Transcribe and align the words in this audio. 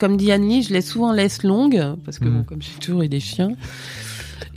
Comme 0.00 0.16
dit 0.16 0.32
Annie, 0.32 0.62
je 0.62 0.72
laisse 0.72 0.90
souvent 0.92 1.12
laisse 1.12 1.42
longue, 1.42 1.78
parce 2.06 2.18
que 2.18 2.24
bon, 2.24 2.42
comme 2.42 2.62
j'ai 2.62 2.72
toujours 2.80 3.02
eu 3.02 3.08
des 3.08 3.20
chiens. 3.20 3.52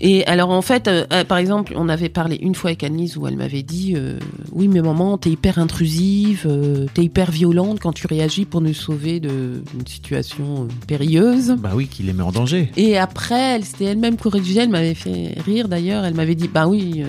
Et 0.06 0.26
alors 0.28 0.50
en 0.50 0.62
fait, 0.62 0.90
euh, 0.90 1.06
euh, 1.14 1.24
par 1.24 1.38
exemple, 1.38 1.74
on 1.78 1.88
avait 1.88 2.10
parlé 2.10 2.36
une 2.42 2.56
fois 2.56 2.72
avec 2.72 2.84
Annelise 2.84 3.16
où 3.18 3.26
elle 3.26 3.38
m'avait 3.38 3.64
dit 3.64 3.94
euh, 3.96 4.20
oui 4.52 4.68
mais 4.68 4.82
maman 4.82 5.18
t'es 5.18 5.30
hyper 5.30 5.60
intrusive, 5.60 6.44
euh, 6.46 6.88
t'es 6.94 7.04
hyper 7.04 7.32
violente 7.32 7.80
quand 7.80 7.94
tu 7.94 8.06
réagis 8.06 8.44
pour 8.44 8.60
nous 8.60 8.74
sauver 8.74 9.22
de- 9.22 9.64
d'une 9.74 9.88
situation 9.88 10.64
euh, 10.64 10.68
périlleuse. 10.88 11.56
Bah 11.58 11.72
oui, 11.74 11.88
qu'il 11.88 12.08
les 12.08 12.14
met 12.14 12.22
en 12.22 12.34
danger. 12.34 12.70
Et 12.76 12.98
après, 12.98 13.56
elle 13.56 13.64
s'était 13.64 13.86
elle-même 13.86 14.18
corrigée, 14.18 14.60
elle 14.60 14.70
m'avait 14.70 14.94
fait 14.94 15.36
rire 15.46 15.70
d'ailleurs, 15.70 16.04
elle 16.04 16.16
m'avait 16.16 16.36
dit 16.36 16.50
bah 16.50 16.68
oui, 16.68 17.04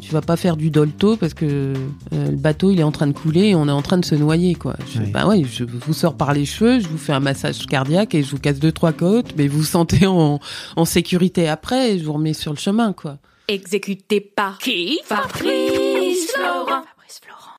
tu 0.00 0.10
vas 0.12 0.22
pas 0.22 0.36
faire 0.36 0.56
du 0.56 0.70
dolto 0.70 1.16
parce 1.18 1.34
que 1.34 1.44
euh, 2.14 2.30
le 2.30 2.36
bateau 2.36 2.70
il 2.70 2.80
est 2.80 2.84
en 2.84 2.92
train 2.92 3.06
de 3.08 3.12
couler 3.12 3.48
et 3.48 3.54
on 3.54 3.68
est 3.68 3.72
en 3.72 3.82
train 3.82 3.98
de 3.98 4.04
se 4.06 4.14
noyer 4.14 4.54
quoi. 4.54 4.74
Je, 4.92 5.00
Oui. 5.00 5.10
Bah 5.12 5.26
oui, 5.28 5.44
je 5.52 5.64
vous 5.64 5.92
sors 5.92 6.14
par 6.14 6.32
les 6.32 6.46
cheveux, 6.46 6.80
je 6.80 6.88
vous 6.88 6.96
fais 6.96 7.12
un 7.12 7.20
massage 7.20 7.66
cardiaque 7.66 8.14
et 8.14 8.22
je 8.22 8.30
vous 8.30 8.38
casse 8.38 8.58
deux 8.58 8.72
trois 8.72 8.92
côtes, 8.92 9.34
mais 9.36 9.48
vous 9.48 9.58
vous 9.58 9.64
sentez 9.64 10.06
en, 10.06 10.40
en 10.76 10.84
sécurité 10.86 11.46
après 11.46 11.92
et 11.94 11.98
je 11.98 12.04
vous 12.04 12.12
sur 12.32 12.52
le 12.52 12.58
chemin 12.58 12.92
quoi. 12.92 13.18
Exécuté 13.48 14.20
par 14.20 14.58
qui? 14.58 15.00
Fabrice 15.04 16.30
Florent. 16.32 16.84
Fabrice 16.84 17.20
Florent. 17.20 17.56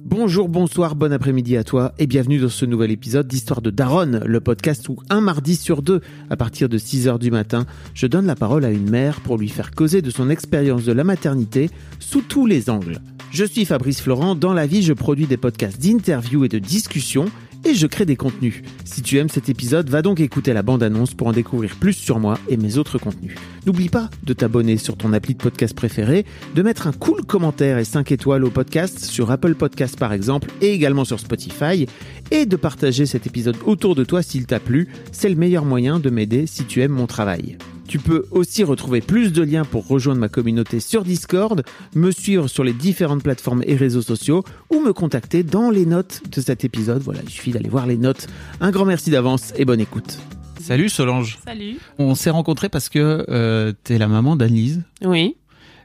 Bonjour, 0.00 0.48
bonsoir, 0.48 0.96
bon 0.96 1.12
après-midi 1.12 1.56
à 1.56 1.64
toi 1.64 1.92
et 1.98 2.06
bienvenue 2.06 2.38
dans 2.38 2.48
ce 2.48 2.64
nouvel 2.64 2.90
épisode 2.90 3.28
d'Histoire 3.28 3.60
de 3.60 3.70
Daronne, 3.70 4.22
le 4.24 4.40
podcast 4.40 4.88
où 4.88 4.96
un 5.10 5.20
mardi 5.20 5.54
sur 5.54 5.82
deux, 5.82 6.00
à 6.30 6.36
partir 6.36 6.68
de 6.68 6.78
6h 6.78 7.18
du 7.18 7.30
matin, 7.30 7.66
je 7.94 8.06
donne 8.06 8.26
la 8.26 8.34
parole 8.34 8.64
à 8.64 8.70
une 8.70 8.90
mère 8.90 9.20
pour 9.20 9.36
lui 9.36 9.48
faire 9.48 9.70
causer 9.70 10.02
de 10.02 10.10
son 10.10 10.30
expérience 10.30 10.84
de 10.84 10.92
la 10.92 11.04
maternité 11.04 11.70
sous 12.00 12.22
tous 12.22 12.46
les 12.46 12.70
angles. 12.70 12.98
Je 13.30 13.44
suis 13.44 13.64
Fabrice 13.64 14.00
Florent, 14.00 14.34
dans 14.34 14.54
la 14.54 14.66
vie 14.66 14.82
je 14.82 14.92
produis 14.92 15.26
des 15.26 15.36
podcasts 15.36 15.80
d'interviews 15.80 16.44
et 16.44 16.48
de 16.48 16.58
discussions 16.58 17.26
et 17.64 17.74
je 17.74 17.86
crée 17.86 18.06
des 18.06 18.16
contenus. 18.16 18.62
Si 18.84 19.02
tu 19.02 19.18
aimes 19.18 19.28
cet 19.28 19.48
épisode, 19.48 19.88
va 19.90 20.02
donc 20.02 20.20
écouter 20.20 20.52
la 20.52 20.62
bande-annonce 20.62 21.14
pour 21.14 21.26
en 21.26 21.32
découvrir 21.32 21.76
plus 21.76 21.92
sur 21.92 22.18
moi 22.18 22.38
et 22.48 22.56
mes 22.56 22.78
autres 22.78 22.98
contenus. 22.98 23.36
N'oublie 23.66 23.88
pas 23.88 24.10
de 24.24 24.32
t'abonner 24.32 24.76
sur 24.76 24.96
ton 24.96 25.12
appli 25.12 25.34
de 25.34 25.42
podcast 25.42 25.74
préféré, 25.74 26.24
de 26.54 26.62
mettre 26.62 26.86
un 26.86 26.92
cool 26.92 27.24
commentaire 27.24 27.78
et 27.78 27.84
5 27.84 28.12
étoiles 28.12 28.44
au 28.44 28.50
podcast 28.50 28.98
sur 29.00 29.30
Apple 29.30 29.54
Podcast 29.54 29.98
par 29.98 30.12
exemple 30.12 30.50
et 30.60 30.72
également 30.72 31.04
sur 31.04 31.20
Spotify 31.20 31.86
et 32.30 32.46
de 32.46 32.56
partager 32.56 33.06
cet 33.06 33.26
épisode 33.26 33.56
autour 33.64 33.94
de 33.94 34.04
toi 34.04 34.22
s'il 34.22 34.46
t'a 34.46 34.60
plu. 34.60 34.88
C'est 35.12 35.28
le 35.28 35.36
meilleur 35.36 35.64
moyen 35.64 35.98
de 35.98 36.10
m'aider 36.10 36.46
si 36.46 36.64
tu 36.64 36.82
aimes 36.82 36.92
mon 36.92 37.06
travail. 37.06 37.58
Tu 37.88 37.98
peux 37.98 38.26
aussi 38.30 38.64
retrouver 38.64 39.00
plus 39.00 39.32
de 39.32 39.42
liens 39.42 39.64
pour 39.64 39.86
rejoindre 39.86 40.20
ma 40.20 40.28
communauté 40.28 40.80
sur 40.80 41.04
Discord, 41.04 41.62
me 41.94 42.10
suivre 42.10 42.48
sur 42.48 42.64
les 42.64 42.72
différentes 42.72 43.22
plateformes 43.22 43.62
et 43.66 43.76
réseaux 43.76 44.02
sociaux 44.02 44.44
ou 44.70 44.80
me 44.80 44.92
contacter 44.92 45.42
dans 45.42 45.70
les 45.70 45.84
notes 45.84 46.22
de 46.30 46.40
cet 46.40 46.64
épisode. 46.64 47.02
Voilà, 47.02 47.20
il 47.22 47.30
suffit 47.30 47.50
d'aller 47.50 47.68
voir 47.68 47.86
les 47.86 47.96
notes. 47.96 48.28
Un 48.60 48.70
grand 48.70 48.84
merci 48.84 49.10
d'avance 49.10 49.52
et 49.56 49.64
bonne 49.64 49.80
écoute. 49.80 50.18
Salut 50.60 50.88
Solange. 50.88 51.38
Salut. 51.44 51.76
On 51.98 52.14
s'est 52.14 52.30
rencontrés 52.30 52.68
parce 52.68 52.88
que 52.88 53.26
euh, 53.28 53.72
t'es 53.84 53.98
la 53.98 54.06
maman 54.06 54.36
d'Annelise 54.36 54.82
Oui, 55.04 55.36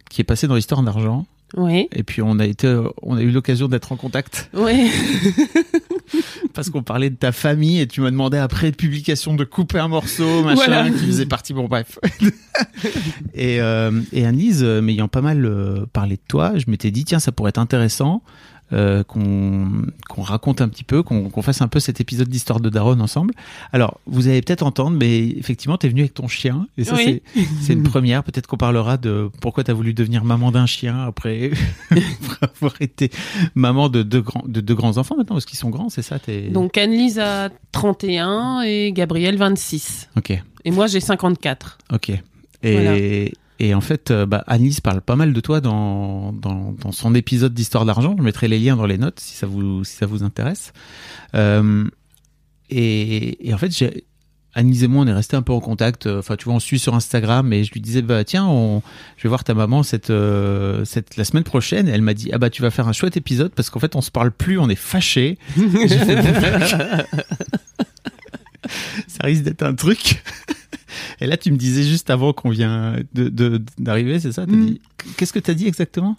qui 0.09 0.21
est 0.21 0.23
passée 0.23 0.47
dans 0.47 0.55
l'histoire 0.55 0.83
d'argent 0.83 1.25
oui, 1.55 1.87
et 1.93 2.03
puis 2.03 2.21
on 2.21 2.39
a 2.39 2.45
été 2.45 2.67
on 3.01 3.15
a 3.15 3.21
eu 3.21 3.31
l'occasion 3.31 3.69
d'être 3.69 3.93
en 3.93 3.95
contact 3.95 4.49
oui. 4.53 4.91
parce 6.57 6.71
qu'on 6.71 6.81
parlait 6.81 7.11
de 7.11 7.15
ta 7.15 7.31
famille 7.31 7.79
et 7.79 7.85
tu 7.87 8.01
m'as 8.01 8.09
demandé 8.09 8.35
après 8.39 8.71
publication 8.71 9.35
de 9.35 9.43
couper 9.43 9.77
un 9.77 9.87
morceau 9.89 10.41
machin 10.43 10.55
Voilà. 10.55 10.89
qui 10.89 11.05
faisait 11.05 11.27
partie 11.27 11.53
bon 11.53 11.65
bref 11.67 11.99
et 13.35 13.61
euh, 13.61 13.91
et 14.11 14.25
Annelise 14.25 14.63
euh, 14.63 14.81
m'ayant 14.81 15.07
pas 15.07 15.21
mal 15.21 15.45
euh, 15.45 15.85
parlé 15.93 16.15
de 16.15 16.21
toi 16.27 16.53
je 16.57 16.65
m'étais 16.67 16.89
dit 16.89 17.05
tiens 17.05 17.19
ça 17.19 17.31
pourrait 17.31 17.49
être 17.49 17.59
intéressant 17.59 18.23
euh, 18.73 19.03
qu'on 19.03 20.21
raconte 20.21 20.59
un 20.61 20.67
petit 20.67 20.83
peu, 20.83 21.03
qu'on 21.03 21.41
fasse 21.41 21.61
un 21.61 21.67
peu 21.67 21.79
cet 21.79 22.01
épisode 22.01 22.27
d'histoire 22.27 22.59
de 22.59 22.69
Daronne 22.69 23.01
ensemble. 23.01 23.33
Alors, 23.71 23.99
vous 24.05 24.27
allez 24.27 24.41
peut-être 24.41 24.63
entendre, 24.63 24.97
mais 24.97 25.27
effectivement, 25.29 25.77
t'es 25.77 25.87
venu 25.87 26.01
avec 26.01 26.13
ton 26.13 26.27
chien, 26.27 26.67
et 26.77 26.83
ça 26.83 26.95
Oui. 26.95 27.21
c'est 27.61 27.73
une 27.73 27.83
première. 27.83 28.23
Peut-être 28.23 28.47
qu'on 28.47 28.57
parlera 28.57 28.97
de 28.97 29.29
pourquoi 29.41 29.63
t'as 29.63 29.73
voulu 29.73 29.93
devenir 29.93 30.23
maman 30.25 30.51
d'un 30.51 30.65
chien 30.65 31.05
après, 31.05 31.51
après 31.91 32.47
avoir 32.55 32.73
été 32.81 33.09
maman 33.55 33.89
de 33.89 34.03
deux 34.03 34.21
grands 34.21 34.43
de 34.47 34.59
deux 34.61 34.75
grands 34.75 34.97
enfants 34.97 35.15
maintenant, 35.15 35.35
parce 35.35 35.45
qu'ils 35.45 35.59
sont 35.59 35.69
grands, 35.69 35.89
c'est 35.89 36.01
ça. 36.01 36.19
T'es... 36.19 36.49
Donc 36.49 36.77
Annelise 36.77 37.19
a 37.19 37.49
31 37.71 38.61
et 38.65 38.91
Gabriel 38.91 39.37
26. 39.37 40.09
Ok, 40.17 40.31
Et 40.65 40.71
moi 40.71 40.87
j'ai 40.87 40.99
54. 40.99 41.77
ok. 41.93 42.09
Et 42.63 42.73
Voilà. 42.73 42.97
Et 43.59 43.73
en 43.73 43.81
fait, 43.81 44.11
euh, 44.11 44.25
bah, 44.25 44.43
Annelise 44.47 44.79
parle 44.81 45.01
pas 45.01 45.15
mal 45.15 45.33
de 45.33 45.39
toi 45.39 45.61
dans 45.61 46.31
dans, 46.33 46.73
dans 46.73 46.91
son 46.91 47.15
épisode 47.15 47.53
d'histoire 47.53 47.85
d'argent. 47.85 48.15
Je 48.17 48.23
mettrai 48.23 48.47
les 48.47 48.59
liens 48.59 48.75
dans 48.75 48.85
les 48.85 48.97
notes 48.97 49.19
si 49.19 49.35
ça 49.35 49.47
vous 49.47 49.83
si 49.83 49.95
ça 49.95 50.05
vous 50.05 50.23
intéresse. 50.23 50.73
Euh, 51.35 51.85
et, 52.69 53.47
et 53.47 53.53
en 53.53 53.57
fait, 53.57 53.75
j'ai 53.75 54.05
Annelise 54.53 54.83
et 54.83 54.87
moi, 54.87 55.03
on 55.03 55.07
est 55.07 55.13
resté 55.13 55.35
un 55.35 55.43
peu 55.43 55.53
en 55.53 55.59
contact. 55.59 56.07
euh, 56.07 56.17
Enfin, 56.17 56.35
tu 56.35 56.45
vois, 56.45 56.55
on 56.55 56.59
suit 56.59 56.79
sur 56.79 56.95
Instagram 56.95 57.53
et 57.53 57.63
je 57.63 57.71
lui 57.71 57.79
disais, 57.79 58.01
bah 58.01 58.23
tiens, 58.23 58.45
on, 58.47 58.81
je 59.15 59.23
vais 59.23 59.29
voir 59.29 59.43
ta 59.43 59.53
maman 59.53 59.83
cette, 59.83 60.09
euh, 60.09 60.83
cette 60.83 61.15
la 61.15 61.25
semaine 61.25 61.43
prochaine. 61.43 61.87
Et 61.87 61.91
elle 61.91 62.01
m'a 62.01 62.15
dit, 62.15 62.31
ah 62.33 62.39
bah 62.39 62.49
tu 62.49 62.63
vas 62.63 62.71
faire 62.71 62.87
un 62.87 62.93
chouette 62.93 63.17
épisode 63.17 63.51
parce 63.53 63.69
qu'en 63.69 63.79
fait, 63.79 63.95
on 63.95 64.01
se 64.01 64.09
parle 64.09 64.31
plus, 64.31 64.57
on 64.57 64.67
est 64.67 64.75
fâchés. 64.75 65.37
Ça 69.07 69.19
risque 69.23 69.43
d'être 69.43 69.63
un 69.63 69.75
truc. 69.75 70.23
Et 71.21 71.27
là, 71.27 71.37
tu 71.37 71.51
me 71.51 71.57
disais 71.57 71.83
juste 71.83 72.09
avant 72.09 72.33
qu'on 72.33 72.49
vient 72.49 72.95
de 73.13 73.29
de- 73.29 73.61
d'arriver, 73.77 74.19
c'est 74.19 74.31
ça 74.31 74.45
Mm. 74.45 74.75
Qu'est-ce 75.17 75.33
que 75.33 75.39
t'as 75.39 75.53
dit 75.53 75.67
exactement 75.67 76.15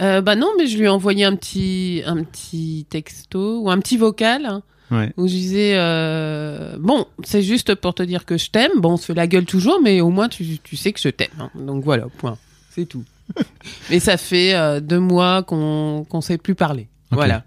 Euh, 0.00 0.20
bah 0.20 0.36
non, 0.36 0.48
mais 0.58 0.66
je 0.66 0.76
lui 0.78 0.84
ai 0.84 0.88
envoyé 0.88 1.24
un 1.24 1.34
petit, 1.36 2.02
un 2.06 2.22
petit 2.22 2.86
texto 2.90 3.60
ou 3.62 3.70
un 3.70 3.78
petit 3.78 3.96
vocal 3.96 4.44
hein, 4.46 4.62
Ouais. 4.90 5.12
où 5.16 5.26
je 5.26 5.32
disais 5.32 5.72
euh, 5.76 6.76
bon, 6.78 7.06
c'est 7.24 7.42
juste 7.42 7.74
pour 7.74 7.94
te 7.94 8.02
dire 8.02 8.24
que 8.24 8.36
je 8.38 8.50
t'aime. 8.50 8.72
Bon, 8.78 8.92
on 8.92 8.96
se 8.96 9.06
fait 9.06 9.14
la 9.14 9.26
gueule 9.26 9.44
toujours, 9.46 9.80
mais 9.82 10.00
au 10.00 10.10
moins 10.10 10.28
tu, 10.28 10.58
tu 10.62 10.76
sais 10.76 10.92
que 10.92 11.00
je 11.00 11.08
t'aime. 11.08 11.28
hein. 11.40 11.50
Donc 11.54 11.82
voilà, 11.84 12.06
point. 12.18 12.36
C'est 12.70 12.86
tout. 12.86 13.04
mais 13.90 13.98
ça 13.98 14.16
fait 14.16 14.54
euh, 14.54 14.78
deux 14.80 15.00
mois 15.00 15.42
qu'on 15.42 16.04
qu'on 16.08 16.20
sait 16.20 16.38
plus 16.38 16.54
parler. 16.54 16.88
Ok. 17.10 17.16
Voilà. 17.16 17.42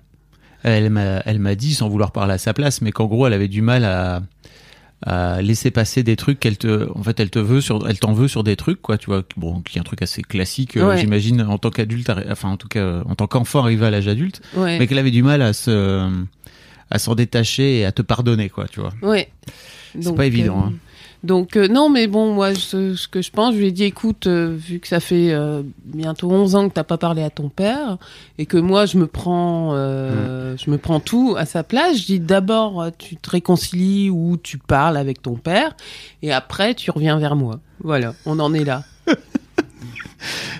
Elle 0.64 0.90
m'a, 0.90 1.20
elle 1.26 1.40
m'a 1.40 1.56
dit, 1.56 1.74
sans 1.74 1.88
vouloir 1.88 2.12
parler 2.12 2.34
à 2.34 2.38
sa 2.38 2.54
place, 2.54 2.82
mais 2.82 2.92
qu'en 2.92 3.06
gros, 3.06 3.26
elle 3.28 3.32
avait 3.34 3.48
du 3.48 3.62
mal 3.62 3.86
à, 3.86 4.22
à 5.06 5.42
laisser 5.42 5.72
passer 5.72 6.04
des 6.04 6.16
trucs 6.18 6.40
qu'elle 6.40 6.58
te, 6.58 6.90
en 6.94 7.04
fait, 7.04 7.20
elle 7.20 7.30
te 7.30 7.40
veut 7.40 7.62
sur, 7.62 7.88
elle 7.88 8.00
t'en 8.00 8.12
veut 8.14 8.28
sur 8.28 8.44
des 8.44 8.56
trucs, 8.58 8.82
quoi, 8.82 8.98
tu 8.98 9.06
vois, 9.06 9.24
bon, 9.38 9.62
qui 9.62 9.78
est 9.78 9.82
un 9.82 9.86
truc 9.86 10.02
assez 10.02 10.22
classique, 10.22 10.76
euh, 10.76 10.90
Ouais. 10.90 10.98
j'imagine, 10.98 11.42
en 11.42 11.58
tant 11.58 11.70
qu'adulte, 11.70 12.12
enfin, 12.30 12.50
en 12.50 12.58
tout 12.58 12.68
cas, 12.68 12.80
euh, 12.82 13.04
en 13.08 13.16
tant 13.16 13.28
qu'enfant 13.28 13.62
arrivé 13.64 13.86
à 13.86 13.92
l'âge 13.92 14.08
adulte, 14.10 14.42
Ouais. 14.56 14.78
mais 14.78 14.88
qu'elle 14.88 14.98
avait 15.00 15.12
du 15.12 15.24
mal 15.24 15.42
à 15.42 15.54
se, 15.54 16.10
à 16.92 17.00
s'en 17.00 17.16
détacher 17.16 17.80
et 17.80 17.86
à 17.86 17.92
te 17.94 18.02
pardonner, 18.02 18.50
quoi, 18.50 18.68
tu 18.68 18.82
vois. 18.82 18.94
Ouais. 19.02 19.30
C'est 20.02 20.16
pas 20.16 20.26
évident, 20.26 20.60
euh, 20.60 20.68
hein. 20.70 20.74
Donc 21.24 21.58
euh, 21.58 21.68
non, 21.68 21.90
mais 21.90 22.08
bon, 22.08 22.34
moi, 22.34 22.56
ce, 22.56 22.96
ce 22.96 23.08
que 23.08 23.22
je 23.22 23.30
pense, 23.32 23.54
je 23.54 23.60
lui 23.60 23.68
ai 23.68 23.72
dit, 23.72 23.84
écoute, 23.84 24.28
euh, 24.28 24.56
vu 24.56 24.80
que 24.80 24.88
ça 24.88 25.00
fait 25.00 25.32
euh, 25.32 25.64
bientôt 25.84 26.32
11 26.32 26.56
ans 26.56 26.70
que 26.70 26.74
t'as 26.74 26.84
pas 26.84 26.98
parlé 26.98 27.22
à 27.24 27.30
ton 27.30 27.50
père 27.50 27.98
et 28.38 28.46
que 28.46 28.58
moi, 28.58 28.86
je 28.86 28.98
me 28.98 29.06
prends, 29.06 29.72
euh, 29.74 30.56
je 30.58 30.72
me 30.72 30.78
prends 30.78 31.02
tout 31.02 31.36
à 31.38 31.46
sa 31.46 31.64
place, 31.64 31.98
je 31.98 32.06
dis 32.06 32.20
d'abord, 32.20 32.90
tu 32.98 33.18
te 33.18 33.30
réconcilies 33.30 34.10
ou 34.10 34.38
tu 34.42 34.58
parles 34.58 34.96
avec 34.96 35.22
ton 35.22 35.36
père 35.36 35.76
et 36.22 36.32
après, 36.32 36.74
tu 36.74 36.90
reviens 36.90 37.20
vers 37.20 37.36
moi. 37.36 37.60
Voilà, 37.84 38.14
on 38.26 38.40
en 38.40 38.54
est 38.54 38.64
là. 38.64 38.84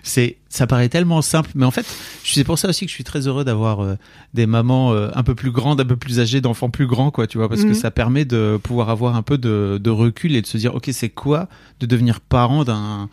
C'est 0.04 0.38
ça 0.50 0.66
paraît 0.68 0.90
tellement 0.90 1.22
simple 1.22 1.52
mais 1.56 1.66
en 1.66 1.72
fait 1.72 1.86
je- 2.24 2.34
c'est 2.34 2.44
pour 2.44 2.58
ça 2.58 2.70
aussi 2.70 2.86
que 2.86 2.90
je 2.90 2.96
suis 2.96 3.04
très 3.04 3.28
heureux 3.28 3.44
d'avoir 3.44 3.82
euh, 3.82 3.96
des 4.34 4.46
mamans 4.46 4.94
euh, 4.94 5.10
un 5.14 5.24
peu 5.24 5.36
plus 5.36 5.52
grandes 5.52 5.80
un 5.82 5.86
peu 5.86 5.96
plus 5.96 6.20
âgées 6.20 6.42
d'enfants 6.42 6.70
plus 6.70 6.88
grands 6.88 7.12
quoi 7.12 7.28
tu 7.28 7.38
vois 7.38 7.50
parce 7.50 7.62
que 7.64 7.70
Mhm. 7.70 7.74
ça 7.76 7.92
permet 7.92 8.26
de 8.26 8.60
pouvoir 8.62 8.90
avoir 8.90 9.16
un 9.16 9.22
peu 9.22 9.38
de, 9.38 9.80
de 9.82 9.90
recul 9.90 10.36
et 10.36 10.42
de 10.42 10.48
se 10.48 10.58
dire 10.58 10.74
ok 10.76 10.90
c'est 10.92 11.10
quoi 11.10 11.48
de 11.80 11.86
devenir 11.86 12.20
parent 12.20 12.64
d'un 12.64 13.10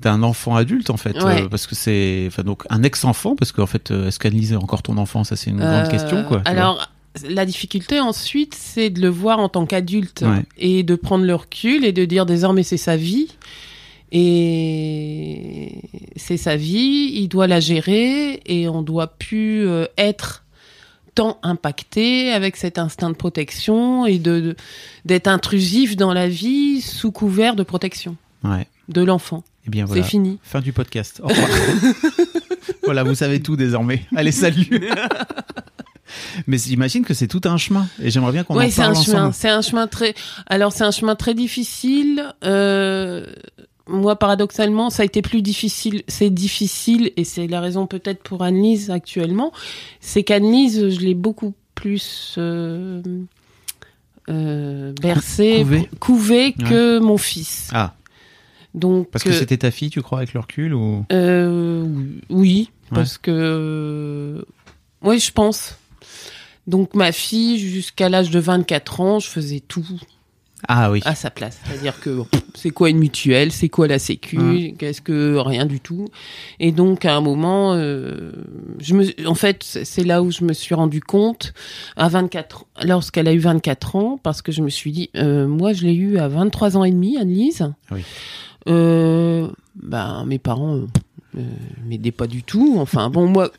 d'un 0.00 0.22
enfant 0.22 0.56
adulte 0.56 0.88
en 0.90 0.96
fait 0.96 1.22
Ouais. 1.22 1.42
euh, 1.42 1.48
parce 1.48 1.66
que 1.66 1.74
c'est 1.74 2.24
enfin 2.28 2.42
donc 2.42 2.62
un 2.70 2.82
ex 2.82 3.04
enfant 3.04 3.36
parce 3.36 3.52
qu'en 3.52 3.66
fait 3.66 3.90
est-ce 3.90 4.18
qu'Annelise 4.18 4.52
est 4.52 4.56
encore 4.56 4.82
ton 4.82 4.96
enfant? 4.96 5.24
Ça 5.24 5.36
c'est 5.36 5.50
une 5.50 5.58
grande 5.60 5.88
question 5.90 6.24
quoi 6.24 6.38
vois. 6.38 6.48
Alors, 6.48 6.88
la 7.28 7.44
difficulté 7.44 7.98
ensuite, 7.98 8.54
c'est 8.56 8.88
de 8.88 9.00
le 9.02 9.08
voir 9.08 9.40
en 9.40 9.48
tant 9.48 9.66
qu'adulte 9.66 10.22
Ouais. 10.24 10.44
et 10.58 10.84
de 10.84 10.94
prendre 10.94 11.24
le 11.24 11.34
recul 11.34 11.84
et 11.84 11.90
de 11.92 12.04
dire 12.04 12.24
désormais 12.24 12.62
c'est 12.62 12.76
sa 12.78 12.96
vie. 12.96 13.26
Et 14.12 15.80
c'est 16.16 16.36
sa 16.36 16.56
vie, 16.56 17.12
il 17.14 17.28
doit 17.28 17.46
la 17.46 17.60
gérer 17.60 18.40
et 18.46 18.68
on 18.68 18.82
doit 18.82 19.06
plus 19.08 19.66
euh, 19.68 19.86
être 19.98 20.44
temps 21.14 21.38
impacté 21.42 22.32
avec 22.32 22.56
cet 22.56 22.78
instinct 22.78 23.10
de 23.10 23.16
protection 23.16 24.06
et 24.06 24.18
de 24.18 24.54
d'être 25.04 25.26
intrusif 25.26 25.96
dans 25.96 26.12
la 26.12 26.28
vie 26.28 26.80
sous 26.80 27.10
couvert 27.12 27.56
de 27.56 27.62
protection 27.62 28.16
Ouais. 28.44 28.66
de 28.88 29.02
l'enfant. 29.02 29.42
Eh 29.66 29.70
bien 29.70 29.84
voilà. 29.84 30.02
C'est 30.02 30.08
fini. 30.08 30.38
Fin 30.42 30.60
du 30.60 30.72
podcast. 30.72 31.20
Au 31.22 31.28
revoir. 31.28 31.48
voilà, 32.84 33.02
vous 33.04 33.14
savez 33.14 33.40
tout 33.42 33.56
désormais. 33.56 34.06
Allez, 34.16 34.32
salut. 34.32 34.88
Mais 36.46 36.58
j'imagine 36.58 37.04
que 37.04 37.14
c'est 37.14 37.28
tout 37.28 37.42
un 37.44 37.56
chemin 37.56 37.86
et 38.02 38.10
j'aimerais 38.10 38.32
bien 38.32 38.42
qu'on 38.44 38.54
en 38.54 38.58
Oui, 38.58 38.70
c'est 38.70 38.82
parle 38.82 38.96
un 38.96 39.02
chemin. 39.02 39.18
ensemble. 39.18 39.34
C'est 39.34 39.48
un 39.50 39.62
chemin 39.62 39.86
très. 39.86 40.14
Alors 40.46 40.72
c'est 40.72 40.84
un 40.84 40.90
chemin 40.90 41.14
très 41.16 41.34
difficile. 41.34 42.24
Euh, 42.44 43.26
Moi, 43.90 44.16
paradoxalement, 44.16 44.88
ça 44.88 45.02
a 45.02 45.06
été 45.06 45.20
plus 45.20 45.42
difficile. 45.42 46.02
C'est 46.08 46.30
difficile 46.30 47.10
et 47.16 47.24
c'est 47.24 47.46
la 47.48 47.60
raison 47.60 47.86
peut-être 47.86 48.22
pour 48.22 48.42
Annelise 48.42 48.90
actuellement. 48.90 49.52
C'est 50.00 50.22
qu'Annelise, 50.22 50.90
je 50.90 51.00
l'ai 51.00 51.14
beaucoup 51.14 51.54
plus 51.74 52.36
euh, 52.38 53.02
euh, 54.28 54.92
bercée, 55.00 55.60
Couvée. 55.62 55.88
couvée 55.98 56.52
que 56.52 56.98
mon 57.00 57.18
fils. 57.18 57.70
Ah, 57.72 57.94
Donc 58.74 59.10
parce 59.10 59.24
que 59.24 59.30
euh, 59.30 59.32
c'était 59.32 59.56
ta 59.58 59.70
fille, 59.70 59.90
tu 59.90 60.02
crois, 60.02 60.18
avec 60.18 60.34
le 60.34 60.40
recul 60.40 60.74
ou? 60.74 61.04
Oui, 62.30 62.70
Ouais. 62.92 62.96
parce 62.96 63.18
que 63.18 64.44
oui, 65.02 65.18
je 65.20 65.30
pense. 65.32 65.76
Donc 66.66 66.94
ma 66.94 67.12
fille, 67.12 67.58
jusqu'à 67.58 68.08
l'âge 68.08 68.30
de 68.30 68.38
24 68.40 69.00
ans, 69.00 69.18
je 69.20 69.28
faisais 69.28 69.60
tout 69.60 69.84
Ah 70.68 70.90
oui. 70.90 71.00
à 71.04 71.14
sa 71.14 71.30
place. 71.30 71.58
C'est-à-dire 71.64 71.98
que 72.00 72.10
bon, 72.10 72.26
c'est 72.54 72.70
quoi 72.70 72.90
une 72.90 72.98
mutuelle, 72.98 73.50
c'est 73.52 73.68
quoi 73.68 73.86
la 73.88 73.98
sécu, 73.98 74.38
Ouais. 74.38 74.74
qu'est-ce 74.78 75.00
que 75.00 75.36
rien 75.36 75.66
du 75.66 75.80
tout. 75.80 76.08
Et 76.58 76.72
donc 76.72 77.04
à 77.04 77.14
un 77.16 77.20
moment, 77.20 77.74
euh, 77.74 78.32
je 78.78 78.94
me, 78.94 79.04
en 79.26 79.34
fait, 79.34 79.62
c'est 79.64 79.84
c'est 79.84 80.04
là 80.04 80.22
où 80.22 80.30
je 80.30 80.44
me 80.44 80.52
suis 80.52 80.74
rendu 80.74 81.00
compte 81.00 81.52
à 81.96 82.08
24, 82.08 82.66
lorsqu'elle 82.84 83.28
a 83.28 83.32
eu 83.32 83.38
24 83.38 83.96
ans, 83.96 84.20
parce 84.22 84.42
que 84.42 84.52
je 84.52 84.62
me 84.62 84.68
suis 84.70 84.92
dit, 84.92 85.10
euh, 85.16 85.46
moi 85.48 85.72
je 85.72 85.84
l'ai 85.84 85.94
eu 85.94 86.18
à 86.18 86.28
23 86.28 86.76
ans 86.76 86.84
et 86.84 86.90
demi, 86.90 87.16
Annelise. 87.18 87.70
Oui. 87.90 88.02
Euh, 88.68 89.48
ben 89.82 90.24
mes 90.26 90.38
parents. 90.38 90.80
Euh, 91.36 91.40
euh, 91.40 91.42
m'aidaient 91.86 92.10
pas 92.12 92.26
du 92.26 92.42
tout. 92.42 92.76
Enfin 92.78 93.08
bon, 93.10 93.26
moi, 93.26 93.50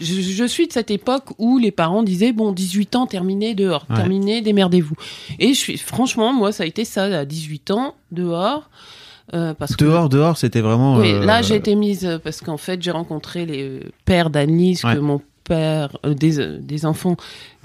je, 0.00 0.20
je 0.20 0.44
suis 0.44 0.66
de 0.66 0.72
cette 0.72 0.90
époque 0.90 1.26
où 1.38 1.58
les 1.58 1.70
parents 1.70 2.02
disaient 2.02 2.32
bon, 2.32 2.52
18 2.52 2.96
ans, 2.96 3.06
terminez 3.06 3.54
dehors, 3.54 3.86
Ouais. 3.88 3.96
terminez, 3.96 4.40
démerdez-vous. 4.42 4.94
Et 5.38 5.48
je 5.54 5.58
suis, 5.58 5.76
franchement, 5.78 6.32
moi, 6.32 6.50
ça 6.52 6.64
a 6.64 6.66
été 6.66 6.84
ça, 6.84 7.04
à 7.04 7.24
18 7.24 7.70
ans, 7.70 7.94
dehors. 8.12 8.68
euh, 9.32 9.54
parce 9.54 9.76
que- 9.76 9.84
Dehors, 9.84 10.08
dehors, 10.08 10.36
c'était 10.36 10.60
vraiment. 10.60 10.96
oui, 10.96 11.12
euh, 11.12 11.24
là, 11.24 11.40
j'ai 11.40 11.54
été 11.54 11.76
mise 11.76 12.18
parce 12.24 12.40
qu'en 12.40 12.56
fait, 12.56 12.82
j'ai 12.82 12.90
rencontré 12.90 13.46
les 13.46 13.62
euh, 13.62 13.80
pères 14.04 14.28
d'Annelise 14.28 14.84
Ouais. 14.84 14.94
que 14.94 14.98
mon 14.98 15.20
père, 15.50 15.96
euh, 16.06 16.14
des, 16.14 16.38
euh, 16.38 16.58
des 16.60 16.86
enfants 16.86 17.16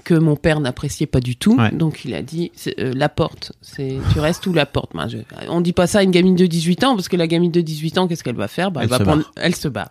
que 0.04 0.14
mon 0.14 0.36
père 0.36 0.60
n'appréciait 0.60 1.06
pas 1.06 1.20
du 1.20 1.36
tout. 1.36 1.56
Ouais. 1.56 1.70
Donc, 1.72 2.04
il 2.04 2.14
a 2.14 2.22
dit 2.22 2.50
euh, 2.78 2.92
la 2.94 3.08
porte, 3.08 3.52
c'est 3.60 3.98
tu 4.12 4.20
restes 4.20 4.46
ou 4.46 4.52
la 4.52 4.66
porte? 4.66 4.90
Ben, 4.94 5.08
je- 5.08 5.18
on 5.48 5.60
dit 5.60 5.72
pas 5.72 5.86
ça 5.86 5.98
à 6.00 6.02
une 6.02 6.10
gamine 6.10 6.36
de 6.36 6.46
18 6.46 6.84
ans 6.84 6.94
parce 6.96 7.08
que 7.08 7.16
la 7.16 7.26
gamine 7.26 7.50
de 7.52 7.60
18 7.60 7.98
ans, 7.98 8.06
qu'est-ce 8.08 8.22
qu'elle 8.24 8.36
va 8.36 8.48
faire? 8.48 8.70
Ben, 8.70 8.80
Elle 8.80 8.84
elle, 8.86 8.90
va 8.90 8.98
se 8.98 9.02
prendre, 9.04 9.22
barre. 9.22 9.32
elle 9.36 9.54
se 9.56 9.68
barre. 9.68 9.90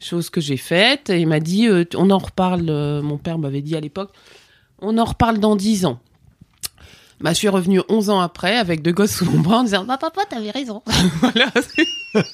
Chose 0.00 0.30
que 0.30 0.40
j'ai 0.40 0.56
faite. 0.56 1.10
Et 1.10 1.20
il 1.20 1.26
m'a 1.28 1.40
dit, 1.40 1.66
euh, 1.68 1.84
on 1.96 2.10
en 2.10 2.18
reparle. 2.18 2.62
mon 3.02 3.18
père 3.18 3.38
m'avait 3.38 3.62
dit 3.62 3.74
à 3.76 3.80
l'époque, 3.80 4.10
on 4.80 4.96
en 4.98 5.04
reparle 5.04 5.38
dans 5.38 5.56
10 5.56 5.86
ans. 5.86 5.98
Bah, 7.20 7.30
je 7.30 7.36
suis 7.38 7.48
revenue 7.48 7.80
11 7.88 8.10
ans 8.10 8.20
après 8.20 8.56
avec 8.56 8.82
deux 8.82 8.92
gosses 8.92 9.14
sous 9.16 9.24
mon 9.24 9.38
bras 9.40 9.58
en 9.58 9.62
disant 9.64 9.84
bah, 9.84 9.98
Papa, 9.98 10.22
t'avais 10.28 10.50
raison. 10.50 10.82
voilà. 11.20 11.50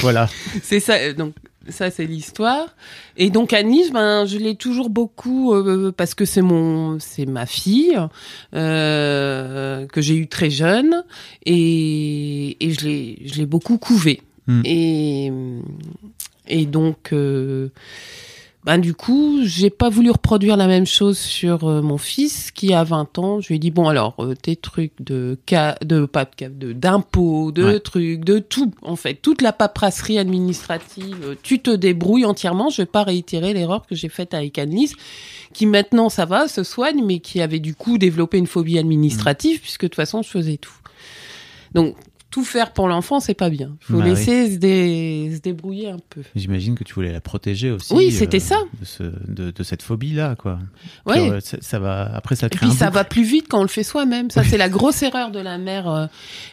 Voilà. 0.00 0.28
C'est 0.62 0.80
ça, 0.80 1.12
donc 1.12 1.34
ça 1.68 1.90
c'est 1.90 2.04
l'histoire. 2.06 2.74
Et 3.16 3.30
donc 3.30 3.52
Anis, 3.52 3.92
ben 3.92 4.26
je 4.26 4.38
l'ai 4.38 4.54
toujours 4.56 4.90
beaucoup 4.90 5.54
euh, 5.54 5.92
parce 5.96 6.14
que 6.14 6.24
c'est 6.24 6.42
mon, 6.42 6.98
c'est 6.98 7.26
ma 7.26 7.46
fille 7.46 7.98
euh, 8.54 9.86
que 9.86 10.00
j'ai 10.00 10.16
eue 10.16 10.28
très 10.28 10.50
jeune 10.50 11.04
et, 11.44 12.56
et 12.64 12.72
je 12.72 12.86
l'ai, 12.86 13.18
je 13.24 13.34
l'ai 13.34 13.46
beaucoup 13.46 13.78
couvée. 13.78 14.22
Mm. 14.46 14.62
Et 14.64 15.32
et 16.48 16.66
donc 16.66 17.12
euh, 17.12 17.68
ben 18.64 18.78
du 18.78 18.94
coup 18.94 19.40
j'ai 19.42 19.70
pas 19.70 19.88
voulu 19.88 20.10
reproduire 20.12 20.56
la 20.56 20.68
même 20.68 20.86
chose 20.86 21.18
sur 21.18 21.64
euh, 21.68 21.82
mon 21.82 21.98
fils 21.98 22.52
qui 22.52 22.72
a 22.72 22.84
20 22.84 23.18
ans. 23.18 23.40
Je 23.40 23.48
lui 23.48 23.56
ai 23.56 23.58
dit 23.58 23.72
bon 23.72 23.88
alors 23.88 24.14
euh, 24.20 24.34
tes 24.34 24.54
trucs 24.54 24.92
de 25.00 25.36
ca 25.48 25.76
de 25.84 26.06
pas 26.06 26.26
de 26.40 26.72
d'impôts, 26.72 27.50
de 27.50 27.64
Ouais. 27.64 27.80
trucs, 27.80 28.24
de 28.24 28.38
tout 28.38 28.70
en 28.82 28.94
fait, 28.94 29.14
toute 29.14 29.42
la 29.42 29.52
paperasserie 29.52 30.18
administrative, 30.18 31.16
euh, 31.24 31.34
tu 31.42 31.58
te 31.60 31.70
débrouilles 31.70 32.24
entièrement. 32.24 32.70
Je 32.70 32.82
vais 32.82 32.86
pas 32.86 33.02
réitérer 33.02 33.52
l'erreur 33.52 33.84
que 33.84 33.96
j'ai 33.96 34.08
faite 34.08 34.32
avec 34.32 34.58
Annelise, 34.58 34.94
qui 35.52 35.66
maintenant 35.66 36.08
ça 36.08 36.24
va, 36.24 36.46
se 36.46 36.62
soigne, 36.62 37.04
mais 37.04 37.18
qui 37.18 37.40
avait 37.40 37.58
du 37.60 37.74
coup 37.74 37.98
développé 37.98 38.38
une 38.38 38.46
phobie 38.46 38.78
administrative 38.78 39.60
puisque 39.60 39.82
de 39.82 39.88
toute 39.88 39.96
façon 39.96 40.22
je 40.22 40.28
faisais 40.28 40.56
tout. 40.58 40.72
Donc 41.74 41.96
tout 42.32 42.42
faire 42.44 42.72
pour 42.72 42.88
l'enfant, 42.88 43.20
c'est 43.20 43.34
pas 43.34 43.50
bien. 43.50 43.76
Il 43.82 43.84
faut 43.92 43.98
Bah 43.98 44.04
laisser 44.06 44.50
se, 44.52 44.56
dé- 44.56 45.30
se 45.36 45.40
débrouiller 45.40 45.90
un 45.90 45.98
peu. 46.10 46.22
J'imagine 46.34 46.74
que 46.74 46.82
tu 46.82 46.94
voulais 46.94 47.12
la 47.12 47.20
protéger 47.20 47.70
aussi. 47.70 47.92
Oui, 47.94 48.10
c'était 48.10 48.38
euh, 48.38 48.40
ça. 48.40 48.56
De, 48.80 48.84
ce, 48.84 49.02
de, 49.28 49.50
de 49.52 49.62
cette 49.62 49.82
phobie-là, 49.82 50.34
quoi. 50.34 50.58
Ouais. 51.06 51.20
Puis, 51.20 51.30
euh, 51.30 51.40
ça, 51.40 51.58
ça 51.60 51.78
va. 51.78 52.10
Après, 52.16 52.34
ça 52.34 52.46
Et 52.46 52.50
crée 52.50 52.66
puis 52.66 52.74
un 52.74 52.78
ça 52.78 52.86
boucle. 52.86 52.94
va 52.96 53.04
plus 53.04 53.22
vite 53.22 53.46
quand 53.48 53.58
on 53.60 53.62
le 53.62 53.68
fait 53.68 53.82
soi-même. 53.84 54.30
Ça, 54.30 54.42
c'est 54.42 54.56
la 54.58 54.68
grosse 54.70 55.02
erreur 55.02 55.30
de 55.30 55.38
la 55.38 55.58
mère. 55.58 55.88
euh, 55.88 56.06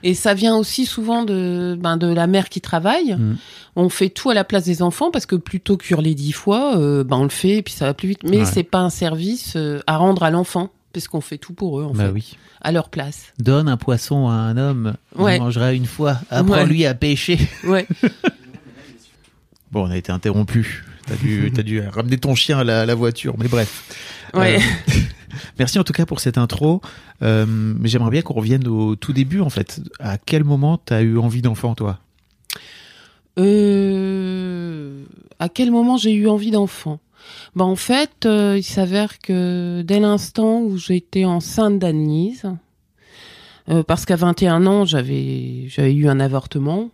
Et 0.04 0.14
ça 0.14 0.34
vient 0.36 0.56
aussi 0.58 0.86
souvent 0.86 1.24
de, 1.24 1.76
ben, 1.82 1.98
de 1.98 2.08
la 2.08 2.28
mère 2.28 2.50
qui 2.50 2.62
travaille. 2.62 3.16
Mm. 3.16 3.38
On 3.78 3.90
fait 3.90 4.10
tout 4.10 4.30
à 4.30 4.34
la 4.34 4.44
place 4.44 4.66
des 4.66 4.82
enfants 4.82 5.10
parce 5.12 5.26
que 5.26 5.38
plutôt 5.38 5.78
que 5.78 5.86
hurler 5.92 6.14
dix 6.14 6.34
fois, 6.34 6.78
euh, 6.78 7.04
ben, 7.04 7.18
on 7.18 7.24
le 7.24 7.30
fait 7.30 7.58
et 7.58 7.62
puis 7.64 7.74
ça 7.74 7.86
va 7.86 7.94
plus 7.94 8.10
vite. 8.10 8.24
Mais 8.24 8.40
Ouais. 8.40 8.46
c'est 8.46 8.64
pas 8.64 8.80
un 8.80 8.90
service 8.90 9.58
à 9.88 9.98
rendre 9.98 10.24
à 10.24 10.30
l'enfant 10.30 10.70
parce 10.94 11.08
qu'on 11.08 11.22
fait 11.22 11.38
tout 11.38 11.54
pour 11.54 11.80
eux, 11.80 11.84
en 11.86 11.92
Bah 11.94 12.06
fait, 12.08 12.12
oui. 12.12 12.38
à 12.62 12.72
leur 12.72 12.90
place. 12.90 13.34
Donne 13.40 13.68
un 13.68 13.78
poisson 13.78 14.28
à 14.28 14.34
un 14.34 14.58
homme, 14.58 14.96
Ouais. 15.16 15.38
il 15.38 15.42
mangera 15.42 15.74
une 15.74 15.86
fois. 15.86 16.18
Apprends-lui 16.30 16.86
à 16.86 16.94
pêcher. 16.94 17.38
Ouais. 17.64 17.88
Bon, 19.72 19.86
on 19.88 19.92
a 19.92 19.98
été 19.98 20.12
interrompu. 20.12 20.84
T'as 21.06 21.62
dû, 21.64 21.80
ramener 21.88 22.18
ton 22.18 22.34
chien 22.34 22.58
à 22.58 22.64
la, 22.64 22.82
à 22.82 22.86
la 22.88 22.96
voiture, 22.96 23.36
mais 23.38 23.48
bref. 23.48 23.84
Ouais. 24.34 24.58
Euh, 24.58 24.94
merci 25.60 25.78
en 25.78 25.84
tout 25.84 25.94
cas 25.94 26.08
pour 26.08 26.20
cette 26.20 26.40
intro. 26.40 26.82
Euh, 27.22 27.46
mais 27.48 27.88
j'aimerais 27.88 28.10
bien 28.10 28.24
qu'on 28.24 28.34
revienne 28.34 28.68
au 28.68 28.96
tout 28.96 29.14
début, 29.14 29.42
en 29.42 29.50
fait. 29.52 29.80
À 30.00 30.18
quel 30.18 30.44
moment 30.44 30.80
t'as 30.80 31.02
eu 31.04 31.20
envie 31.20 31.44
d'enfant, 31.44 31.76
toi? 31.76 32.00
Euh, 33.38 35.04
à 35.40 35.50
quel 35.50 35.72
moment 35.72 35.98
j'ai 35.98 36.14
eu 36.14 36.28
envie 36.28 36.52
d'enfant? 36.52 37.00
Ben, 37.56 37.66
En 37.66 37.76
fait, 37.76 38.26
euh, 38.26 38.56
il 38.58 38.64
s'avère 38.64 39.20
que 39.20 39.82
dès 39.82 40.00
l'instant 40.00 40.62
où 40.62 40.78
j'étais 40.78 41.26
enceinte 41.26 41.80
d'Annelise, 41.80 42.46
euh, 43.70 43.84
parce 43.84 44.06
qu'à 44.06 44.16
21 44.16 44.66
ans, 44.66 44.86
j'avais 44.86 45.68
j'avais 45.68 45.94
eu 45.94 46.08
un 46.08 46.20
avortement, 46.20 46.90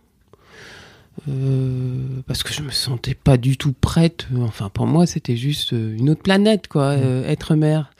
euh, 1.28 2.22
parce 2.26 2.42
que 2.42 2.52
je 2.52 2.62
me 2.62 2.70
sentais 2.70 3.14
pas 3.14 3.36
du 3.36 3.56
tout 3.56 3.72
prête. 3.72 4.26
Enfin, 4.38 4.68
pour 4.68 4.86
moi, 4.86 5.06
c'était 5.06 5.36
juste 5.36 5.72
euh, 5.72 5.96
une 5.96 6.10
autre 6.10 6.22
planète, 6.22 6.68
quoi, 6.68 6.90
euh, 6.90 7.26
être 7.26 7.54
mère. 7.54 7.90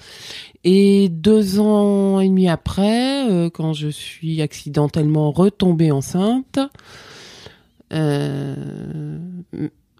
Et 0.64 1.08
deux 1.08 1.58
ans 1.60 2.20
et 2.20 2.28
demi 2.28 2.48
après, 2.48 3.30
euh, 3.30 3.50
quand 3.50 3.72
je 3.72 3.88
suis 3.88 4.42
accidentellement 4.42 5.30
retombée 5.30 5.90
enceinte, 5.90 6.58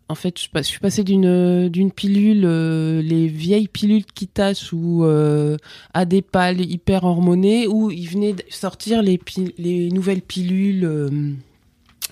en 0.08 0.14
fait, 0.14 0.38
je, 0.38 0.62
suis 0.62 0.78
passée 0.78 1.02
d'une 1.02 1.68
d'une 1.68 1.90
pilule, 1.90 2.44
euh, 2.44 3.02
les 3.02 3.26
vieilles 3.26 3.66
pilules 3.66 4.04
qui 4.04 4.28
ou 4.72 5.04
euh, 5.04 5.56
à 5.94 6.04
des 6.04 6.22
pales 6.22 6.60
hyper 6.60 7.04
hormonées, 7.04 7.66
où 7.66 7.90
il 7.90 8.08
venait 8.08 8.34
de 8.34 8.42
sortir 8.48 9.02
les, 9.02 9.18
les 9.58 9.90
nouvelles 9.90 10.22
pilules 10.22 10.84
euh, 10.84 11.10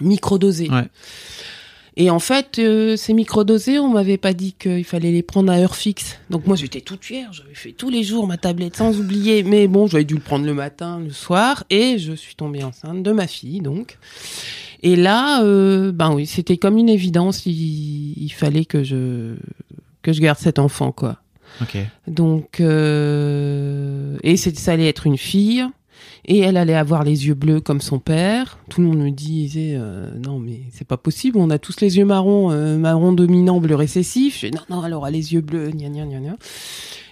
microdosées. 0.01 0.71
Et 1.97 2.11
en 2.11 2.19
fait, 2.19 2.59
euh, 2.59 2.97
ces 2.97 3.13
microdosés, 3.13 3.79
on 3.79 3.89
m'avait 3.89 4.19
pas 4.19 4.33
dit 4.33 4.53
qu'il 4.53 4.85
fallait 4.85 5.13
les 5.13 5.23
prendre 5.23 5.53
à 5.53 5.57
heure 5.57 5.77
fixe. 5.77 6.19
Donc 6.29 6.47
moi, 6.47 6.57
j'étais 6.57 6.81
toute 6.81 7.05
fière. 7.05 7.33
J'avais 7.33 7.55
fait 7.55 7.73
tous 7.73 7.89
les 7.89 8.03
jours 8.03 8.27
ma 8.27 8.37
tablette 8.37 8.77
sans 8.77 8.99
oublier. 8.99 9.45
Mais 9.45 9.69
bon, 9.69 9.87
j'avais 9.87 10.05
dû 10.05 10.15
le 10.15 10.21
prendre 10.21 10.45
le 10.45 10.55
matin, 10.55 10.99
le 10.99 11.11
soir. 11.11 11.65
Et 11.71 11.99
je 11.99 12.13
suis 12.13 12.35
tombée 12.35 12.65
enceinte 12.65 13.03
de 13.03 13.13
ma 13.13 13.29
fille, 13.29 13.61
donc. 13.61 13.99
Et 14.83 14.97
là, 14.97 15.43
euh, 15.45 15.93
ben 15.93 16.13
oui, 16.13 16.27
c'était 16.27 16.57
comme 16.57 16.79
une 16.79 16.89
évidence. 16.89 17.47
Il, 17.47 18.15
il 18.17 18.33
fallait 18.33 18.65
que 18.65 18.83
je 18.83 19.37
que 20.03 20.13
je 20.13 20.21
garde 20.21 20.39
cet 20.39 20.59
enfant, 20.59 20.93
quoi. 20.93 21.19
Ok. 21.63 21.77
Donc, 22.07 22.61
euh, 22.61 24.17
et 24.23 24.37
ça 24.37 24.73
allait 24.73 24.89
être 24.89 25.07
une 25.07 25.17
fille, 25.19 25.65
et 26.27 26.39
elle 26.39 26.57
allait 26.57 26.75
avoir 26.75 27.05
les 27.05 27.27
yeux 27.27 27.35
bleus 27.35 27.61
comme 27.61 27.81
son 27.81 27.99
père. 27.99 28.59
Tout 28.71 28.81
le 28.81 28.89
monde 28.89 28.99
me 28.99 29.11
disait, 29.11 29.75
euh, 29.77 30.11
non 30.19 30.39
mais 30.39 30.61
c'est 30.71 30.87
pas 30.87 30.97
possible, 30.97 31.39
on 31.39 31.51
a 31.51 31.59
tous 31.59 31.81
les 31.81 31.99
yeux 31.99 32.05
marrons, 32.05 32.51
euh, 32.51 32.77
marron 32.77 33.13
dominant, 33.13 33.61
bleu 33.61 33.75
récessif. 33.75 34.41
Je 34.41 34.47
dis, 34.47 34.55
non, 34.55 34.77
non, 34.77 34.87
elle 34.87 34.95
aura 34.95 35.11
les 35.11 35.35
yeux 35.35 35.41
bleus, 35.41 35.71
gna 35.71 35.89
gna 35.89 36.07
gna 36.07 36.21
gna. 36.21 36.37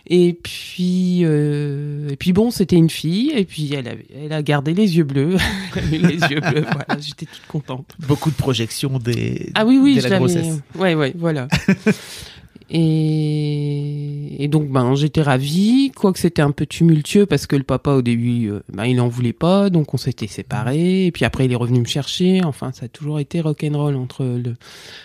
Et 0.07 0.33
puis, 0.33 1.21
euh, 1.23 2.09
et 2.11 2.17
puis 2.17 2.33
bon, 2.33 2.51
c'était 2.51 2.77
une 2.77 2.91
fille, 2.91 3.33
et 3.37 3.45
puis 3.45 3.73
elle, 3.73 3.87
avait, 3.87 4.07
elle 4.25 4.33
a 4.33 4.43
gardé 4.43 4.75
les 4.75 4.97
yeux 4.97 5.05
bleus, 5.05 5.37
Elle 5.77 5.85
a 5.85 5.97
eu 5.97 6.01
les 6.01 6.21
yeux 6.29 6.41
bleus, 6.41 6.65
voilà, 6.73 7.01
j'étais 7.01 7.27
toute 7.27 7.47
contente. 7.47 7.95
Beaucoup 8.09 8.31
de 8.31 8.35
projections 8.35 8.99
des. 8.99 9.51
Ah 9.55 9.65
oui, 9.65 9.79
oui, 9.81 10.01
je 10.03 10.09
la 10.09 10.19
grossesse. 10.19 10.59
Ouais, 10.77 10.95
ouais, 10.95 11.15
voilà. 11.17 11.47
Et, 12.75 14.43
et 14.45 14.49
donc, 14.49 14.69
ben, 14.71 14.95
j'étais 14.95 15.23
ravie. 15.23 15.93
Quoique 15.95 16.19
c'était 16.19 16.43
un 16.43 16.51
peu 16.53 16.67
tumultueux 16.67 17.27
parce 17.27 17.47
que 17.47 17.55
le 17.57 17.63
papa, 17.65 17.93
au 17.93 18.03
début, 18.03 18.51
euh, 18.51 18.61
ben, 18.73 18.85
il 18.87 19.01
en 19.01 19.09
voulait 19.09 19.33
pas. 19.33 19.71
Donc, 19.71 19.93
on 19.95 19.97
s'était 19.97 20.27
séparés. 20.27 21.07
Et 21.07 21.13
puis 21.13 21.25
après, 21.25 21.45
il 21.45 21.53
est 21.53 21.57
revenu 21.57 21.81
me 21.81 21.85
chercher. 21.87 22.43
Enfin, 22.45 22.73
ça 22.73 22.87
a 22.87 22.89
toujours 22.89 23.21
été 23.21 23.41
rock'n'roll 23.41 23.97
entre 23.97 24.25
le, 24.25 24.55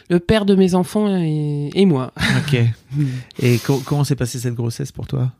le 0.09 0.19
père 0.19 0.45
de 0.45 0.55
mes 0.55 0.75
enfants 0.75 1.07
et, 1.17 1.69
et 1.73 1.85
moi. 1.85 2.13
Ok. 2.37 2.57
Et 3.39 3.57
co- 3.59 3.81
comment 3.85 4.03
s'est 4.05 4.15
passée 4.15 4.39
cette 4.39 4.55
grossesse 4.55 4.91
pour 4.93 5.07
toi? 5.07 5.31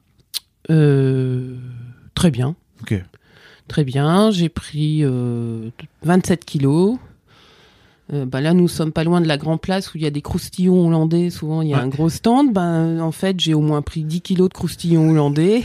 Euh, 0.70 1.56
très 2.14 2.30
bien. 2.30 2.56
Ok. 2.82 3.02
Très 3.70 3.84
bien. 3.86 4.32
J'ai 4.32 4.50
pris 4.50 5.00
euh, 5.04 5.70
27 6.04 6.44
kilos. 6.46 6.98
Euh, 8.14 8.26
bah 8.26 8.40
là, 8.42 8.54
nous 8.54 8.68
sommes 8.68 8.92
pas 8.94 9.04
loin 9.04 9.20
de 9.22 9.28
la 9.28 9.38
grande 9.38 9.60
place 9.60 9.94
où 9.94 9.98
il 9.98 10.04
y 10.04 10.08
a 10.08 10.10
des 10.12 10.22
croustillons 10.22 10.88
hollandais. 10.88 11.30
Souvent, 11.30 11.62
il 11.62 11.70
y 11.70 11.74
a 11.74 11.78
Ouais. 11.78 11.84
un 11.84 11.88
gros 11.90 12.10
stand. 12.10 12.54
Ben, 12.54 13.02
en 13.02 13.12
fait, 13.12 13.40
j'ai 13.40 13.54
au 13.54 13.62
moins 13.62 13.82
pris 13.82 14.04
10 14.04 14.22
kilos 14.22 14.48
de 14.50 14.54
croustillons 14.54 15.10
hollandais. 15.12 15.64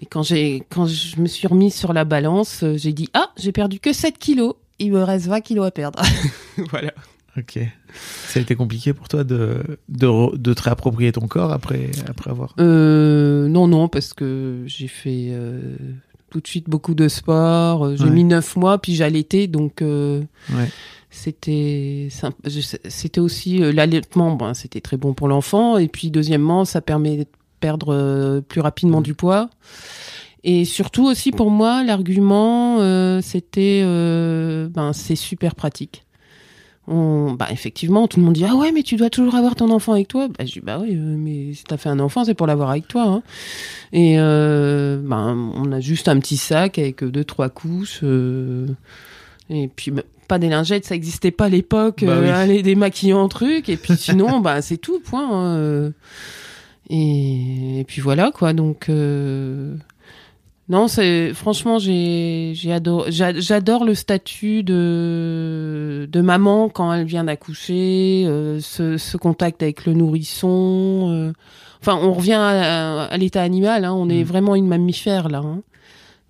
Et 0.00 0.06
quand 0.06 0.22
j'ai, 0.22 0.62
quand 0.70 0.86
je 0.86 1.20
me 1.20 1.26
suis 1.26 1.46
remise 1.46 1.74
sur 1.74 1.92
la 1.92 2.04
balance, 2.04 2.62
euh, 2.62 2.76
j'ai 2.76 2.92
dit, 2.92 3.08
ah, 3.14 3.30
j'ai 3.38 3.52
perdu 3.52 3.80
que 3.80 3.92
7 3.92 4.18
kilos. 4.18 4.54
Il 4.78 4.92
me 4.92 5.02
reste 5.02 5.26
20 5.26 5.40
kilos 5.40 5.66
à 5.66 5.70
perdre. 5.70 6.00
voilà. 6.70 6.92
Ok. 7.38 7.58
Ça 8.26 8.38
a 8.38 8.42
été 8.42 8.54
compliqué 8.56 8.92
pour 8.92 9.08
toi 9.08 9.24
de, 9.24 9.62
de, 9.88 10.36
de 10.36 10.52
te 10.54 10.62
réapproprier 10.62 11.12
ton 11.12 11.26
corps 11.28 11.52
après, 11.52 11.90
après 12.08 12.30
avoir. 12.30 12.54
Euh, 12.58 13.46
non, 13.48 13.66
non, 13.68 13.88
parce 13.88 14.12
que 14.14 14.62
j'ai 14.66 14.88
fait 14.88 15.28
euh, 15.30 15.60
tout 16.30 16.40
de 16.40 16.46
suite 16.46 16.68
beaucoup 16.68 16.94
de 16.94 17.08
sport. 17.08 17.94
J'ai 17.96 18.04
Ouais. 18.04 18.10
mis 18.10 18.24
neuf 18.24 18.56
mois, 18.56 18.78
puis 18.78 18.94
j'allaitais, 18.94 19.46
donc 19.46 19.80
euh, 19.82 20.22
Ouais. 20.52 20.68
C'était 21.10 22.08
c'était 22.88 23.20
aussi 23.20 23.62
euh, 23.62 23.72
l'allaitement. 23.72 24.36
Ben, 24.36 24.54
c'était 24.54 24.80
très 24.80 24.96
bon 24.96 25.12
pour 25.12 25.28
l'enfant, 25.28 25.76
et 25.76 25.88
puis 25.88 26.10
deuxièmement, 26.10 26.64
ça 26.64 26.80
permet 26.80 27.16
de 27.18 27.26
perdre 27.60 27.92
euh, 27.92 28.40
plus 28.40 28.60
rapidement 28.60 29.00
du 29.00 29.14
poids. 29.14 29.50
Et 30.42 30.64
surtout 30.64 31.06
aussi 31.06 31.32
pour 31.32 31.50
moi, 31.50 31.82
l'argument, 31.84 32.78
euh, 32.80 33.20
c'était, 33.20 33.82
euh, 33.84 34.68
ben, 34.68 34.92
c'est 34.92 35.16
super 35.16 35.54
pratique. 35.54 36.04
On, 36.88 37.32
bah 37.32 37.46
effectivement, 37.50 38.08
tout 38.08 38.18
le 38.18 38.24
monde 38.24 38.34
dit 38.34 38.44
ah 38.44 38.56
ouais 38.56 38.72
mais 38.72 38.82
tu 38.82 38.96
dois 38.96 39.10
toujours 39.10 39.36
avoir 39.36 39.54
ton 39.54 39.70
enfant 39.70 39.92
avec 39.92 40.08
toi. 40.08 40.26
Bah 40.26 40.44
je 40.44 40.52
dis 40.54 40.60
bah 40.60 40.78
oui 40.80 40.96
mais 40.96 41.52
si 41.52 41.62
t'as 41.62 41.76
fait 41.76 41.88
un 41.88 42.00
enfant 42.00 42.24
c'est 42.24 42.34
pour 42.34 42.48
l'avoir 42.48 42.70
avec 42.70 42.88
toi. 42.88 43.04
Hein. 43.04 43.22
Et 43.92 44.18
euh, 44.18 44.98
ben 45.00 45.52
on 45.54 45.70
a 45.70 45.78
juste 45.78 46.08
un 46.08 46.18
petit 46.18 46.36
sac 46.36 46.80
avec 46.80 47.04
deux 47.04 47.22
trois 47.22 47.48
couches 47.48 48.02
et 49.50 49.68
puis 49.68 49.90
bah, 49.90 50.02
pas 50.28 50.38
des 50.38 50.48
lingettes 50.48 50.84
ça 50.86 50.94
existait 50.94 51.30
pas 51.32 51.46
à 51.46 51.48
l'époque. 51.48 52.04
Bah 52.04 52.12
euh, 52.12 52.22
oui. 52.22 52.28
aller 52.30 52.62
démaquillant 52.62 53.28
truc 53.28 53.68
et 53.68 53.76
puis 53.76 53.96
sinon 53.98 54.40
bah 54.40 54.62
c'est 54.62 54.76
tout 54.78 55.00
point. 55.00 55.28
hein, 55.30 55.56
euh. 55.58 55.90
Et, 56.88 57.80
et 57.80 57.84
puis 57.84 58.00
voilà 58.00 58.30
quoi 58.32 58.52
donc. 58.52 58.88
euh, 58.88 59.76
non, 60.68 60.86
c'est 60.86 61.34
franchement 61.34 61.80
j'ai 61.80 62.52
j'ai 62.54 62.72
adoré 62.72 63.10
j'a- 63.10 63.38
j'adore 63.40 63.84
le 63.84 63.94
statut 63.96 64.62
de 64.62 66.08
de 66.10 66.20
maman 66.20 66.68
quand 66.68 66.92
elle 66.92 67.04
vient 67.06 67.24
d'accoucher, 67.24 68.24
euh, 68.26 68.60
ce, 68.60 68.96
ce 68.96 69.16
contact 69.16 69.62
avec 69.64 69.84
le 69.86 69.94
nourrisson. 69.94 71.08
euh. 71.10 71.32
Enfin, 71.80 71.98
on 72.00 72.12
revient 72.12 72.34
à, 72.34 73.04
à 73.04 73.16
l'état 73.16 73.42
animal. 73.42 73.84
Hein, 73.84 73.92
on 73.94 74.08
est 74.08 74.22
Mm. 74.22 74.26
vraiment 74.26 74.54
une 74.54 74.68
mammifère 74.68 75.28
là. 75.28 75.38
hein. 75.44 75.62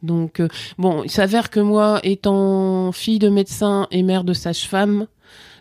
Donc 0.03 0.41
euh, 0.41 0.49
bon, 0.79 1.03
il 1.05 1.11
s'avère 1.11 1.51
que 1.51 1.61
moi, 1.61 2.01
étant 2.03 2.91
fille 2.93 3.19
de 3.19 3.29
médecin 3.29 3.87
et 3.91 4.03
mère 4.03 4.25
de 4.25 4.33
sage-femme, 4.33 5.07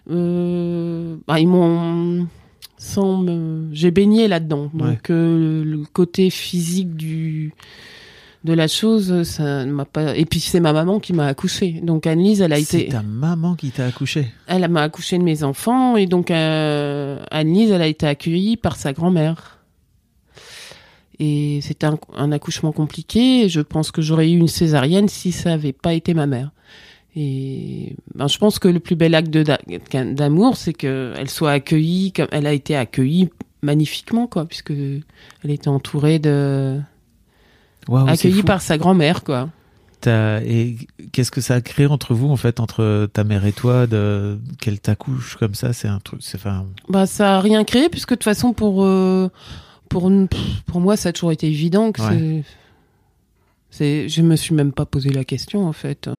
euh, 0.09 1.17
bah, 1.27 1.39
ils 1.39 1.47
m'ont 1.47 2.27
sans 2.77 3.17
me- 3.17 3.67
j'ai 3.73 3.91
baigné 3.91 4.27
là-dedans. 4.27 4.69
Donc 4.73 5.09
euh, 5.09 5.63
le 5.63 5.83
côté 5.91 6.29
physique 6.29 6.95
du 6.95 7.53
de 8.45 8.53
la 8.53 8.69
chose, 8.69 9.23
ça 9.23 9.65
ne 9.65 9.71
m'a 9.73 9.83
pas. 9.83 10.15
Et 10.15 10.23
puis 10.23 10.39
c'est 10.39 10.61
ma 10.61 10.71
maman 10.71 11.01
qui 11.01 11.11
m'a 11.11 11.25
accouchée. 11.27 11.81
Donc 11.83 12.07
Annelise, 12.07 12.39
elle 12.41 12.53
a 12.53 12.61
C'est 12.61 12.81
été, 12.83 12.91
ta 12.93 13.01
maman 13.03 13.55
qui 13.55 13.69
t'a 13.71 13.85
accouché. 13.85 14.27
elle 14.47 14.65
m'a 14.69 14.83
accouché 14.83 15.17
de 15.17 15.23
mes 15.23 15.43
enfants 15.43 15.97
et 15.97 16.05
donc 16.05 16.31
euh, 16.31 17.21
Annelise, 17.31 17.71
elle 17.71 17.81
a 17.81 17.87
été 17.87 18.07
accueillie 18.07 18.55
par 18.55 18.77
sa 18.77 18.93
grand-mère. 18.93 19.58
Et 21.19 21.59
c'était 21.61 21.85
un, 21.85 21.97
un 22.15 22.31
accouchement 22.31 22.71
compliqué. 22.71 23.45
Et 23.45 23.49
je 23.49 23.61
pense 23.61 23.91
que 23.91 24.01
j'aurais 24.01 24.29
eu 24.31 24.37
une 24.37 24.47
césarienne 24.47 25.09
si 25.09 25.31
ça 25.31 25.53
avait 25.53 25.73
pas 25.73 25.93
été 25.93 26.13
ma 26.13 26.27
mère. 26.27 26.51
Et 27.15 27.95
ben, 28.15 28.27
je 28.27 28.37
pense 28.37 28.59
que 28.59 28.67
le 28.67 28.79
plus 28.79 28.95
bel 28.95 29.15
acte 29.15 29.31
d'amour, 29.31 30.57
c'est 30.57 30.73
qu'elle 30.73 31.29
soit 31.29 31.51
accueillie 31.51 32.11
comme 32.11 32.27
elle 32.31 32.47
a 32.47 32.53
été 32.53 32.75
accueillie 32.75 33.29
magnifiquement, 33.61 34.27
quoi, 34.27 34.45
puisque 34.45 34.71
elle 34.71 35.51
était 35.51 35.67
entourée 35.67 36.19
de 36.19 36.79
accueillie 37.91 38.43
par 38.43 38.61
sa 38.61 38.77
grand-mère, 38.77 39.23
quoi. 39.23 39.49
Et 40.07 40.77
qu'est-ce 41.11 41.31
que 41.31 41.41
ça 41.41 41.55
a 41.55 41.61
créé 41.61 41.87
entre 41.87 42.13
vous, 42.13 42.29
en 42.29 42.37
fait, 42.37 42.59
entre 42.59 43.09
ta 43.11 43.23
mère 43.25 43.45
et 43.45 43.51
toi, 43.51 43.85
de 43.85 44.39
qu'elle 44.61 44.79
t'accouche 44.79 45.35
comme 45.35 45.55
ça? 45.55 45.73
C'est 45.73 45.89
un 45.89 45.99
truc. 45.99 46.21
C'est 46.23 46.37
enfin. 46.37 46.67
Bah 46.87 47.05
ça 47.05 47.37
a 47.37 47.41
rien 47.41 47.63
créé 47.65 47.89
puisque 47.89 48.11
de 48.11 48.15
toute 48.15 48.23
façon 48.23 48.53
pour 48.53 48.85
euh, 48.85 49.29
pour 49.89 50.09
pour 50.67 50.79
moi 50.81 50.95
ça 50.97 51.09
a 51.09 51.11
toujours 51.13 51.31
été 51.31 51.47
évident 51.47 51.91
que 51.91 52.01
Ouais. 52.01 52.43
c'est 53.69 54.05
c'est 54.05 54.09
je 54.09 54.21
me 54.21 54.35
suis 54.35 54.55
même 54.55 54.71
pas 54.71 54.85
posé 54.85 55.09
la 55.09 55.23
question 55.25 55.65
en 55.67 55.73
fait. 55.73 56.09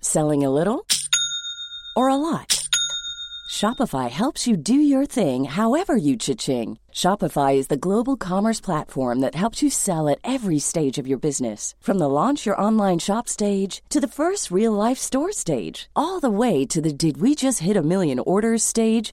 Selling 0.00 0.44
a 0.44 0.50
little 0.50 0.84
or 1.96 2.08
a 2.08 2.16
lot? 2.16 2.56
Shopify 3.50 4.08
helps 4.08 4.46
you 4.46 4.56
do 4.56 4.74
your 4.74 5.04
thing 5.06 5.44
however 5.44 5.96
you 5.96 6.16
cha-ching. 6.16 6.78
Shopify 6.92 7.56
is 7.56 7.66
the 7.66 7.76
global 7.76 8.16
commerce 8.16 8.60
platform 8.60 9.18
that 9.20 9.34
helps 9.34 9.60
you 9.62 9.68
sell 9.70 10.08
at 10.08 10.18
every 10.22 10.58
stage 10.60 10.98
of 10.98 11.06
your 11.08 11.18
business. 11.18 11.74
From 11.80 11.98
the 11.98 12.08
launch 12.08 12.46
your 12.46 12.58
online 12.60 12.98
shop 13.00 13.28
stage 13.28 13.82
to 13.90 13.98
the 14.00 14.06
first 14.08 14.50
real 14.52 14.72
life 14.72 14.98
store 14.98 15.32
stage, 15.32 15.90
all 15.96 16.20
the 16.20 16.30
way 16.30 16.64
to 16.66 16.80
the 16.80 16.92
did 16.92 17.20
we 17.20 17.34
just 17.34 17.58
hit 17.58 17.76
a 17.76 17.82
million 17.82 18.20
orders 18.20 18.62
stage. 18.62 19.12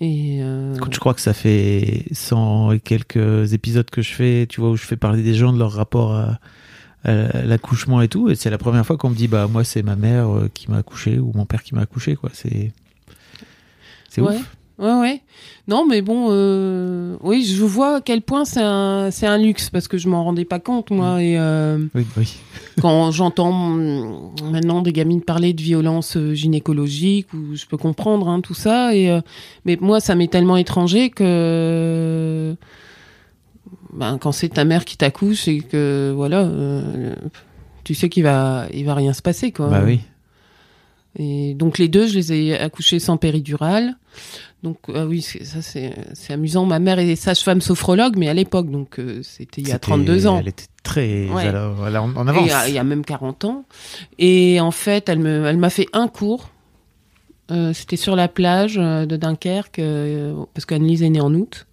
Et 0.00 0.42
euh, 0.42 0.76
je 0.90 0.98
crois 1.00 1.12
que 1.12 1.20
ça 1.20 1.32
fait 1.34 2.04
100 2.12 2.72
et 2.72 2.80
quelques 2.80 3.52
épisodes 3.52 3.90
que 3.90 4.00
je 4.00 4.12
fais, 4.12 4.46
tu 4.48 4.60
vois, 4.60 4.70
où 4.70 4.76
je 4.76 4.84
fais 4.84 4.96
parler 4.96 5.22
des 5.22 5.34
gens 5.34 5.52
de 5.52 5.58
leur 5.58 5.72
rapport 5.72 6.14
à, 6.14 6.38
à 7.04 7.42
l'accouchement 7.42 8.00
et 8.00 8.08
tout. 8.08 8.30
Et 8.30 8.36
c'est 8.36 8.50
la 8.50 8.58
première 8.58 8.86
fois 8.86 8.96
qu'on 8.96 9.10
me 9.10 9.16
dit, 9.16 9.28
bah, 9.28 9.48
moi, 9.48 9.64
c'est 9.64 9.82
ma 9.82 9.96
mère 9.96 10.28
euh, 10.28 10.50
qui 10.52 10.70
m'a 10.70 10.78
accouché 10.78 11.18
ou 11.18 11.32
mon 11.34 11.46
père 11.46 11.62
qui 11.62 11.74
m'a 11.74 11.82
accouché, 11.82 12.14
quoi. 12.14 12.30
C'est, 12.32 12.72
c'est 14.08 14.20
ouais. 14.20 14.36
ouf. 14.36 14.56
Ouais, 14.78 14.94
ouais. 14.94 15.20
Non, 15.66 15.86
mais 15.86 16.02
bon, 16.02 16.28
euh, 16.30 17.16
oui, 17.22 17.44
je 17.44 17.64
vois 17.64 17.96
à 17.96 18.00
quel 18.00 18.22
point 18.22 18.44
c'est 18.44 18.62
un, 18.62 19.10
c'est 19.10 19.26
un 19.26 19.36
luxe 19.36 19.70
parce 19.70 19.88
que 19.88 19.98
je 19.98 20.08
m'en 20.08 20.22
rendais 20.22 20.44
pas 20.44 20.60
compte, 20.60 20.90
moi. 20.90 21.20
Et 21.20 21.36
euh, 21.36 21.78
Oui, 21.94 22.06
oui. 22.16 22.36
quand 22.80 23.10
j'entends 23.10 23.72
hum, 23.72 24.30
maintenant 24.52 24.80
des 24.80 24.92
gamines 24.92 25.22
parler 25.22 25.52
de 25.52 25.60
violence 25.60 26.16
euh, 26.16 26.32
gynécologique, 26.32 27.32
ou 27.34 27.56
je 27.56 27.66
peux 27.66 27.76
comprendre 27.76 28.28
hein, 28.28 28.40
tout 28.40 28.54
ça. 28.54 28.94
Et 28.94 29.10
euh, 29.10 29.20
mais 29.64 29.76
moi, 29.80 29.98
ça 29.98 30.14
m'est 30.14 30.30
tellement 30.30 30.56
étranger 30.56 31.10
que 31.10 32.54
ben, 33.92 34.16
quand 34.18 34.30
c'est 34.30 34.50
ta 34.50 34.64
mère 34.64 34.84
qui 34.84 34.96
t'accouche 34.96 35.48
et 35.48 35.58
que 35.58 36.12
voilà, 36.14 36.48
tu 37.82 37.94
sais 37.94 38.08
qu'il 38.08 38.22
va, 38.22 38.66
il 38.72 38.84
va 38.84 38.94
rien 38.94 39.12
se 39.12 39.22
passer, 39.22 39.50
quoi. 39.50 39.66
Bah 39.68 39.82
oui. 39.84 40.00
Et 41.18 41.54
donc 41.54 41.78
les 41.78 41.88
deux, 41.88 42.06
je 42.06 42.14
les 42.14 42.32
ai 42.32 42.58
accouchés 42.58 43.00
sans 43.00 43.16
péridurale. 43.16 43.96
Donc 44.62 44.78
ah 44.92 45.06
oui, 45.06 45.22
c'est- 45.22 45.44
ça 45.44 45.62
c'est 45.62 46.32
amusant. 46.32 46.66
Ma 46.66 46.78
mère 46.80 46.98
est 46.98 47.14
sage-femme 47.14 47.60
sophrologue, 47.60 48.16
mais 48.16 48.28
à 48.28 48.34
l'époque, 48.34 48.70
donc 48.70 48.98
euh, 48.98 49.20
c'était 49.22 49.60
il 49.60 49.68
y 49.68 49.70
a 49.70 49.74
C'était- 49.74 49.78
32 49.86 50.26
ans. 50.26 50.38
Elle 50.40 50.48
était 50.48 50.64
très 50.82 51.28
Ouais. 51.28 51.48
en, 51.48 52.26
avance. 52.26 52.42
Il 52.44 52.48
y, 52.48 52.50
a, 52.52 52.68
il 52.68 52.74
y 52.74 52.78
a 52.78 52.84
même 52.84 53.04
40 53.04 53.44
ans. 53.44 53.64
Et 54.18 54.58
en 54.60 54.70
fait, 54.72 55.08
elle 55.08 55.20
me, 55.20 55.46
elle 55.46 55.58
m'a 55.58 55.70
fait 55.70 55.86
un 55.92 56.08
cours. 56.08 56.50
Euh, 57.50 57.72
C'était 57.72 57.96
sur 57.96 58.14
la 58.16 58.26
plage 58.28 58.76
euh, 58.78 59.06
de 59.06 59.16
Dunkerque, 59.16 59.78
euh, 59.78 60.34
parce 60.54 60.66
qu'Anne-Lise 60.66 61.02
est 61.02 61.08
née 61.10 61.20
en 61.20 61.32
août. 61.34 61.66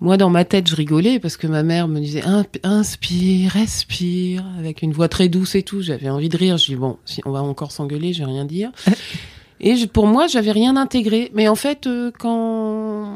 Moi, 0.00 0.16
dans 0.16 0.28
ma 0.30 0.44
tête, 0.44 0.68
je 0.68 0.76
rigolais 0.76 1.18
parce 1.18 1.36
que 1.36 1.46
ma 1.46 1.62
mère 1.62 1.88
me 1.88 1.98
disait 2.00 2.22
inspire, 2.62 3.50
respire, 3.52 4.44
avec 4.58 4.82
une 4.82 4.92
voix 4.92 5.08
très 5.08 5.28
douce 5.28 5.54
et 5.54 5.62
tout. 5.62 5.82
J'avais 5.82 6.08
envie 6.10 6.28
de 6.28 6.36
rire. 6.36 6.56
Je 6.58 6.66
dis 6.66 6.76
bon, 6.76 6.98
si 7.04 7.20
on 7.24 7.30
va 7.32 7.42
encore 7.42 7.72
s'engueuler, 7.72 8.12
je 8.12 8.20
vais 8.20 8.26
rien 8.30 8.44
dire. 8.44 8.70
Et 9.60 9.76
je- 9.76 9.86
pour 9.86 10.06
moi, 10.06 10.26
j'avais 10.26 10.52
rien 10.52 10.76
intégré. 10.76 11.30
Mais 11.34 11.48
en 11.48 11.54
fait, 11.54 11.86
euh, 11.86 12.10
quand 12.18 13.12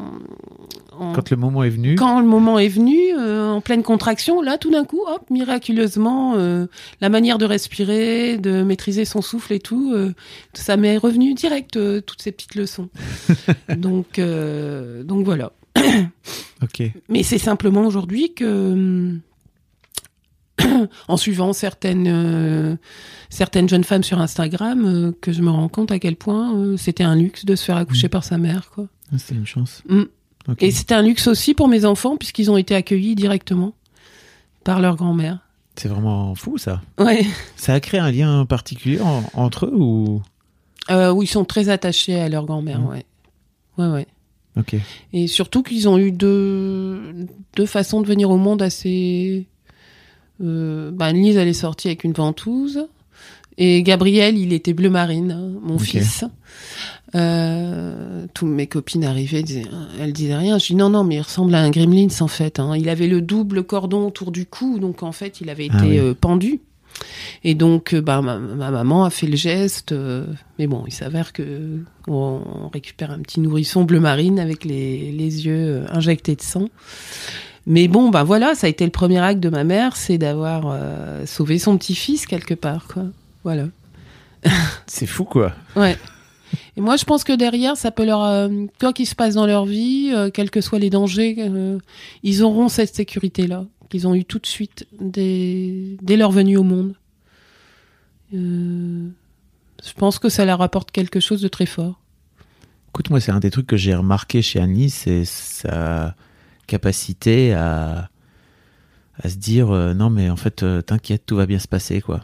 en- 0.99 1.13
Quand 1.15 1.31
le 1.31 1.37
moment 1.37 1.63
est 1.65 1.71
venu, 1.71 1.95
quand 1.95 2.21
le 2.21 2.27
moment 2.27 2.59
est 2.59 2.69
venu, 2.69 2.99
euh, 3.19 3.49
en 3.51 3.61
pleine 3.61 3.83
contraction, 3.83 4.43
là, 4.43 4.59
tout 4.59 4.71
d'un 4.71 4.85
coup, 4.85 5.01
hop, 5.07 5.23
miraculeusement, 5.31 6.35
euh, 6.37 6.67
la 7.01 7.09
manière 7.09 7.39
de 7.39 7.45
respirer, 7.47 8.37
de 8.39 8.63
maîtriser 8.63 9.05
son 9.05 9.23
souffle 9.23 9.53
et 9.55 9.59
tout, 9.61 9.93
euh, 9.95 10.13
ça 10.53 10.77
m'est 10.77 10.97
revenu 10.99 11.35
direct, 11.35 11.77
euh, 11.77 12.01
toutes 12.01 12.21
ces 12.23 12.31
petites 12.33 12.55
leçons. 12.57 12.89
donc, 13.77 14.19
euh, 14.19 15.03
donc 15.03 15.25
voilà. 15.25 15.53
ok. 16.63 16.83
Mais 17.09 17.23
c'est 17.23 17.39
simplement 17.39 17.87
aujourd'hui 17.87 18.35
que, 18.35 18.73
hum, 18.73 19.21
en 21.09 21.17
suivant 21.17 21.53
certaines 21.53 22.07
euh, 22.09 22.77
certaines 23.31 23.69
jeunes 23.69 23.85
femmes 23.85 24.03
sur 24.03 24.21
Instagram, 24.21 24.85
euh, 24.85 25.13
que 25.21 25.33
je 25.33 25.43
me 25.43 25.51
rends 25.51 25.69
compte 25.69 25.91
à 25.93 25.99
quel 25.99 26.17
point 26.17 26.55
euh, 26.57 26.77
c'était 26.77 27.05
un 27.05 27.17
luxe 27.17 27.45
de 27.45 27.55
se 27.57 27.65
faire 27.65 27.77
accoucher 27.77 28.09
par 28.09 28.25
sa 28.25 28.39
mère, 28.39 28.71
quoi. 28.71 28.87
Ah, 29.13 29.17
C'est 29.19 29.35
une 29.35 29.47
chance. 29.47 29.83
Mm. 29.89 30.03
Et 30.59 30.71
c'était 30.73 30.95
un 30.95 31.03
luxe 31.03 31.29
aussi 31.29 31.55
pour 31.55 31.69
mes 31.69 31.85
enfants 31.85 32.17
puisqu'ils 32.17 32.51
ont 32.51 32.57
été 32.57 32.75
accueillis 32.75 33.15
directement 33.15 33.75
par 34.65 34.81
leur 34.81 34.97
grand-mère. 34.97 35.39
C'est 35.77 35.89
vraiment 35.89 36.35
fou 36.35 36.59
ça. 36.59 36.83
Ouais. 36.99 37.25
Ça 37.57 37.75
a 37.75 37.81
créé 37.81 38.01
un 38.01 38.11
lien 38.11 38.45
particulier 38.45 39.01
en- 39.01 39.23
entre 39.35 39.67
eux 39.67 39.75
ou? 39.75 40.21
Où 40.91 41.23
ils 41.23 41.29
sont 41.29 41.45
très 41.45 41.69
attachés 41.69 42.21
à 42.21 42.29
leur 42.29 42.45
grand-mère, 42.45 42.81
Mhm. 42.81 42.89
ouais. 42.89 43.07
Ouais, 43.79 43.87
ouais. 43.89 44.07
Ok. 44.59 44.75
Et 45.15 45.29
surtout 45.29 45.63
qu'ils 45.63 45.89
ont 45.89 45.97
eu 45.97 46.11
deux, 46.13 47.27
deux 47.57 47.65
façons 47.67 48.03
de 48.03 48.07
venir 48.07 48.29
au 48.29 48.37
monde 48.37 48.61
assez. 48.61 49.47
Euh, 50.43 50.91
bah, 50.93 51.07
Annelise, 51.07 51.37
elle 51.37 51.49
est 51.49 51.53
sortie 51.53 51.89
avec 51.89 52.05
une 52.05 52.13
ventouse. 52.13 52.87
Et 53.59 53.83
Gabriel, 53.83 54.39
il 54.39 54.53
était 54.53 54.73
bleu 54.73 54.89
marine, 54.89 55.31
hein, 55.33 55.61
mon 55.63 55.79
fils. 55.79 56.25
Euh, 57.15 58.25
toutes 58.33 58.49
mes 58.49 58.67
copines 58.67 59.05
arrivaient, 59.05 59.43
disaient, 59.43 59.67
elles 60.01 60.13
disaient 60.15 60.37
rien. 60.37 60.59
Je 60.59 60.67
dis 60.69 60.75
non, 60.75 60.89
non, 60.89 61.05
mais 61.05 61.17
il 61.17 61.21
ressemble 61.21 61.55
à 61.55 61.61
un 61.63 61.71
gremlins 61.71 62.07
en 62.21 62.29
fait. 62.29 62.59
hein. 62.59 62.75
Il 62.77 62.89
avait 62.89 63.09
le 63.09 63.21
double 63.21 63.65
cordon 63.65 64.07
autour 64.07 64.33
du 64.33 64.47
cou, 64.47 64.79
donc 64.79 65.03
en 65.03 65.13
fait, 65.13 65.41
il 65.43 65.51
avait 65.51 65.67
été 65.67 65.77
Ah 65.79 65.85
oui. 65.87 65.99
euh, 65.99 66.15
pendu. 66.19 66.61
Et 67.45 67.55
donc, 67.55 67.93
euh, 67.95 68.01
bah, 68.01 68.23
ma, 68.23 68.39
ma 68.39 68.71
maman 68.71 69.05
a 69.05 69.11
fait 69.11 69.27
le 69.27 69.37
geste. 69.37 69.93
euh, 69.93 70.25
mais 70.59 70.67
bon, 70.67 70.85
il 70.87 70.93
s'avère 70.93 71.33
que 71.35 71.79
on, 72.09 72.69
récupère 72.73 73.11
un 73.11 73.19
petit 73.19 73.41
nourrisson 73.41 73.85
bleu 73.85 74.01
marine 74.01 74.39
avec 74.41 74.65
les, 74.65 75.13
les 75.13 75.45
yeux 75.47 75.85
injectés 75.91 76.37
de 76.37 76.43
sang. 76.43 76.69
Mais 77.67 77.87
bon, 77.89 78.11
bah 78.11 78.25
voilà, 78.25 78.55
ça 78.55 78.67
a 78.67 78.71
été 78.71 78.85
le 78.85 78.91
premier 78.91 79.19
acte 79.19 79.41
de 79.41 79.49
ma 79.49 79.65
mère, 79.65 79.97
c'est 79.97 80.19
d'avoir 80.19 80.65
euh, 80.67 81.27
sauvé 81.27 81.59
son 81.59 81.79
petit-fils 81.79 82.27
quelque 82.27 82.55
part, 82.55 82.89
quoi. 82.89 83.05
Voilà. 83.45 83.67
C'est 84.87 85.07
fou 85.07 85.25
quoi. 85.25 85.53
Ouais. 85.77 85.97
Et 86.77 86.81
moi, 86.81 86.97
je 86.97 87.05
pense 87.05 87.25
que 87.25 87.33
derrière, 87.33 87.77
ça 87.77 87.91
peut 87.91 88.05
leur, 88.05 88.25
euh, 88.25 88.49
quoi 88.81 88.93
qu'il 88.93 89.07
se 89.07 89.15
passe 89.15 89.35
dans 89.35 89.47
leur 89.47 89.65
vie, 89.65 90.11
euh, 90.13 90.31
quels 90.31 90.51
que 90.51 90.61
soient 90.61 90.79
les 90.79 90.91
dangers, 90.91 91.51
ils 92.23 92.43
auront 92.43 92.69
cette 92.69 92.95
sécurité-là 92.95 93.65
qu'ils 93.89 94.09
ont 94.09 94.15
eu 94.15 94.25
tout 94.25 94.39
de 94.39 94.47
suite 94.47 94.87
dès, 95.01 95.97
dès 96.01 96.17
leur 96.17 96.31
venue 96.31 96.57
au 96.57 96.63
monde. 96.63 96.95
Je 98.33 99.93
pense 99.97 100.19
que 100.19 100.29
ça 100.29 100.45
leur 100.45 100.63
apporte 100.63 100.91
quelque 100.91 101.21
chose 101.21 101.43
de 101.43 101.49
très 101.49 101.67
fort. 101.67 102.01
Écoute, 102.91 103.11
moi, 103.11 103.21
c'est 103.21 103.33
un 103.33 103.41
des 103.41 103.51
trucs 103.51 103.67
que 103.67 103.77
j'ai 103.77 103.95
remarqué 103.95 104.43
chez 104.43 104.61
Annie, 104.61 104.91
c'est 104.91 105.25
sa 105.25 106.15
capacité 106.67 107.53
à, 107.55 108.09
à 109.23 109.29
se 109.29 109.37
dire 109.37 109.71
euh, 109.71 109.95
non, 109.95 110.11
mais 110.11 110.31
en 110.31 110.37
fait, 110.37 110.63
euh, 110.63 110.83
t'inquiète, 110.83 111.25
tout 111.27 111.37
va 111.37 111.47
bien 111.47 111.59
se 111.59 111.69
passer, 111.69 112.01
quoi. 112.01 112.21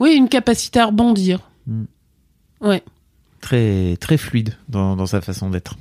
Oui, 0.00 0.14
une 0.14 0.28
capacité 0.28 0.80
à 0.80 0.86
rebondir. 0.86 1.50
Mm. 1.66 1.84
Ouais. 2.60 2.82
Très, 3.40 3.96
très 4.00 4.16
fluide 4.16 4.56
dans, 4.68 4.96
dans 4.96 5.06
sa 5.06 5.20
façon 5.20 5.50
d'être. 5.50 5.76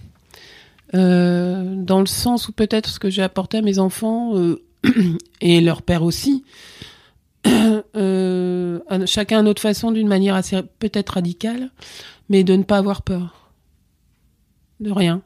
Euh, 0.94 1.76
dans 1.76 2.02
le 2.02 2.06
sens 2.06 2.50
où 2.50 2.52
peut-être 2.52 2.90
ce 2.90 3.00
que 3.00 3.10
j'ai 3.10 3.22
apporté 3.22 3.60
à 3.60 3.62
mes 3.62 3.80
enfants 3.80 4.34
et 5.42 5.62
leur 5.62 5.82
père 5.82 6.04
aussi, 6.04 6.44
chacun 7.46 9.40
à 9.40 9.42
notre 9.42 9.62
façon, 9.62 9.92
d'une 9.92 10.08
manière 10.08 10.36
assez 10.36 10.62
peut-être 10.80 11.12
radicale, 11.12 11.72
mais 12.30 12.44
de 12.44 12.56
ne 12.56 12.64
pas 12.64 12.78
avoir 12.78 13.04
peur 13.04 13.52
de 14.82 14.92
rien. 14.92 15.22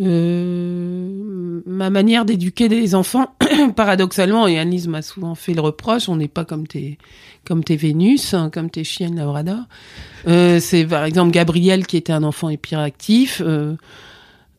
Euh, 0.00 1.60
ma 1.66 1.90
manière 1.90 2.24
d'éduquer 2.24 2.68
des 2.68 2.94
enfants, 2.94 3.34
paradoxalement, 3.76 4.46
et 4.46 4.58
Annelise 4.58 4.88
m'a 4.88 5.02
souvent 5.02 5.34
fait 5.34 5.54
le 5.54 5.60
reproche, 5.60 6.08
on 6.08 6.16
n'est 6.16 6.28
pas 6.28 6.44
comme 6.44 6.66
tes, 6.66 6.98
comme 7.46 7.64
tes 7.64 7.76
Vénus, 7.76 8.34
hein, 8.34 8.50
comme 8.52 8.70
tes 8.70 8.84
chiennes 8.84 9.18
Laurada. 9.18 9.66
Euh, 10.26 10.60
c'est 10.60 10.84
par 10.84 11.04
exemple 11.04 11.30
Gabriel 11.30 11.86
qui 11.86 11.96
était 11.96 12.12
un 12.12 12.22
enfant 12.22 12.48
hyperactif, 12.48 13.42
euh, 13.44 13.76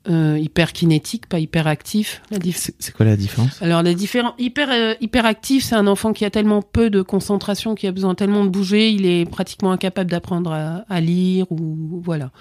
euh, 0.09 0.37
hyperkinétique, 0.39 1.27
pas 1.27 1.39
hyperactif. 1.39 2.21
La 2.31 2.37
C'est 2.53 2.93
quoi 2.93 3.05
la 3.05 3.15
différence? 3.15 3.61
Alors, 3.61 3.83
les 3.83 3.93
différents 3.93 4.33
hyper 4.39 4.95
hyperactif, 4.99 5.63
c'est 5.63 5.75
un 5.75 5.87
enfant 5.87 6.13
qui 6.13 6.25
a 6.25 6.31
tellement 6.31 6.61
peu 6.61 6.89
de 6.89 7.01
concentration, 7.01 7.75
qui 7.75 7.87
a 7.87 7.91
besoin 7.91 8.15
tellement 8.15 8.43
de 8.43 8.49
bouger, 8.49 8.89
il 8.89 9.05
est 9.05 9.29
pratiquement 9.29 9.71
incapable 9.71 10.09
d'apprendre 10.09 10.53
à, 10.53 10.85
à 10.89 11.01
lire 11.01 11.51
ou 11.51 12.01
voilà. 12.03 12.31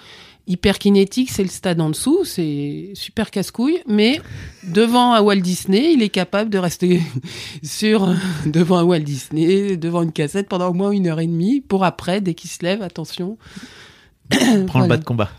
Hyperkinétique, 0.47 1.29
c'est 1.29 1.43
le 1.43 1.49
stade 1.49 1.79
en 1.79 1.89
dessous, 1.89 2.25
c'est 2.25 2.91
super 2.93 3.31
casse-couille, 3.31 3.81
mais 3.87 4.19
devant 4.63 5.13
un 5.13 5.21
Walt 5.21 5.37
Disney, 5.37 5.93
il 5.93 6.01
est 6.01 6.09
capable 6.09 6.49
de 6.49 6.57
rester 6.57 7.01
sur 7.63 8.13
devant 8.45 8.77
un 8.77 8.83
Walt 8.83 8.99
Disney, 8.99 9.77
devant 9.77 10.01
une 10.01 10.11
cassette 10.11 10.49
pendant 10.49 10.69
au 10.69 10.73
moins 10.73 10.91
une 10.91 11.07
heure 11.07 11.19
et 11.19 11.27
demie, 11.27 11.61
pour 11.61 11.85
après, 11.85 12.21
dès 12.21 12.33
qu'il 12.33 12.49
se 12.49 12.63
lève, 12.63 12.81
attention. 12.81 13.37
Prends 14.67 14.81
le 14.81 14.87
bas 14.87 14.97
de 14.97 15.03
combat. 15.03 15.29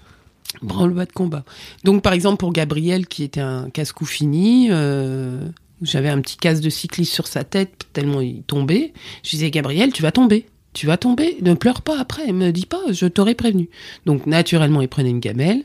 Branle-bas 0.61 1.07
de 1.07 1.13
combat. 1.13 1.45
Donc, 1.85 2.03
par 2.03 2.13
exemple, 2.13 2.37
pour 2.39 2.53
Gabriel, 2.53 3.07
qui 3.07 3.25
était 3.25 3.41
un 3.41 3.71
casse-cou 3.71 4.05
fini, 4.05 4.69
euh, 4.71 5.49
j'avais 5.81 6.11
un 6.11 6.21
petit 6.21 6.37
casque 6.37 6.63
de 6.63 6.71
cycliste 6.71 7.13
sur 7.13 7.27
sa 7.27 7.43
tête, 7.43 7.89
tellement 7.93 8.21
il 8.21 8.43
tombait. 8.43 8.93
Je 9.25 9.31
disais, 9.31 9.51
Gabriel, 9.51 9.93
tu 9.93 10.03
vas 10.03 10.13
tomber. 10.13 10.47
Tu 10.73 10.87
vas 10.87 10.97
tomber. 10.97 11.37
Ne 11.43 11.55
pleure 11.55 11.83
pas 11.83 11.99
après. 12.01 12.33
Me 12.33 12.51
dis 12.51 12.67
pas, 12.67 12.81
je 12.91 13.07
t'aurais 13.07 13.35
prévenu. 13.35 13.69
Donc, 14.07 14.27
naturellement, 14.27 14.81
il 14.81 14.89
prenait 14.89 15.11
une 15.11 15.21
gamelle. 15.21 15.65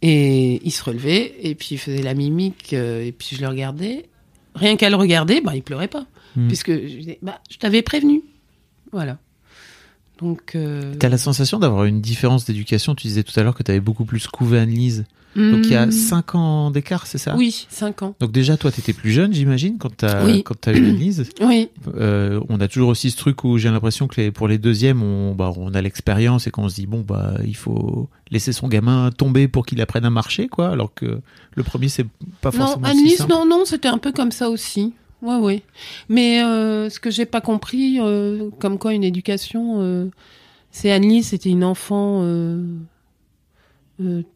Et 0.00 0.60
il 0.64 0.70
se 0.70 0.82
relevait. 0.82 1.34
Et 1.42 1.54
puis, 1.54 1.68
il 1.72 1.78
faisait 1.78 2.02
la 2.02 2.14
mimique. 2.14 2.72
euh, 2.72 3.04
et 3.04 3.12
puis, 3.12 3.36
je 3.36 3.40
le 3.42 3.48
regardais. 3.48 4.06
Rien 4.54 4.76
qu'à 4.76 4.90
le 4.90 4.96
regarder, 4.96 5.40
bah, 5.40 5.54
il 5.54 5.62
pleurait 5.62 5.88
pas. 5.88 6.06
Hmm. 6.36 6.48
Puisque 6.48 6.72
je 6.72 6.96
disais, 6.96 7.18
bah, 7.22 7.40
je 7.50 7.58
t'avais 7.58 7.82
prévenu. 7.82 8.22
Voilà. 8.90 9.18
Donc. 10.18 10.54
euh, 10.54 10.94
T'as 10.98 11.08
la 11.08 11.18
sensation 11.18 11.58
d'avoir 11.58 11.84
une 11.84 12.00
différence 12.00 12.44
d'éducation. 12.44 12.94
Tu 12.94 13.06
disais 13.06 13.22
tout 13.22 13.38
à 13.38 13.42
l'heure 13.42 13.54
que 13.54 13.62
t'avais 13.62 13.80
beaucoup 13.80 14.04
plus 14.04 14.26
couvé 14.28 14.58
Anne-Lise. 14.58 15.04
Donc 15.34 15.64
il 15.64 15.72
y 15.72 15.76
a 15.76 15.86
hmm, 15.86 15.90
5 15.90 16.34
ans 16.34 16.70
d'écart, 16.70 17.06
c'est 17.06 17.16
ça? 17.18 17.34
Oui, 17.36 17.66
5 17.70 18.02
ans. 18.02 18.14
Donc 18.20 18.32
déjà, 18.32 18.56
toi, 18.58 18.70
t'étais 18.70 18.92
plus 18.92 19.10
jeune, 19.12 19.32
j'imagine, 19.32 19.78
quand 19.78 19.96
t'as 19.96 20.24
Oui. 20.26 20.42
quand 20.42 20.54
t'as 20.60 20.72
eu 20.72 20.76
Anne-Lise. 20.76 21.28
Oui. 21.40 21.70
Euh, 21.96 22.40
on 22.50 22.60
a 22.60 22.68
toujours 22.68 22.88
aussi 22.90 23.10
ce 23.10 23.16
truc 23.16 23.42
où 23.44 23.56
j'ai 23.56 23.70
l'impression 23.70 24.08
que 24.08 24.20
les, 24.20 24.30
pour 24.30 24.46
les 24.46 24.58
deuxièmes, 24.58 25.02
on, 25.02 25.34
bah, 25.34 25.52
on 25.56 25.72
a 25.74 25.80
l'expérience 25.80 26.46
et 26.46 26.50
qu'on 26.50 26.68
se 26.68 26.74
dit 26.74 26.86
bon 26.86 27.00
bah 27.00 27.34
il 27.46 27.56
faut 27.56 28.08
laisser 28.30 28.52
son 28.52 28.68
gamin 28.68 29.10
tomber 29.10 29.48
pour 29.48 29.64
qu'il 29.66 29.80
apprenne 29.80 30.04
à 30.04 30.10
marcher 30.10 30.48
quoi. 30.48 30.68
Alors 30.70 30.92
que 30.94 31.20
le 31.54 31.62
premier 31.62 31.88
c'est 31.88 32.06
pas 32.40 32.50
Non, 32.50 32.58
forcément 32.66 32.84
si 32.86 32.90
Annelise, 32.90 33.16
simple. 33.18 33.30
non, 33.32 33.46
non, 33.46 33.64
c'était 33.64 33.88
un 33.88 33.98
peu 33.98 34.12
comme 34.12 34.32
ça 34.32 34.50
aussi. 34.50 34.92
Ouais, 35.22 35.36
ouais. 35.36 35.62
Mais 36.08 36.42
euh, 36.42 36.90
ce 36.90 37.00
que 37.00 37.10
j'ai 37.10 37.26
pas 37.26 37.40
compris, 37.40 37.98
euh, 38.00 38.50
comme 38.60 38.78
quoi 38.78 38.92
une 38.92 39.04
éducation, 39.04 40.10
c'est 40.70 40.90
Annelise, 40.90 41.28
c'était 41.28 41.50
une 41.50 41.64
enfant 41.64 42.20
euh, 42.22 42.64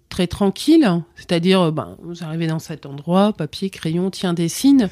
très 0.09 0.27
tranquille. 0.27 0.89
C'est-à-dire, 1.17 1.61
euh, 1.61 1.71
ben, 1.71 1.97
j'arrivais 2.13 2.47
dans 2.47 2.59
cet 2.59 2.87
endroit, 2.87 3.33
papier, 3.33 3.71
crayon, 3.71 4.11
tiens, 4.11 4.35
dessine. 4.35 4.89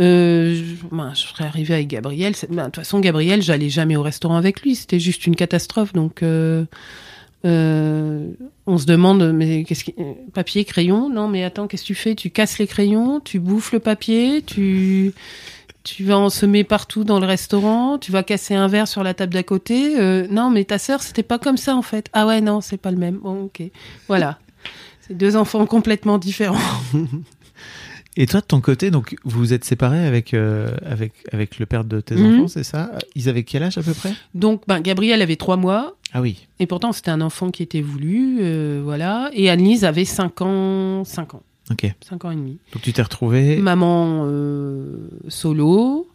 Euh, 0.00 0.54
je, 0.54 0.86
ben, 0.96 1.12
je 1.14 1.20
serais 1.20 1.44
arrivée 1.44 1.74
avec 1.74 1.88
Gabriel. 1.88 2.34
ben, 2.50 2.56
De 2.56 2.64
toute 2.66 2.76
façon, 2.76 3.00
Gabriel, 3.00 3.42
j'allais 3.42 3.70
jamais 3.70 3.96
au 3.96 4.02
restaurant 4.02 4.36
avec 4.36 4.62
lui. 4.62 4.74
C'était 4.74 5.00
juste 5.00 5.26
une 5.26 5.36
catastrophe. 5.36 5.92
Donc, 5.92 6.22
euh, 6.22 6.64
on 7.44 8.78
se 8.78 8.86
demande, 8.86 9.32
mais 9.32 9.64
qu'est-ce 9.64 9.84
papier, 10.32 10.64
crayon? 10.64 11.10
Non, 11.10 11.28
mais 11.28 11.44
attends, 11.44 11.68
qu'est-ce 11.68 11.82
que 11.82 11.88
tu 11.88 11.94
fais? 11.94 12.14
Tu 12.14 12.30
casses 12.30 12.58
les 12.58 12.66
crayons, 12.66 13.20
tu 13.20 13.38
bouffes 13.38 13.72
le 13.72 13.78
papier, 13.78 14.42
tu, 14.42 15.12
tu 15.84 16.02
vas 16.02 16.18
en 16.18 16.28
semer 16.28 16.64
partout 16.64 17.04
dans 17.04 17.20
le 17.20 17.26
restaurant, 17.26 17.98
tu 17.98 18.10
vas 18.10 18.24
casser 18.24 18.54
un 18.54 18.66
verre 18.66 18.88
sur 18.88 19.04
la 19.04 19.14
table 19.14 19.32
d'à 19.32 19.44
côté. 19.44 19.94
Non, 20.28 20.50
mais 20.50 20.64
ta 20.64 20.78
sœur, 20.78 21.02
c'était 21.02 21.22
pas 21.22 21.38
comme 21.38 21.56
ça 21.56 21.76
en 21.76 21.82
fait. 21.82 22.08
Ah 22.12 22.26
ouais, 22.26 22.40
non, 22.40 22.60
c'est 22.60 22.78
pas 22.78 22.90
le 22.90 22.96
même. 22.96 23.18
Bon, 23.18 23.44
ok. 23.44 23.62
Voilà. 24.08 24.40
C'est 25.06 25.16
deux 25.16 25.36
enfants 25.36 25.66
complètement 25.66 26.18
différents. 26.18 26.58
Et 28.18 28.26
toi, 28.26 28.40
de 28.40 28.46
ton 28.46 28.62
côté, 28.62 28.90
donc 28.90 29.14
vous 29.24 29.38
vous 29.40 29.52
êtes 29.52 29.64
séparés 29.64 30.06
avec, 30.06 30.32
euh, 30.32 30.70
avec, 30.86 31.12
avec 31.32 31.58
le 31.58 31.66
père 31.66 31.84
de 31.84 32.00
tes 32.00 32.14
Mhm. 32.14 32.34
enfants, 32.40 32.48
c'est 32.48 32.64
ça? 32.64 32.92
Ils 33.14 33.28
avaient 33.28 33.42
quel 33.42 33.62
âge 33.62 33.76
à 33.76 33.82
peu 33.82 33.92
près? 33.92 34.14
Donc, 34.34 34.62
ben, 34.66 34.80
Gabriel 34.80 35.20
avait 35.20 35.36
trois 35.36 35.58
mois. 35.58 35.96
Ah 36.14 36.22
oui. 36.22 36.46
Et 36.58 36.66
pourtant, 36.66 36.92
c'était 36.92 37.10
un 37.10 37.20
enfant 37.20 37.50
qui 37.50 37.62
était 37.62 37.82
voulu. 37.82 38.38
euh, 38.40 38.80
voilà. 38.82 39.28
Et 39.34 39.50
Annelise 39.50 39.84
avait 39.84 40.06
cinq 40.06 40.40
ans. 40.40 41.04
Cinq 41.04 41.34
ans. 41.34 41.42
Ok. 41.70 41.92
Cinq 42.08 42.24
ans 42.24 42.30
et 42.30 42.36
demi. 42.36 42.58
Donc 42.72 42.80
tu 42.82 42.92
t'es 42.94 43.02
retrouvé. 43.02 43.56
Maman 43.58 44.22
euh, 44.26 45.08
solo. 45.28 46.08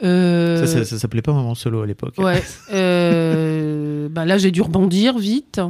Ça, 0.00 0.66
ça, 0.66 0.84
ça 0.84 0.98
s'appelait 0.98 1.22
pas 1.22 1.32
Maman 1.32 1.54
Solo 1.56 1.80
à 1.82 1.86
l'époque. 1.86 2.14
Ouais. 2.18 2.42
Ben 2.70 4.24
là, 4.24 4.38
j'ai 4.38 4.50
dû 4.52 4.62
rebondir 4.62 5.18
vite 5.18 5.60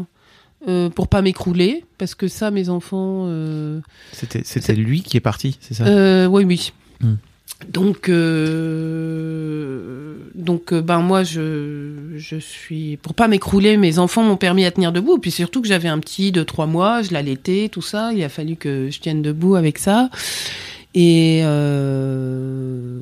euh, 0.66 0.90
pour 0.90 1.08
pas 1.08 1.22
m'écrouler 1.22 1.84
parce 1.98 2.14
que 2.14 2.28
ça, 2.28 2.50
mes 2.50 2.68
enfants. 2.68 3.24
Euh, 3.26 3.80
C'était, 4.12 4.42
c'était 4.44 4.74
lui 4.74 5.02
qui 5.02 5.16
est 5.16 5.20
parti, 5.20 5.56
c'est 5.60 5.74
ça? 5.74 5.86
Euh, 5.86 6.26
oui, 6.26 6.44
oui. 6.44 6.72
Hmm. 7.00 7.14
Donc, 7.70 8.10
euh, 8.10 10.16
donc, 10.34 10.74
ben 10.74 11.00
moi, 11.00 11.24
je, 11.24 11.94
je 12.16 12.36
suis 12.36 12.98
pour 12.98 13.14
pas 13.14 13.28
m'écrouler. 13.28 13.78
Mes 13.78 13.98
enfants 13.98 14.22
m'ont 14.22 14.36
permis 14.36 14.66
à 14.66 14.70
tenir 14.70 14.92
debout. 14.92 15.18
Puis 15.18 15.30
surtout 15.30 15.62
que 15.62 15.68
j'avais 15.68 15.88
un 15.88 15.98
petit 15.98 16.32
de 16.32 16.42
trois 16.42 16.66
mois, 16.66 17.02
je 17.02 17.12
l'allaitais, 17.12 17.68
tout 17.70 17.82
ça. 17.82 18.12
Il 18.12 18.22
a 18.22 18.28
fallu 18.28 18.56
que 18.56 18.90
je 18.90 19.00
tienne 19.00 19.22
debout 19.22 19.54
avec 19.54 19.78
ça. 19.78 20.10
Et 20.94 21.40
euh, 21.44 23.00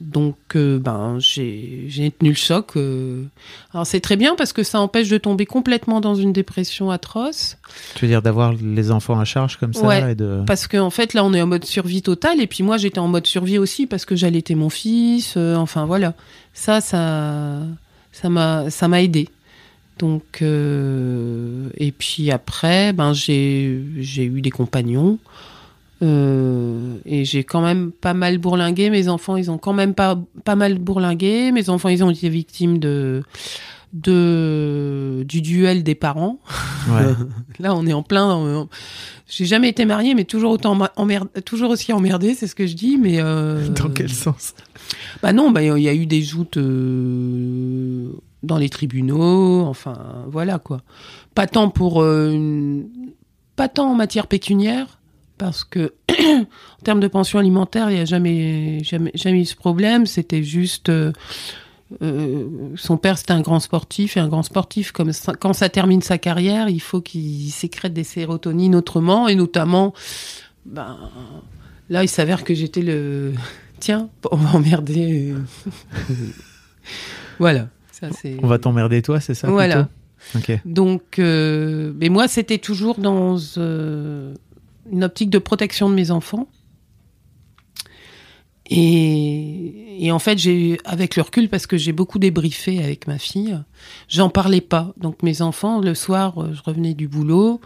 donc, 0.00 0.36
euh, 0.54 0.78
ben, 0.78 1.16
j'ai 1.18 1.88
tenu 2.18 2.30
le 2.30 2.36
choc. 2.36 2.76
euh. 2.76 3.24
Alors, 3.72 3.86
c'est 3.86 4.00
très 4.00 4.16
bien 4.16 4.34
parce 4.36 4.52
que 4.52 4.62
ça 4.62 4.80
empêche 4.80 5.08
de 5.08 5.18
tomber 5.18 5.46
complètement 5.46 6.00
dans 6.00 6.14
une 6.14 6.32
dépression 6.32 6.90
atroce. 6.90 7.56
Tu 7.94 8.04
veux 8.04 8.10
dire 8.10 8.22
d'avoir 8.22 8.52
les 8.54 8.90
enfants 8.90 9.18
à 9.18 9.24
charge 9.24 9.56
comme 9.56 9.72
ça 9.74 9.86
Ouais. 9.86 10.12
et 10.12 10.14
de... 10.14 10.42
Parce 10.46 10.66
qu'en 10.66 10.86
en 10.86 10.90
fait, 10.90 11.14
là, 11.14 11.24
on 11.24 11.32
est 11.34 11.40
en 11.42 11.46
mode 11.46 11.64
survie 11.64 12.02
totale. 12.02 12.40
Et 12.40 12.46
puis 12.46 12.62
moi, 12.62 12.76
j'étais 12.76 12.98
en 12.98 13.08
mode 13.08 13.26
survie 13.26 13.58
aussi 13.58 13.86
parce 13.86 14.04
que 14.04 14.16
j'allaitais 14.16 14.54
mon 14.54 14.70
fils. 14.70 15.34
euh, 15.36 15.56
enfin, 15.56 15.84
voilà. 15.86 16.14
Ça, 16.52 16.80
ça, 16.80 17.60
ça 18.12 18.28
m'a, 18.28 18.70
ça 18.70 18.88
m'a 18.88 19.02
aidé. 19.02 19.28
Donc, 19.98 20.42
et 20.42 21.92
puis 21.92 22.30
après, 22.30 22.92
ben, 22.92 23.12
j'ai, 23.12 23.80
j'ai 23.98 24.24
eu 24.24 24.40
des 24.42 24.50
compagnons. 24.50 25.18
Euh, 26.02 26.96
et 27.06 27.24
j'ai 27.24 27.42
quand 27.44 27.62
même 27.62 27.90
pas 27.92 28.12
mal 28.14 28.38
bourlingué. 28.38 28.90
Mes 28.90 29.08
enfants, 29.08 29.36
ils 29.36 29.50
ont 29.50 29.58
quand 29.58 29.72
même 29.72 29.94
pas, 29.94 30.18
pas 30.44 30.56
mal 30.56 30.78
bourlingué. 30.78 31.52
Mes 31.52 31.70
enfants, 31.70 31.88
ils 31.88 32.04
ont 32.04 32.10
été 32.10 32.28
victimes 32.28 32.78
de, 32.78 33.22
de, 33.92 35.24
du 35.26 35.40
duel 35.42 35.82
des 35.82 35.94
parents. 35.94 36.38
Ouais. 36.90 37.12
Là, 37.58 37.74
on 37.74 37.86
est 37.86 37.92
en 37.92 38.02
plein. 38.02 38.68
J'ai 39.26 39.44
jamais 39.46 39.68
été 39.70 39.84
mariée, 39.86 40.14
mais 40.14 40.24
toujours 40.24 40.52
autant 40.52 40.78
toujours 41.44 41.70
aussi 41.70 41.92
emmerdée, 41.92 42.34
c'est 42.34 42.46
ce 42.46 42.54
que 42.54 42.66
je 42.66 42.74
dis. 42.74 42.98
Mais 42.98 43.16
euh, 43.20 43.68
Dans 43.68 43.88
quel 43.88 44.10
sens? 44.12 44.54
Bah 45.22 45.32
non, 45.32 45.50
bah 45.50 45.62
il 45.62 45.82
y 45.82 45.88
a 45.88 45.94
eu 45.94 46.06
des 46.06 46.22
joutes 46.22 46.58
euh, 46.58 48.10
dans 48.42 48.58
les 48.58 48.68
tribunaux. 48.68 49.62
Enfin, 49.62 50.26
voilà 50.28 50.58
quoi. 50.58 50.82
Pas 51.34 51.46
tant 51.46 51.70
pour, 51.70 52.02
une- 52.04 52.86
pas 53.56 53.68
tant 53.68 53.90
en 53.90 53.94
matière 53.94 54.26
pécuniaire, 54.26 54.95
parce 55.38 55.64
que 55.64 55.92
en 56.10 56.82
termes 56.84 57.00
de 57.00 57.08
pension 57.08 57.38
alimentaire, 57.38 57.90
il 57.90 57.94
n'y 57.96 58.00
a 58.00 58.04
jamais, 58.04 58.82
jamais, 58.84 59.10
jamais 59.14 59.40
eu 59.42 59.44
ce 59.44 59.56
problème. 59.56 60.06
C'était 60.06 60.42
juste. 60.42 60.88
euh, 60.88 61.12
euh, 62.02 62.48
son 62.74 62.96
père, 62.96 63.16
c'était 63.16 63.32
un 63.32 63.42
grand 63.42 63.60
sportif, 63.60 64.16
et 64.16 64.20
un 64.20 64.26
grand 64.26 64.42
sportif, 64.42 64.90
comme 64.90 65.12
ça- 65.12 65.34
quand 65.34 65.52
ça 65.52 65.68
termine 65.68 66.02
sa 66.02 66.18
carrière, 66.18 66.68
il 66.68 66.80
faut 66.80 67.00
qu'il 67.00 67.48
sécrète 67.52 67.92
des 67.92 68.02
sérotonines 68.02 68.74
autrement, 68.74 69.28
et 69.28 69.36
notamment, 69.36 69.94
ben, 70.64 70.96
là, 71.88 72.02
il 72.02 72.08
s'avère 72.08 72.42
que 72.42 72.54
j'étais 72.54 72.82
le, 72.82 73.34
tiens, 73.78 74.08
on 74.32 74.36
va 74.36 74.56
emmerder. 74.58 75.30
euh. 75.32 75.38
voilà, 77.38 77.68
ça. 77.92 78.08
On 78.42 78.46
va 78.46 78.58
t'emmerder 78.58 79.00
toi, 79.02 79.20
c'est 79.20 79.34
ça 79.34 79.48
Voilà. 79.48 79.88
Donc, 80.64 81.18
euh, 81.20 81.92
mais 82.00 82.08
moi, 82.08 82.26
c'était 82.26 82.58
toujours 82.58 82.98
dans 82.98 83.36
euh, 83.58 84.34
une 84.90 85.04
optique 85.04 85.30
de 85.30 85.38
protection 85.38 85.88
de 85.88 85.94
mes 85.94 86.10
enfants. 86.10 86.48
Et, 88.68 90.04
et 90.04 90.10
en 90.10 90.18
fait, 90.18 90.38
j'ai, 90.38 90.78
avec 90.84 91.14
le 91.16 91.22
recul, 91.22 91.48
parce 91.48 91.66
que 91.66 91.76
j'ai 91.76 91.92
beaucoup 91.92 92.18
débriefé 92.18 92.82
avec 92.82 93.06
ma 93.06 93.18
fille, 93.18 93.56
j'en 94.08 94.28
parlais 94.28 94.60
pas. 94.60 94.92
Donc 94.96 95.22
mes 95.22 95.40
enfants, 95.40 95.80
le 95.80 95.94
soir, 95.94 96.52
je 96.52 96.60
revenais 96.62 96.94
du 96.94 97.06
boulot, 97.06 97.60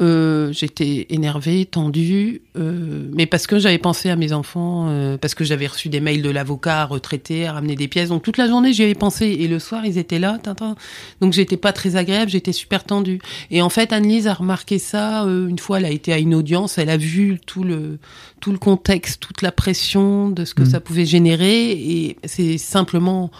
euh, 0.00 0.50
j'étais 0.52 1.06
énervée, 1.10 1.66
tendue, 1.66 2.40
euh, 2.56 3.10
mais 3.14 3.26
parce 3.26 3.46
que 3.46 3.58
j'avais 3.58 3.76
pensé 3.76 4.08
à 4.08 4.16
mes 4.16 4.32
enfants, 4.32 4.86
euh, 4.88 5.18
parce 5.18 5.34
que 5.34 5.44
j'avais 5.44 5.66
reçu 5.66 5.90
des 5.90 6.00
mails 6.00 6.22
de 6.22 6.30
l'avocat 6.30 6.86
retraité 6.86 7.46
à 7.46 7.52
ramener 7.52 7.76
des 7.76 7.88
pièces. 7.88 8.08
Donc 8.08 8.22
toute 8.22 8.38
la 8.38 8.48
journée, 8.48 8.72
j'y 8.72 8.84
avais 8.84 8.94
pensé. 8.94 9.26
Et 9.26 9.48
le 9.48 9.58
soir, 9.58 9.84
ils 9.84 9.98
étaient 9.98 10.18
là, 10.18 10.38
tintin. 10.42 10.76
Donc 11.20 11.34
j'étais 11.34 11.58
pas 11.58 11.74
très 11.74 11.96
agréable, 11.96 12.30
j'étais 12.30 12.52
super 12.52 12.84
tendue. 12.84 13.20
Et 13.50 13.60
en 13.60 13.68
fait, 13.68 13.92
Annelise 13.92 14.28
a 14.28 14.34
remarqué 14.34 14.78
ça. 14.78 15.24
euh, 15.26 15.46
une 15.46 15.58
fois, 15.58 15.78
elle 15.78 15.84
a 15.84 15.90
été 15.90 16.10
à 16.12 16.18
une 16.18 16.34
audience, 16.34 16.78
elle 16.78 16.88
a 16.90 16.96
vu 16.96 17.38
tout 17.44 17.62
le 17.64 17.98
tout 18.40 18.50
le 18.52 18.58
contexte, 18.58 19.20
toute 19.20 19.42
la 19.42 19.52
pression 19.52 20.30
de 20.30 20.44
ce 20.46 20.54
que 20.54 20.62
Mhm. 20.62 20.70
ça 20.70 20.80
pouvait 20.80 21.04
générer. 21.06 21.70
Et 21.72 22.16
c'est 22.24 22.56
simplement 22.56 23.30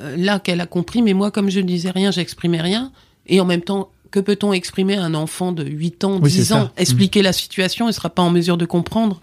euh, 0.00 0.16
là 0.16 0.38
qu'elle 0.38 0.60
a 0.62 0.66
compris. 0.66 1.02
Mais 1.02 1.12
moi, 1.12 1.30
comme 1.30 1.50
je 1.50 1.60
ne 1.60 1.66
disais 1.66 1.90
rien, 1.90 2.10
j'exprimais 2.10 2.62
rien. 2.62 2.90
Et 3.26 3.40
en 3.40 3.44
même 3.44 3.62
temps, 3.62 3.90
que 4.14 4.20
peut-on 4.20 4.52
exprimer 4.52 4.94
à 4.94 5.02
un 5.02 5.12
enfant 5.12 5.50
de 5.50 5.64
8 5.64 6.04
ans, 6.04 6.20
Oui, 6.22 6.30
10 6.30 6.44
c'est 6.44 6.54
ans 6.54 6.66
ça. 6.66 6.72
Expliquer 6.76 7.20
la 7.20 7.32
situation, 7.32 7.88
il 7.88 7.92
sera 7.92 8.10
pas 8.10 8.22
en 8.22 8.30
mesure 8.30 8.56
de 8.56 8.64
comprendre 8.64 9.20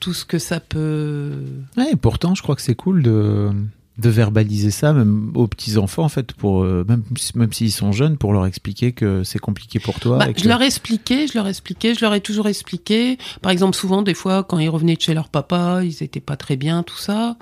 tout 0.00 0.12
ce 0.12 0.26
que 0.26 0.38
ça 0.38 0.60
peut. 0.60 1.32
Ouais, 1.78 1.92
et 1.92 1.96
pourtant, 1.96 2.34
je 2.34 2.42
crois 2.42 2.54
que 2.54 2.60
c'est 2.60 2.74
cool 2.74 3.02
de, 3.02 3.50
de 3.98 4.08
verbaliser 4.10 4.70
ça, 4.70 4.92
même 4.92 5.32
aux 5.34 5.48
petits-enfants, 5.48 6.04
en 6.04 6.08
fait, 6.08 6.32
pour, 6.32 6.62
euh, 6.62 6.84
même, 6.88 7.02
même 7.34 7.52
s'ils 7.52 7.72
sont 7.72 7.90
jeunes, 7.92 8.16
pour 8.16 8.32
leur 8.32 8.46
expliquer 8.46 8.92
que 8.92 9.24
c'est 9.24 9.38
compliqué 9.40 9.80
pour 9.80 9.98
toi. 9.98 10.18
Bah, 10.18 10.32
que- 10.32 10.40
je 10.40 10.46
leur 10.48 10.62
ai 10.62 10.66
expliqué, 10.66 11.26
je 11.26 11.34
leur 11.34 11.46
ai 11.46 11.50
expliqué, 11.50 11.94
je 11.94 12.00
leur 12.04 12.14
ai 12.14 12.20
toujours 12.20 12.46
expliqué. 12.46 13.18
Par 13.42 13.50
exemple, 13.50 13.76
souvent, 13.76 14.02
des 14.02 14.14
fois, 14.14 14.44
quand 14.44 14.58
ils 14.58 14.68
revenaient 14.68 14.94
de 14.94 15.00
chez 15.00 15.14
leur 15.14 15.28
papa, 15.28 15.80
ils 15.82 16.02
étaient 16.02 16.20
pas 16.20 16.36
très 16.36 16.56
bien, 16.56 16.82
tout 16.84 16.96
ça. 16.96 17.36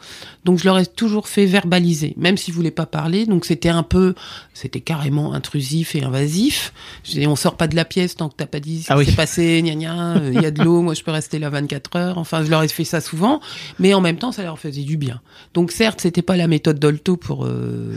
Donc, 0.45 0.59
je 0.59 0.65
leur 0.65 0.79
ai 0.79 0.87
toujours 0.87 1.29
fait 1.29 1.45
verbaliser, 1.47 2.15
même 2.17 2.37
s'ils 2.39 2.55
voulaient 2.55 2.71
pas 2.71 2.87
parler. 2.87 3.27
Donc, 3.27 3.45
c'était 3.45 3.69
un 3.69 3.83
peu, 3.83 4.15
c'était 4.55 4.81
carrément 4.81 5.35
intrusif 5.35 5.95
et 5.95 6.03
invasif. 6.03 6.73
Je 7.05 7.21
on 7.27 7.37
sort 7.37 7.57
pas 7.57 7.69
de 7.69 7.77
la 7.77 7.85
pièce 7.85 8.15
tant 8.17 8.29
que 8.31 8.35
t'as 8.37 8.47
pas 8.47 8.61
dit 8.61 8.83
ce 8.83 8.93
Ah 8.93 8.95
qui 8.95 9.01
oui. 9.01 9.07
s'est 9.07 9.13
passé, 9.17 9.63
gna 9.63 9.75
gna, 9.75 10.17
euh, 10.17 10.31
il 10.35 10.41
y 10.41 10.47
a 10.47 10.51
de 10.51 10.63
l'eau, 10.63 10.81
moi 10.81 10.95
je 10.95 11.03
peux 11.03 11.11
rester 11.11 11.39
là 11.39 11.51
24 11.51 11.97
heures. 11.97 12.19
Enfin, 12.19 12.45
je 12.45 12.51
leur 12.51 12.63
ai 12.63 12.69
fait 12.69 12.85
ça 12.85 13.01
souvent, 13.01 13.41
mais 13.79 13.93
en 13.95 14.01
même 14.01 14.17
temps, 14.17 14.33
ça 14.33 14.43
leur 14.43 14.59
faisait 14.59 14.83
du 14.85 14.97
bien. 14.97 15.21
Donc, 15.53 15.71
certes, 15.73 16.01
c'était 16.01 16.23
pas 16.23 16.37
la 16.37 16.46
méthode 16.47 16.79
Dolto 16.79 17.17
pour, 17.17 17.45
euh, 17.47 17.97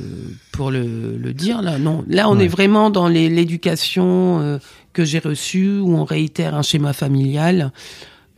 pour 0.52 0.72
le, 0.72 1.18
le 1.18 1.34
dire, 1.34 1.62
là, 1.62 1.78
non. 1.80 2.04
Là, 2.08 2.30
on 2.30 2.38
Ouais. 2.38 2.46
est 2.46 2.48
vraiment 2.48 2.90
dans 2.90 3.08
l'éducation 3.08 4.40
euh, 4.42 4.58
que 4.94 5.06
j'ai 5.06 5.20
reçue, 5.20 5.80
où 5.80 5.96
on 5.96 6.04
réitère 6.06 6.56
un 6.56 6.62
schéma 6.62 6.94
familial. 6.94 7.72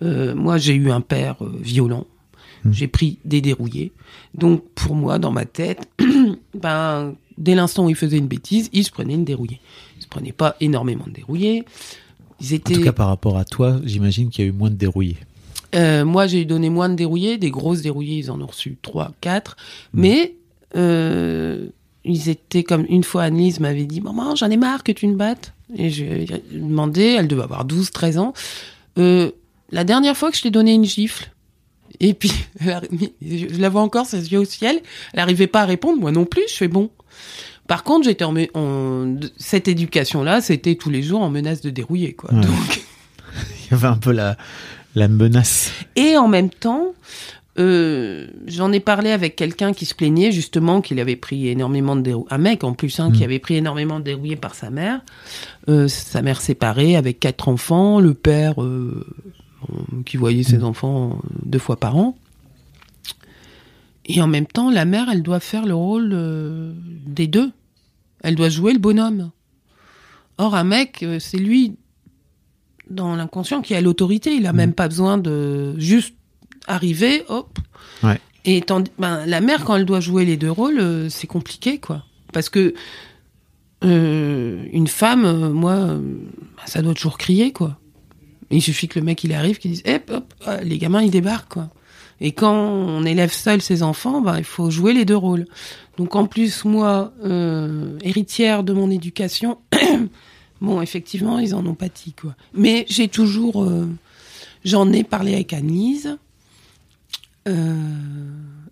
Euh, 0.03 0.33
moi, 0.35 0.57
j'ai 0.57 0.73
eu 0.73 0.91
un 0.91 1.01
père 1.01 1.35
violent. 1.61 2.05
Hmm. 2.63 2.71
J'ai 2.73 2.87
pris 2.87 3.17
des 3.25 3.41
dérouillés. 3.41 3.91
Donc, 4.35 4.63
pour 4.75 4.95
moi, 4.95 5.19
dans 5.19 5.31
ma 5.31 5.45
tête, 5.45 5.89
ben, 6.53 7.15
dès 7.37 7.55
l'instant 7.55 7.85
où 7.85 7.89
il 7.89 7.95
faisait 7.95 8.17
une 8.17 8.27
bêtise, 8.27 8.69
il 8.73 8.83
se 8.83 8.91
prenait 8.91 9.13
une 9.15 9.25
dérouillée. 9.25 9.59
Il 9.97 10.03
se 10.03 10.07
prenait 10.07 10.31
pas 10.31 10.55
énormément 10.59 11.05
de 11.07 11.11
dérouillés. 11.13 11.63
Ils 12.39 12.53
En 12.53 12.55
étaient. 12.55 12.73
tout 12.73 12.81
cas, 12.81 12.91
par 12.93 13.07
rapport 13.07 13.37
à 13.37 13.45
toi, 13.45 13.79
j'imagine 13.83 14.29
qu'il 14.29 14.45
y 14.45 14.47
a 14.47 14.49
eu 14.49 14.53
moins 14.53 14.69
de 14.69 14.75
dérouillés. 14.75 15.17
Euh, 15.75 16.05
moi, 16.05 16.27
j'ai 16.27 16.45
donné 16.45 16.69
moins 16.69 16.89
de 16.89 16.95
dérouillés. 16.95 17.37
Des 17.37 17.51
grosses 17.51 17.81
dérouillées, 17.81 18.17
ils 18.17 18.31
en 18.31 18.41
ont 18.41 18.47
reçu 18.47 18.77
trois, 18.81 19.11
quatre. 19.21 19.55
Mais 19.93 20.35
euh, 20.75 21.67
ils 22.03 22.29
étaient 22.29 22.63
comme 22.63 22.85
une 22.89 23.03
fois, 23.03 23.23
Annelise 23.23 23.59
m'avait 23.59 23.85
dit 23.85 24.01
Maman, 24.01 24.35
j'en 24.35 24.49
ai 24.49 24.57
marre 24.57 24.83
que 24.83 24.91
tu 24.91 25.07
me 25.07 25.15
battes. 25.15 25.53
Et 25.75 25.89
je 25.89 26.03
lui 26.03 26.23
ai 26.23 26.43
demandé, 26.51 27.15
elle 27.17 27.27
devait 27.27 27.43
avoir 27.43 27.63
12, 27.63 27.91
13 27.91 28.17
ans, 28.17 28.33
euh, 28.97 29.31
la 29.71 29.85
dernière 29.85 30.17
fois 30.17 30.31
que 30.31 30.37
je 30.37 30.41
t'ai 30.41 30.51
donné 30.51 30.73
une 30.73 30.83
gifle. 30.83 31.31
Et 32.01 32.13
puis, 32.13 32.33
je 32.61 33.59
la 33.59 33.69
vois 33.69 33.81
encore, 33.81 34.05
ses 34.05 34.31
yeux 34.31 34.39
au 34.39 34.45
ciel. 34.45 34.81
Elle 35.13 35.19
n'arrivait 35.19 35.47
pas 35.47 35.61
à 35.61 35.65
répondre, 35.65 35.99
moi 35.99 36.11
non 36.11 36.25
plus. 36.25 36.43
Je 36.49 36.55
fais 36.55 36.67
bon. 36.67 36.89
Par 37.67 37.83
contre, 37.83 38.05
j'étais 38.05 38.25
en, 38.25 39.15
cette 39.37 39.69
éducation-là, 39.69 40.41
c'était 40.41 40.75
tous 40.75 40.89
les 40.89 41.01
jours 41.01 41.21
en 41.21 41.29
menace 41.29 41.61
de 41.61 41.69
dérouiller, 41.69 42.13
quoi. 42.13 42.33
Ouais. 42.33 42.41
Donc, 42.41 42.81
Il 43.65 43.71
y 43.71 43.73
avait 43.75 43.87
un 43.87 43.97
peu 43.97 44.11
la, 44.11 44.35
la 44.95 45.07
menace. 45.07 45.71
Et 45.95 46.17
en 46.17 46.27
même 46.27 46.49
temps, 46.49 46.93
euh, 47.59 48.27
j'en 48.47 48.71
ai 48.71 48.79
parlé 48.79 49.11
avec 49.11 49.35
quelqu'un 49.35 49.73
qui 49.73 49.85
se 49.85 49.93
plaignait 49.93 50.31
justement 50.31 50.81
qu'il 50.81 50.99
avait 50.99 51.15
pris 51.15 51.47
énormément 51.49 51.95
de 51.95 52.01
dérouillés. 52.01 52.27
Un 52.31 52.37
mec 52.37 52.63
en 52.63 52.73
plus, 52.73 52.99
hein, 52.99 53.09
Mm. 53.09 53.13
qui 53.13 53.23
avait 53.23 53.39
pris 53.39 53.55
énormément 53.55 53.99
de 53.99 54.05
dérouillés 54.05 54.35
par 54.37 54.55
sa 54.55 54.69
mère. 54.69 55.01
Euh, 55.69 55.87
sa 55.87 56.21
mère 56.21 56.41
séparée 56.41 56.95
avec 56.95 57.19
quatre 57.19 57.47
enfants, 57.49 57.99
le 57.99 58.13
père 58.13 58.61
euh, 58.63 59.05
qui 60.05 60.17
voyait 60.17 60.43
ses 60.43 60.63
enfants 60.63 61.19
deux 61.45 61.59
fois 61.59 61.77
par 61.77 61.97
an. 61.97 62.17
Et 64.05 64.21
en 64.21 64.27
même 64.27 64.47
temps, 64.47 64.71
la 64.71 64.85
mère, 64.85 65.07
elle 65.11 65.21
doit 65.21 65.39
faire 65.39 65.65
le 65.65 65.75
rôle 65.75 66.73
des 67.05 67.27
deux. 67.27 67.51
Elle 68.23 68.35
doit 68.35 68.49
jouer 68.49 68.73
le 68.73 68.79
bonhomme. 68.79 69.31
Or, 70.37 70.55
un 70.55 70.63
mec, 70.63 71.05
c'est 71.19 71.37
lui, 71.37 71.75
dans 72.91 73.15
l'inconscient, 73.15 73.61
qui 73.61 73.73
a 73.75 73.81
l'autorité. 73.81 74.33
Il 74.33 74.45
a 74.47 74.53
même 74.53 74.73
pas 74.73 74.87
besoin 74.87 75.17
de 75.17 75.73
juste 75.79 76.13
arriver, 76.67 77.23
hop. 77.27 77.57
Ouais. 78.03 78.19
Et 78.45 78.61
tandis- 78.61 78.91
ben, 78.99 79.25
la 79.25 79.41
mère, 79.41 79.63
quand 79.65 79.75
elle 79.75 79.85
doit 79.85 79.99
jouer 79.99 80.25
les 80.25 80.37
deux 80.37 80.51
rôles, 80.51 80.79
euh, 80.79 81.09
c'est 81.09 81.27
compliqué, 81.27 81.79
quoi. 81.79 82.03
Parce 82.33 82.49
que 82.49 82.73
euh, 83.83 84.63
une 84.71 84.87
femme, 84.87 85.25
euh, 85.25 85.49
moi, 85.49 85.75
ben, 85.75 86.03
ça 86.65 86.81
doit 86.81 86.93
toujours 86.93 87.17
crier, 87.17 87.51
quoi. 87.51 87.77
Il 88.51 88.61
suffit 88.61 88.87
que 88.87 88.99
le 88.99 89.05
mec 89.05 89.23
il 89.23 89.33
arrive, 89.33 89.57
qu'il 89.59 89.71
dise, 89.71 89.83
hop, 89.87 90.11
hop, 90.13 90.33
ah, 90.45 90.61
les 90.61 90.77
gamins 90.77 91.01
ils 91.01 91.11
débarquent, 91.11 91.53
quoi. 91.53 91.69
Et 92.19 92.33
quand 92.33 92.53
on 92.53 93.03
élève 93.05 93.31
seul 93.31 93.61
ses 93.61 93.81
enfants, 93.81 94.21
ben, 94.21 94.37
il 94.37 94.43
faut 94.43 94.69
jouer 94.69 94.93
les 94.93 95.05
deux 95.05 95.15
rôles. 95.17 95.45
Donc 95.97 96.15
en 96.15 96.25
plus, 96.25 96.65
moi, 96.65 97.11
héritière 98.03 98.63
de 98.63 98.73
mon 98.73 98.91
éducation, 98.91 99.57
bon, 100.61 100.81
effectivement, 100.81 101.39
ils 101.39 101.53
en 101.53 101.65
ont 101.65 101.73
pâti, 101.75 102.13
quoi. 102.13 102.35
Mais 102.53 102.85
j'ai 102.87 103.07
toujours, 103.07 103.63
euh, 103.63 103.87
j'en 104.63 104.91
ai 104.93 105.03
parlé 105.03 105.33
avec 105.33 105.51
Annelise, 105.53 106.17
euh, 107.47 107.75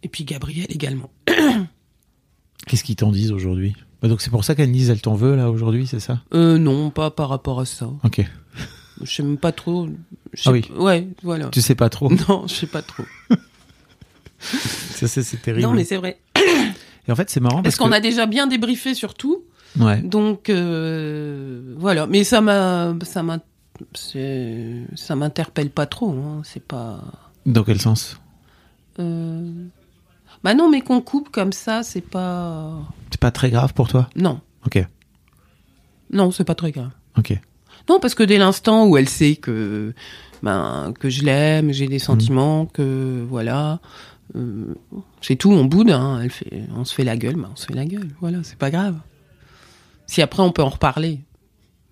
et 0.03 0.07
puis 0.07 0.23
Gabriel 0.23 0.67
également. 0.69 1.09
Qu'est-ce 2.67 2.83
qu'ils 2.83 2.95
t'en 2.95 3.11
disent 3.11 3.31
aujourd'hui? 3.31 3.75
Bah, 4.01 4.07
Donc 4.07 4.21
c'est 4.21 4.29
pour 4.29 4.43
ça 4.45 4.55
qu'Annelise, 4.55 4.89
elle 4.89 5.01
t'en 5.01 5.15
veut 5.15 5.35
là 5.35 5.49
aujourd'hui, 5.49 5.87
c'est 5.87 5.99
ça? 5.99 6.21
Euh, 6.33 6.57
non, 6.57 6.89
pas 6.91 7.11
par 7.11 7.29
rapport 7.29 7.59
à 7.59 7.65
ça. 7.65 7.89
Ok. 8.03 8.21
Je 9.01 9.11
sais 9.11 9.23
même 9.23 9.37
pas 9.37 9.51
trop. 9.51 9.87
Ah 10.45 10.51
oui. 10.51 10.65
Ouais, 10.77 11.07
voilà. 11.23 11.47
Tu 11.49 11.61
sais 11.61 11.75
pas 11.75 11.89
trop? 11.89 12.09
Non, 12.27 12.45
je 12.47 12.53
sais 12.53 12.67
pas 12.67 12.81
trop. 12.81 13.03
Ça, 14.39 15.07
c'est 15.07 15.23
c'est 15.23 15.37
terrible. 15.37 15.63
Non, 15.67 15.73
mais 15.73 15.83
c'est 15.83 15.97
vrai. 15.97 16.17
Et 17.07 17.11
en 17.11 17.15
fait, 17.15 17.29
c'est 17.29 17.39
marrant 17.39 17.61
parce, 17.63 17.75
Parce 17.75 17.77
qu'on 17.77 17.89
que... 17.91 17.97
a 17.97 17.99
déjà 17.99 18.25
bien 18.25 18.47
débriefé 18.47 18.93
sur 18.93 19.13
tout. 19.15 19.43
Ouais. 19.77 20.01
Donc, 20.01 20.49
euh, 20.49 21.75
voilà. 21.77 22.07
Mais 22.07 22.23
ça 22.23 22.41
m'a, 22.41 22.93
ça 23.03 23.21
m'a, 23.23 23.39
ça 23.93 25.15
m'interpelle 25.15 25.69
pas 25.69 25.85
trop. 25.85 26.11
Hein. 26.11 26.41
C'est 26.43 26.63
pas. 26.63 27.01
Dans 27.45 27.63
quel 27.63 27.79
sens? 27.79 28.19
Euh... 28.99 29.51
Bah 30.43 30.53
non, 30.53 30.69
mais 30.69 30.81
qu'on 30.81 31.01
coupe 31.01 31.29
comme 31.29 31.51
ça, 31.51 31.83
c'est 31.83 32.01
pas. 32.01 32.79
C'est 33.11 33.19
pas 33.19 33.31
très 33.31 33.49
grave 33.49 33.73
pour 33.73 33.87
toi? 33.89 34.09
Non, 34.15 34.39
Ok. 34.65 34.85
non, 36.11 36.31
c'est 36.31 36.43
pas 36.45 36.55
très 36.55 36.71
grave. 36.71 36.91
Ok. 37.17 37.37
Non, 37.89 37.99
parce 37.99 38.15
que 38.15 38.23
dès 38.23 38.37
l'instant 38.37 38.87
où 38.87 38.97
elle 38.97 39.09
sait 39.09 39.35
que, 39.35 39.93
ben, 40.43 40.93
que 40.99 41.09
je 41.09 41.23
l'aime, 41.23 41.71
j'ai 41.73 41.87
des 41.87 41.99
sentiments, 41.99 42.65
que 42.67 43.25
voilà, 43.27 43.79
euh, 44.35 44.75
c'est 45.21 45.35
tout, 45.35 45.51
on 45.51 45.65
boude, 45.65 45.89
hein, 45.91 46.19
elle 46.23 46.29
fait, 46.29 46.63
on 46.75 46.85
se 46.85 46.93
fait 46.93 47.03
la 47.03 47.17
gueule, 47.17 47.35
ben, 47.35 47.49
on 47.51 47.55
se 47.55 47.65
fait 47.65 47.73
la 47.73 47.85
gueule, 47.85 48.09
voilà, 48.21 48.39
c'est 48.43 48.57
pas 48.57 48.69
grave. 48.69 48.95
Si 50.09 50.21
après 50.21 50.41
on 50.41 50.51
peut 50.51 50.63
en 50.63 50.69
reparler, 50.69 51.19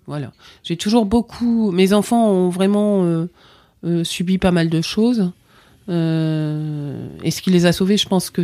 voilà. 0.06 0.32
J'ai 0.64 0.76
toujours 0.76 1.06
beaucoup, 1.06 1.70
mes 1.70 1.92
enfants 1.92 2.28
ont 2.30 2.48
vraiment 2.48 3.04
euh, 3.04 3.26
euh, 3.84 4.02
subi 4.04 4.38
pas 4.38 4.50
mal 4.50 4.68
de 4.70 4.80
choses, 4.80 5.30
euh, 5.88 7.08
et 7.22 7.30
ce 7.30 7.40
qui 7.42 7.50
les 7.50 7.66
a 7.66 7.72
sauvés, 7.72 7.96
je 7.96 8.08
pense 8.08 8.30
que 8.30 8.42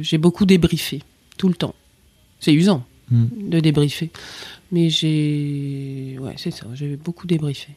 j'ai 0.00 0.18
beaucoup 0.18 0.46
débriefé 0.46 1.02
tout 1.36 1.48
le 1.48 1.54
temps. 1.54 1.74
C'est 2.38 2.54
usant 2.54 2.84
Hmm. 3.10 3.26
de 3.50 3.58
débriefer. 3.58 4.10
Mais 4.70 4.88
j'ai. 4.88 6.16
Ouais, 6.20 6.34
c'est 6.36 6.52
ça, 6.52 6.66
j'ai 6.74 6.96
beaucoup 6.96 7.26
débriefé. 7.26 7.74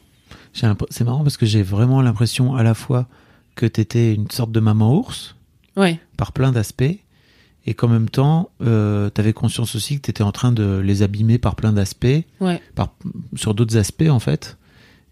C'est 0.52 1.02
marrant 1.04 1.24
parce 1.24 1.36
que 1.36 1.44
j'ai 1.44 1.62
vraiment 1.62 2.00
l'impression 2.02 2.54
à 2.54 2.62
la 2.62 2.74
fois 2.74 3.08
que 3.56 3.66
t'étais 3.66 4.14
une 4.14 4.30
sorte 4.30 4.52
de 4.52 4.60
maman 4.60 4.94
ours 4.96 5.34
Ouais, 5.76 5.98
par 6.16 6.30
plein 6.32 6.52
d'aspects 6.52 6.98
et 7.66 7.74
qu'en 7.74 7.88
même 7.88 8.08
temps, 8.10 8.50
euh, 8.62 9.08
t'avais 9.10 9.32
conscience 9.32 9.74
aussi 9.74 9.96
que 9.96 10.02
t'étais 10.02 10.22
en 10.22 10.32
train 10.32 10.52
de 10.52 10.78
les 10.78 11.02
abîmer 11.02 11.38
par 11.38 11.54
plein 11.56 11.72
d'aspects, 11.72 12.06
ouais, 12.40 12.60
par, 12.74 12.94
sur 13.36 13.54
d'autres 13.54 13.76
aspects 13.76 14.08
en 14.08 14.18
fait, 14.18 14.56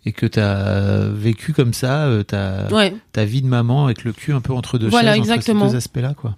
et 0.05 0.13
que 0.13 0.27
t'as 0.27 1.09
vécu 1.09 1.53
comme 1.53 1.73
ça 1.73 2.07
euh, 2.07 2.23
ta, 2.23 2.67
ouais. 2.73 2.95
ta 3.13 3.25
vie 3.25 3.41
de 3.43 3.47
maman 3.47 3.85
avec 3.85 4.05
le 4.05 4.13
cul 4.13 4.33
un 4.33 4.41
peu 4.41 4.53
entre 4.53 4.77
deux 4.79 4.89
Voilà, 4.89 5.13
chaises, 5.15 5.21
entre 5.23 5.31
exactement. 5.31 5.67
ces 5.67 5.73
deux 5.73 5.77
aspects-là 5.79 6.15
quoi. 6.15 6.35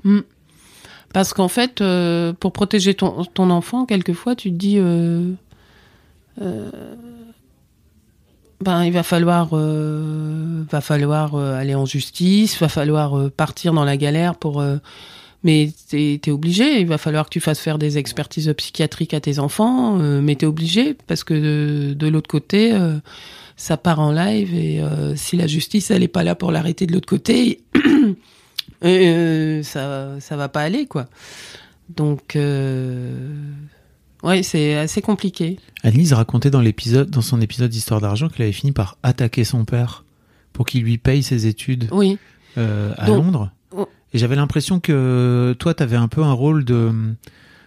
Parce 1.13 1.33
qu'en 1.33 1.47
fait, 1.49 1.81
euh, 1.81 2.33
pour 2.33 2.53
protéger 2.53 2.95
ton, 2.95 3.25
ton 3.25 3.51
enfant, 3.51 3.87
quelquefois, 3.87 4.35
tu 4.35 4.51
te 4.51 4.57
dis. 4.57 4.79
euh, 4.79 5.31
euh, 6.43 6.71
ben, 8.61 8.83
il 8.85 8.93
va 8.93 9.03
falloir, 9.05 9.49
va 9.55 10.81
falloir 10.81 11.37
aller 11.37 11.75
en 11.77 11.87
justice, 11.87 12.59
va 12.59 12.69
falloir 12.69 13.31
partir 13.31 13.73
dans 13.73 13.85
la 13.85 13.97
galère 13.97 14.35
pour. 14.37 14.65
Mais 15.45 15.71
t'es 15.89 16.21
es 16.27 16.31
obligé. 16.31 16.81
Il 16.81 16.87
va 16.89 16.99
falloir 16.99 17.27
que 17.27 17.31
tu 17.31 17.41
fasses 17.41 17.61
faire 17.61 17.79
des 17.79 17.97
expertises 17.99 18.53
psychiatriques 18.57 19.15
à 19.15 19.21
tes 19.21 19.39
enfants, 19.39 20.01
euh, 20.01 20.21
mais 20.21 20.35
t'es 20.35 20.47
obligé 20.47 20.95
parce 21.07 21.23
que 21.23 21.35
de, 21.35 21.95
de 21.95 22.07
l'autre 22.09 22.29
côté, 22.29 22.73
euh, 22.75 22.97
ça 23.57 23.77
part 23.77 24.01
en 24.01 24.11
live 24.11 24.53
et 24.55 24.81
euh, 24.81 25.15
si 25.15 25.37
la 25.37 25.47
justice 25.47 25.91
elle 25.93 26.03
est 26.03 26.09
pas 26.09 26.25
là 26.25 26.35
pour 26.35 26.51
l'arrêter 26.51 26.87
de 26.87 26.93
l'autre 26.93 27.07
côté, 27.09 27.61
ça 28.83 30.21
ça 30.21 30.37
va 30.37 30.49
pas 30.49 30.61
aller 30.63 30.87
quoi. 30.87 31.07
Donc 31.95 32.37
ouais, 34.23 34.43
c'est 34.43 34.75
assez 34.77 35.03
compliqué. 35.03 35.59
Annelise 35.83 36.13
racontait 36.15 36.51
dans 36.51 36.61
l'épisode, 36.61 37.11
dans 37.11 37.21
son 37.23 37.41
épisode 37.41 37.71
d'Histoire 37.71 38.01
d'argent, 38.01 38.29
qu'elle 38.29 38.43
avait 38.45 38.53
fini 38.53 38.73
par 38.73 38.97
attaquer 39.03 39.45
son 39.45 39.65
père 39.65 40.05
pour 40.53 40.67
qu'il 40.67 40.83
lui 40.83 40.99
paye 40.99 41.23
ses 41.23 41.47
études 41.47 41.89
Oui. 41.93 42.19
euh, 42.59 42.93
à 42.97 43.07
Donc- 43.07 43.25
Londres. 43.25 43.51
Et 44.15 44.19
j'avais 44.19 44.37
l'impression 44.37 44.81
que 44.81 45.55
toi, 45.59 45.75
t'avais 45.75 45.97
un 45.97 46.09
peu 46.09 46.23
un 46.23 46.33
rôle 46.33 46.65
de, 46.65 46.93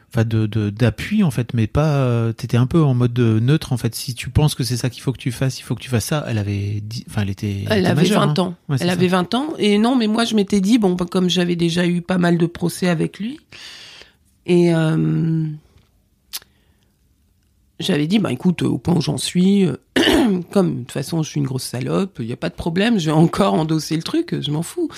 enfin 0.09 0.23
de 0.23 0.45
d'appui 0.69 1.21
en 1.23 1.29
fait, 1.29 1.53
mais 1.53 1.67
pas. 1.67 1.97
euh, 1.97 2.31
T'étais 2.31 2.55
un 2.57 2.65
peu 2.67 2.81
en 2.81 2.93
mode 2.93 3.19
neutre 3.19 3.73
en 3.73 3.77
fait. 3.77 3.93
Si 3.93 4.15
tu 4.15 4.29
penses 4.29 4.55
que 4.55 4.63
c'est 4.63 4.77
ça 4.77 4.89
qu'il 4.89 5.03
faut 5.03 5.11
que 5.11 5.17
tu 5.19 5.31
fasses, 5.33 5.59
il 5.59 5.63
faut 5.63 5.75
que 5.75 5.81
tu 5.81 5.89
fasses 5.89 6.05
ça. 6.05 6.23
Elle 6.27 6.37
avait, 6.37 6.81
dit- 6.81 7.03
enfin, 7.09 7.23
elle 7.23 7.29
était. 7.29 7.65
Elle 7.69 7.79
était 7.81 7.87
avait 7.89 8.01
majeure, 8.03 8.21
20 8.25 8.39
hein. 8.39 8.41
ans. 8.43 8.55
Ouais, 8.69 8.77
Elle 8.79 8.87
ça. 8.87 8.93
avait 8.93 9.07
20 9.09 9.33
ans. 9.35 9.53
Et 9.59 9.77
non, 9.77 9.95
mais 9.97 10.07
moi, 10.07 10.23
je 10.23 10.35
m'étais 10.35 10.61
dit, 10.61 10.77
bon, 10.79 10.93
bah, 10.93 11.05
comme 11.11 11.29
j'avais 11.29 11.57
déjà 11.57 11.85
eu 11.85 12.01
pas 12.01 12.17
mal 12.17 12.37
de 12.37 12.45
procès 12.45 12.87
avec 12.87 13.19
lui, 13.19 13.39
et 14.45 14.73
euh, 14.73 15.43
j'avais 17.79 18.07
dit, 18.07 18.19
bah 18.19 18.31
écoute, 18.31 18.63
au 18.63 18.77
point 18.77 18.95
où 18.95 19.01
j'en 19.01 19.17
suis, 19.17 19.65
euh, 19.65 19.75
comme 20.51 20.73
de 20.73 20.79
toute 20.79 20.91
façon, 20.91 21.23
je 21.23 21.29
suis 21.29 21.39
une 21.39 21.45
grosse 21.45 21.63
salope, 21.63 22.17
il 22.19 22.25
n'y 22.25 22.33
a 22.33 22.37
pas 22.37 22.49
de 22.49 22.55
problème, 22.55 22.99
je 22.99 23.07
vais 23.07 23.15
encore 23.15 23.53
endosser 23.53 23.95
le 23.95 24.03
truc, 24.03 24.35
je 24.41 24.51
m'en 24.51 24.63
fous. 24.63 24.89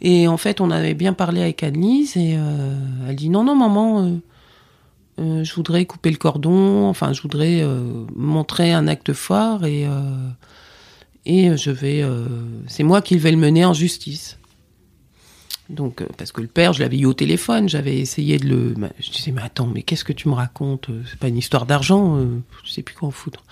Et 0.00 0.28
en 0.28 0.36
fait, 0.36 0.60
on 0.60 0.70
avait 0.70 0.94
bien 0.94 1.12
parlé 1.12 1.42
avec 1.42 1.62
Annelise, 1.62 2.16
et 2.16 2.36
euh, 2.36 2.74
elle 3.08 3.16
dit, 3.16 3.28
non, 3.30 3.44
non, 3.44 3.56
maman, 3.56 4.04
euh, 4.04 4.10
euh, 5.20 5.44
je 5.44 5.54
voudrais 5.54 5.84
couper 5.86 6.10
le 6.10 6.16
cordon, 6.16 6.86
enfin, 6.88 7.12
je 7.12 7.22
voudrais 7.22 7.62
euh, 7.62 8.04
montrer 8.14 8.72
un 8.72 8.86
acte 8.88 9.12
fort, 9.12 9.64
et... 9.64 9.86
euh, 9.86 10.28
et 11.26 11.54
je 11.56 11.70
vais, 11.70 12.02
euh, 12.02 12.24
c'est 12.66 12.82
moi 12.82 13.02
qui 13.02 13.18
vais 13.18 13.30
le 13.30 13.36
mener 13.36 13.64
en 13.66 13.74
justice. 13.74 14.38
Donc, 15.70 16.02
euh, 16.02 16.06
parce 16.18 16.32
que 16.32 16.40
le 16.40 16.48
père, 16.48 16.72
je 16.72 16.80
l'avais 16.82 16.98
eu 16.98 17.06
au 17.06 17.14
téléphone, 17.14 17.68
j'avais 17.68 17.96
essayé 17.98 18.38
de 18.38 18.48
le. 18.48 18.74
Je 18.98 19.10
disais, 19.10 19.30
mais 19.30 19.42
attends, 19.42 19.66
mais 19.66 19.82
qu'est-ce 19.82 20.04
que 20.04 20.12
tu 20.12 20.28
me 20.28 20.34
racontes 20.34 20.90
Euh, 20.90 21.02
C'est 21.08 21.18
pas 21.18 21.28
une 21.28 21.38
histoire 21.38 21.64
d'argent, 21.64 22.16
euh, 22.16 22.26
je 22.64 22.70
sais 22.70 22.82
plus 22.82 22.94
quoi 22.94 23.08
en 23.08 23.12
foutre. 23.12 23.44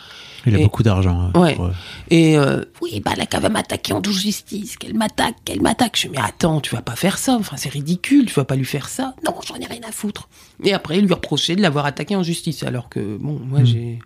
Il 0.46 0.54
a 0.54 0.58
beaucoup 0.58 0.82
d'argent. 0.82 1.30
hein, 1.34 1.40
Ouais. 1.40 1.54
pour, 1.54 1.70
Et 2.10 2.36
euh, 2.36 2.64
oui, 2.82 3.00
bah 3.04 3.12
là, 3.16 3.24
qu'elle 3.26 3.40
va 3.42 3.48
m'attaquer 3.48 3.92
en 3.92 4.00
douce 4.00 4.20
justice, 4.20 4.76
qu'elle 4.76 4.94
m'attaque, 4.94 5.36
qu'elle 5.44 5.62
m'attaque. 5.62 5.96
Je 5.96 6.08
dis, 6.08 6.12
mais 6.12 6.20
attends, 6.20 6.60
tu 6.60 6.74
vas 6.74 6.82
pas 6.82 6.96
faire 6.96 7.18
ça, 7.18 7.36
enfin, 7.38 7.56
c'est 7.56 7.68
ridicule, 7.68 8.26
tu 8.26 8.34
vas 8.34 8.44
pas 8.44 8.56
lui 8.56 8.64
faire 8.64 8.88
ça. 8.88 9.14
Non, 9.24 9.34
j'en 9.46 9.54
ai 9.56 9.66
rien 9.66 9.80
à 9.88 9.92
foutre. 9.92 10.28
Et 10.64 10.72
après, 10.74 10.98
il 10.98 11.04
lui 11.06 11.14
reprochait 11.14 11.54
de 11.56 11.62
l'avoir 11.62 11.86
attaqué 11.86 12.16
en 12.16 12.22
justice, 12.24 12.62
alors 12.64 12.88
que, 12.88 13.16
bon, 13.16 13.38
moi, 13.44 13.62
j'ai. 13.64 14.00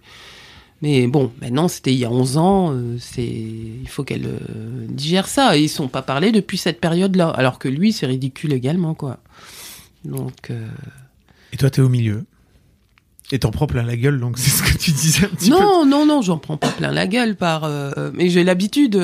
Mais 0.83 1.07
bon, 1.07 1.31
maintenant, 1.41 1.69
c'était 1.69 1.93
il 1.93 1.99
y 1.99 2.05
a 2.05 2.11
11 2.11 2.37
ans, 2.39 2.73
euh, 2.73 2.97
c'est 2.99 3.25
il 3.25 3.89
faut 3.89 4.03
qu'elle 4.03 4.27
euh, 4.27 4.87
digère 4.89 5.29
ça. 5.29 5.57
Ils 5.57 5.69
sont 5.69 5.87
pas 5.87 6.03
parlé 6.03 6.33
depuis 6.33 6.59
cette 6.59 6.81
période-là, 6.81 7.29
alors 7.29 7.61
que 7.61 7.69
lui, 7.69 7.93
c'est 7.93 8.07
ridicule 8.07 8.53
également, 8.53 8.95
quoi. 8.95 9.19
Donc, 10.05 10.51
euh, 10.51 10.67
Et 11.53 11.57
toi, 11.57 11.71
t'es 11.71 11.81
au 11.81 11.89
milieu. 11.89 12.25
Et 13.31 13.39
t'en 13.39 13.53
prends 13.53 13.69
plein 13.69 13.85
la 13.85 13.97
gueule, 13.97 14.19
donc 14.19 14.39
c'est 14.39 14.51
ce 14.51 14.63
que 14.65 14.77
tu 14.77 14.91
disais 14.91 15.25
un 15.25 15.29
petit 15.29 15.51
peu. 15.51 15.57
non, 15.57 15.87
non, 15.87 16.05
non, 16.05 16.21
j'en 16.21 16.37
prends 16.37 16.57
pas 16.57 16.71
plein 16.71 16.91
la 16.91 17.07
gueule 17.07 17.37
par. 17.37 17.71
mais 18.13 18.29
j'ai 18.29 18.43
l'habitude. 18.43 18.97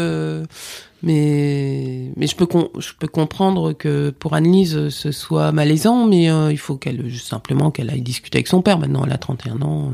mais 1.02 2.10
mais 2.14 2.26
je 2.26 2.36
peux 2.36 2.46
je 2.78 2.92
peux 2.98 3.06
comprendre 3.06 3.72
que 3.72 4.10
pour 4.10 4.34
Annelise 4.34 4.88
ce 4.90 5.12
soit 5.12 5.52
malaisant, 5.52 6.06
mais 6.06 6.24
il 6.50 6.58
faut 6.58 6.76
qu'elle 6.76 7.10
simplement 7.16 7.70
qu'elle 7.70 7.88
aille 7.88 8.02
discuter 8.02 8.38
avec 8.38 8.48
son 8.48 8.62
père. 8.62 8.78
Maintenant, 8.80 9.04
elle 9.06 9.12
a 9.12 9.18
31 9.18 9.62
ans. 9.62 9.92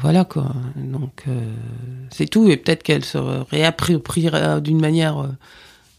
Voilà 0.00 0.24
quoi. 0.24 0.52
Donc 0.76 1.24
euh, 1.28 1.52
c'est 2.10 2.26
tout. 2.26 2.48
Et 2.48 2.56
peut-être 2.56 2.82
qu'elle 2.82 3.04
se 3.04 3.18
réappropriera 3.18 4.60
d'une 4.60 4.80
manière. 4.80 5.18
euh, 5.18 5.28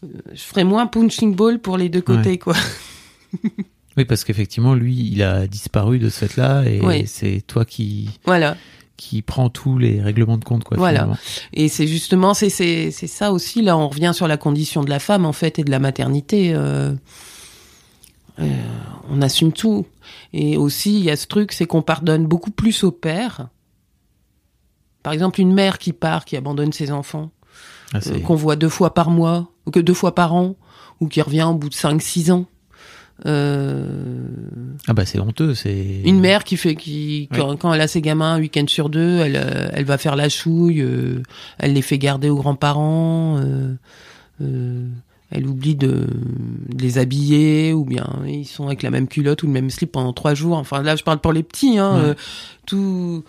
euh, 0.04 0.08
je 0.34 0.42
ferai 0.42 0.64
moins 0.64 0.86
punching 0.86 1.34
ball 1.34 1.58
pour 1.60 1.76
les 1.78 1.88
deux 1.88 2.02
côtés 2.02 2.30
Ouais. 2.30 2.38
quoi. 2.38 2.54
Oui, 3.96 4.04
parce 4.04 4.24
qu'effectivement, 4.24 4.74
lui, 4.74 5.08
il 5.12 5.22
a 5.22 5.46
disparu 5.46 6.00
de 6.00 6.08
ce 6.08 6.24
fait-là, 6.24 6.64
et 6.64 7.06
c'est 7.06 7.42
toi 7.46 7.64
qui 7.64 8.10
Voilà. 8.24 8.56
qui 8.96 9.22
prend 9.22 9.50
tous 9.50 9.78
les 9.78 10.02
règlements 10.02 10.36
de 10.36 10.44
compte, 10.44 10.64
quoi. 10.64 10.76
Voilà. 10.76 10.98
finalement. 11.02 11.18
Et 11.52 11.68
c'est 11.68 11.86
justement, 11.86 12.34
c'est, 12.34 12.48
c'est, 12.48 12.90
c'est 12.90 13.06
ça 13.06 13.30
aussi, 13.30 13.62
là, 13.62 13.76
on 13.78 13.88
revient 13.88 14.10
sur 14.12 14.26
la 14.26 14.36
condition 14.36 14.82
de 14.82 14.90
la 14.90 14.98
femme, 14.98 15.24
en 15.24 15.32
fait, 15.32 15.60
et 15.60 15.62
de 15.64 15.70
la 15.70 15.78
maternité. 15.78 16.52
euh, 16.56 16.92
euh, 18.40 18.48
on 19.10 19.22
assume 19.22 19.52
tout. 19.52 19.86
Et 20.32 20.56
aussi, 20.56 20.98
il 20.98 21.04
y 21.04 21.10
a 21.12 21.16
ce 21.16 21.28
truc, 21.28 21.52
c'est 21.52 21.66
qu'on 21.66 21.82
pardonne 21.82 22.26
beaucoup 22.26 22.50
plus 22.50 22.82
au 22.82 22.90
père. 22.90 23.46
Par 25.04 25.12
exemple, 25.12 25.40
une 25.40 25.52
mère 25.54 25.78
qui 25.78 25.92
part, 25.92 26.24
qui 26.24 26.36
abandonne 26.36 26.72
ses 26.72 26.90
enfants, 26.90 27.30
Ah, 27.92 27.98
euh, 28.08 28.18
qu'on 28.20 28.34
voit 28.34 28.56
deux 28.56 28.68
fois 28.68 28.92
par 28.94 29.10
mois, 29.10 29.52
ou 29.66 29.70
que 29.70 29.78
deux 29.78 29.94
fois 29.94 30.16
par 30.16 30.34
an, 30.34 30.56
ou 31.00 31.06
qui 31.06 31.22
revient 31.22 31.44
au 31.48 31.54
bout 31.54 31.68
de 31.68 31.74
5-6 31.74 32.32
ans. 32.32 32.46
Euh, 33.26 34.26
ah 34.88 34.92
bah 34.92 35.04
c'est 35.06 35.20
honteux, 35.20 35.54
c'est 35.54 36.00
une 36.04 36.18
mère 36.18 36.42
qui 36.42 36.56
fait 36.56 36.74
qui 36.74 37.28
quand, 37.32 37.56
quand 37.56 37.72
elle 37.72 37.80
a 37.80 37.86
ses 37.86 38.00
gamins 38.00 38.34
un 38.34 38.40
week-end 38.40 38.64
sur 38.66 38.88
deux, 38.88 39.20
elle 39.20 39.36
euh, 39.36 39.68
elle 39.72 39.84
va 39.84 39.98
faire 39.98 40.16
la 40.16 40.28
chouille, 40.28 40.80
euh, 40.82 41.22
elle 41.58 41.74
les 41.74 41.82
fait 41.82 41.96
garder 41.98 42.28
aux 42.28 42.34
grands-parents, 42.36 43.38
euh, 44.40 44.88
elle 45.30 45.46
oublie 45.46 45.76
de, 45.76 46.08
de 46.68 46.82
les 46.82 46.98
habiller 46.98 47.72
ou 47.72 47.84
bien 47.84 48.06
ils 48.26 48.46
sont 48.46 48.66
avec 48.66 48.82
la 48.82 48.90
même 48.90 49.06
culotte 49.06 49.44
ou 49.44 49.46
le 49.46 49.52
même 49.52 49.70
slip 49.70 49.92
pendant 49.92 50.12
trois 50.12 50.34
jours. 50.34 50.56
Enfin 50.56 50.82
là 50.82 50.96
je 50.96 51.04
parle 51.04 51.20
pour 51.20 51.32
les 51.32 51.44
petits, 51.44 51.78
hein, 51.78 52.02
Ouais. 52.08 52.14
tout 52.66 53.22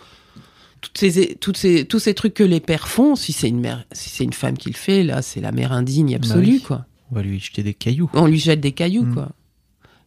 toutes 0.98 1.10
ces, 1.12 1.34
toutes 1.36 1.56
ces, 1.56 1.84
tous 1.84 1.98
ces 1.98 2.14
trucs 2.14 2.34
que 2.34 2.42
les 2.44 2.60
pères 2.60 2.88
font, 2.88 3.14
si 3.16 3.32
c'est 3.32 3.48
une 3.48 3.60
mère, 3.60 3.84
si 3.92 4.08
c'est 4.10 4.24
une 4.24 4.32
femme 4.32 4.56
qui 4.56 4.70
le 4.70 4.74
fait, 4.76 5.02
là, 5.02 5.22
c'est 5.22 5.40
la 5.40 5.52
mère 5.52 5.72
indigne 5.72 6.14
absolue, 6.14 6.52
oui. 6.54 6.62
quoi. 6.66 6.86
on 7.12 7.16
va 7.16 7.22
lui 7.22 7.38
jeter 7.38 7.62
des 7.62 7.74
cailloux. 7.74 8.10
On 8.14 8.26
lui 8.26 8.38
jette 8.38 8.60
des 8.60 8.72
cailloux, 8.72 9.04
Mm. 9.04 9.14
quoi. 9.14 9.28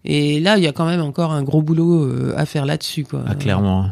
Et 0.05 0.39
là, 0.39 0.57
il 0.57 0.63
y 0.63 0.67
a 0.67 0.71
quand 0.71 0.85
même 0.85 1.01
encore 1.01 1.31
un 1.33 1.43
gros 1.43 1.61
boulot 1.61 2.03
euh, 2.05 2.33
à 2.37 2.45
faire 2.45 2.65
là-dessus, 2.65 3.03
quoi. 3.03 3.23
Ah, 3.27 3.35
clairement. 3.35 3.89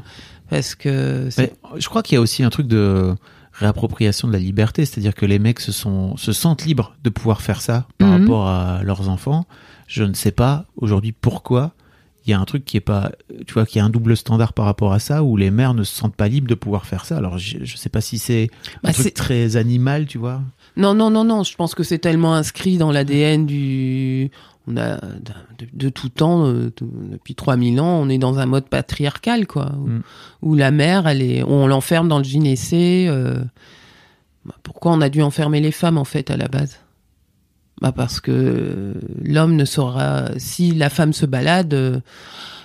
Parce 0.50 0.74
que 0.76 1.28
Mais 1.38 1.52
je 1.78 1.88
crois 1.90 2.02
qu'il 2.02 2.16
y 2.16 2.18
a 2.18 2.22
aussi 2.22 2.42
un 2.44 2.50
truc 2.50 2.68
de 2.68 3.14
réappropriation 3.54 4.28
de 4.28 4.34
la 4.34 4.40
liberté, 4.40 4.86
c'est-à-dire 4.86 5.14
que 5.16 5.26
les 5.26 5.40
mecs 5.40 5.60
se 5.60 5.72
sont 5.72 6.16
se 6.16 6.32
sentent 6.32 6.64
libres 6.66 6.96
de 7.04 7.10
pouvoir 7.10 7.42
faire 7.42 7.60
ça 7.62 7.88
par 7.98 8.08
Mhm. 8.10 8.22
rapport 8.22 8.48
à 8.48 8.84
leurs 8.84 9.10
enfants. 9.10 9.46
Je 9.88 10.04
ne 10.04 10.14
sais 10.14 10.32
pas 10.32 10.66
aujourd'hui 10.78 11.12
pourquoi 11.12 11.74
il 12.28 12.32
y 12.32 12.34
a 12.34 12.40
un 12.40 12.46
truc 12.46 12.66
qui 12.66 12.78
est 12.78 12.82
pas 12.82 13.12
tu 13.46 13.54
vois 13.54 13.66
qui 13.66 13.80
a 13.80 13.86
un 13.86 13.90
double 13.90 14.16
standard 14.18 14.54
par 14.54 14.66
rapport 14.66 14.94
à 14.94 15.00
ça 15.00 15.24
où 15.24 15.38
les 15.38 15.50
mères 15.52 15.74
ne 15.74 15.84
se 15.84 15.96
sentent 15.96 16.16
pas 16.16 16.28
libres 16.28 16.48
de 16.48 16.56
pouvoir 16.56 16.86
faire 16.86 17.06
ça. 17.06 17.18
Alors 17.18 17.38
je, 17.38 17.58
je 17.64 17.78
sais 17.78 17.90
pas 17.90 18.02
si 18.02 18.18
c'est 18.18 18.50
un 18.84 18.88
Bah, 18.90 18.94
truc 18.94 19.14
très 19.14 19.56
animal, 19.58 20.06
tu 20.06 20.18
vois. 20.18 20.42
Non, 20.76 20.94
non, 20.94 21.10
non, 21.10 21.24
non. 21.24 21.44
Je 21.44 21.56
pense 21.56 21.74
que 21.76 21.84
c'est 21.84 21.98
tellement 22.00 22.34
inscrit 22.36 22.78
dans 22.78 22.92
l'ADN 22.92 23.46
du. 23.46 24.30
On 24.70 24.76
a 24.76 24.98
de, 24.98 25.66
de 25.74 25.88
tout 25.90 26.10
temps, 26.10 26.46
euh, 26.46 26.74
de- 26.76 27.12
depuis 27.14 27.36
3000 27.36 27.80
ans, 27.80 28.02
on 28.02 28.10
est 28.10 28.18
dans 28.18 28.38
un 28.40 28.46
mode 28.46 28.68
patriarcal, 28.68 29.48
quoi, 29.48 29.72
où, 29.80 29.88
Mm. 29.88 30.02
où 30.42 30.56
la 30.56 30.72
mère, 30.72 31.08
elle 31.08 31.22
est, 31.22 31.42
on 31.44 31.68
l'enferme 31.68 32.10
dans 32.10 32.18
le 32.18 32.26
gynécée. 32.26 33.06
euh, 33.10 33.40
bah, 34.46 34.56
pourquoi 34.64 34.92
on 34.92 35.00
a 35.02 35.08
dû 35.10 35.22
enfermer 35.22 35.62
les 35.62 35.72
femmes 35.72 35.98
en 35.98 36.04
fait 36.04 36.30
à 36.32 36.36
la 36.38 36.48
base? 36.50 36.80
Bah 37.82 37.92
parce 37.92 38.20
que 38.20 38.96
l'homme 39.24 39.56
ne 39.56 39.66
saura, 39.66 40.30
si 40.38 40.72
la 40.72 40.90
femme 40.90 41.14
se 41.14 41.26
balade, 41.26 41.74
euh, 41.74 42.00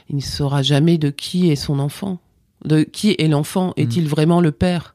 il 0.09 0.17
ne 0.17 0.21
saura 0.21 0.63
jamais 0.63 0.97
de 0.97 1.11
qui 1.11 1.51
est 1.51 1.57
son 1.57 1.79
enfant, 1.79 2.19
de 2.65 2.83
qui 2.83 3.15
est 3.19 3.29
l'enfant? 3.29 3.75
Est-il 3.77 4.09
vraiment 4.09 4.41
le 4.41 4.53
père? 4.53 4.95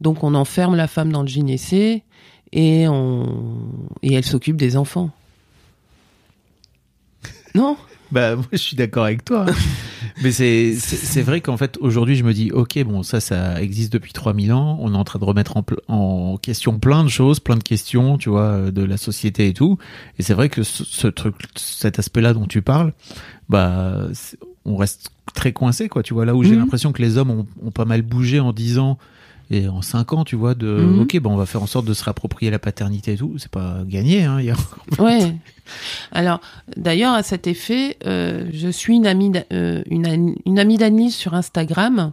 Donc 0.00 0.22
on 0.22 0.34
enferme 0.34 0.76
la 0.76 0.86
femme 0.86 1.12
dans 1.12 1.22
le 1.22 1.28
gynécée 1.28 2.02
et 2.52 2.86
on 2.88 3.70
et 4.02 4.14
elle 4.14 4.24
s'occupe 4.24 4.56
des 4.56 4.76
enfants. 4.76 5.10
Non? 7.54 7.76
Bah 8.12 8.36
moi 8.36 8.46
je 8.52 8.58
suis 8.58 8.76
d'accord 8.76 9.04
avec 9.04 9.24
toi. 9.24 9.46
Mais 10.22 10.32
c'est 10.32 10.74
c'est 10.74 11.22
vrai 11.22 11.40
qu'en 11.40 11.56
fait 11.56 11.76
aujourd'hui 11.80 12.16
je 12.16 12.24
me 12.24 12.32
dis 12.32 12.50
ok 12.52 12.82
bon 12.84 13.02
ça 13.02 13.20
ça 13.20 13.60
existe 13.62 13.92
depuis 13.92 14.12
3000 14.12 14.52
ans, 14.52 14.78
on 14.80 14.94
est 14.94 14.96
en 14.96 15.04
train 15.04 15.18
de 15.18 15.24
remettre 15.24 15.54
en, 15.88 16.36
question 16.42 16.78
plein 16.78 17.04
de 17.04 17.08
choses, 17.08 17.40
plein 17.40 17.56
de 17.56 17.62
questions, 17.62 18.18
tu 18.18 18.28
vois, 18.28 18.42
euh, 18.42 18.70
de 18.70 18.82
la 18.82 18.96
société 18.96 19.48
et 19.48 19.54
tout. 19.54 19.78
Et 20.18 20.22
c'est 20.22 20.34
vrai 20.34 20.48
que 20.48 20.62
ce, 20.62 20.84
ce 20.84 21.06
truc 21.08 21.34
cet 21.56 21.98
aspect-là 21.98 22.34
dont 22.34 22.46
tu 22.46 22.60
parles, 22.62 22.92
bah 23.48 24.08
on 24.64 24.76
reste 24.76 25.10
très 25.34 25.52
coincé 25.52 25.88
quoi, 25.88 26.02
tu 26.02 26.14
vois 26.14 26.24
là 26.24 26.34
où 26.34 26.42
j'ai 26.42 26.52
Mhm. 26.52 26.58
l'impression 26.60 26.92
que 26.92 27.02
les 27.02 27.18
hommes 27.18 27.30
ont, 27.30 27.46
ont 27.64 27.70
pas 27.70 27.84
mal 27.84 28.02
bougé 28.02 28.40
en 28.40 28.52
10 28.52 28.78
ans 28.78 28.98
et 29.54 29.68
en 29.68 29.82
5 29.82 30.12
ans, 30.12 30.24
tu 30.24 30.36
vois 30.36 30.54
de 30.54 30.66
Mhm. 30.66 31.00
ok 31.00 31.20
bon 31.20 31.32
on 31.32 31.36
va 31.36 31.46
faire 31.46 31.62
en 31.62 31.66
sorte 31.66 31.86
de 31.86 31.94
se 31.94 32.04
réapproprier 32.04 32.50
la 32.50 32.58
paternité 32.58 33.12
et 33.12 33.16
tout, 33.16 33.34
c'est 33.38 33.50
pas 33.50 33.78
gagné 33.86 34.24
hein, 34.24 34.40
il 34.40 34.46
y 34.46 34.50
a 34.50 34.56
Ouais. 34.98 35.34
Alors, 36.12 36.40
d'ailleurs, 36.76 37.14
à 37.14 37.22
cet 37.22 37.46
effet, 37.46 37.96
euh, 38.06 38.46
je 38.52 38.68
suis 38.68 38.94
une 38.94 39.06
amie, 39.06 39.32
euh, 39.52 39.82
une, 39.90 40.58
amie 40.58 41.10
sur 41.10 41.34
Instagram 41.34 42.12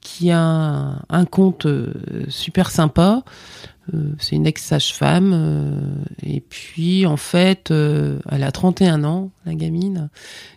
qui 0.00 0.30
a 0.30 0.40
un, 0.40 1.02
un 1.08 1.24
compte 1.24 1.66
euh, 1.66 1.92
super 2.28 2.70
sympa. 2.70 3.22
Euh, 3.94 4.12
c'est 4.18 4.36
une 4.36 4.46
ex-sage-femme. 4.46 5.32
euh, 5.34 5.80
et 6.22 6.40
puis, 6.40 7.06
en 7.06 7.16
fait, 7.16 7.70
euh, 7.70 8.18
elle 8.30 8.42
a 8.42 8.52
31 8.52 9.04
ans, 9.04 9.30
la 9.46 9.54
gamine. 9.54 10.10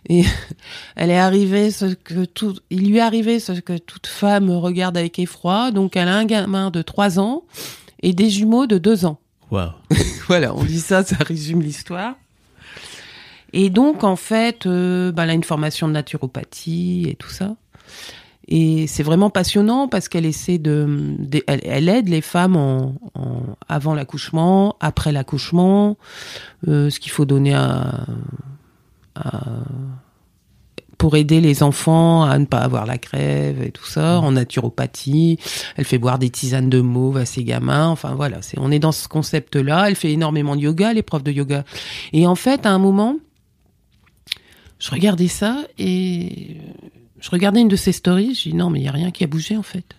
Et 0.08 0.24
elle 0.96 1.10
est 1.10 1.18
arrivée 1.18 1.70
ce 1.70 1.86
que 1.86 2.24
tout, 2.24 2.56
il 2.70 2.88
lui 2.88 2.98
est 2.98 3.00
arrivé 3.00 3.40
ce 3.40 3.52
que 3.52 3.78
toute 3.78 4.06
femme 4.06 4.50
regarde 4.50 4.96
avec 4.96 5.18
effroi. 5.18 5.70
Donc, 5.70 5.96
elle 5.96 6.08
a 6.08 6.14
un 6.16 6.24
gamin 6.24 6.70
de 6.70 6.82
3 6.82 7.18
ans 7.18 7.44
et 8.02 8.12
des 8.12 8.30
jumeaux 8.30 8.66
de 8.66 8.78
2 8.78 9.06
ans. 9.06 9.18
Waouh. 9.50 9.70
Voilà, 10.28 10.54
on 10.54 10.64
dit 10.64 10.80
ça, 10.80 11.04
ça 11.04 11.16
résume 11.16 11.60
l'histoire. 11.60 12.14
Et 13.52 13.70
donc, 13.70 14.04
en 14.04 14.16
fait, 14.16 14.66
euh, 14.66 15.12
bah, 15.12 15.24
elle 15.24 15.30
a 15.30 15.34
une 15.34 15.44
formation 15.44 15.88
de 15.88 15.92
naturopathie 15.92 17.06
et 17.08 17.16
tout 17.16 17.28
ça. 17.28 17.56
Et 18.54 18.86
c'est 18.86 19.02
vraiment 19.02 19.30
passionnant 19.30 19.88
parce 19.88 20.10
qu'elle 20.10 20.26
essaie 20.26 20.58
de, 20.58 20.86
elle, 21.46 21.88
aide 21.88 22.10
les 22.10 22.20
femmes 22.20 22.94
avant 23.66 23.94
l'accouchement, 23.94 24.76
après 24.78 25.10
l'accouchement, 25.10 25.96
euh, 26.68 26.90
ce 26.90 27.00
qu'il 27.00 27.12
faut 27.12 27.24
donner 27.24 27.54
à, 27.54 28.04
pour 30.98 31.16
aider 31.16 31.40
les 31.40 31.62
enfants 31.62 32.24
à 32.24 32.38
ne 32.38 32.44
pas 32.44 32.58
avoir 32.58 32.84
la 32.84 32.98
crève 32.98 33.62
et 33.62 33.70
tout 33.70 33.86
ça, 33.86 34.18
en 34.18 34.32
naturopathie. 34.32 35.38
Elle 35.76 35.86
fait 35.86 35.96
boire 35.96 36.18
des 36.18 36.28
tisanes 36.28 36.68
de 36.68 36.82
mauve 36.82 37.16
à 37.16 37.24
ses 37.24 37.44
gamins. 37.44 37.88
Enfin 37.88 38.14
voilà, 38.14 38.40
on 38.58 38.70
est 38.70 38.78
dans 38.78 38.92
ce 38.92 39.08
concept-là. 39.08 39.88
Elle 39.88 39.96
fait 39.96 40.12
énormément 40.12 40.56
de 40.56 40.60
yoga, 40.60 40.92
les 40.92 41.02
profs 41.02 41.24
de 41.24 41.32
yoga. 41.32 41.64
Et 42.12 42.26
en 42.26 42.34
fait, 42.34 42.66
à 42.66 42.70
un 42.70 42.78
moment, 42.78 43.16
je 44.78 44.90
regardais 44.90 45.28
ça 45.28 45.64
et 45.78 46.58
je 47.22 47.30
regardais 47.30 47.60
une 47.60 47.68
de 47.68 47.76
ses 47.76 47.92
stories. 47.92 48.34
Je 48.34 48.50
dis 48.50 48.54
non, 48.54 48.68
mais 48.68 48.80
il 48.80 48.84
y 48.84 48.88
a 48.88 48.92
rien 48.92 49.10
qui 49.10 49.24
a 49.24 49.26
bougé 49.26 49.56
en 49.56 49.62
fait. 49.62 49.96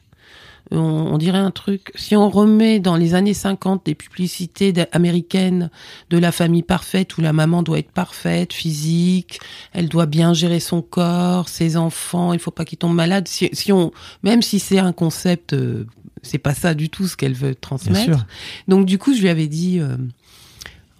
On, 0.72 0.78
on 0.78 1.18
dirait 1.18 1.40
un 1.40 1.52
truc. 1.52 1.92
Si 1.96 2.16
on 2.16 2.30
remet 2.30 2.80
dans 2.80 2.96
les 2.96 3.16
années 3.16 3.34
50 3.34 3.86
des 3.86 3.96
publicités 3.96 4.74
américaines 4.92 5.70
de 6.10 6.18
la 6.18 6.32
famille 6.32 6.64
parfaite 6.64 7.18
où 7.18 7.22
la 7.22 7.34
maman 7.34 7.64
doit 7.64 7.80
être 7.80 7.92
parfaite, 7.92 8.54
physique, 8.54 9.40
elle 9.72 9.90
doit 9.90 10.06
bien 10.06 10.34
gérer 10.34 10.60
son 10.60 10.82
corps, 10.82 11.50
ses 11.50 11.78
enfants, 11.78 12.34
il 12.34 12.40
faut 12.40 12.52
pas 12.52 12.66
qu'ils 12.66 12.78
tombent 12.78 12.96
malades. 12.96 13.28
Si, 13.28 13.50
si 13.54 13.72
on, 13.72 13.92
même 14.24 14.42
si 14.42 14.60
c'est 14.60 14.80
un 14.80 14.94
concept, 14.94 15.54
euh, 15.54 15.86
c'est 16.24 16.38
pas 16.38 16.54
ça 16.54 16.74
du 16.74 16.90
tout 16.90 17.08
ce 17.08 17.16
qu'elle 17.16 17.34
veut 17.34 17.56
transmettre. 17.56 18.26
Donc 18.68 18.86
du 18.86 18.98
coup, 18.98 19.14
je 19.14 19.22
lui 19.22 19.30
avais 19.30 19.48
dit 19.48 19.80
euh, 19.80 19.98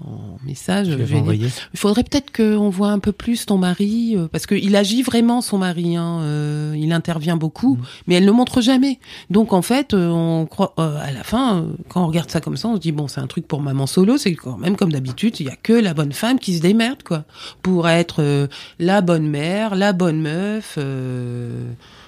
en 0.02 0.38
message, 0.46 0.88
je 0.90 1.16
il 1.16 1.80
faudrait 1.80 2.04
peut-être 2.04 2.32
qu'on 2.36 2.70
voit 2.70 2.90
un 2.90 3.00
peu 3.00 3.12
plus 3.12 3.46
ton 3.46 3.58
mari, 3.58 4.16
euh, 4.18 4.28
parce 4.28 4.46
qu'il 4.46 4.76
agit 4.76 5.02
vraiment 5.02 5.42
son 5.42 5.58
mari, 5.58 5.96
hein, 5.96 6.20
euh, 6.22 6.76
il 6.78 6.92
intervient 6.92 7.38
beaucoup, 7.38 7.78
mais 8.08 8.16
elle 8.16 8.26
ne 8.26 8.32
montre 8.32 8.62
jamais. 8.62 9.00
Donc 9.30 9.54
en 9.54 9.62
fait, 9.62 9.94
euh, 9.94 10.10
on 10.10 10.46
croit, 10.46 10.74
à 10.78 11.12
la 11.12 11.24
fin, 11.24 11.66
quand 11.90 12.04
on 12.04 12.08
regarde 12.08 12.30
ça 12.30 12.42
comme 12.42 12.58
ça, 12.58 12.68
on 12.68 12.76
se 12.76 12.82
dit 12.82 12.92
bon, 12.92 13.08
c'est 13.08 13.22
un 13.22 13.28
truc 13.28 13.48
pour 13.48 13.62
maman 13.62 13.88
solo, 13.88 14.18
c'est 14.18 14.34
quand 14.36 14.58
même 14.58 14.76
comme 14.76 14.92
d'habitude, 14.92 15.40
il 15.40 15.46
y 15.46 15.50
a 15.50 15.56
que 15.56 15.74
la 15.74 15.94
bonne 15.94 16.14
femme 16.14 16.40
qui 16.40 16.58
se 16.58 16.62
démerde 16.62 17.04
quoi, 17.04 17.24
pour 17.62 17.88
être 17.88 18.50
la 18.80 19.02
bonne 19.02 19.28
mère, 19.28 19.76
la 19.76 19.94
bonne 19.94 20.22
meuf 20.22 20.78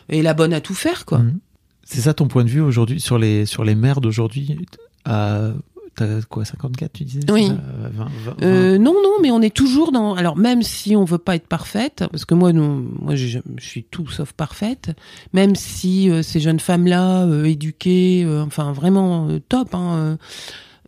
et 0.10 0.22
la 0.22 0.34
bonne 0.34 0.54
à 0.54 0.62
tout 0.62 0.76
faire 0.76 1.06
quoi. 1.06 1.20
Mhm. 1.20 1.40
C'est 1.84 2.02
ça 2.02 2.16
ton 2.16 2.28
point 2.28 2.44
de 2.44 2.50
vue 2.50 2.62
aujourd'hui 2.62 3.00
sur 3.00 3.20
les 3.20 3.46
sur 3.46 3.64
les 3.64 3.76
mères 3.76 4.02
d'aujourd'hui 4.02 4.58
à 5.06 5.52
t'as 5.96 6.22
quoi 6.30 6.46
54 6.46 6.92
tu 6.94 7.04
disais 7.04 7.20
Oui. 7.32 7.50
Euh, 7.52 7.90
20, 7.92 8.08
20, 8.42 8.78
non, 8.80 8.94
non, 9.04 9.14
mais 9.22 9.32
on 9.32 9.42
est 9.42 9.54
toujours 9.56 9.92
dans. 9.92 10.14
Alors 10.16 10.36
même 10.38 10.62
si 10.62 10.96
on 10.96 11.04
veut 11.06 11.18
pas 11.18 11.36
être 11.36 11.48
parfaite, 11.48 12.04
parce 12.12 12.26
que 12.26 12.34
moi, 12.34 12.54
non, 12.54 12.86
moi, 13.00 13.16
j'ai- 13.16 13.42
je 13.58 13.66
suis 13.66 13.84
tout 13.84 14.08
sauf 14.10 14.34
parfaite. 14.34 14.92
Même 15.34 15.56
si 15.56 16.10
euh, 16.10 16.22
ces 16.22 16.40
jeunes 16.40 16.60
femmes-là, 16.60 17.24
euh, 17.26 17.46
éduquées, 17.46 18.26
enfin 18.46 18.72
vraiment 18.74 19.28
top, 19.50 19.74
hein, 19.74 20.18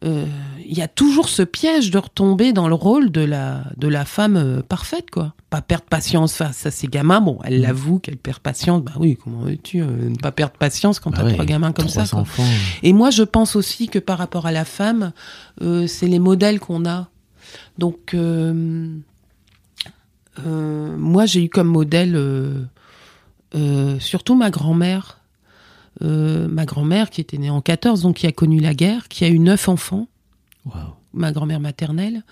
euh, 0.04 0.08
euh, 0.08 0.26
il 0.64 0.78
y 0.78 0.82
a 0.82 0.88
toujours 0.88 1.28
ce 1.30 1.42
piège 1.42 1.90
de 1.92 1.98
retomber 1.98 2.54
dans 2.54 2.68
le 2.68 2.76
rôle 2.76 3.12
de 3.12 3.22
la 3.22 3.64
de 3.78 3.88
la 3.88 4.06
femme 4.06 4.36
euh, 4.38 4.62
parfaite, 4.62 5.10
quoi. 5.10 5.34
Pas 5.50 5.62
perdre 5.62 5.86
patience 5.86 6.34
face 6.36 6.66
à 6.66 6.72
ses 6.72 6.88
gamins. 6.88 7.22
Bon, 7.22 7.40
elle 7.44 7.62
l'avoue 7.62 8.00
qu'elle 8.00 8.18
perd 8.18 8.40
patience. 8.40 8.84
Bah 8.84 8.92
oui, 9.00 9.18
comment 9.22 9.40
veux-tu 9.40 9.82
euh, 9.82 10.10
ne 10.10 10.16
pas 10.16 10.32
perdre 10.32 10.54
patience 10.58 11.00
quand 11.00 11.10
Bah 11.12 11.18
t'as 11.20 11.26
ouais, 11.26 11.34
trois 11.34 11.46
gamins 11.46 11.72
comme 11.72 11.88
trois 11.88 12.06
ça 12.06 12.12
quoi. 12.12 12.20
enfants. 12.22 12.44
Et 12.84 12.94
moi, 12.94 13.10
je 13.10 13.24
pense 13.24 13.56
aussi 13.56 13.88
que 13.88 14.00
par 14.00 14.18
rapport 14.18 14.46
à 14.46 14.52
la 14.52 14.66
femme, 14.66 15.14
c'est 15.88 16.08
les 16.08 16.20
modèles 16.20 16.60
qu'on 16.60 16.86
a. 16.86 17.10
Donc, 17.78 18.16
moi, 20.46 21.26
j'ai 21.26 21.44
eu 21.46 21.50
comme 21.50 21.70
modèle 21.70 22.68
surtout 24.00 24.36
ma 24.36 24.50
grand-mère. 24.52 25.17
Euh, 26.02 26.48
ma 26.48 26.66
grand-mère 26.66 27.10
qui 27.10 27.22
était 27.22 27.38
née 27.38 27.50
en 27.50 27.62
14, 27.62 28.02
donc 28.02 28.18
qui 28.18 28.28
a 28.28 28.32
connu 28.32 28.60
la 28.60 28.74
guerre, 28.74 29.08
qui 29.08 29.26
a 29.26 29.30
eu 29.30 29.40
neuf 29.40 29.68
enfants, 29.68 30.08
ma 31.14 31.32
grand-mère 31.32 31.60
maternelle, 31.60 32.24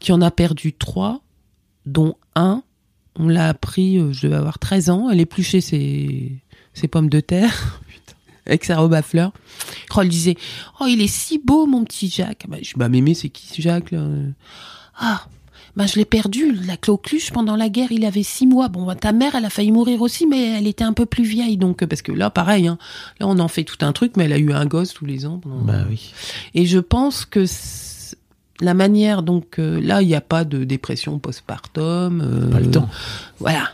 qui 0.00 0.12
en 0.12 0.22
a 0.22 0.30
perdu 0.30 0.72
trois, 0.72 1.22
dont 1.86 2.14
un 2.34 2.62
on 3.16 3.28
l'a 3.28 3.48
appris, 3.48 3.98
euh, 3.98 4.12
je 4.12 4.26
devais 4.26 4.36
avoir 4.36 4.58
13 4.58 4.90
ans, 4.90 5.10
elle 5.10 5.20
épluchait 5.20 5.60
ses, 5.60 6.32
ses 6.74 6.88
pommes 6.88 7.08
de 7.08 7.20
terre. 7.20 7.80
Avec 8.46 8.64
sa 8.64 8.78
robe 8.78 8.94
à 8.94 9.02
fleurs. 9.02 9.32
Oh, 9.94 10.00
elle 10.00 10.08
disait, 10.08 10.36
oh, 10.80 10.86
il 10.88 11.02
est 11.02 11.12
si 11.12 11.38
beau, 11.38 11.66
mon 11.66 11.84
petit 11.84 12.08
Jacques. 12.08 12.46
Bah, 12.48 12.56
je, 12.62 12.72
bah, 12.76 12.88
mémé, 12.88 13.14
c'est 13.14 13.28
qui, 13.28 13.46
ce 13.46 13.60
Jacques, 13.60 13.90
là? 13.90 14.06
Ah, 14.98 15.26
bah, 15.76 15.86
je 15.86 15.96
l'ai 15.96 16.04
perdu, 16.04 16.52
la 16.66 16.76
Clocluche, 16.76 17.30
pendant 17.32 17.56
la 17.56 17.68
guerre, 17.68 17.92
il 17.92 18.04
avait 18.04 18.22
six 18.22 18.46
mois. 18.46 18.68
Bon, 18.68 18.84
bah, 18.86 18.94
ta 18.94 19.12
mère, 19.12 19.34
elle 19.34 19.44
a 19.44 19.50
failli 19.50 19.72
mourir 19.72 20.02
aussi, 20.02 20.26
mais 20.26 20.58
elle 20.58 20.66
était 20.66 20.84
un 20.84 20.92
peu 20.92 21.06
plus 21.06 21.24
vieille, 21.24 21.56
donc, 21.56 21.84
parce 21.86 22.02
que 22.02 22.12
là, 22.12 22.30
pareil, 22.30 22.66
hein, 22.68 22.78
là, 23.20 23.26
on 23.28 23.38
en 23.38 23.48
fait 23.48 23.64
tout 23.64 23.78
un 23.84 23.92
truc, 23.92 24.16
mais 24.16 24.24
elle 24.24 24.32
a 24.32 24.38
eu 24.38 24.52
un 24.52 24.66
gosse 24.66 24.92
tous 24.94 25.06
les 25.06 25.26
ans. 25.26 25.38
pendant- 25.38 25.56
Bah 25.62 25.84
oui. 25.88 26.12
Et 26.54 26.66
je 26.66 26.78
pense 26.78 27.24
que 27.24 27.44
la 28.60 28.74
manière, 28.74 29.22
donc, 29.22 29.58
euh, 29.58 29.80
là, 29.80 30.02
il 30.02 30.08
n'y 30.08 30.14
a 30.14 30.20
pas 30.20 30.44
de 30.44 30.64
dépression 30.64 31.18
postpartum. 31.18 32.20
euh, 32.20 32.50
Pas 32.50 32.60
le 32.60 32.70
temps. 32.70 32.88
Voilà. 33.38 33.70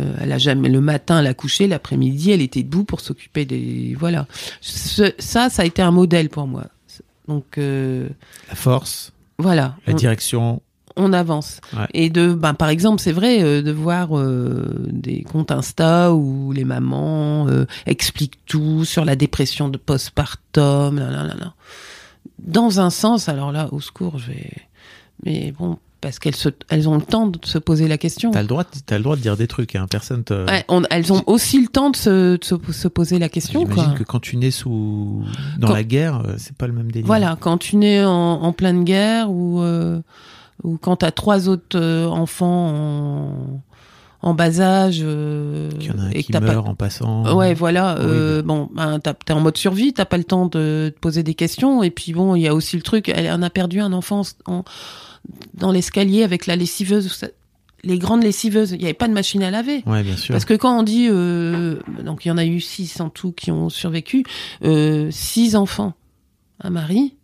Euh, 0.00 0.14
elle 0.20 0.32
a 0.32 0.38
jamais 0.38 0.68
le 0.70 0.80
matin, 0.80 1.20
elle 1.20 1.26
a 1.26 1.34
couché, 1.34 1.66
l'après-midi, 1.66 2.30
elle 2.30 2.40
était 2.40 2.62
debout 2.62 2.84
pour 2.84 3.00
s'occuper 3.00 3.44
des 3.44 3.94
voilà. 3.98 4.26
Ce- 4.62 5.12
ça, 5.18 5.50
ça 5.50 5.62
a 5.62 5.64
été 5.66 5.82
un 5.82 5.90
modèle 5.90 6.30
pour 6.30 6.46
moi. 6.46 6.64
Donc 7.28 7.58
euh, 7.58 8.08
La 8.48 8.54
force, 8.54 9.12
voilà, 9.38 9.76
la 9.86 9.92
on, 9.92 9.96
direction. 9.96 10.62
On 10.96 11.12
avance. 11.12 11.60
Ouais. 11.76 11.86
Et 11.94 12.10
de, 12.10 12.32
ben, 12.34 12.54
par 12.54 12.68
exemple, 12.68 13.00
c'est 13.00 13.12
vrai 13.12 13.42
euh, 13.42 13.62
de 13.62 13.72
voir 13.72 14.16
euh, 14.18 14.86
des 14.90 15.22
comptes 15.22 15.50
Insta 15.50 16.12
où 16.14 16.52
les 16.52 16.64
mamans 16.64 17.46
euh, 17.48 17.66
expliquent 17.86 18.38
tout 18.46 18.84
sur 18.84 19.04
la 19.04 19.16
dépression 19.16 19.68
de 19.68 19.78
postpartum. 19.78 20.98
Là, 20.98 21.10
là, 21.10 21.22
là, 21.24 21.34
là. 21.38 21.54
Dans 22.38 22.80
un 22.80 22.90
sens, 22.90 23.28
alors 23.28 23.52
là, 23.52 23.68
au 23.72 23.80
secours, 23.80 24.18
je 24.18 24.26
vais. 24.32 24.50
Mais 25.24 25.52
bon, 25.56 25.78
parce 26.00 26.18
qu'elles 26.18 26.34
se, 26.34 26.48
elles 26.68 26.88
ont 26.88 26.96
le 26.96 27.02
temps 27.02 27.28
de 27.28 27.38
se 27.44 27.58
poser 27.58 27.86
la 27.86 27.96
question. 27.98 28.32
T'as 28.32 28.42
le 28.42 28.48
droit, 28.48 28.64
t'as 28.64 28.96
le 28.98 29.04
droit 29.04 29.14
de 29.14 29.20
dire 29.20 29.36
des 29.36 29.46
trucs. 29.46 29.76
Hein. 29.76 29.86
Personne 29.88 30.24
te. 30.24 30.34
Ouais, 30.50 30.64
on- 30.68 30.82
elles 30.90 31.12
ont 31.12 31.22
aussi 31.28 31.60
le 31.62 31.68
temps 31.68 31.90
de 31.90 31.96
se, 31.96 32.36
de 32.36 32.44
se, 32.44 32.56
se 32.72 32.88
poser 32.88 33.20
la 33.20 33.28
question. 33.28 33.60
J'imagine 33.60 33.94
que 33.94 34.02
quand 34.02 34.18
tu 34.18 34.36
nais 34.36 34.50
sous 34.50 35.22
dans 35.58 35.68
Quand- 35.68 35.74
la 35.74 35.84
guerre, 35.84 36.22
c'est 36.38 36.56
pas 36.56 36.66
le 36.66 36.72
même 36.72 36.90
délire. 36.90 37.06
Voilà, 37.06 37.36
quand 37.38 37.58
tu 37.58 37.76
nais 37.76 38.04
en, 38.04 38.10
en 38.10 38.52
pleine 38.52 38.82
guerre 38.82 39.30
ou, 39.30 39.60
euh, 39.60 40.00
ou 40.64 40.78
quand 40.78 40.96
tu 40.96 41.04
as 41.06 41.12
trois 41.12 41.48
autres 41.48 41.76
euh, 41.78 42.06
enfants 42.06 42.68
en, 42.68 43.62
en 44.28 44.34
bas 44.34 44.60
âge 44.60 45.00
euh, 45.02 45.70
Qu'il 45.72 45.86
y 45.86 45.90
en 45.90 45.98
a 45.98 46.02
un 46.02 46.10
et 46.10 46.22
qui 46.22 46.32
que 46.32 46.38
meurt 46.38 46.64
pas... 46.64 46.70
en 46.70 46.74
passant. 46.74 47.34
Ouais, 47.36 47.54
voilà. 47.54 47.98
euh, 47.98 48.42
bon, 48.42 48.68
ben, 48.72 49.00
t'es 49.00 49.32
en 49.32 49.40
mode 49.40 49.56
survie, 49.56 49.92
t'as 49.92 50.04
pas 50.04 50.18
le 50.18 50.24
temps 50.24 50.46
de 50.46 50.92
te 50.94 50.98
poser 51.00 51.22
des 51.22 51.34
questions. 51.34 51.82
Et 51.82 51.90
puis 51.90 52.12
bon, 52.12 52.34
il 52.36 52.42
y 52.42 52.48
a 52.48 52.54
aussi 52.54 52.76
le 52.76 52.82
truc, 52.82 53.08
elle 53.08 53.30
en 53.30 53.42
a 53.42 53.50
perdu 53.50 53.80
un 53.80 53.92
enfant 53.92 54.22
en- 54.46 54.64
dans 55.54 55.72
l'escalier 55.72 56.22
avec 56.22 56.46
la 56.46 56.54
lessiveuse, 56.56 57.24
les 57.84 57.98
grandes 57.98 58.22
lessiveuses. 58.22 58.70
Il 58.72 58.78
n'y 58.78 58.84
avait 58.84 58.94
pas 58.94 59.08
de 59.08 59.12
machine 59.12 59.42
à 59.42 59.50
laver. 59.50 59.82
Ouais, 59.86 60.02
bien 60.04 60.16
sûr. 60.16 60.32
Parce 60.32 60.44
que 60.44 60.54
quand 60.54 60.78
on 60.78 60.82
dit, 60.84 61.08
euh, 61.10 61.80
donc 62.04 62.24
il 62.24 62.28
y 62.28 62.30
en 62.30 62.38
a 62.38 62.44
eu 62.44 62.60
six 62.60 63.00
en 63.00 63.08
tout 63.10 63.32
qui 63.32 63.50
ont 63.50 63.68
survécu, 63.68 64.24
euh, 64.64 65.08
six 65.10 65.56
enfants, 65.56 65.94
un 66.62 66.70
mari, 66.70 67.16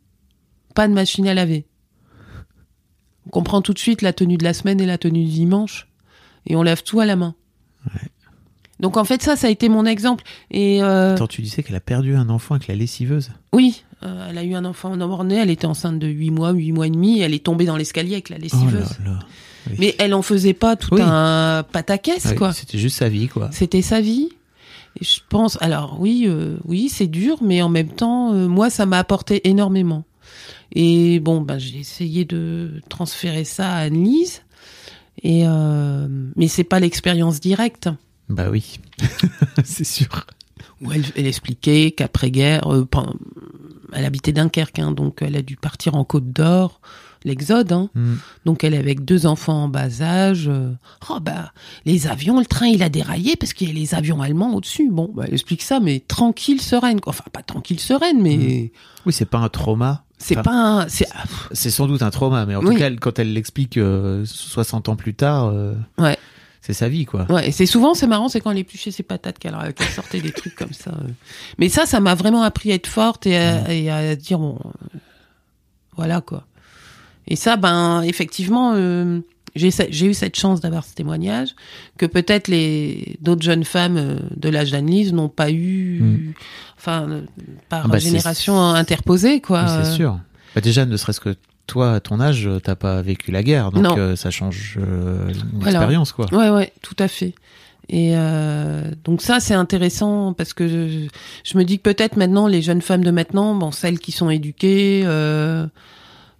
pas 0.74 0.89
de 0.89 0.93
machine 0.93 1.28
à 1.28 1.34
laver. 1.34 1.64
On 3.29 3.31
comprend 3.31 3.61
tout 3.62 3.74
de 3.74 3.79
suite 3.79 4.01
la 4.03 4.12
tenue 4.14 4.39
de 4.39 4.45
la 4.45 4.55
semaine 4.55 4.81
et 4.81 4.87
la 4.87 4.97
tenue 4.99 5.22
du 5.24 5.31
dimanche, 5.31 5.87
et 6.47 6.57
on 6.57 6.62
lave 6.62 6.83
tout 6.83 6.99
à 7.01 7.05
la 7.07 7.14
main. 7.14 7.35
Donc 8.81 8.97
en 8.97 9.05
fait 9.05 9.22
ça, 9.22 9.37
ça 9.37 9.49
a 9.49 9.51
été 9.51 9.68
mon 9.68 9.85
exemple. 9.87 10.24
Et 10.51 10.83
euh, 10.83 11.14
Attends, 11.14 11.26
tu 11.26 11.43
disais 11.43 11.62
qu'elle 11.62 11.76
a 11.76 11.81
perdu 11.81 12.14
un 12.14 12.29
enfant 12.29 12.55
avec 12.55 12.68
la 12.68 12.74
lessiveuse. 12.74 13.31
oui, 13.53 13.85
euh, 14.05 14.29
elle 14.31 14.39
a 14.39 14.45
eu 14.45 14.55
un 14.55 14.64
enfant 14.64 14.97
mort-né, 14.97 15.37
elle 15.37 15.51
était 15.51 15.66
enceinte 15.66 15.99
de 15.99 16.07
8 16.07 16.31
mois, 16.31 16.53
8 16.53 16.72
mois 16.72 16.87
et 16.87 16.91
demi, 16.91 17.20
elle 17.20 17.35
est 17.35 17.45
tombée 17.45 17.64
dans 17.66 17.76
l'escalier 17.76 18.12
avec 18.14 18.29
la 18.29 18.37
Oh 18.39 18.43
lessiveuse. 18.43 18.99
là 19.05 19.11
là. 19.12 19.18
Oui. 19.68 19.76
Mais 19.81 19.95
elle 19.99 20.14
en 20.14 20.22
faisait 20.22 20.55
pas 20.55 20.76
tout 20.76 20.95
Oui. 20.95 21.01
un 21.05 21.64
pataquès, 21.70 22.33
quoi. 22.35 22.53
C'était 22.53 22.79
juste 22.79 22.97
sa 22.97 23.09
vie, 23.09 23.26
quoi. 23.29 23.51
C'était 23.53 23.83
sa 23.83 24.01
vie. 24.01 24.29
Et 25.01 25.05
je 25.05 25.20
pense, 25.29 25.59
alors 25.61 25.97
oui, 26.01 26.24
euh, 26.29 26.57
oui, 26.64 26.89
c'est 26.89 27.09
dur, 27.09 27.39
mais 27.43 27.61
en 27.61 27.68
même 27.68 27.89
temps, 27.91 28.33
moi, 28.33 28.70
ça 28.70 28.87
m'a 28.87 28.99
apporté 28.99 29.47
énormément. 29.49 30.05
Et 30.73 31.21
bon, 31.21 31.41
ben, 31.41 31.59
j'ai 31.59 31.79
essayé 31.79 32.25
de 32.25 32.81
transférer 32.89 33.45
ça 33.45 33.71
à 33.73 33.79
Anne-Lise. 33.85 34.43
Et 35.23 35.43
euh, 35.47 36.07
mais 36.37 36.47
c'est 36.49 36.62
pas 36.64 36.79
l'expérience 36.79 37.41
directe 37.41 37.89
Bah 38.29 38.51
oui, 38.51 38.79
c'est 39.64 39.83
sûr. 39.85 40.27
où 40.81 40.93
elle, 40.93 41.03
elle 41.16 41.27
expliquait 41.27 41.91
qu'après-guerre, 41.91 42.73
euh, 42.73 42.87
elle 43.93 44.05
habitait 44.05 44.33
Dunkerque, 44.33 44.79
hein, 44.79 44.93
donc 44.93 45.23
elle 45.23 45.35
a 45.37 45.43
dû 45.43 45.57
partir 45.57 45.97
en 45.97 46.05
Côte 46.05 46.31
d'Or, 46.33 46.81
l'exode. 47.25 47.73
Hein, 47.73 47.91
Mm. 47.97 48.14
donc 48.45 48.62
elle 48.62 48.75
est 48.75 48.79
avec 48.79 49.05
deux 49.05 49.27
enfants 49.27 49.64
en 49.64 49.69
bas 49.69 50.03
âge. 50.03 50.47
euh, 50.49 50.71
oh 51.11 51.19
bah 51.21 51.53
les 51.85 52.07
avions, 52.07 52.39
le 52.39 52.47
train 52.47 52.66
il 52.69 52.85
a 52.85 52.89
déraillé 52.89 53.35
parce 53.35 53.55
qu'il 53.55 53.66
y 53.66 53.71
a 53.73 53.75
les 53.75 53.97
avions 53.97 54.23
allemands 54.23 54.55
au-dessus. 54.55 54.89
Bon, 54.89 55.11
bah, 55.12 55.25
elle 55.27 55.35
explique 55.35 55.62
ça, 55.62 55.81
mais 55.81 55.99
tranquille, 56.07 56.61
sereine. 56.61 57.01
quoi. 57.01 57.11
Enfin 57.11 57.25
pas 57.33 57.43
tranquille, 57.43 57.81
sereine, 57.81 58.23
mais 58.23 58.71
Oui, 59.05 59.12
c'est 59.12 59.25
pas 59.29 59.39
un 59.39 59.49
trauma. 59.49 60.05
C'est 60.19 60.37
Enfin, 60.37 60.43
pas. 60.43 60.53
Un, 60.83 60.89
c'est 60.89 61.07
C'est 61.53 61.71
sans 61.71 61.87
doute 61.87 62.03
un 62.03 62.11
trauma, 62.11 62.45
mais 62.47 62.55
en 62.57 62.61
Oui. 62.64 62.75
tout 62.75 62.79
cas, 62.81 62.91
quand 62.91 63.19
elle 63.19 63.33
l'explique 63.33 63.77
euh, 63.77 64.25
60 64.27 64.89
ans 64.89 64.97
plus 64.97 65.14
tard, 65.14 65.47
euh, 65.47 65.75
ouais, 65.99 66.16
c'est 66.61 66.73
sa 66.73 66.89
vie, 66.89 67.05
quoi. 67.07 67.27
ouais. 67.31 67.49
Et 67.49 67.53
c'est 67.53 67.66
souvent 67.66 67.95
c'est 67.95 68.07
marrant, 68.07 68.29
c'est 68.29 68.41
quand 68.41 68.51
elle 68.51 68.59
épluchait 68.59 68.91
ses 68.91 69.03
patates 69.03 69.39
qu'elle 69.39 69.57
qu'elle 69.75 69.87
sortait 69.89 70.21
des 70.21 70.33
trucs 70.33 70.55
comme 70.57 70.73
ça. 70.73 70.91
euh. 70.91 71.09
Mais 71.59 71.69
ça, 71.69 71.87
ça 71.87 72.01
m'a 72.01 72.14
vraiment 72.14 72.43
appris 72.43 72.73
à 72.73 72.75
être 72.75 72.87
forte 72.89 73.27
et 73.27 73.37
à, 73.37 73.73
et 73.73 73.91
à 73.91 74.16
dire 74.16 74.39
bon, 74.39 74.59
euh, 74.95 74.99
voilà 75.97 76.21
quoi. 76.21 76.45
Et 77.27 77.37
ça, 77.37 77.57
ben 77.57 78.03
effectivement. 78.03 78.73
euh, 78.75 79.21
j'ai 79.59 80.06
eu 80.06 80.14
cette 80.14 80.36
chance 80.36 80.61
d'avoir 80.61 80.84
ce 80.84 80.94
témoignage 80.94 81.50
que 81.98 82.06
peut-être 82.06 82.48
les 82.48 83.16
d'autres 83.20 83.42
jeunes 83.42 83.64
femmes 83.64 83.96
euh, 83.96 84.16
de 84.36 84.48
l'âge 84.48 84.70
d'Annelise 84.70 85.12
n'ont 85.12 85.28
pas 85.28 85.50
eu, 85.50 86.00
Mm. 86.00 86.32
enfin 86.78 87.06
euh, 87.09 87.20
par 87.68 87.82
Ah 87.84 87.88
bah, 87.88 87.98
génération 87.98 88.61
interposée 88.61 89.40
quoi. 89.40 89.66
C'est 89.82 89.92
sûr. 89.92 90.18
Bah, 90.54 90.61
déjà, 90.61 90.86
ne 90.86 90.96
serait-ce 90.96 91.20
que 91.20 91.34
toi, 91.66 91.92
à 91.94 92.00
ton 92.00 92.18
âge, 92.20 92.48
t'as 92.64 92.76
pas 92.76 93.02
vécu 93.02 93.30
la 93.30 93.42
guerre, 93.42 93.70
donc 93.72 93.98
euh, 93.98 94.16
ça 94.16 94.30
change 94.30 94.78
euh, 94.80 95.28
une 95.28 95.61
Voilà. 95.61 95.72
expérience, 95.78 96.12
quoi. 96.12 96.24
Ouais, 96.32 96.48
ouais, 96.48 96.72
tout 96.80 96.96
à 96.98 97.09
fait. 97.09 97.34
Et 97.90 98.12
euh, 98.14 98.90
donc 99.04 99.20
ça, 99.22 99.40
c'est 99.40 99.54
intéressant 99.54 100.32
parce 100.32 100.52
que 100.54 100.66
je, 100.68 101.09
je 101.44 101.59
me 101.59 101.64
dis 101.64 101.78
que 101.78 101.82
peut-être 101.82 102.16
maintenant, 102.16 102.46
les 102.46 102.62
jeunes 102.62 102.80
femmes 102.82 103.04
de 103.04 103.11
maintenant, 103.11 103.54
bon, 103.54 103.70
celles 103.70 103.98
qui 103.98 104.12
sont 104.12 104.30
éduquées, 104.30 105.02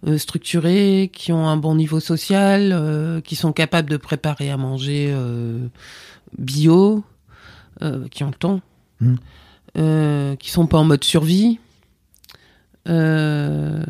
euh, 0.07 0.17
structurées, 0.17 1.09
qui 1.13 1.31
ont 1.31 1.47
un 1.47 1.57
bon 1.57 1.75
niveau 1.75 1.99
social, 1.99 2.71
euh, 2.73 3.21
qui 3.21 3.35
sont 3.35 3.51
capables 3.53 3.89
de 3.89 3.97
préparer 3.97 4.49
à 4.49 4.57
manger 4.57 5.11
euh, 5.11 5.67
bio, 6.37 7.03
euh, 7.81 8.07
qui 8.09 8.23
ont 8.23 8.27
le 8.27 8.33
temps, 8.33 8.61
Mm. 9.01 9.15
euh, 9.77 10.35
qui 10.35 10.51
sont 10.51 10.67
pas 10.67 10.77
en 10.77 10.83
mode 10.83 11.03
survie. 11.05 11.57
Euh, 12.87 13.83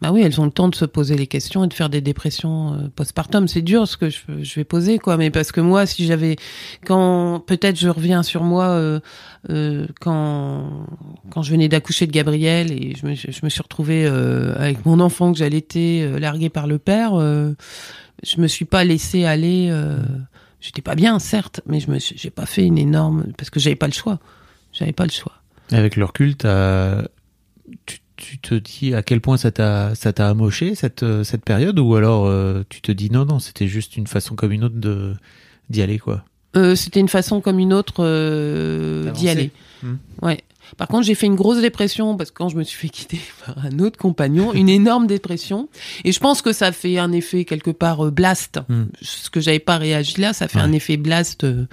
bah 0.00 0.12
oui, 0.12 0.22
elles 0.22 0.40
ont 0.40 0.46
le 0.46 0.50
temps 0.50 0.68
de 0.68 0.74
se 0.74 0.86
poser 0.86 1.16
les 1.16 1.26
questions 1.26 1.64
et 1.64 1.68
de 1.68 1.74
faire 1.74 1.90
des 1.90 2.00
dépressions 2.00 2.74
euh, 2.74 2.88
postpartum. 2.94 3.48
C'est 3.48 3.62
dur 3.62 3.86
ce 3.86 3.96
que 3.96 4.08
je, 4.08 4.54
vais 4.54 4.64
poser, 4.64 4.98
quoi. 4.98 5.16
Mais 5.16 5.30
parce 5.30 5.52
que 5.52 5.60
moi, 5.60 5.84
si 5.84 6.06
j'avais, 6.06 6.36
quand 6.86 7.42
peut-être 7.46 7.78
je 7.78 7.88
reviens 7.88 8.22
sur 8.22 8.42
moi, 8.42 8.68
euh, 8.68 9.00
euh, 9.50 9.86
quand 10.00 10.86
quand 11.30 11.42
je 11.42 11.50
venais 11.50 11.68
d'accoucher 11.68 12.06
de 12.06 12.12
Gabriel 12.12 12.72
et 12.72 12.94
je 12.96 13.06
me, 13.06 13.14
je 13.14 13.40
me 13.42 13.48
suis 13.48 13.62
retrouvée 13.62 14.06
euh, 14.06 14.54
avec 14.56 14.84
mon 14.84 15.00
enfant 15.00 15.32
que 15.32 15.38
j'allaitais, 15.38 16.02
euh, 16.02 16.18
largué 16.18 16.50
par 16.50 16.66
le 16.66 16.78
père, 16.78 17.14
euh, 17.14 17.54
je 18.22 18.40
me 18.40 18.46
suis 18.46 18.64
pas 18.64 18.84
laissée 18.84 19.24
aller. 19.24 19.72
J'étais 20.60 20.82
pas 20.82 20.94
bien, 20.94 21.18
certes, 21.18 21.62
mais 21.64 21.80
je 21.80 21.90
me, 21.90 21.98
j'ai 21.98 22.28
pas 22.28 22.44
fait 22.44 22.66
une 22.66 22.76
énorme 22.76 23.32
parce 23.38 23.48
que 23.48 23.58
j'avais 23.58 23.76
pas 23.76 23.86
le 23.86 23.94
choix. 23.94 24.18
J'avais 24.72 24.92
pas 24.92 25.04
le 25.04 25.10
choix. 25.10 25.32
Avec 25.72 25.96
le 25.96 26.04
recul, 26.04 26.36
tu, 26.36 27.99
tu 28.20 28.38
te 28.38 28.54
dis 28.54 28.94
à 28.94 29.02
quel 29.02 29.20
point 29.20 29.36
ça 29.36 29.50
t'a 29.50 29.94
ça 29.96 30.12
t'a 30.12 30.28
amoché 30.28 30.74
cette 30.76 31.02
euh, 31.02 31.24
cette 31.24 31.44
période 31.44 31.78
ou 31.78 31.94
alors 31.96 32.26
euh, 32.26 32.62
tu 32.68 32.80
te 32.80 32.92
dis 32.92 33.10
non 33.10 33.24
non 33.24 33.38
c'était 33.40 33.66
juste 33.66 33.96
une 33.96 34.06
façon 34.06 34.36
comme 34.36 34.52
une 34.52 34.62
autre 34.64 34.76
de 34.78 35.14
d'y 35.70 35.82
aller 35.82 35.98
quoi? 35.98 36.24
Euh, 36.56 36.74
c'était 36.74 37.00
une 37.00 37.08
façon 37.08 37.40
comme 37.40 37.58
une 37.58 37.72
autre 37.72 38.04
euh, 38.04 39.10
d'y 39.12 39.28
aller. 39.28 39.50
Hmm. 39.82 39.94
Ouais. 40.22 40.42
Par 40.76 40.86
contre, 40.88 41.04
j'ai 41.06 41.14
fait 41.16 41.26
une 41.26 41.34
grosse 41.36 41.60
dépression 41.60 42.16
parce 42.16 42.30
que 42.30 42.36
quand 42.36 42.48
je 42.48 42.56
me 42.56 42.62
suis 42.64 42.76
fait 42.78 42.88
quitter 42.88 43.20
par 43.46 43.64
un 43.64 43.78
autre 43.78 43.96
compagnon, 43.98 44.52
une 44.52 44.68
énorme 44.68 45.06
dépression. 45.06 45.68
Et 46.04 46.12
je 46.12 46.18
pense 46.20 46.42
que 46.42 46.52
ça 46.52 46.70
fait 46.72 46.98
un 46.98 47.12
effet 47.12 47.44
quelque 47.44 47.70
part 47.70 48.06
euh, 48.06 48.10
blast. 48.10 48.60
Hmm. 48.68 48.84
Ce 49.00 49.30
que 49.30 49.40
j'avais 49.40 49.58
pas 49.60 49.78
réagi 49.78 50.20
là, 50.20 50.32
ça 50.32 50.48
fait 50.48 50.58
Ouais. 50.58 50.64
un 50.64 50.72
effet 50.72 50.96
blast 50.96 51.44
euh, 51.44 51.66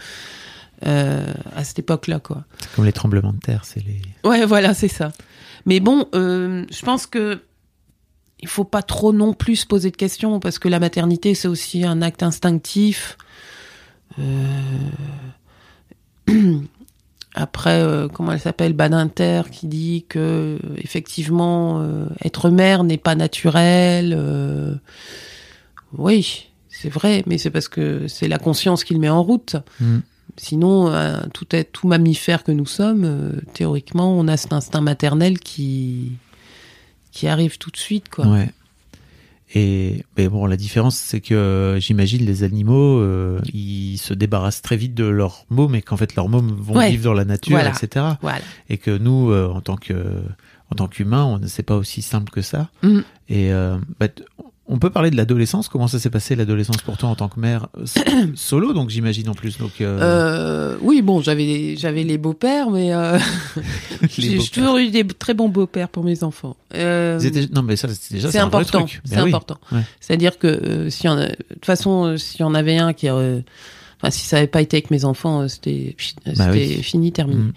euh, 0.85 1.25
à 1.55 1.63
cette 1.63 1.79
époque-là, 1.79 2.19
quoi. 2.19 2.43
C'est 2.59 2.71
comme 2.75 2.85
les 2.85 2.93
tremblements 2.93 3.33
de 3.33 3.39
terre, 3.39 3.65
c'est 3.65 3.83
les 3.83 3.99
Ouais, 4.23 4.45
voilà, 4.45 4.73
c'est 4.75 4.87
ça. 4.87 5.11
Mais 5.67 5.79
bon, 5.81 6.07
euh, 6.15 6.65
je 6.71 6.81
pense 6.83 7.05
que 7.05 7.41
il 8.39 8.47
faut 8.47 8.63
pas 8.63 8.81
trop 8.81 9.13
non 9.13 9.33
plus 9.33 9.57
se 9.57 9.67
poser 9.67 9.91
de 9.91 9.97
questions 9.97 10.39
parce 10.39 10.59
que 10.59 10.69
la 10.69 10.79
maternité 10.79 11.35
c'est 11.35 11.47
aussi 11.47 11.83
un 11.85 12.01
acte 12.01 12.23
instinctif. 12.23 13.17
Euh, 14.17 14.89
Après, 17.39 17.81
euh, 17.81 18.07
comment 18.07 18.31
elle 18.31 18.39
s'appelle, 18.39 18.73
Badinter, 18.73 19.43
qui 19.51 19.67
dit 19.67 20.05
que 20.09 20.57
effectivement 20.77 21.87
être 22.23 22.49
mère 22.49 22.83
n'est 22.83 22.97
pas 22.97 23.13
naturel. 23.13 24.79
Oui, 25.93 26.49
c'est 26.67 26.89
vrai, 26.89 27.23
mais 27.27 27.37
c'est 27.37 27.51
parce 27.51 27.67
que 27.67 28.07
c'est 28.07 28.27
la 28.27 28.39
conscience 28.39 28.83
qui 28.83 28.93
le 28.95 28.99
met 28.99 29.09
en 29.09 29.21
route. 29.21 29.57
Mm. 29.79 29.99
Sinon, 30.37 30.89
euh, 30.91 31.17
tout, 31.33 31.55
est, 31.55 31.65
tout 31.65 31.87
mammifère 31.87 32.43
que 32.43 32.51
nous 32.51 32.65
sommes, 32.67 33.03
euh, 33.05 33.31
théoriquement, 33.53 34.13
on 34.17 34.27
a 34.27 34.37
cet 34.37 34.53
instinct 34.53 34.81
maternel 34.81 35.39
qui, 35.39 36.11
qui 37.11 37.27
arrive 37.27 37.57
tout 37.57 37.71
de 37.71 37.77
suite, 37.77 38.09
quoi. 38.09 38.27
Ouais. 38.27 38.49
Et 39.55 40.03
mais 40.17 40.27
bon, 40.27 40.45
la 40.45 40.57
différence, 40.57 40.95
c'est 40.97 41.21
que 41.21 41.33
euh, 41.33 41.79
j'imagine 41.79 42.25
les 42.25 42.43
animaux, 42.43 42.99
euh, 42.99 43.39
ils 43.53 43.97
se 43.97 44.13
débarrassent 44.13 44.61
très 44.61 44.75
vite 44.75 44.93
de 44.93 45.05
leurs 45.05 45.45
mômes 45.49 45.73
et 45.73 45.81
qu'en 45.81 45.95
fait 45.95 46.15
leurs 46.15 46.27
mômes 46.27 46.51
vont 46.59 46.75
Ouais. 46.75 46.91
vivre 46.91 47.05
dans 47.05 47.13
la 47.13 47.23
nature, 47.23 47.55
Voilà. 47.55 47.69
etc. 47.71 48.05
Voilà. 48.21 48.41
Et 48.69 48.77
que 48.77 48.91
nous, 48.95 49.33
en 49.33 49.61
tant 49.61 49.77
que 49.77 50.21
en 50.69 50.75
tant 50.75 50.87
qu'humains, 50.89 51.23
on 51.23 51.39
ne 51.39 51.47
sait 51.47 51.63
pas 51.63 51.77
aussi 51.77 52.01
simple 52.01 52.29
que 52.29 52.41
ça. 52.41 52.69
Mm. 52.83 52.99
Et 53.29 53.51
bah, 53.99 54.07
on 54.69 54.79
peut 54.79 54.89
parler 54.89 55.09
de 55.11 55.15
l'adolescence. 55.15 55.69
Comment 55.69 55.87
ça 55.87 55.97
s'est 55.99 56.09
passé 56.09 56.35
l'adolescence 56.35 56.77
pour 56.77 56.97
toi 56.97 57.09
en 57.09 57.15
tant 57.15 57.29
que 57.29 57.39
mère 57.39 57.67
euh, 57.77 57.85
solo, 58.35 58.73
donc 58.73 58.89
j'imagine 58.89 59.29
en 59.29 59.33
plus. 59.33 59.57
Donc 59.57 59.81
euh, 59.81 59.97
Euh, 60.01 60.77
oui, 60.81 61.01
bon, 61.01 61.21
j'avais 61.21 61.75
j'avais 61.77 62.03
les 62.03 62.17
beaux-pères, 62.17 62.69
mais 62.69 62.93
euh, 62.93 63.17
j'ai 64.17 64.37
toujours 64.39 64.77
eu 64.77 64.89
des 64.89 65.05
très 65.05 65.33
bons 65.33 65.49
beaux-pères 65.49 65.89
pour 65.89 66.03
mes 66.03 66.23
enfants. 66.23 66.55
Euh, 66.75 67.19
étaient- 67.19 67.47
Non, 67.53 67.61
mais 67.61 67.75
ça, 67.75 67.87
c'est 67.89 68.13
déjà 68.15 68.31
c'est 68.31 68.39
important. 68.39 68.85
C'est 69.05 69.15
Ben 69.15 69.23
oui. 69.23 69.29
important. 69.29 69.57
Ouais. 69.71 69.81
C'est-à-dire 69.99 70.37
que 70.37 70.47
euh, 70.47 70.89
si 70.89 71.07
de 71.07 71.27
toute 71.53 71.65
façon, 71.65 72.17
si 72.17 72.43
on 72.43 72.53
avait 72.53 72.77
un 72.77 72.93
qui, 72.93 73.07
euh, 73.09 73.39
enfin, 74.01 74.09
si 74.11 74.25
ça 74.25 74.37
avait 74.37 74.47
pas 74.47 74.61
été 74.61 74.77
avec 74.77 74.91
mes 74.91 75.05
enfants, 75.05 75.41
euh, 75.41 75.47
c'était 75.47 75.95
fi- 75.97 76.15
Bah 76.37 76.47
oui. 76.51 76.81
fini, 76.83 77.11
terminé. 77.11 77.41
Mm. 77.41 77.53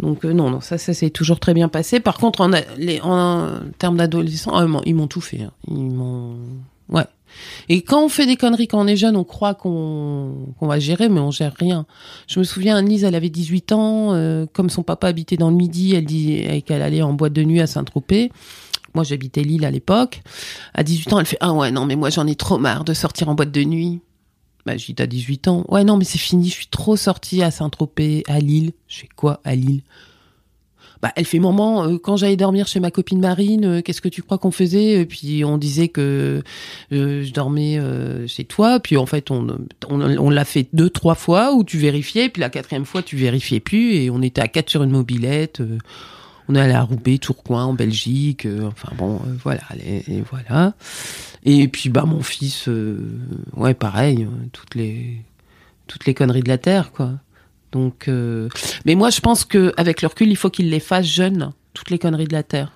Donc 0.00 0.24
euh, 0.24 0.32
non, 0.32 0.50
non, 0.50 0.60
ça, 0.60 0.78
ça 0.78 0.94
s'est 0.94 1.10
toujours 1.10 1.40
très 1.40 1.54
bien 1.54 1.68
passé. 1.68 2.00
Par 2.00 2.18
contre, 2.18 2.40
en, 2.40 2.50
les, 2.78 3.00
en 3.02 3.48
termes 3.78 3.96
d'adolescents, 3.96 4.52
ah, 4.54 4.66
ils 4.86 4.94
m'ont- 4.94 5.06
tout 5.06 5.20
fait. 5.20 5.42
hein. 5.42 5.52
Ils 5.68 5.90
m'ont, 5.90 6.36
ouais. 6.88 7.04
Et 7.68 7.82
quand 7.82 8.04
on 8.04 8.08
fait 8.08 8.26
des 8.26 8.36
conneries 8.36 8.66
quand 8.66 8.80
on 8.80 8.86
est 8.88 8.96
jeune, 8.96 9.16
on 9.16 9.22
croit 9.22 9.54
qu'on 9.54 10.46
va 10.60 10.78
gérer, 10.80 11.08
mais 11.08 11.20
on 11.20 11.30
gère 11.30 11.54
rien. 11.58 11.86
Je 12.26 12.40
me 12.40 12.44
souviens, 12.44 12.76
Annelise, 12.76 13.04
elle 13.04 13.14
avait 13.14 13.28
18 13.30 13.70
ans, 13.70 14.14
euh, 14.14 14.46
comme 14.52 14.68
son 14.68 14.82
papa 14.82 15.06
habitait 15.06 15.36
dans 15.36 15.48
le 15.50 15.54
Midi, 15.56 15.94
elle 15.94 16.06
dit 16.06 16.42
qu'elle 16.66 16.82
allait 16.82 17.02
en 17.02 17.12
boîte 17.12 17.32
de 17.32 17.44
nuit 17.44 17.60
à 17.60 17.68
Saint-Tropez. 17.68 18.32
Moi, 18.94 19.04
j'habitais 19.04 19.42
Lille 19.42 19.64
à 19.64 19.70
l'époque. 19.70 20.20
À 20.74 20.82
18 20.82 21.12
ans, 21.12 21.20
elle 21.20 21.26
fait 21.26 21.36
Ah 21.40 21.52
ouais, 21.52 21.70
non, 21.70 21.86
mais 21.86 21.94
moi, 21.94 22.10
j'en 22.10 22.26
ai 22.26 22.34
trop 22.34 22.58
marre 22.58 22.82
de 22.84 22.92
sortir 22.94 23.28
en 23.28 23.34
boîte 23.36 23.52
de 23.52 23.62
nuit. 23.62 24.00
Bah, 24.66 24.76
j'ai 24.76 24.94
T'as 24.94 25.06
18 25.06 25.48
ans. 25.48 25.64
Ouais, 25.68 25.84
non, 25.84 25.96
mais 25.96 26.04
c'est 26.04 26.18
fini, 26.18 26.48
je 26.48 26.54
suis 26.54 26.66
trop 26.66 26.96
sortie 26.96 27.42
à 27.42 27.50
Saint-Tropez, 27.50 28.24
à 28.28 28.40
Lille. 28.40 28.72
Je 28.88 29.02
quoi 29.16 29.40
à 29.44 29.54
Lille? 29.54 29.82
Bah, 31.02 31.12
elle 31.16 31.24
fait 31.24 31.38
maman 31.38 31.84
euh, 31.84 31.98
quand 31.98 32.16
j'allais 32.16 32.36
dormir 32.36 32.66
chez 32.66 32.78
ma 32.78 32.90
copine 32.90 33.20
Marine 33.20 33.64
euh, 33.64 33.80
qu'est-ce 33.80 34.02
que 34.02 34.08
tu 34.08 34.22
crois 34.22 34.36
qu'on 34.36 34.50
faisait? 34.50 35.06
Puis 35.06 35.44
on 35.44 35.56
disait 35.56 35.88
que 35.88 36.42
euh, 36.92 37.24
je 37.24 37.32
dormais 37.32 37.78
euh, 37.78 38.26
chez 38.26 38.44
toi. 38.44 38.80
Puis 38.80 38.98
en 38.98 39.06
fait 39.06 39.30
on 39.30 39.46
on, 39.88 40.30
l'a 40.30 40.44
fait 40.44 40.68
deux 40.74 40.90
trois 40.90 41.14
fois 41.14 41.54
où 41.54 41.64
tu 41.64 41.78
vérifiais. 41.78 42.28
Puis 42.28 42.40
la 42.40 42.50
quatrième 42.50 42.84
fois 42.84 43.02
tu 43.02 43.16
vérifiais 43.16 43.60
plus 43.60 43.94
et 43.94 44.10
on 44.10 44.20
était 44.20 44.42
à 44.42 44.48
quatre 44.48 44.68
sur 44.68 44.82
une 44.82 44.90
mobilette 44.90 45.62
on 46.50 46.54
est 46.56 46.60
allé 46.60 46.72
à 46.72 46.82
Roubaix 46.82 47.18
Tourcoing 47.18 47.64
en 47.64 47.74
Belgique 47.74 48.44
euh, 48.44 48.66
enfin 48.66 48.92
bon 48.96 49.16
euh, 49.16 49.36
voilà 49.42 49.62
et, 49.84 50.22
voilà. 50.28 50.74
Et 51.44 51.68
puis 51.68 51.90
bah 51.90 52.04
mon 52.06 52.22
fils 52.22 52.68
euh, 52.68 52.98
ouais 53.56 53.74
pareil 53.74 54.26
toutes 54.52 54.74
les 54.74 55.22
toutes 55.86 56.06
les 56.06 56.14
conneries 56.14 56.42
de 56.42 56.48
la 56.48 56.58
terre 56.58 56.92
quoi. 56.92 57.12
Donc, 57.72 58.10
mais 58.84 58.96
moi, 58.96 59.10
je 59.10 59.20
pense 59.20 59.44
que 59.44 59.72
avec 59.76 60.02
le 60.02 60.08
recul, 60.08 60.28
il 60.28 60.34
faut 60.34 60.50
qu'ils 60.50 60.70
les 60.70 60.80
fassent 60.80 61.06
jeunes, 61.06 61.52
toutes 61.72 61.90
les 61.90 62.00
conneries 62.00 62.26
de 62.26 62.32
la 62.32 62.42
terre, 62.42 62.72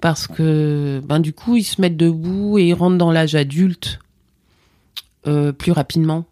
parce 0.00 0.28
que, 0.28 1.02
ben 1.04 1.18
du 1.18 1.32
coup, 1.32 1.56
ils 1.56 1.64
se 1.64 1.80
mettent 1.80 1.96
debout 1.96 2.58
et 2.58 2.68
ils 2.68 2.74
rentrent 2.74 2.96
dans 2.96 3.10
l'âge 3.10 3.34
adulte 3.34 3.98
plus 5.24 5.72
rapidement, 5.72 6.26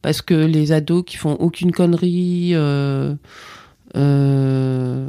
parce 0.00 0.22
que 0.22 0.34
les 0.34 0.70
ados 0.70 1.02
qui 1.04 1.16
font 1.16 1.32
aucune 1.32 1.72
connerie, 1.72 2.54
euh, 3.96 5.08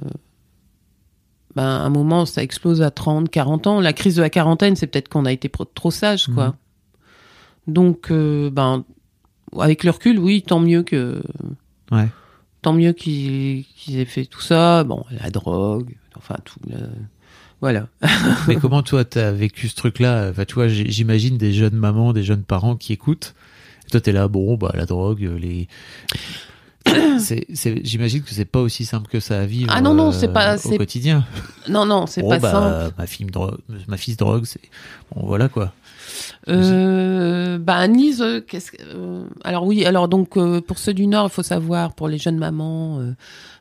ben 1.55 1.63
à 1.63 1.83
un 1.83 1.89
moment, 1.89 2.25
ça 2.25 2.43
explose 2.43 2.81
à 2.81 2.91
30, 2.91 3.29
40 3.29 3.67
ans. 3.67 3.79
La 3.79 3.93
crise 3.93 4.15
de 4.15 4.21
la 4.21 4.29
quarantaine, 4.29 4.75
c'est 4.75 4.87
peut-être 4.87 5.09
qu'on 5.09 5.25
a 5.25 5.31
été 5.31 5.49
trop 5.73 5.91
sage, 5.91 6.27
quoi. 6.27 6.55
Donc, 7.67 8.11
euh, 8.11 8.49
ben 8.49 8.83
avec 9.57 9.83
le 9.83 9.91
recul, 9.91 10.19
oui, 10.19 10.41
tant 10.41 10.59
mieux 10.59 10.83
que. 10.83 11.21
Ouais. 11.91 12.07
Tant 12.61 12.73
mieux 12.73 12.93
qu'ils 12.93 13.65
aient 13.89 14.05
fait 14.05 14.25
tout 14.25 14.41
ça. 14.41 14.83
Bon, 14.83 15.05
la 15.11 15.29
drogue, 15.29 15.95
enfin 16.17 16.35
tout. 16.43 16.59
Voilà. 17.61 17.87
Mais 18.47 18.55
comment 18.55 18.83
toi 18.83 19.05
t'as 19.05 19.31
vécu 19.31 19.67
ce 19.67 19.75
truc-là? 19.75 20.29
Enfin, 20.29 20.45
tu 20.45 20.55
vois, 20.55 20.67
j'imagine 20.67 21.37
des 21.37 21.53
jeunes 21.53 21.75
mamans, 21.75 22.11
des 22.11 22.23
jeunes 22.23 22.43
parents 22.43 22.75
qui 22.75 22.93
écoutent. 22.93 23.33
Et 23.87 23.91
toi, 23.91 24.01
t'es 24.01 24.11
là, 24.11 24.27
bon, 24.27 24.55
bah 24.55 24.71
la 24.73 24.85
drogue, 24.85 25.29
les. 25.39 25.67
J'imagine 27.83 28.21
que 28.21 28.31
c'est 28.31 28.45
pas 28.45 28.59
aussi 28.61 28.85
simple 28.85 29.09
que 29.09 29.19
ça 29.19 29.41
à 29.41 29.45
vivre. 29.45 29.71
Ah 29.75 29.81
non, 29.81 29.93
non, 29.93 30.09
euh, 30.09 30.11
c'est 30.11 30.27
pas- 30.27 30.55
au 30.55 30.57
c'est- 30.57 30.77
quotidien. 30.77 31.25
Non, 31.69 31.85
non, 31.85 32.05
c'est 32.07 32.21
pas 32.21 32.39
bah, 32.39 32.51
simple. 32.51 32.93
Ma 32.97 33.07
fille 33.07 33.25
drogue, 33.25 33.57
ma 33.87 33.97
fille 33.97 34.13
se 34.13 34.17
drogue, 34.19 34.45
c'est 34.45 34.61
bon, 35.13 35.25
voilà 35.25 35.49
quoi. 35.49 35.73
Euh, 36.47 37.57
bah 37.57 37.75
Annelise, 37.75 38.21
euh, 38.21 38.39
qu'est-ce 38.41 38.71
que, 38.71 38.77
euh, 38.83 39.25
alors 39.43 39.65
oui, 39.65 39.85
alors 39.85 40.07
donc 40.07 40.37
euh, 40.37 40.61
pour 40.61 40.77
ceux 40.77 40.93
du 40.93 41.07
Nord, 41.07 41.27
il 41.31 41.33
faut 41.33 41.43
savoir 41.43 41.93
pour 41.93 42.07
les 42.07 42.17
jeunes 42.17 42.37
mamans, 42.37 42.99
euh, 42.99 43.13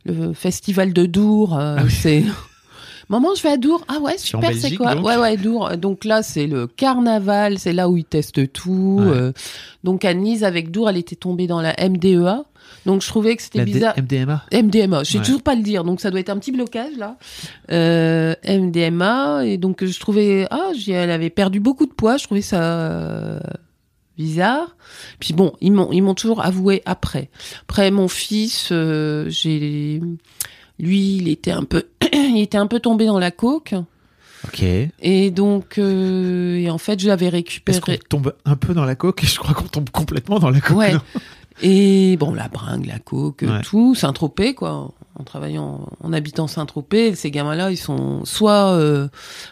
le 0.04 0.32
festival 0.34 0.92
de 0.92 1.06
Dour, 1.06 1.58
euh, 1.58 1.78
c'est. 1.88 2.24
Maman, 3.10 3.34
je 3.36 3.42
vais 3.42 3.50
à 3.50 3.56
Dour. 3.58 3.84
Ah 3.86 3.98
ouais, 4.00 4.16
super, 4.16 4.50
c'est 4.56 4.76
quoi 4.76 4.94
donc 4.94 5.04
Ouais, 5.04 5.18
ouais, 5.18 5.36
Dour. 5.36 5.76
Donc 5.76 6.06
là, 6.06 6.22
c'est 6.22 6.46
le 6.46 6.66
carnaval, 6.66 7.58
c'est 7.58 7.74
là 7.74 7.90
où 7.90 7.98
ils 7.98 8.04
testent 8.04 8.50
tout. 8.50 8.96
Ouais. 9.00 9.06
euh. 9.14 9.32
donc 9.84 10.06
Annelise, 10.06 10.42
avec 10.42 10.70
Dour, 10.70 10.88
elle 10.88 10.96
était 10.96 11.14
tombée 11.16 11.46
dans 11.46 11.60
la 11.60 11.74
MDEA. 11.78 12.44
Donc 12.86 13.02
je 13.02 13.08
trouvais 13.08 13.34
que 13.36 13.42
c'était 13.42 13.64
bizarre. 13.64 13.94
MDMA. 13.98 14.44
MDMA, 14.52 15.04
je 15.04 15.12
sais 15.12 15.18
Ouais. 15.18 15.24
toujours 15.24 15.42
pas 15.42 15.54
le 15.54 15.62
dire, 15.62 15.84
donc 15.84 16.00
ça 16.00 16.10
doit 16.10 16.20
être 16.20 16.30
un 16.30 16.38
petit 16.38 16.52
blocage 16.52 16.96
là. 16.98 17.16
Euh, 17.70 18.34
MDMA 18.46 19.46
et 19.46 19.56
donc 19.56 19.84
je 19.84 20.00
trouvais 20.00 20.46
ah 20.50 20.70
elle 20.88 21.10
avait 21.10 21.30
perdu 21.30 21.60
beaucoup 21.60 21.86
de 21.86 21.92
poids, 21.92 22.16
je 22.18 22.24
trouvais 22.24 22.42
ça 22.42 22.62
euh, 22.62 23.40
bizarre. 24.18 24.76
Puis 25.18 25.32
bon, 25.34 25.52
ils 25.60 25.72
m'ont 25.72 25.90
ils 25.92 26.02
m'ont 26.02 26.14
toujours 26.14 26.44
avoué 26.44 26.82
après. 26.84 27.30
Après 27.62 27.90
mon 27.90 28.08
fils, 28.08 28.68
euh, 28.70 29.26
j'ai 29.28 30.00
lui 30.78 31.16
il 31.16 31.28
était 31.28 31.52
un 31.52 31.64
peu 31.64 31.84
il 32.12 32.40
était 32.40 32.58
un 32.58 32.66
peu 32.66 32.80
tombé 32.80 33.06
dans 33.06 33.18
la 33.18 33.30
coke 33.30 33.74
Ok. 34.48 34.62
et 34.62 35.30
donc 35.30 35.78
euh, 35.78 36.56
et 36.58 36.68
en 36.68 36.76
fait 36.76 37.00
je 37.00 37.08
l'avais 37.08 37.30
récupéré. 37.30 37.80
qu'on 37.80 38.18
tombe 38.18 38.34
un 38.44 38.56
peu 38.56 38.74
dans 38.74 38.84
la 38.84 38.94
coque 38.94 39.24
Je 39.24 39.38
crois 39.38 39.54
qu'on 39.54 39.68
tombe 39.68 39.88
complètement 39.88 40.38
dans 40.38 40.50
la 40.50 40.60
coque. 40.60 40.76
Ouais. 40.76 40.92
Et 41.62 42.16
bon, 42.18 42.34
la 42.34 42.48
bringue, 42.48 42.86
la 42.86 42.98
coke, 42.98 43.42
Ouais. 43.42 43.62
tout, 43.62 43.94
Saint-Tropez, 43.94 44.54
quoi. 44.54 44.92
En 45.16 45.22
travaillant, 45.22 45.86
en 46.02 46.12
habitant 46.12 46.48
Saint-Tropez, 46.48 47.14
ces 47.14 47.30
gamins-là, 47.30 47.70
ils 47.70 47.76
sont 47.76 48.24
soit 48.24 48.72
euh, 48.72 49.06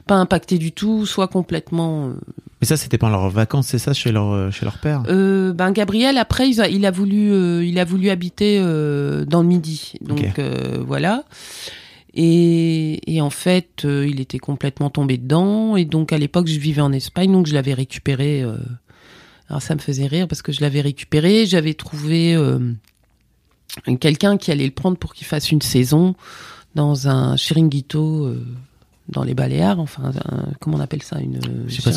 pas 0.09 0.17
impactés 0.17 0.59
du 0.59 0.73
tout, 0.73 1.07
soit 1.07 1.29
complètement. 1.29 2.09
euh, 2.09 2.15
Mais 2.61 2.67
ça, 2.67 2.77
c'était 2.77 2.99
pendant 2.99 3.13
leurs 3.21 3.31
vacances, 3.31 3.69
c'est 3.69 3.79
ça, 3.79 3.93
chez 3.93 4.11
leur, 4.11 4.33
euh, 4.33 4.51
chez 4.51 4.65
leur 4.65 4.79
père? 4.79 5.05
Euh, 5.09 5.53
ben 5.53 5.71
Gabriel, 5.71 6.19
après, 6.19 6.51
il 6.51 6.61
a, 6.61 6.69
il 6.69 6.85
a 6.85 6.91
voulu, 6.91 7.33
euh, 7.33 7.65
il 7.65 7.79
a 7.79 7.85
voulu 7.85 8.11
habiter 8.11 8.59
euh, 8.61 9.25
dans 9.25 9.43
le 9.43 9.47
Midi, 9.49 9.93
donc 10.01 10.19
Ok. 10.21 10.39
euh, 10.41 10.83
voilà. 10.85 11.23
Et, 12.15 13.15
et 13.15 13.21
en 13.21 13.31
fait, 13.31 13.85
euh, 13.85 14.07
il 14.07 14.21
était 14.21 14.39
complètement 14.39 14.91
tombé 14.91 15.17
dedans. 15.17 15.77
Et 15.77 15.85
donc, 15.85 16.13
à 16.13 16.19
l'époque, 16.19 16.47
je 16.49 16.59
vivais 16.59 16.83
en 16.83 16.93
Espagne, 16.93 17.33
donc 17.33 17.47
je 17.47 17.55
l'avais 17.55 17.73
récupéré. 17.75 18.45
Alors, 19.53 19.63
ça 19.63 19.75
me 19.75 19.81
faisait 19.81 20.07
rire 20.07 20.27
parce 20.29 20.43
que 20.43 20.51
je 20.51 20.61
l'avais 20.63 20.81
récupéré. 20.81 21.45
J'avais 21.47 21.75
trouvé 21.75 22.35
euh, 22.35 22.73
quelqu'un 24.01 24.37
qui 24.39 24.51
allait 24.51 24.65
le 24.65 24.73
prendre 24.73 24.97
pour 24.97 25.15
qu'il 25.15 25.27
fasse 25.27 25.51
une 25.53 25.63
saison 25.63 26.15
dans 26.75 27.09
un 27.09 27.37
chiringuito 27.37 28.25
euh, 28.25 28.47
dans 29.11 29.23
les 29.25 29.35
Baléares. 29.35 29.79
Enfin, 29.79 30.13
un- 30.31 30.49
comment 30.61 30.79
on 30.79 30.81
appelle 30.81 31.03
ça 31.03 31.21
Une 31.21 31.39
Je 31.69 31.75
sais 31.75 31.83
pas 31.83 31.93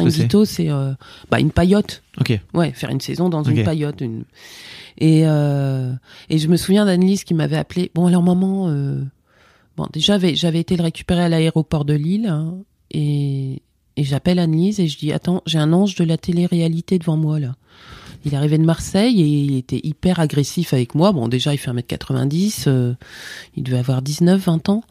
c'est. 0.45 0.69
euh, 0.69 0.93
bah, 1.31 1.39
une 1.39 1.51
paillote. 1.51 2.03
Ok. 2.19 2.37
Ouais, 2.53 2.71
faire 2.73 2.89
une 2.89 2.99
saison 3.01 3.29
dans 3.29 3.43
une 3.43 3.63
paillote. 3.63 4.01
Une... 4.01 4.25
Et, 4.97 5.21
euh, 5.25 5.93
et 6.29 6.37
je 6.37 6.47
me 6.47 6.57
souviens 6.57 6.85
d'Annelise 6.85 7.23
qui 7.23 7.33
m'avait 7.33 7.57
appelé. 7.57 7.89
Bon, 7.95 8.05
alors 8.07 8.23
maman, 8.23 8.67
euh... 8.69 9.01
bon, 9.77 9.87
déjà 9.93 10.13
j'avais, 10.13 10.35
j'avais 10.35 10.59
été 10.59 10.75
le 10.75 10.83
récupérer 10.83 11.21
à 11.23 11.29
l'aéroport 11.29 11.85
de 11.85 11.93
Lille 11.93 12.27
hein, 12.27 12.55
et, 12.91 13.61
et 13.97 14.03
j'appelle 14.03 14.39
Annelise 14.39 14.79
et 14.79 14.87
je 14.87 14.97
dis 14.97 15.11
attends, 15.11 15.41
j'ai 15.45 15.59
un 15.59 15.73
ange 15.73 15.95
de 15.95 16.03
la 16.03 16.17
télé-réalité 16.17 16.99
devant 16.99 17.17
moi 17.17 17.39
là. 17.39 17.55
Il 18.25 18.33
arrivait 18.35 18.57
de 18.57 18.65
Marseille 18.65 19.21
et 19.21 19.25
il 19.25 19.55
était 19.55 19.79
hyper 19.83 20.19
agressif 20.19 20.73
avec 20.73 20.95
moi. 20.95 21.11
Bon, 21.11 21.27
déjà 21.27 21.53
il 21.53 21.59
fait 21.59 21.69
1m90, 21.69 22.63
euh, 22.65 22.95
il 23.55 23.63
devait 23.63 23.77
avoir 23.77 24.01
19, 24.01 24.43
20 24.43 24.69
ans. 24.69 24.83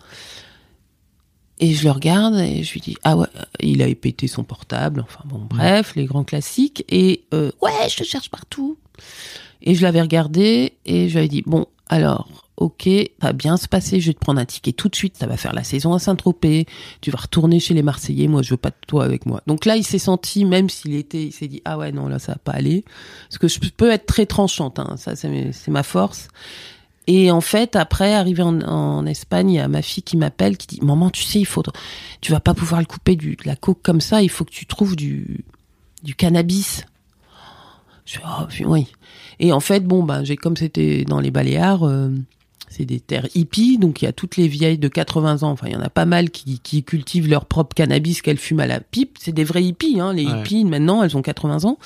Et 1.59 1.73
je 1.73 1.85
le 1.85 1.91
regarde 1.91 2.37
et 2.37 2.63
je 2.63 2.73
lui 2.73 2.81
dis 2.81 2.97
ah 3.05 3.17
ouais 3.17 3.29
il 3.61 3.81
avait 3.81 3.95
pété 3.95 4.27
son 4.27 4.43
portable 4.43 5.01
enfin 5.01 5.23
bon 5.25 5.47
bref 5.49 5.95
les 5.95 6.05
grands 6.05 6.25
classiques 6.25 6.85
et 6.89 7.23
euh, 7.33 7.53
ouais 7.63 7.89
je 7.89 7.99
te 7.99 8.03
cherche 8.03 8.29
partout 8.29 8.77
et 9.63 9.77
je 9.77 9.83
l'avais 9.83 10.01
regardé 10.01 10.73
et 10.85 11.09
je 11.09 11.13
lui 11.13 11.19
avais 11.21 11.29
dit 11.29 11.45
bon 11.47 11.67
alors 11.89 12.44
ok, 12.57 12.89
ça 13.21 13.29
va 13.29 13.33
bien 13.33 13.57
se 13.57 13.67
passer, 13.69 14.01
je 14.01 14.09
vais 14.09 14.15
te 14.15 14.21
prendre 14.21 14.41
un 14.41 14.45
ticket 14.45 14.73
tout 14.73 14.89
de 14.89 14.95
suite, 14.95 15.17
ça 15.17 15.27
va 15.27 15.37
faire 15.37 15.53
la 15.53 15.65
saison 15.65 15.93
à 15.93 15.99
Saint-Tropez, 15.99 16.67
tu 17.01 17.11
vas 17.11 17.19
retourner 17.19 17.59
chez 17.59 17.75
les 17.75 17.83
Marseillais, 17.83 18.29
moi 18.29 18.43
je 18.43 18.51
veux 18.51 18.57
pas 18.59 18.71
de 18.71 18.77
toi 18.87 19.05
avec 19.05 19.27
moi. 19.27 19.43
Donc 19.47 19.65
là, 19.65 19.77
il 19.77 19.85
s'est 19.85 19.99
senti, 19.99 20.45
même 20.45 20.71
s'il 20.71 20.95
était, 20.95 21.25
il 21.25 21.33
s'est 21.33 21.49
dit, 21.49 21.63
ah 21.65 21.79
ouais, 21.79 21.93
non, 21.93 22.09
là, 22.09 22.19
ça 22.19 22.33
va 22.33 22.39
pas 22.39 22.53
aller. 22.53 22.85
Parce 23.29 23.39
que 23.39 23.49
je 23.49 23.59
peux 23.71 23.91
être 23.91 24.07
très 24.07 24.27
tranchante, 24.27 24.79
hein, 24.79 24.97
ça 24.97 25.17
c'est 25.17 25.69
ma 25.69 25.83
force. 25.83 26.29
Et 27.07 27.31
en 27.31 27.43
fait, 27.43 27.77
après, 27.77 28.15
arrivé 28.15 28.43
en, 28.43 29.05
Espagne, 29.07 29.51
il 29.51 29.57
y 29.57 29.59
a 29.59 29.69
ma 29.69 29.83
fille 29.83 30.03
qui 30.03 30.17
m'appelle, 30.17 30.57
qui 30.57 30.67
dit, 30.67 30.81
maman, 30.83 31.11
tu 31.11 31.23
sais, 31.23 31.39
il 31.39 31.45
faut, 31.45 31.63
tu 32.23 32.33
vas 32.33 32.41
pas 32.41 32.55
pouvoir 32.55 32.81
le 32.81 32.87
couper 32.87 33.17
de 33.17 33.37
la 33.45 33.57
coke 33.57 33.83
comme 33.83 34.01
ça, 34.01 34.23
il 34.23 34.31
faut 34.31 34.45
que 34.45 34.51
tu 34.51 34.65
trouves 34.65 34.97
du, 34.97 35.45
cannabis. 36.17 36.87
Je 38.07 38.15
fais, 38.15 38.23
oh, 38.27 38.47
oui. 38.67 38.87
Et 39.39 39.53
en 39.53 39.61
fait, 39.61 39.81
bon, 39.81 40.03
ben, 40.03 40.25
j'ai 40.25 40.37
comme 40.37 40.57
c'était 40.57 41.05
dans 41.05 41.21
les 41.21 41.31
Baléares, 41.31 41.87
euh, 41.87 42.11
c'est 42.77 42.85
des 42.85 42.99
terres 42.99 43.29
hippies, 43.35 43.79
donc 43.79 44.03
il 44.03 44.07
y 44.07 44.09
a 44.09 44.13
toutes 44.13 44.37
les 44.37 44.49
vieilles 44.49 44.79
de 44.79 44.89
80 44.89 45.43
ans. 45.45 45.51
Enfin, 45.51 45.69
il 45.69 45.73
y 45.75 45.77
en 45.77 45.81
a 45.81 45.91
pas 45.91 46.07
mal 46.07 46.31
qui, 46.31 46.59
qui 46.59 46.83
cultivent 46.83 47.29
leur 47.29 47.45
propre 47.47 47.75
cannabis 47.75 48.21
qu'elles 48.21 48.39
fument 48.39 48.61
à 48.61 48.67
la 48.67 48.81
pipe. 48.81 49.17
C'est 49.21 49.33
des 49.33 49.45
vrais 49.45 49.63
hippies, 49.63 50.01
hein. 50.01 50.13
Les 50.13 50.27
Ouais. 50.27 50.41
hippies, 50.41 50.65
maintenant, 50.65 51.03
elles 51.03 51.17
ont 51.17 51.23
80 51.23 51.65
ans. 51.65 51.79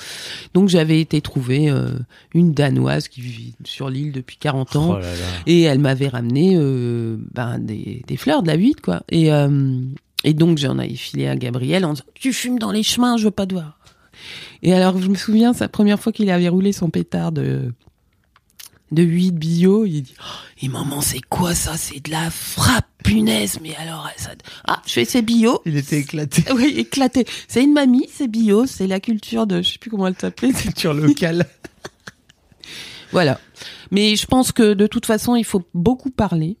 Donc 0.53 0.69
j'avais 0.69 0.99
été 0.99 1.21
trouver 1.21 1.69
euh, 1.69 1.91
une 2.33 2.53
danoise 2.53 3.07
qui 3.07 3.21
vit 3.21 3.53
sur 3.65 3.89
l'île 3.89 4.11
depuis 4.11 4.37
40 4.37 4.75
ans. 4.77 4.89
Oh 4.95 4.99
là 4.99 5.01
là. 5.01 5.25
Et 5.45 5.61
elle 5.61 5.79
m'avait 5.79 6.07
ramené 6.07 6.53
euh, 6.55 7.17
ben, 7.33 7.59
des, 7.59 8.03
des 8.07 8.17
fleurs, 8.17 8.41
de 8.41 8.47
la 8.47 8.55
huître, 8.55 8.81
quoi. 8.81 9.03
Et, 9.09 9.31
euh, 9.31 9.81
et 10.23 10.33
donc, 10.33 10.57
j'en 10.57 10.79
avais 10.79 10.95
filé 10.95 11.27
à 11.27 11.35
Gabriel 11.35 11.85
en 11.85 11.93
disant 11.93 12.05
Tu 12.15 12.33
fumes 12.33 12.57
dans 12.59 12.71
les 12.71 12.83
chemins, 12.83 13.15
je 13.17 13.25
veux 13.25 13.31
pas 13.31 13.45
te 13.45 13.53
voir. 13.53 13.77
Et 14.63 14.73
alors, 14.73 14.99
je 15.01 15.07
me 15.07 15.15
souviens, 15.15 15.53
sa 15.53 15.67
première 15.69 15.99
fois 15.99 16.11
qu'il 16.11 16.29
avait 16.29 16.49
roulé 16.49 16.71
son 16.73 16.89
pétard 16.89 17.31
de, 17.31 17.71
de 18.91 19.03
huître 19.03 19.37
bio, 19.37 19.85
il 19.85 20.01
dit 20.03 20.13
oh, 20.19 20.23
Et 20.63 20.67
maman, 20.67 21.01
c'est 21.01 21.21
quoi 21.21 21.53
ça? 21.55 21.77
C'est 21.77 22.03
de 22.05 22.11
la 22.11 22.29
frappe, 22.31 22.87
punaise 23.03 23.59
Mais 23.61 23.75
alors, 23.75 24.07
ça. 24.17 24.31
Ah, 24.67 24.81
je 24.85 24.91
fais 24.93 25.05
c'est 25.05 25.21
bio. 25.21 25.61
Il 25.65 25.77
était 25.77 25.99
éclaté. 25.99 26.43
Oui, 26.53 26.73
éclaté. 26.77 27.25
C'est 27.47 27.63
une 27.63 27.73
mamie, 27.73 28.07
c'est 28.11 28.27
bio, 28.27 28.65
c'est 28.65 28.87
la 28.87 28.99
culture 28.99 29.45
de. 29.47 29.61
Je 29.61 29.71
sais 29.73 29.77
plus 29.77 29.89
comment 29.89 30.07
elle 30.07 30.17
s'appelait. 30.19 30.51
Culture 30.53 30.93
locale. 30.93 31.45
Voilà. 33.11 33.39
Mais 33.91 34.15
je 34.15 34.25
pense 34.27 34.51
que 34.51 34.73
de 34.73 34.85
toute 34.87 35.05
façon, 35.07 35.35
il 35.35 35.43
faut 35.43 35.63
beaucoup 35.73 36.11
parler. 36.11 36.57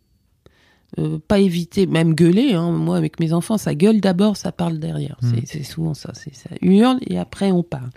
Euh, 0.97 1.19
pas 1.19 1.37
éviter, 1.37 1.85
même 1.85 2.15
gueuler. 2.15 2.53
Hein. 2.55 2.71
Moi, 2.71 2.97
avec 2.97 3.19
mes 3.19 3.33
enfants, 3.33 3.59
ça 3.59 3.75
gueule 3.75 4.01
d'abord, 4.01 4.35
ça 4.35 4.51
parle 4.51 4.79
derrière. 4.79 5.17
C'est- 5.21 5.45
C'est 5.45 5.63
souvent 5.63 5.93
ça. 5.93 6.11
C'est 6.15 6.33
ça 6.33 6.49
hurle 6.61 6.97
et 7.05 7.19
après 7.19 7.51
on 7.51 7.61
parle. 7.61 7.91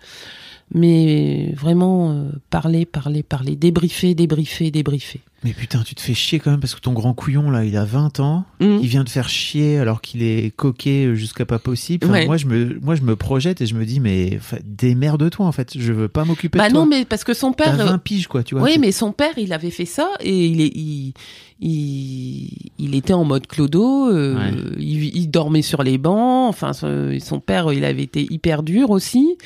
Mais 0.75 1.53
vraiment, 1.57 2.13
euh, 2.13 2.31
parler, 2.51 2.87
parler, 2.87 3.23
parler, 3.23 3.57
débriefer, 3.57 4.15
débriefer, 4.15 4.71
débriefer. 4.71 5.21
Mais 5.45 5.53
putain, 5.53 5.83
tu 5.85 5.95
te 5.97 6.01
fais 6.01 6.15
chier 6.15 6.39
quand 6.39 6.53
même 6.53 6.61
parce 6.61 6.75
que 6.75 6.81
ton 6.81 6.93
grand 6.93 7.15
couillon 7.15 7.51
là, 7.51 7.65
il 7.65 7.77
a 7.77 7.85
20 7.85 8.21
ans, 8.21 8.45
Mm. 8.61 8.79
il 8.81 8.87
vient 8.87 9.03
de 9.05 9.09
faire 9.09 9.29
chier 9.29 9.79
alors 9.79 10.01
qu'il 10.01 10.23
est 10.23 10.55
coquet 10.55 11.15
jusqu'à 11.17 11.45
pas 11.45 11.59
possible. 11.59 12.05
Enfin, 12.07 12.13
Ouais. 12.15 12.27
Moi, 12.27 12.37
je 12.37 12.47
me, 12.47 12.79
moi, 12.81 12.95
je 12.95 13.03
me 13.03 13.17
projette 13.17 13.61
et 13.61 13.67
je 13.67 13.75
me 13.75 13.85
dis, 13.85 13.99
mais 13.99 14.39
démerde-toi 14.65 15.45
en 15.45 15.53
fait. 15.53 15.77
Je 15.79 15.93
veux 15.93 16.09
pas 16.09 16.25
m'occuper 16.25 16.59
Bah 16.59 16.69
de 16.69 16.73
toi. 16.75 16.81
non, 16.83 16.87
mais 16.87 17.05
parce 17.05 17.25
que 17.25 17.35
son 17.35 17.53
T'as 17.53 17.65
père. 17.65 17.81
euh, 17.81 17.85
20 17.91 17.99
piges 17.99 18.29
quoi, 18.29 18.43
tu 18.45 18.55
vois. 18.55 18.65
Oui, 18.65 18.77
mais 18.81 18.93
son 18.93 19.11
père, 19.13 19.33
il 19.37 19.53
avait 19.53 19.71
fait 19.71 19.85
ça 19.85 20.09
et 20.21 20.47
il, 20.47 20.61
est, 20.61 20.73
il, 20.77 21.13
il, 21.61 22.71
il 22.79 22.95
était 22.95 23.13
en 23.13 23.25
mode 23.25 23.47
clodo. 23.47 24.11
euh, 24.11 24.37
Ouais. 24.37 24.53
il, 24.79 25.17
il 25.17 25.27
dormait 25.29 25.63
sur 25.63 25.83
les 25.83 25.99
bancs. 25.99 26.49
Enfin, 26.49 26.73
son, 26.73 27.17
son 27.21 27.41
père, 27.41 27.73
il 27.73 27.85
avait 27.85 28.03
été 28.03 28.27
hyper 28.31 28.63
dur 28.63 28.91
aussi. 28.91 29.37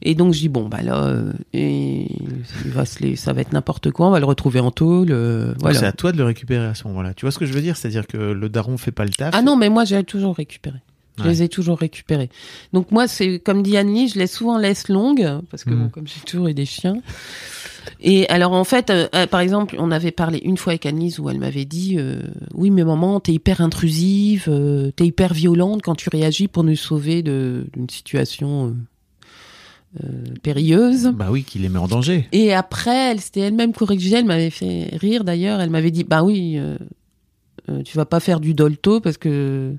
Et 0.00 0.14
donc 0.14 0.32
je 0.32 0.38
dis 0.38 0.48
bon 0.48 0.68
bah 0.68 0.80
là, 0.82 1.06
euh, 1.06 1.32
et 1.52 2.06
il 2.64 2.70
va 2.70 2.84
se 2.84 3.02
les- 3.02 3.16
ça 3.16 3.32
va 3.32 3.40
être 3.40 3.52
n'importe 3.52 3.90
quoi. 3.90 4.06
On 4.06 4.10
va 4.10 4.20
le 4.20 4.26
retrouver 4.26 4.60
en 4.60 4.70
tôle. 4.70 5.08
euh, 5.10 5.37
Voilà. 5.58 5.78
C'est 5.78 5.86
à 5.86 5.92
toi 5.92 6.12
de 6.12 6.18
le 6.18 6.24
récupérer 6.24 6.66
à 6.66 6.74
ce 6.74 6.86
moment-là. 6.88 7.14
Tu 7.14 7.24
vois 7.24 7.30
ce 7.32 7.38
que 7.38 7.46
je 7.46 7.52
veux 7.52 7.60
dire? 7.62 7.76
C'est-à-dire 7.76 8.06
que 8.06 8.16
le 8.16 8.48
daron 8.48 8.76
fait 8.76 8.92
pas 8.92 9.04
le 9.04 9.10
taf. 9.10 9.34
Ah 9.34 9.42
non, 9.42 9.56
mais 9.56 9.68
moi 9.70 9.84
j'ai 9.84 10.02
toujours 10.04 10.36
récupéré. 10.36 10.78
Je 11.18 11.24
Ouais. 11.24 11.30
les 11.30 11.42
ai 11.42 11.48
toujours 11.48 11.78
récupérés. 11.78 12.30
Donc 12.72 12.92
moi, 12.92 13.08
c'est 13.08 13.40
comme 13.40 13.64
dit 13.64 13.76
Annie, 13.76 14.06
je 14.08 14.20
laisse 14.20 14.32
souvent 14.36 14.56
laisse 14.56 14.88
longue 14.88 15.28
parce 15.50 15.64
que 15.64 15.70
bon, 15.70 15.88
comme 15.88 16.06
j'ai 16.06 16.20
toujours 16.20 16.46
eu 16.46 16.54
des 16.54 16.64
chiens. 16.64 17.00
Et 18.00 18.28
alors 18.28 18.52
en 18.52 18.62
fait, 18.62 18.90
euh, 18.90 19.08
euh, 19.16 19.26
par 19.26 19.40
exemple, 19.40 19.74
on 19.80 19.90
avait 19.90 20.12
parlé 20.12 20.38
une 20.44 20.56
fois 20.56 20.72
avec 20.74 20.86
Annelise 20.86 21.18
où 21.18 21.28
elle 21.28 21.38
m'avait 21.40 21.64
dit, 21.64 21.96
euh, 21.98 22.20
oui 22.54 22.70
mais 22.70 22.84
maman, 22.84 23.18
t'es 23.18 23.32
hyper 23.32 23.60
intrusive, 23.60 24.48
t'es 24.94 25.06
hyper 25.06 25.32
violente 25.34 25.82
quand 25.82 25.96
tu 25.96 26.08
réagis 26.08 26.46
pour 26.46 26.62
nous 26.62 26.76
sauver 26.76 27.22
de- 27.24 27.66
d'une 27.72 27.90
situation 27.90 28.76
euh, 30.04 30.06
périlleuse. 30.42 31.10
Bah 31.14 31.28
oui, 31.30 31.44
qu'il 31.44 31.62
les 31.62 31.68
met 31.68 31.78
en 31.78 31.88
danger. 31.88 32.28
Et 32.32 32.52
après, 32.52 33.10
elle 33.12 33.20
s'était 33.20 33.40
elle-même 33.40 33.72
corrigée, 33.72 34.16
elle 34.16 34.24
m'avait 34.26 34.50
fait 34.50 34.88
rire 34.92 35.24
d'ailleurs, 35.24 35.60
elle 35.60 35.70
m'avait 35.70 35.90
dit, 35.90 36.04
bah 36.04 36.22
oui, 36.22 36.54
euh, 36.58 36.76
euh, 37.70 37.82
tu 37.82 37.96
vas 37.96 38.04
pas 38.06 38.20
faire 38.20 38.40
du 38.40 38.54
dolto 38.54 39.00
parce 39.00 39.16
que 39.16 39.74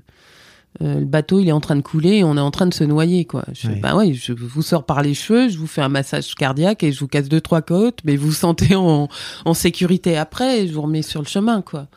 euh, 0.82 1.00
le 1.00 1.04
bateau 1.04 1.40
il 1.40 1.48
est 1.48 1.52
en 1.52 1.60
train 1.60 1.74
de 1.74 1.80
couler 1.80 2.18
et 2.18 2.24
on 2.24 2.36
est 2.36 2.40
en 2.40 2.52
train 2.52 2.66
de 2.66 2.74
se 2.74 2.84
noyer 2.84 3.24
quoi. 3.24 3.44
Je 3.52 3.66
Ouais. 3.68 3.80
bah 3.80 3.96
oui, 3.96 4.14
je 4.14 4.32
vous 4.32 4.62
sors 4.62 4.84
par 4.84 5.02
les 5.02 5.14
cheveux, 5.14 5.48
je 5.48 5.58
vous 5.58 5.66
fais 5.66 5.80
un 5.80 5.88
massage 5.88 6.34
cardiaque 6.36 6.84
et 6.84 6.92
je 6.92 7.00
vous 7.00 7.08
casse 7.08 7.28
deux 7.28 7.40
trois 7.40 7.60
côtes, 7.62 7.98
mais 8.04 8.16
vous 8.16 8.28
vous 8.28 8.32
sentez 8.32 8.76
en, 8.76 9.08
en 9.44 9.54
sécurité 9.54 10.16
après 10.16 10.62
et 10.62 10.68
je 10.68 10.72
vous 10.72 10.82
remets 10.82 11.02
sur 11.02 11.20
le 11.22 11.26
chemin 11.26 11.60
quoi. 11.62 11.88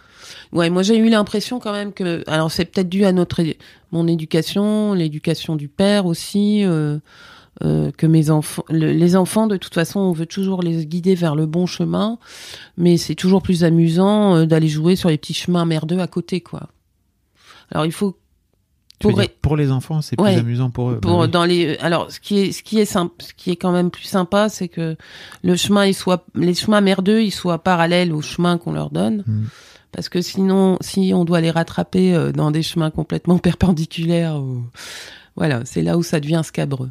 Ouais, 0.52 0.72
moi 0.72 0.82
j'ai 0.82 0.98
eu 0.98 1.10
l'impression 1.10 1.60
quand 1.60 1.72
même 1.74 1.94
que, 1.94 2.24
alors 2.28 2.50
c'est 2.52 2.66
peut-être 2.66 2.90
dû 2.90 3.06
à 3.06 3.12
notre 3.12 3.44
mon 3.92 4.08
éducation, 4.08 4.94
l'éducation 4.94 5.56
du 5.56 5.68
père 5.68 6.08
aussi. 6.08 6.64
euh, 6.66 6.98
euh, 7.64 7.92
que 7.92 8.08
mes 8.08 8.30
enfants, 8.32 8.64
le- 8.70 8.92
les 8.92 9.16
enfants, 9.16 9.48
de 9.48 9.58
toute 9.58 9.74
façon, 9.74 10.00
on 10.00 10.12
veut 10.12 10.26
toujours 10.26 10.62
les 10.64 10.86
guider 10.86 11.14
vers 11.16 11.36
le 11.36 11.46
bon 11.46 11.66
chemin, 11.66 12.18
mais 12.78 12.98
c'est 12.98 13.16
toujours 13.16 13.42
plus 13.44 13.64
amusant 13.64 14.36
euh, 14.36 14.46
d'aller 14.46 14.68
jouer 14.70 14.96
sur 14.96 15.10
les 15.10 15.18
petits 15.18 15.34
chemins 15.36 15.66
merdeux 15.66 16.00
à 16.00 16.08
côté, 16.08 16.42
quoi. 16.42 16.70
Alors 17.72 17.86
il 17.86 17.92
faut 17.92 18.18
pour, 19.00 19.14
dire, 19.14 19.28
pour 19.42 19.56
les 19.58 19.70
enfants, 19.72 20.02
c'est 20.02 20.16
plus 20.16 20.26
amusant 20.40 20.70
pour 20.70 20.92
eux. 20.92 21.00
pour 21.00 21.18
Bah 21.18 21.24
oui. 21.26 21.30
dans 21.32 21.44
les 21.46 21.78
alors 21.80 22.10
ce 22.12 22.20
qui 22.20 22.40
est 22.40 22.52
ce 22.54 22.64
qui 22.64 22.80
est 22.80 22.86
symp- 22.86 23.22
ce 23.22 23.34
qui 23.34 23.52
est 23.52 23.56
quand 23.58 23.72
même 23.72 23.92
plus 23.92 24.04
sympa, 24.06 24.48
c'est 24.50 24.68
que 24.70 24.96
le 25.44 25.56
chemin 25.56 25.86
il 25.86 25.94
soit 25.94 26.26
les 26.36 26.54
chemins 26.54 26.80
merdeux 26.82 27.22
ils 27.22 27.32
soient 27.32 27.60
parallèles 27.62 28.14
au 28.14 28.22
chemin 28.22 28.58
qu'on 28.58 28.72
leur 28.72 28.90
donne. 28.92 29.24
Mm. 29.28 29.44
Parce 29.92 30.10
que 30.10 30.22
sinon, 30.22 30.78
si 30.82 31.12
on 31.14 31.24
doit 31.26 31.40
les 31.42 31.52
rattraper 31.52 32.16
euh, 32.16 32.32
dans 32.32 32.50
des 32.50 32.64
chemins 32.64 32.90
complètement 32.92 33.38
perpendiculaires, 33.40 34.38
ou- 34.42 34.64
voilà, 35.36 35.62
c'est 35.66 35.82
là 35.82 35.98
où 35.98 36.04
ça 36.04 36.20
devient 36.20 36.42
scabreux. 36.44 36.90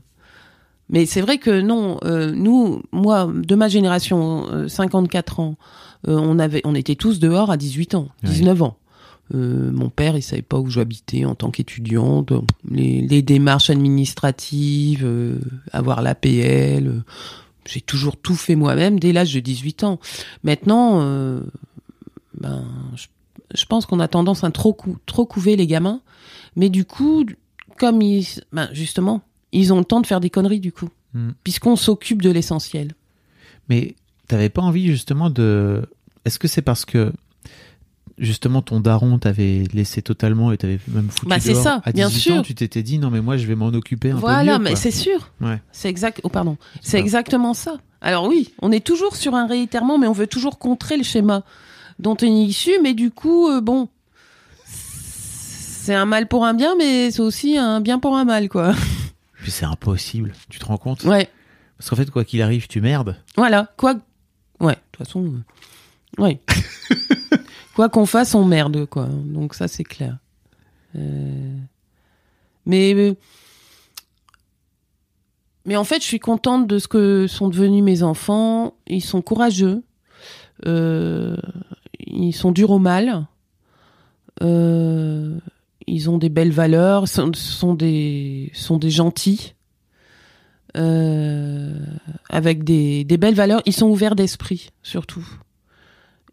Mais 0.92 1.06
c'est 1.06 1.20
vrai 1.22 1.38
que 1.38 1.60
non, 1.60 1.98
euh, 2.04 2.30
nous, 2.32 2.82
moi, 2.92 3.28
de 3.34 3.54
ma 3.56 3.68
génération, 3.68 4.46
euh, 4.52 4.68
54 4.68 5.40
ans, 5.40 5.56
euh, 6.06 6.16
on 6.18 6.38
avait, 6.38 6.60
on 6.64 6.74
était 6.74 6.94
tous 6.96 7.18
dehors 7.18 7.50
à 7.50 7.56
18 7.56 7.94
ans, 7.96 8.08
Ouais. 8.22 8.30
19 8.30 8.62
ans. 8.62 8.76
Euh, 9.34 9.70
mon 9.72 9.88
père, 9.88 10.16
il 10.16 10.22
savait 10.22 10.42
pas 10.42 10.58
où 10.58 10.68
j'habitais 10.68 11.24
en 11.24 11.34
tant 11.34 11.50
qu'étudiante. 11.50 12.32
Les, 12.70 13.00
les 13.00 13.22
démarches 13.22 13.70
administratives, 13.70 15.04
euh, 15.04 15.38
avoir 15.72 16.02
l'APL, 16.02 16.86
euh, 16.88 17.00
j'ai 17.64 17.80
toujours 17.80 18.16
tout 18.16 18.34
fait 18.34 18.56
moi-même 18.56 18.98
dès 19.00 19.12
l'âge 19.12 19.32
de 19.32 19.40
18 19.40 19.84
ans. 19.84 19.98
Maintenant, 20.44 21.00
euh, 21.00 21.40
ben, 22.38 22.64
je, 22.96 23.06
je 23.54 23.64
pense 23.64 23.86
qu'on 23.86 24.00
a 24.00 24.08
tendance 24.08 24.44
à 24.44 24.50
trop, 24.50 24.72
cou- 24.74 24.98
trop 25.06 25.24
couver 25.24 25.56
les 25.56 25.66
gamins. 25.66 26.00
Mais 26.56 26.68
du 26.68 26.84
coup, 26.84 27.24
comme 27.78 28.02
ils, 28.02 28.26
ben, 28.52 28.68
justement, 28.72 29.22
ils 29.52 29.72
ont 29.72 29.78
le 29.78 29.84
temps 29.84 30.00
de 30.00 30.06
faire 30.06 30.20
des 30.20 30.30
conneries 30.30 30.60
du 30.60 30.72
coup, 30.72 30.88
Mm. 31.14 31.30
puisqu'on 31.44 31.76
s'occupe 31.76 32.22
de 32.22 32.30
l'essentiel. 32.30 32.92
Mais 33.68 33.94
t'avais 34.28 34.48
pas 34.48 34.62
envie 34.62 34.86
justement 34.86 35.28
de. 35.30 35.82
Est-ce 36.24 36.38
que 36.38 36.48
c'est 36.48 36.62
parce 36.62 36.84
que 36.86 37.12
justement 38.18 38.62
ton 38.62 38.80
daron 38.80 39.18
t'avait 39.18 39.64
laissé 39.74 40.00
totalement 40.02 40.52
et 40.52 40.56
t'avais 40.58 40.78
même 40.88 41.08
foutu 41.10 41.26
Bah, 41.28 41.40
c'est 41.40 41.54
ça, 41.54 41.80
à 41.84 41.92
bien 41.92 42.08
18 42.08 42.20
sûr. 42.20 42.34
ans, 42.36 42.42
tu 42.42 42.54
t'étais 42.54 42.82
dit 42.82 42.98
non 42.98 43.10
mais 43.10 43.20
moi 43.20 43.36
je 43.36 43.46
vais 43.46 43.54
m'en 43.54 43.68
occuper 43.68 44.10
un 44.12 44.16
Voilà, 44.16 44.54
peu 44.54 44.58
mieux. 44.64 44.70
mais 44.70 44.76
c'est 44.76 44.90
sûr. 44.90 45.30
Ouais. 45.40 45.60
C'est 45.72 45.88
exact. 45.88 46.20
Oh 46.22 46.28
pardon. 46.28 46.56
C'est 46.80 46.98
exactement 46.98 47.52
ça. 47.54 47.76
Alors 48.00 48.26
oui, 48.26 48.52
on 48.62 48.72
est 48.72 48.84
toujours 48.84 49.16
sur 49.16 49.34
un 49.34 49.46
réitèrement, 49.46 49.98
mais 49.98 50.06
on 50.06 50.12
veut 50.12 50.26
toujours 50.26 50.58
contrer 50.58 50.96
le 50.96 51.02
schéma 51.04 51.42
dont 51.98 52.16
on 52.20 52.24
est 52.24 52.30
issu. 52.44 52.70
Mais 52.82 52.94
du 52.94 53.10
coup, 53.10 53.48
euh, 53.48 53.60
bon, 53.60 53.88
c'est 54.64 55.94
un 55.94 56.06
mal 56.06 56.26
pour 56.28 56.44
un 56.44 56.54
bien, 56.54 56.74
mais 56.78 57.10
c'est 57.10 57.20
aussi 57.22 57.56
un 57.58 57.80
bien 57.80 57.98
pour 57.98 58.16
un 58.16 58.24
mal, 58.24 58.48
quoi. 58.48 58.74
Puis 59.42 59.50
c'est 59.50 59.64
impossible. 59.66 60.32
Tu 60.48 60.58
te 60.58 60.64
rends 60.64 60.76
compte 60.78 61.02
Ouais. 61.04 61.28
Parce 61.76 61.90
qu'en 61.90 61.96
fait 61.96 62.10
quoi 62.10 62.24
qu'il 62.24 62.40
arrive, 62.42 62.68
tu 62.68 62.80
merdes. 62.80 63.16
Voilà. 63.36 63.72
Quoi. 63.76 63.94
Ouais. 64.60 64.74
De 64.74 64.78
toute 64.92 65.04
façon. 65.06 65.24
euh, 65.26 66.22
Ouais. 66.22 66.40
quoi 67.74 67.88
qu'on 67.88 68.06
fasse, 68.06 68.34
on 68.34 68.44
merde, 68.44 68.86
quoi. 68.86 69.06
Donc 69.06 69.54
ça, 69.54 69.66
c'est 69.68 69.82
clair. 69.84 70.18
Euh, 70.96 71.56
Mais. 72.66 72.94
euh, 72.94 73.14
Mais 75.66 75.76
en 75.76 75.84
fait, 75.84 76.00
je 76.00 76.06
suis 76.06 76.20
contente 76.20 76.66
de 76.66 76.78
ce 76.78 76.86
que 76.88 77.26
sont 77.26 77.48
devenus 77.48 77.82
mes 77.82 78.02
enfants. 78.02 78.74
Ils 78.86 79.00
sont 79.02 79.22
courageux. 79.22 79.82
Euh, 80.66 81.36
Ils 81.98 82.32
sont 82.32 82.52
durs 82.52 82.70
au 82.70 82.78
mal. 82.78 83.26
Euh, 84.42 85.38
Ils 85.86 86.10
ont 86.10 86.18
des 86.18 86.28
belles 86.28 86.52
valeurs. 86.52 87.08
Sont, 87.08 87.30
des 87.74 88.50
sont 88.54 88.78
des 88.78 88.90
gentils. 88.90 89.54
Euh, 90.76 91.78
avec 92.30 92.64
des, 92.64 93.04
des 93.04 93.16
belles 93.16 93.34
valeurs. 93.34 93.62
Ils 93.66 93.74
sont 93.74 93.88
ouverts 93.88 94.16
d'esprit, 94.16 94.70
surtout. 94.82 95.26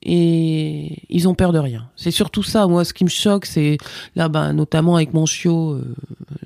Et 0.02 0.98
ils 1.10 1.28
ont 1.28 1.36
peur 1.36 1.52
de 1.52 1.60
rien. 1.60 1.90
C'est 1.96 2.12
surtout 2.12 2.44
ça. 2.44 2.68
Moi, 2.68 2.86
ce 2.86 2.94
qui 2.94 3.04
me 3.04 3.10
choque, 3.10 3.46
c'est 3.46 3.78
là, 4.16 4.30
ben, 4.30 4.54
notamment 4.54 4.96
avec 4.96 5.14
mon 5.14 5.26
chiot 5.26 5.74
euh, 5.74 5.96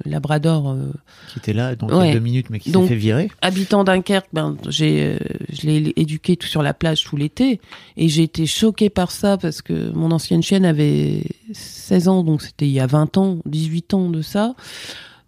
Labrador, 0.05 0.69
euh, 0.71 0.91
Qui 1.31 1.39
était 1.39 1.53
là 1.53 1.75
dans 1.75 1.87
Ouais. 1.87 2.13
deux 2.13 2.19
minutes, 2.19 2.49
mais 2.49 2.59
qui 2.59 2.69
s'est 2.69 2.73
Donc- 2.73 2.87
fait 2.87 2.95
virer. 2.95 3.29
habitant 3.41 3.83
Dunkerque. 3.83 4.27
Ben, 4.33 4.57
j'ai, 4.69 5.03
euh, 5.13 5.17
je 5.51 5.67
l'ai 5.67 5.93
éduqué 5.95 6.35
tout 6.35 6.47
sur 6.47 6.63
la 6.63 6.73
plage 6.73 7.03
tout 7.03 7.15
l'été, 7.15 7.61
et 7.95 8.07
j'ai 8.09 8.23
été 8.23 8.45
choquée 8.45 8.89
par 8.89 9.11
ça 9.11 9.37
parce 9.37 9.61
que 9.61 9.91
mon 9.91 10.11
ancienne 10.11 10.41
chienne 10.41 10.65
avait 10.65 11.23
16 11.53 12.07
ans, 12.07 12.23
donc 12.23 12.41
c'était 12.41 12.65
il 12.67 12.71
y 12.73 12.79
a 12.79 12.87
20 12.87 13.17
ans, 13.17 13.37
18 13.45 13.93
ans 13.93 14.09
de 14.09 14.21
ça. 14.21 14.55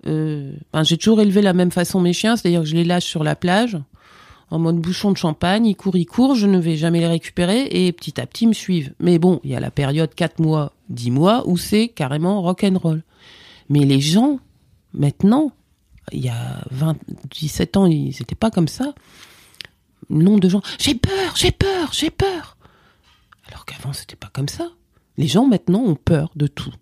Euh, 0.07 0.51
ben, 0.73 0.83
j'ai 0.83 0.97
toujours 0.97 1.21
élevé 1.21 1.41
la 1.41 1.53
même 1.53 1.71
façon 1.71 1.99
mes 1.99 2.13
chiens, 2.13 2.35
c'est-à-dire 2.35 2.61
que 2.61 2.67
je 2.67 2.75
les 2.75 2.83
lâche 2.83 3.05
sur 3.05 3.23
la 3.23 3.35
plage 3.35 3.77
en 4.51 4.59
mode 4.59 4.77
bouchon 4.77 5.11
de 5.11 5.17
champagne, 5.17 5.65
ils 5.65 5.75
courent, 5.75 5.95
ils 5.97 6.05
courent, 6.05 6.35
je 6.35 6.47
ne 6.47 6.59
vais 6.59 6.75
jamais 6.77 6.99
les 6.99 7.07
récupérer 7.07 7.67
et 7.71 7.91
petit 7.91 8.19
à 8.21 8.25
petit 8.25 8.45
ils 8.45 8.49
me 8.49 8.53
suivent. 8.53 8.93
Mais 8.99 9.17
bon, 9.19 9.39
il 9.43 9.49
y 9.51 9.55
a 9.55 9.59
la 9.59 9.71
période 9.71 10.13
4 10.13 10.39
mois, 10.39 10.73
10 10.89 11.11
mois 11.11 11.43
où 11.47 11.57
c'est 11.57 11.87
carrément 11.87 12.41
rock'n'roll. 12.41 13.03
Mais 13.69 13.79
les 13.85 13.99
gens, 13.99 14.39
maintenant, 14.93 15.51
il 16.11 16.23
y 16.23 16.29
a 16.29 16.63
20, 16.71 16.95
17 17.31 17.77
ans, 17.77 17.85
ils 17.87 18.07
n'étaient 18.09 18.35
pas 18.35 18.51
comme 18.51 18.67
ça. 18.67 18.93
Le 20.09 20.21
nombre 20.23 20.39
de 20.39 20.49
gens, 20.49 20.61
j'ai 20.77 20.93
peur, 20.93 21.35
j'ai 21.35 21.51
peur, 21.51 21.89
j'ai 21.91 22.11
peur. 22.11 22.57
Alors 23.47 23.65
qu'avant, 23.65 23.93
c'était 23.93 24.15
pas 24.15 24.29
comme 24.31 24.49
ça. 24.49 24.69
Les 25.17 25.27
gens 25.27 25.47
maintenant 25.47 25.79
ont 25.83 25.95
peur 25.95 26.31
de 26.35 26.45
tout. 26.47 26.73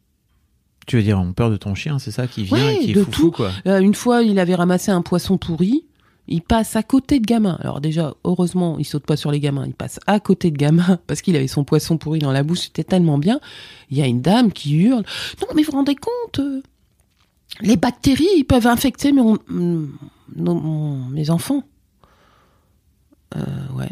Tu 0.86 0.98
veux 0.98 1.04
dire, 1.04 1.18
on 1.18 1.32
peur 1.32 1.50
de 1.50 1.56
ton 1.56 1.76
chien, 1.76 2.00
c'est 2.00 2.12
ça, 2.12 2.28
qui 2.28 2.44
vient 2.44 2.58
Ouais, 2.58 2.76
et 2.76 2.80
qui 2.86 2.92
est 2.92 2.96
de 2.96 3.04
foufou, 3.04 3.22
tout. 3.28 3.32
quoi. 3.32 3.52
Euh, 3.68 3.80
une 3.80 3.94
fois, 3.94 4.22
il 4.24 4.38
avait 4.40 4.56
ramassé 4.56 4.92
un 4.92 5.02
poisson 5.02 5.38
pourri. 5.38 5.86
Il 6.28 6.42
passe 6.42 6.76
à 6.78 6.84
côté 6.84 7.20
de 7.20 7.26
gamin. 7.26 7.58
Alors 7.62 7.82
déjà, 7.82 8.14
heureusement, 8.24 8.78
il 8.80 8.86
saute 8.86 9.06
pas 9.06 9.18
sur 9.18 9.30
les 9.32 9.40
gamins. 9.42 9.66
Il 9.66 9.74
passe 9.74 10.00
à 10.08 10.20
côté 10.22 10.52
de 10.52 10.58
gamin 10.58 10.98
parce 11.08 11.22
qu'il 11.22 11.36
avait 11.36 11.48
son 11.48 11.64
poisson 11.66 11.98
pourri 11.98 12.20
dans 12.20 12.32
la 12.32 12.44
bouche. 12.44 12.62
C'était 12.62 12.84
tellement 12.86 13.18
bien. 13.18 13.40
Il 13.92 13.98
y 13.98 14.02
a 14.02 14.08
une 14.08 14.22
dame 14.22 14.52
qui 14.54 14.74
hurle. 14.76 15.04
Non, 15.42 15.48
mais 15.56 15.64
vous 15.64 15.72
vous 15.72 15.78
rendez 15.78 15.96
compte 15.96 16.40
euh, 16.40 16.62
Les 17.62 17.76
bactéries, 17.76 18.28
ils 18.38 18.46
peuvent 18.46 18.68
infecter 18.68 19.12
mon- 19.12 19.38
mon- 19.50 19.90
mon- 20.38 21.06
mes 21.10 21.30
enfants. 21.30 21.64
Euh, 23.36 23.42
ouais. 23.76 23.90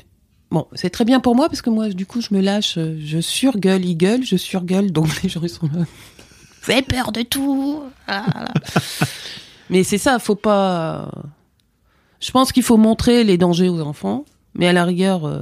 Bon, 0.51 0.67
c'est 0.73 0.89
très 0.89 1.05
bien 1.05 1.19
pour 1.19 1.35
moi 1.35 1.47
parce 1.49 1.61
que 1.61 1.69
moi, 1.69 1.89
du 1.89 2.05
coup, 2.05 2.21
je 2.21 2.33
me 2.33 2.41
lâche. 2.41 2.77
euh, 2.77 2.97
Je 3.03 3.19
surgueule, 3.19 3.83
il 3.85 3.95
gueule, 3.95 4.23
je 4.23 4.37
surgueule. 4.37 4.91
Donc 4.91 5.07
les 5.23 5.29
gens, 5.29 5.41
ils 5.43 5.49
sont 5.49 5.67
là. 5.73 5.85
Peur 6.83 7.11
de 7.11 7.23
tout. 7.23 7.81
Ah, 8.07 8.23
là. 8.35 8.53
Mais 9.69 9.83
c'est 9.83 9.97
ça, 9.97 10.19
faut 10.19 10.35
pas. 10.35 11.11
Je 12.21 12.31
pense 12.31 12.51
qu'il 12.51 12.63
faut 12.63 12.77
montrer 12.77 13.23
les 13.23 13.37
dangers 13.37 13.67
aux 13.69 13.81
enfants, 13.81 14.25
mais 14.53 14.67
à 14.67 14.73
la 14.73 14.85
rigueur, 14.85 15.25
euh, 15.25 15.41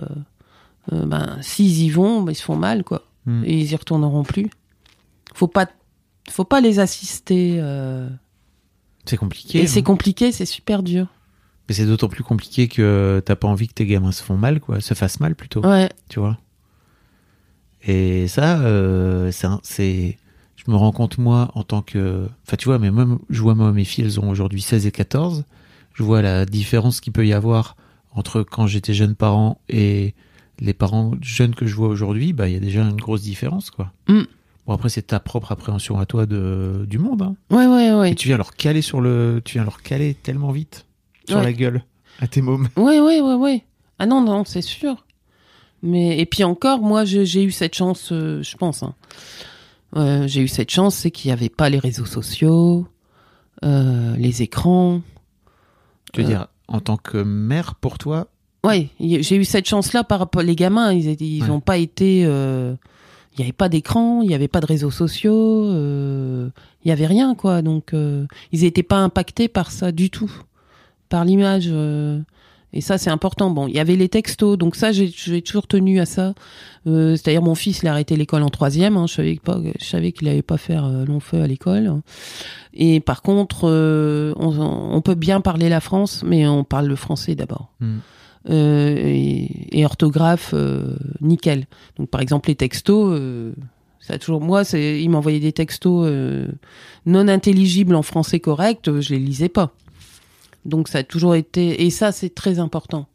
euh, 0.94 1.06
ben, 1.06 1.38
s'ils 1.42 1.82
y 1.84 1.90
vont, 1.90 2.22
ben, 2.22 2.32
ils 2.32 2.36
se 2.36 2.44
font 2.44 2.56
mal, 2.56 2.84
quoi. 2.84 3.04
Mm. 3.26 3.44
Et 3.46 3.60
ils 3.60 3.72
y 3.72 3.76
retourneront 3.76 4.24
plus. 4.24 4.50
Faut 5.34 5.48
pas, 5.48 5.68
faut 6.30 6.46
pas 6.46 6.62
les 6.62 6.80
assister. 6.80 7.58
euh, 7.60 8.08
C'est 9.06 9.18
compliqué. 9.18 9.60
Et 9.60 9.64
hein. 9.64 9.68
c'est 9.68 9.84
compliqué, 9.84 10.32
c'est 10.32 10.46
super 10.46 10.82
dur. 10.84 11.08
Mais 11.68 11.76
c'est 11.76 11.86
d'autant 11.86 12.08
plus 12.08 12.24
compliqué 12.24 12.68
que 12.68 13.22
t'as 13.26 13.36
pas 13.36 13.48
envie 13.48 13.68
que 13.68 13.74
tes 13.74 13.86
gamins 13.86 14.12
se 14.12 14.24
font 14.24 14.38
mal, 14.38 14.60
quoi, 14.60 14.82
se 14.82 14.94
fassent 14.96 15.20
mal 15.20 15.36
plutôt, 15.36 15.62
Ouais. 15.64 15.90
tu 16.10 16.20
vois. 16.20 16.38
Et 17.84 18.28
ça, 18.28 18.60
c'est, 19.64 20.18
je 20.56 20.72
me 20.72 20.76
rends 20.76 20.92
compte 20.92 21.18
moi 21.18 21.52
en 21.54 21.64
tant 21.64 21.82
que, 21.82 22.28
enfin 22.46 22.58
tu 22.58 22.66
vois, 22.68 22.80
mais 22.80 22.92
même 22.92 23.20
je 23.30 23.42
vois 23.42 23.56
moi 23.56 23.72
mes 23.72 23.86
filles, 23.86 24.04
elles 24.06 24.20
ont 24.20 24.30
aujourd'hui 24.30 24.62
16 24.62 24.86
et 24.88 24.92
14. 24.92 25.46
Je 26.00 26.04
vois 26.06 26.22
la 26.22 26.46
différence 26.46 27.02
qu'il 27.02 27.12
peut 27.12 27.28
y 27.28 27.34
avoir 27.34 27.76
entre 28.16 28.42
quand 28.42 28.68
j'étais 28.68 28.94
jeune 28.94 29.16
parent 29.16 29.60
et 29.68 30.16
les 30.60 30.74
parents 30.74 31.12
jeunes 31.22 31.54
que 31.54 31.66
je 31.68 31.76
vois 31.76 31.90
aujourd'hui. 31.90 32.32
Bah 32.32 32.48
il 32.48 32.54
y 32.54 32.56
a 32.56 32.62
déjà 32.62 32.82
une 32.84 32.96
grosse 32.96 33.22
différence, 33.22 33.70
quoi. 33.70 33.92
Mm. 34.08 34.22
Bon 34.66 34.74
après 34.74 34.88
c'est 34.88 35.02
ta 35.08 35.20
propre 35.20 35.52
appréhension 35.52 36.00
à 36.00 36.06
toi 36.06 36.26
de 36.26 36.86
du 36.90 37.00
monde. 37.00 37.22
Hein. 37.24 37.36
Ouais, 37.52 37.68
ouais, 37.68 37.94
ouais. 37.94 38.12
Et 38.12 38.16
tu 38.16 38.30
viens 38.30 38.38
leur 38.38 38.54
caler 38.56 38.82
sur 38.82 39.02
le, 39.02 39.42
tu 39.44 39.56
viens 39.56 39.66
leur 39.66 39.82
caler 39.82 40.14
tellement 40.14 40.52
vite 40.54 40.86
sur 41.28 41.38
Ouais. 41.40 41.44
la 41.44 41.52
gueule 41.52 41.84
à 42.22 42.28
tes 42.28 42.42
mômes. 42.42 42.70
Ouais, 42.78 43.02
ouais, 43.02 43.20
ouais, 43.20 43.34
ouais. 43.36 43.64
Ah 44.00 44.06
non, 44.06 44.22
non, 44.22 44.46
c'est 44.46 44.62
sûr. 44.62 45.06
Mais 45.84 46.18
et 46.20 46.26
puis 46.26 46.46
encore, 46.46 46.80
moi, 46.82 47.04
j'ai 47.04 47.44
eu 47.44 47.52
cette 47.52 47.76
chance, 47.76 48.14
euh, 48.14 48.42
je 48.42 48.56
pense. 48.56 48.84
hein. 48.84 48.96
Euh, 49.98 50.28
j'ai 50.28 50.42
eu 50.42 50.48
cette 50.48 50.72
chance, 50.72 50.96
c'est 50.96 51.12
qu'il 51.12 51.28
n'y 51.28 51.34
avait 51.34 51.50
pas 51.50 51.70
les 51.70 51.80
réseaux 51.80 52.06
sociaux, 52.06 52.88
euh, 53.66 54.16
les 54.16 54.42
écrans. 54.44 55.02
Tu 56.14 56.22
veux 56.22 56.28
Euh. 56.28 56.30
dire, 56.30 56.48
en 56.68 56.80
tant 56.80 56.98
que 56.98 57.18
mère, 57.18 57.76
pour 57.76 57.98
toi, 57.98 58.28
Ouais, 58.66 58.90
y- 59.00 59.24
j'ai 59.24 59.38
eu 59.38 59.46
cette 59.46 59.68
chance-là 59.70 60.04
par 60.04 60.20
rapport 60.20 60.42
les 60.42 60.56
gamins. 60.56 60.92
Ils 60.92 61.08
étaient- 61.08 61.26
ils 61.26 61.44
Ouais. 61.44 61.50
ont 61.50 61.62
pas 61.62 61.78
été. 61.78 62.24
euh, 62.26 62.76
Il 63.38 63.42
n'y 63.42 63.46
avait 63.46 63.54
pas 63.54 63.70
d'écran, 63.70 64.22
il 64.22 64.28
n'y 64.28 64.34
avait 64.34 64.50
pas 64.50 64.60
de 64.60 64.66
réseaux 64.66 64.92
sociaux, 64.92 65.64
euh, 65.72 66.50
il 66.84 66.88
n'y 66.90 66.92
avait 66.92 67.06
rien 67.06 67.36
quoi. 67.36 67.62
Donc 67.62 67.94
euh, 67.94 68.26
ils 68.52 68.62
n'étaient 68.64 68.84
pas 68.84 68.98
impactés 68.98 69.48
par 69.48 69.72
ça 69.72 69.94
du 69.94 70.10
tout, 70.10 70.30
par 71.08 71.24
l'image. 71.24 71.70
Et 72.72 72.82
ça 72.82 72.98
c'est 72.98 73.10
important. 73.10 73.50
Bon, 73.50 73.68
il 73.68 73.74
y 73.74 73.80
avait 73.80 73.96
les 73.96 74.10
textos, 74.10 74.58
donc 74.58 74.76
ça 74.76 74.92
j'ai 74.92 75.42
toujours 75.42 75.68
tenu 75.68 76.00
à 76.00 76.06
ça. 76.06 76.34
Euh, 76.88 77.16
C'est-à-dire 77.16 77.42
mon 77.42 77.56
fils 77.56 77.82
il 77.82 77.88
a 77.88 77.92
arrêté 77.92 78.16
l'école 78.16 78.44
en 78.44 78.50
troisième. 78.50 78.96
Hein, 78.96 79.08
je 79.08 79.14
savais 79.16 79.40
pas, 79.44 79.60
je 79.80 79.86
savais 79.86 80.12
qu'il 80.12 80.28
n'allait 80.28 80.42
pas 80.44 80.58
faire 80.58 80.86
euh, 80.86 81.06
long 81.06 81.20
feu 81.20 81.42
à 81.42 81.48
l'école. 81.48 82.02
Et 82.74 83.00
par 83.00 83.22
contre, 83.22 83.62
euh, 83.64 84.34
on, 84.38 84.60
on 84.60 85.02
peut 85.02 85.16
bien 85.16 85.42
parler 85.42 85.70
la 85.70 85.80
France, 85.80 86.24
mais 86.26 86.48
on 86.48 86.64
parle 86.64 86.88
le 86.88 86.96
français 86.96 87.36
d'abord. 87.36 87.72
Hmm. 87.80 87.98
Et, 88.48 89.78
et 89.78 89.86
orthographe 89.86 90.56
nickel. 91.22 91.66
Donc 91.98 92.10
par 92.10 92.22
exemple 92.22 92.50
les 92.50 92.56
textos, 92.56 93.20
ça 94.00 94.14
a 94.14 94.18
toujours 94.18 94.42
moi, 94.42 94.64
c'est 94.64 95.02
il 95.02 95.10
m'envoyait 95.10 95.42
des 95.42 95.52
textos 95.52 96.10
non 97.06 97.28
intelligibles 97.28 97.96
en 97.96 98.02
français 98.02 98.40
correct, 98.40 99.02
je 99.02 99.10
les 99.10 99.20
lisais 99.20 99.50
pas. 99.50 99.74
Donc 100.70 100.88
ça 100.88 101.00
a 101.00 101.04
toujours 101.04 101.36
été 101.36 101.84
et 101.86 101.90
ça 101.90 102.12
c'est 102.12 102.34
très 102.34 102.60
important 102.60 103.08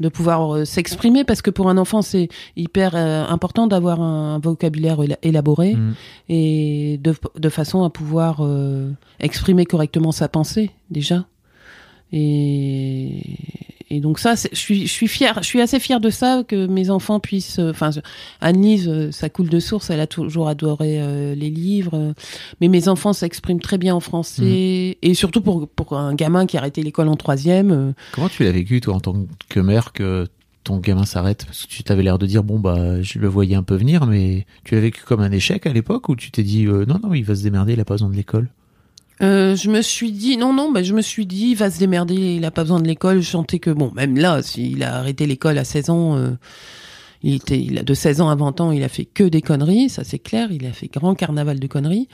de 0.00 0.08
pouvoir 0.08 0.54
euh, 0.56 0.64
s'exprimer 0.64 1.22
parce 1.24 1.42
que 1.42 1.50
pour 1.50 1.68
un 1.68 1.76
enfant 1.78 2.02
c'est 2.02 2.28
hyper 2.56 2.92
euh, 2.96 3.24
important 3.26 3.66
d'avoir 3.66 4.00
un, 4.00 4.38
vocabulaire 4.38 4.98
éla- 5.00 5.18
élaboré 5.22 5.74
Mm. 5.74 5.94
et 6.28 6.98
de, 7.02 7.14
de 7.38 7.48
façon 7.48 7.84
à 7.84 7.90
pouvoir 7.90 8.38
euh, 8.40 8.90
exprimer 9.20 9.64
correctement 9.64 10.10
sa 10.12 10.28
pensée 10.28 10.70
déjà. 10.90 11.26
Et, 12.12 13.22
et 13.92 14.00
donc 14.00 14.18
ça, 14.18 14.34
je 14.34 14.56
suis, 14.56 14.86
je 14.86 14.92
suis 14.92 15.06
fière, 15.06 15.40
je 15.42 15.46
suis 15.46 15.60
assez 15.60 15.78
fière 15.78 16.00
de 16.00 16.08
ça 16.08 16.44
que 16.48 16.66
mes 16.66 16.88
enfants 16.88 17.20
puissent. 17.20 17.58
euh, 17.58 17.72
Enfin, 17.72 17.90
euh, 18.42 19.12
ça 19.12 19.28
coule 19.28 19.50
de 19.50 19.60
source, 19.60 19.90
elle 19.90 20.00
a 20.00 20.06
toujours 20.06 20.48
adoré 20.48 20.96
euh, 20.98 21.34
les 21.34 21.50
livres, 21.50 21.94
euh, 21.94 22.12
mais 22.62 22.68
mes 22.68 22.88
enfants 22.88 23.12
s'expriment 23.12 23.60
très 23.60 23.76
bien 23.76 23.94
en 23.94 24.00
français 24.00 24.96
et 25.02 25.14
surtout 25.14 25.42
pour 25.42 25.68
pour 25.68 25.98
un 25.98 26.14
gamin 26.14 26.46
qui 26.46 26.56
a 26.56 26.60
arrêté 26.60 26.82
l'école 26.82 27.08
en 27.08 27.16
troisième. 27.16 27.92
comment 28.12 28.30
tu 28.30 28.44
l'as 28.44 28.52
vécu, 28.52 28.80
toi, 28.80 28.94
en 28.94 29.00
tant 29.00 29.26
que 29.50 29.60
mère, 29.60 29.92
que 29.92 30.26
ton 30.64 30.78
gamin 30.78 31.04
s'arrête? 31.04 31.44
Parce 31.44 31.66
que 31.66 31.68
tu 31.68 31.82
t'avais 31.82 32.02
l'air 32.02 32.18
de 32.18 32.24
dire, 32.24 32.44
bon, 32.44 32.58
bah, 32.58 33.02
je 33.02 33.18
le 33.18 33.28
voyais 33.28 33.56
un 33.56 33.62
peu 33.62 33.74
venir, 33.76 34.06
mais 34.06 34.46
tu 34.64 34.74
l'as 34.74 34.80
vécu 34.80 35.02
comme 35.04 35.20
un 35.20 35.32
échec 35.32 35.66
à 35.66 35.72
l'époque 35.74 36.08
ou 36.08 36.16
tu 36.16 36.30
t'es 36.30 36.44
dit, 36.44 36.64
non, 36.64 36.98
non, 37.02 37.12
il 37.12 37.24
va 37.24 37.34
se 37.34 37.42
démerder, 37.42 37.74
il 37.74 37.80
a 37.80 37.84
pas 37.84 37.94
besoin 37.94 38.08
de 38.08 38.16
l'école? 38.16 38.48
Euh, 39.22 39.54
je 39.54 39.70
me 39.70 39.82
suis 39.82 40.10
dit 40.10 40.36
non 40.36 40.52
non 40.52 40.72
bah, 40.72 40.82
je 40.82 40.94
me 40.94 41.02
suis 41.02 41.26
dit 41.26 41.54
va 41.54 41.70
se 41.70 41.78
démerder 41.78 42.14
il 42.14 42.44
a 42.44 42.50
pas 42.50 42.62
besoin 42.62 42.80
de 42.80 42.86
l'école. 42.88 43.20
Je 43.20 43.30
sentais 43.30 43.58
que 43.58 43.70
bon 43.70 43.92
même 43.94 44.16
là 44.16 44.42
s'il 44.42 44.82
a 44.82 44.96
arrêté 44.96 45.26
l'école 45.26 45.58
à 45.58 45.64
16 45.64 45.90
ans 45.90 46.16
euh, 46.16 46.30
il 47.22 47.36
était 47.36 47.60
il 47.60 47.78
a 47.78 47.82
de 47.82 47.94
16 47.94 48.20
ans 48.20 48.30
à 48.30 48.34
20 48.34 48.60
ans 48.60 48.72
il 48.72 48.82
a 48.82 48.88
fait 48.88 49.04
que 49.04 49.24
des 49.24 49.42
conneries 49.42 49.88
ça 49.90 50.02
c'est 50.04 50.18
clair. 50.18 50.50
Il 50.50 50.66
a 50.66 50.72
fait 50.72 50.88
grand 50.88 51.14
carnaval 51.14 51.60
de 51.60 51.66
conneries. 51.66 52.08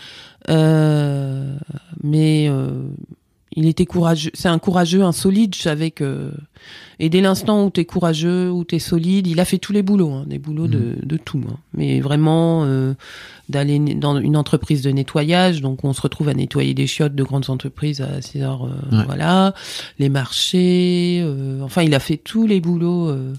Euh, 0.50 1.56
mais 2.02 2.50
il 3.60 3.66
était 3.66 3.86
courageux 3.86 4.30
c'est 4.34 4.48
un 4.48 4.58
courageux 4.60 5.02
un 5.02 5.12
solide 5.12 5.54
je 5.56 5.62
savais 5.62 5.90
que 5.90 6.30
et 7.00 7.08
dès 7.08 7.20
l'instant 7.20 7.64
où 7.66 7.70
t'es 7.70 7.84
courageux 7.84 8.50
où 8.50 8.62
t'es 8.64 8.78
solide 8.78 9.26
il 9.26 9.40
a 9.40 9.44
fait 9.44 9.58
tous 9.58 9.72
les 9.72 9.82
boulots 9.82 10.12
hein, 10.12 10.24
des 10.26 10.38
boulots 10.38 10.68
de, 10.68 10.96
de 11.02 11.16
tout 11.16 11.42
hein. 11.50 11.56
mais 11.74 12.00
vraiment 12.00 12.62
euh, 12.64 12.94
d'aller 13.48 13.78
dans 13.96 14.18
une 14.18 14.36
entreprise 14.36 14.82
de 14.82 14.90
nettoyage, 14.90 15.60
donc 15.62 15.82
on 15.82 15.92
se 15.94 16.02
retrouve 16.02 16.28
à 16.28 16.34
nettoyer 16.34 16.74
des 16.74 16.86
chiottes 16.86 17.14
de 17.14 17.22
grandes 17.24 17.48
entreprises 17.50 18.00
à 18.02 18.20
6 18.20 18.42
heures, 18.42 18.64
euh, 18.66 18.96
Ouais. 18.98 19.04
voilà, 19.06 19.54
les 19.98 20.10
marchés, 20.10 21.20
euh, 21.22 21.62
enfin 21.62 21.82
il 21.82 21.94
a 21.94 22.00
fait 22.00 22.18
tous 22.18 22.46
les 22.46 22.60
boulots. 22.60 23.08
euh, 23.08 23.32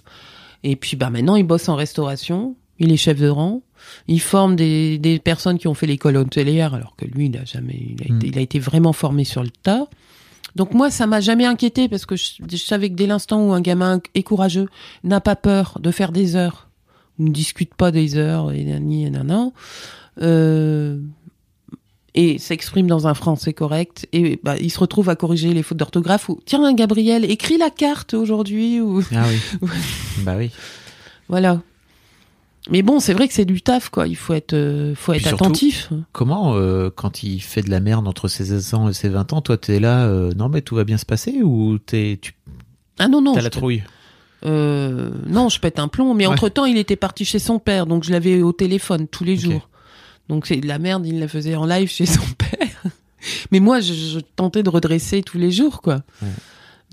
et 0.64 0.76
puis 0.76 0.98
bah 0.98 1.10
maintenant 1.10 1.36
il 1.36 1.44
bosse 1.44 1.70
en 1.70 1.76
restauration, 1.76 2.56
il 2.80 2.92
est 2.92 2.98
chef 2.98 3.20
de 3.20 3.30
rang, 3.30 3.62
il 4.08 4.20
forme 4.20 4.56
des, 4.56 4.98
des 4.98 5.20
personnes 5.20 5.58
qui 5.60 5.68
ont 5.68 5.74
fait 5.76 5.88
l'école 5.88 6.18
hôtelière, 6.18 6.74
alors 6.74 6.96
que 6.98 7.06
lui 7.06 7.28
il 7.28 7.38
a 7.38 7.46
jamais, 7.46 7.80
il 7.98 8.02
a, 8.04 8.12
Mm. 8.14 8.18
été, 8.18 8.28
il 8.28 8.38
a 8.38 8.42
été 8.42 8.60
vraiment 8.60 8.94
formé 8.94 9.24
sur 9.24 9.44
le 9.44 9.50
tas. 9.64 9.88
Donc 10.56 10.74
moi, 10.74 10.90
ça 10.90 11.08
m'a 11.08 11.20
jamais 11.22 11.46
inquiété 11.46 11.88
parce 11.88 12.06
que 12.06 12.16
je, 12.16 12.34
je 12.50 12.58
savais 12.58 12.90
que 12.90 12.96
dès 12.96 13.08
l'instant 13.08 13.48
où 13.48 13.54
un 13.54 13.62
gamin 13.62 14.02
est 14.16 14.24
courageux, 14.24 14.68
n'a 15.04 15.22
pas 15.22 15.36
peur 15.36 15.78
de 15.82 15.92
faire 15.92 16.12
des 16.12 16.36
heures, 16.36 16.70
ne 17.20 17.30
discute 17.32 17.74
pas 17.76 17.92
des 17.92 18.16
heures 18.18 18.52
et 18.52 18.64
nani 18.64 19.06
et 19.06 19.10
nanan, 19.10 19.52
euh, 20.22 21.00
et 22.16 22.40
s'exprime 22.40 22.88
dans 22.88 23.08
un 23.08 23.14
français 23.14 23.54
correct, 23.54 24.08
et 24.14 24.40
bah, 24.44 24.56
il 24.60 24.72
se 24.72 24.80
retrouve 24.80 25.10
à 25.10 25.16
corriger 25.16 25.54
les 25.54 25.64
fautes 25.64 25.78
d'orthographe 25.78 26.30
ou 26.30 26.40
tiens 26.46 26.74
Gabriel, 26.74 27.30
écris 27.30 27.58
la 27.58 27.70
carte 27.70 28.14
aujourd'hui 28.14 28.82
ou 28.82 29.04
Ah 29.16 29.24
oui. 29.62 29.70
bah 30.24 30.36
oui. 30.38 30.52
voilà. 31.28 31.62
Mais 32.70 32.82
bon, 32.82 33.00
c'est 33.00 33.14
vrai 33.14 33.28
que 33.28 33.34
c'est 33.34 33.46
du 33.46 33.62
taf, 33.62 33.90
quoi. 33.90 34.08
Il 34.08 34.16
faut 34.18 34.34
être, 34.34 34.54
euh, 34.54 34.94
faut 34.96 35.14
être 35.14 35.22
surtout- 35.28 35.46
attentif. 35.46 35.90
Comment, 36.12 36.56
euh, 36.56 36.90
quand 36.94 37.24
il 37.24 37.40
fait 37.40 37.62
de 37.62 37.70
la 37.70 37.80
merde 37.80 38.08
entre 38.08 38.28
ses 38.28 38.46
16 38.46 38.74
ans 38.74 38.90
et 38.90 38.94
ses 38.94 39.10
20 39.10 39.32
ans, 39.34 39.42
toi, 39.42 39.58
t'es 39.58 39.80
là, 39.80 40.06
euh, 40.06 40.32
non, 40.38 40.50
mais 40.50 40.62
tout 40.62 40.76
va 40.76 40.84
bien 40.84 40.98
se 40.98 41.06
passer 41.06 41.42
ou 41.42 41.78
t'es, 41.80 42.20
tu 42.22 42.34
Ah 43.00 43.08
non, 43.08 43.22
non. 43.22 43.34
as 43.36 43.40
je 43.40 43.44
la 43.46 43.50
trouille 43.50 43.84
non, 44.42 45.50
je 45.50 45.60
pète 45.60 45.80
un 45.80 45.88
plomb. 45.90 46.14
Mais 46.14 46.26
Ouais. 46.28 46.32
entre 46.34 46.48
temps, 46.50 46.64
il 46.66 46.78
était 46.78 46.96
parti 46.96 47.26
chez 47.26 47.40
son 47.40 47.60
père, 47.60 47.86
donc 47.86 48.04
je 48.06 48.12
l'avais 48.12 48.42
au 48.42 48.54
téléphone 48.54 49.08
tous 49.08 49.24
les 49.26 49.36
jours. 49.36 49.68
Donc 50.30 50.46
c'est 50.46 50.58
de 50.58 50.68
la 50.68 50.80
merde, 50.80 51.06
il 51.06 51.20
la 51.20 51.28
faisait 51.28 51.56
en 51.58 51.66
live 51.66 51.90
chez 51.90 52.06
son 52.06 52.22
père. 52.38 52.84
Mais 53.52 53.60
moi, 53.60 53.82
je, 53.82 53.94
je 53.94 54.20
tentais 54.38 54.64
de 54.64 54.70
redresser 54.70 55.24
tous 55.24 55.38
les 55.38 55.52
jours, 55.52 55.82
quoi. 55.82 56.04
Ouais. 56.22 56.28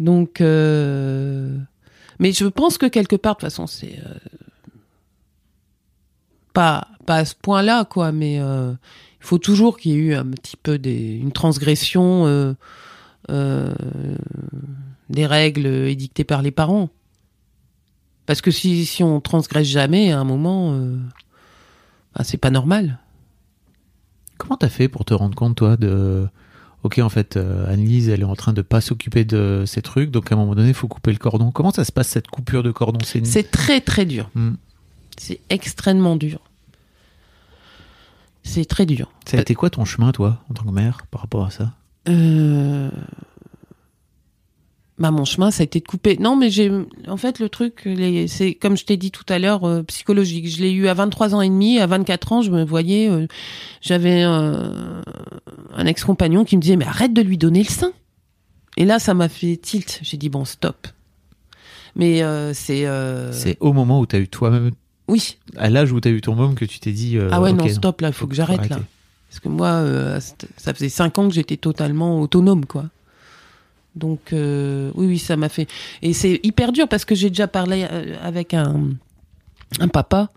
Donc, 0.00 0.40
mais 0.40 2.32
je 2.32 2.46
pense 2.46 2.78
que 2.78 2.86
quelque 2.86 3.14
part, 3.16 3.34
de 3.34 3.40
toute 3.40 3.46
façon, 3.50 3.66
c'est 3.66 3.98
pas 6.56 6.88
pas 7.04 7.16
à 7.16 7.24
ce 7.24 7.34
point-là, 7.34 7.84
quoi. 7.84 8.12
Mais 8.12 8.40
euh, 8.40 8.72
il 9.20 9.26
faut 9.26 9.38
toujours 9.38 9.78
qu'il 9.78 9.92
y 9.92 9.94
ait 9.94 9.98
eu 9.98 10.14
un 10.14 10.26
petit 10.26 10.56
peu 10.56 10.78
des, 10.78 11.14
une 11.14 11.32
transgression 11.32 12.26
euh, 12.26 12.54
euh, 13.30 13.72
des 15.10 15.26
règles 15.26 15.66
édictées 15.66 16.24
par 16.24 16.42
les 16.42 16.50
parents. 16.50 16.88
Parce 18.24 18.40
que 18.40 18.50
si 18.50 18.86
si 18.86 19.04
on 19.04 19.20
transgresse 19.20 19.68
jamais, 19.68 20.12
à 20.12 20.18
un 20.18 20.24
moment, 20.24 20.76
bah, 22.14 22.24
c'est 22.24 22.38
pas 22.38 22.50
normal. 22.50 22.98
Comment 24.38 24.56
t'as 24.56 24.68
fait 24.68 24.88
pour 24.88 25.04
te 25.04 25.14
rendre 25.14 25.34
compte, 25.34 25.56
toi, 25.56 25.76
de. 25.76 26.26
Ok, 26.82 26.98
en 26.98 27.08
fait, 27.08 27.36
Annelise, 27.36 28.08
elle 28.08 28.20
est 28.20 28.24
en 28.24 28.36
train 28.36 28.52
de 28.52 28.62
pas 28.62 28.80
s'occuper 28.80 29.24
de 29.24 29.64
ces 29.66 29.82
trucs, 29.82 30.10
donc 30.10 30.30
à 30.30 30.34
un 30.34 30.38
moment 30.38 30.54
donné, 30.54 30.68
il 30.68 30.74
faut 30.74 30.88
couper 30.88 31.12
le 31.12 31.18
cordon. 31.18 31.50
Comment 31.50 31.70
ça 31.70 31.84
se 31.84 31.92
passe, 31.92 32.08
cette 32.08 32.28
coupure 32.28 32.62
de 32.62 32.70
cordon? 32.70 32.98
C'est 33.04 33.50
très 33.50 33.80
très 33.80 34.06
dur. 34.06 34.30
Hmm. 34.34 34.54
C'est 35.16 35.40
extrêmement 35.48 36.16
dur. 36.16 36.40
C'est 38.46 38.64
très 38.64 38.86
dur. 38.86 39.10
Ça 39.26 39.38
a 39.38 39.40
été 39.40 39.54
quoi 39.54 39.70
ton 39.70 39.84
chemin, 39.84 40.12
toi, 40.12 40.40
en 40.48 40.54
tant 40.54 40.64
que 40.64 40.70
mère, 40.70 41.06
par 41.10 41.20
rapport 41.20 41.44
à 41.44 41.50
ça 41.50 41.72
Euh... 42.08 42.90
Bah, 44.98 45.10
mon 45.10 45.26
chemin, 45.26 45.50
ça 45.50 45.62
a 45.62 45.64
été 45.64 45.80
de 45.80 45.84
couper. 45.84 46.16
Non, 46.18 46.36
mais 46.36 46.48
j'ai, 46.48 46.72
en 47.06 47.18
fait, 47.18 47.38
le 47.38 47.50
truc, 47.50 47.82
les... 47.84 48.28
c'est 48.28 48.54
comme 48.54 48.78
je 48.78 48.86
t'ai 48.86 48.96
dit 48.96 49.10
tout 49.10 49.26
à 49.28 49.38
l'heure, 49.38 49.64
euh, 49.64 49.82
psychologique. 49.82 50.48
Je 50.48 50.62
l'ai 50.62 50.70
eu 50.72 50.88
à 50.88 50.94
23 50.94 51.34
ans 51.34 51.42
et 51.42 51.50
demi. 51.50 51.78
À 51.80 51.86
24 51.86 52.32
ans, 52.32 52.40
je 52.40 52.50
me 52.50 52.64
voyais, 52.64 53.10
euh, 53.10 53.26
j'avais 53.82 54.22
un 54.22 55.02
ex-compagnon 55.84 56.44
qui 56.44 56.56
me 56.56 56.62
disait, 56.62 56.76
mais 56.76 56.86
arrête 56.86 57.12
de 57.12 57.20
lui 57.20 57.36
donner 57.36 57.62
le 57.62 57.68
sein. 57.68 57.92
Et 58.78 58.86
là, 58.86 58.98
ça 58.98 59.12
m'a 59.12 59.28
fait 59.28 59.58
tilt. 59.58 59.98
J'ai 60.02 60.16
dit, 60.16 60.30
bon, 60.30 60.46
stop. 60.46 60.86
Mais 61.94 62.22
euh, 62.22 62.54
c'est. 62.54 62.86
C'est 63.32 63.58
au 63.60 63.74
moment 63.74 64.00
où 64.00 64.06
t'as 64.06 64.18
eu 64.18 64.28
toi-même, 64.28 64.70
Oui. 65.08 65.36
à 65.56 65.70
l'âge 65.70 65.92
où 65.92 66.00
t'as 66.00 66.10
eu 66.10 66.20
ton 66.20 66.34
môme, 66.34 66.54
que 66.54 66.64
tu 66.64 66.80
t'es 66.80 66.92
dit. 66.92 67.16
euh, 67.16 67.28
ah 67.30 67.40
ouais, 67.40 67.52
non, 67.52 67.68
stop, 67.68 68.00
là, 68.00 68.08
il 68.08 68.14
faut 68.14 68.26
que 68.26 68.34
j'arrête, 68.34 68.68
là. 68.68 68.80
Parce 69.28 69.40
que 69.40 69.48
moi, 69.48 69.68
euh, 69.68 70.20
ça 70.56 70.72
faisait 70.74 70.88
cinq 70.88 71.18
ans 71.18 71.28
que 71.28 71.34
j'étais 71.34 71.56
totalement 71.56 72.20
autonome, 72.20 72.64
quoi. 72.64 72.86
Donc, 73.94 74.32
euh, 74.32 74.90
oui, 74.94 75.06
oui, 75.06 75.18
ça 75.18 75.36
m'a 75.36 75.48
fait. 75.48 75.68
Et 76.02 76.12
c'est 76.12 76.40
hyper 76.42 76.72
dur 76.72 76.88
parce 76.88 77.04
que 77.04 77.14
j'ai 77.14 77.28
déjà 77.28 77.48
parlé 77.48 77.84
avec 78.22 78.52
un, 78.54 78.90
un 79.80 79.88
papa. 79.88 80.30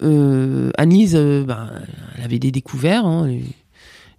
Anise, 0.00 1.14
euh, 1.14 1.44
ben, 1.44 1.70
elle 2.16 2.24
avait 2.24 2.38
des 2.38 2.50
découvertes. 2.50 3.04
hein, 3.04 3.28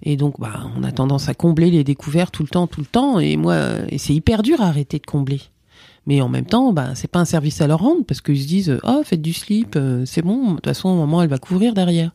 et, 0.04 0.16
donc, 0.16 0.40
bah, 0.40 0.68
on 0.78 0.84
a 0.84 0.92
tendance 0.92 1.28
à 1.30 1.34
combler 1.34 1.70
les 1.70 1.84
découvertes 1.84 2.34
tout 2.34 2.44
le 2.44 2.50
temps, 2.50 2.68
tout 2.68 2.82
le 2.82 2.86
temps. 2.88 3.20
Et 3.20 3.36
moi, 3.36 3.58
et 3.90 3.98
c'est 3.98 4.14
hyper 4.14 4.42
dur 4.42 4.62
à 4.62 4.68
arrêter 4.68 5.00
de 5.00 5.06
combler. 5.06 5.42
Mais 6.08 6.20
en 6.22 6.30
même 6.30 6.46
temps, 6.46 6.74
bah, 6.74 6.96
c'est 6.96 7.08
pas 7.08 7.20
un 7.20 7.26
service 7.26 7.62
à 7.62 7.68
leur 7.68 7.80
rendre 7.80 8.04
parce 8.06 8.22
qu'ils 8.22 8.42
se 8.42 8.48
disent, 8.48 8.80
oh, 8.84 9.02
faites 9.06 9.22
du 9.22 9.34
slip, 9.34 9.76
euh, 9.76 10.04
c'est 10.06 10.24
bon. 10.24 10.52
De 10.52 10.56
toute 10.56 10.66
façon, 10.66 10.96
maman, 10.96 11.22
elle 11.22 11.30
va 11.30 11.38
couvrir 11.38 11.74
derrière. 11.74 12.12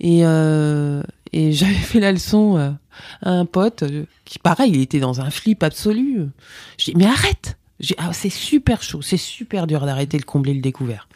Et, 0.00 0.20
euh, 0.24 1.02
et 1.32 1.52
j'avais 1.52 1.72
fait 1.74 2.00
la 2.00 2.12
leçon 2.12 2.56
euh, 2.56 2.70
à 3.22 3.30
un 3.30 3.44
pote 3.44 3.84
qui, 4.24 4.38
pareil, 4.38 4.72
il 4.72 4.80
était 4.80 5.00
dans 5.00 5.20
un 5.20 5.30
flip 5.30 5.62
absolu. 5.64 6.26
J'ai 6.78 6.92
dit, 6.92 6.98
mais 6.98 7.06
arrête 7.06 7.58
J'ai 7.80 7.96
ah, 7.98 8.12
C'est 8.12 8.30
super 8.30 8.82
chaud, 8.82 9.02
c'est 9.02 9.16
super 9.16 9.66
dur 9.66 9.84
d'arrêter 9.84 10.18
de 10.18 10.24
combler 10.24 10.54
le 10.54 10.60
découvert. 10.60 11.08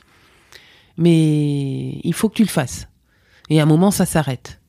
Mais 0.96 2.00
il 2.03 2.12
faut 2.14 2.28
que 2.28 2.34
tu 2.34 2.42
le 2.42 2.48
fasses. 2.48 2.88
Et 3.48 3.61
à 3.61 3.62
un 3.62 3.66
moment, 3.66 3.90
ça 3.92 4.07
s'arrête. 4.07 4.61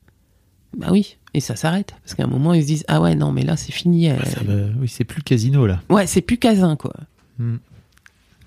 Bah 0.76 0.88
oui, 0.90 1.16
et 1.34 1.40
ça 1.40 1.56
s'arrête. 1.56 1.94
Parce 2.02 2.14
qu'à 2.14 2.24
un 2.24 2.28
moment, 2.28 2.54
ils 2.54 2.62
se 2.62 2.66
disent, 2.66 2.84
ah 2.88 3.00
ouais, 3.00 3.14
non, 3.16 3.32
mais 3.32 3.42
là, 3.42 3.56
c'est 3.56 3.72
fini. 3.72 4.08
Ça 4.08 4.40
va- 4.44 4.68
oui, 4.80 4.88
c'est 4.88 5.04
plus 5.04 5.18
le 5.18 5.24
casino, 5.24 5.66
là. 5.66 5.80
Ouais, 5.90 6.06
c'est 6.06 6.22
plus 6.22 6.38
casin, 6.38 6.76
quoi. 6.76 6.92
Hmm. 7.38 7.56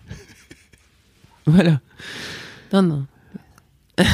voilà. 1.46 1.80
Non, 2.74 2.82
non. 2.82 3.06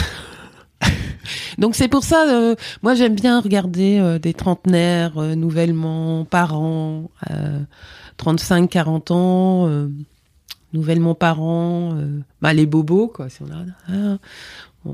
Donc 1.57 1.75
c'est 1.75 1.87
pour 1.87 2.03
ça, 2.03 2.25
euh, 2.29 2.55
moi 2.81 2.95
j'aime 2.95 3.15
bien 3.15 3.39
regarder 3.39 3.99
euh, 3.99 4.19
des 4.19 4.33
trentenaires 4.33 5.17
euh, 5.19 5.35
nouvellement 5.35 6.25
parents, 6.25 7.09
euh, 7.31 7.59
35, 8.17 8.69
40 8.69 9.11
ans, 9.11 9.69
nouvellement 10.73 11.15
parents, 11.15 11.95
bah, 12.41 12.53
les 12.53 12.65
bobos 12.65 13.07
quoi. 13.07 13.29
Si 13.29 13.41
on 13.43 13.51
a, 13.51 14.17
ah, 14.85 14.89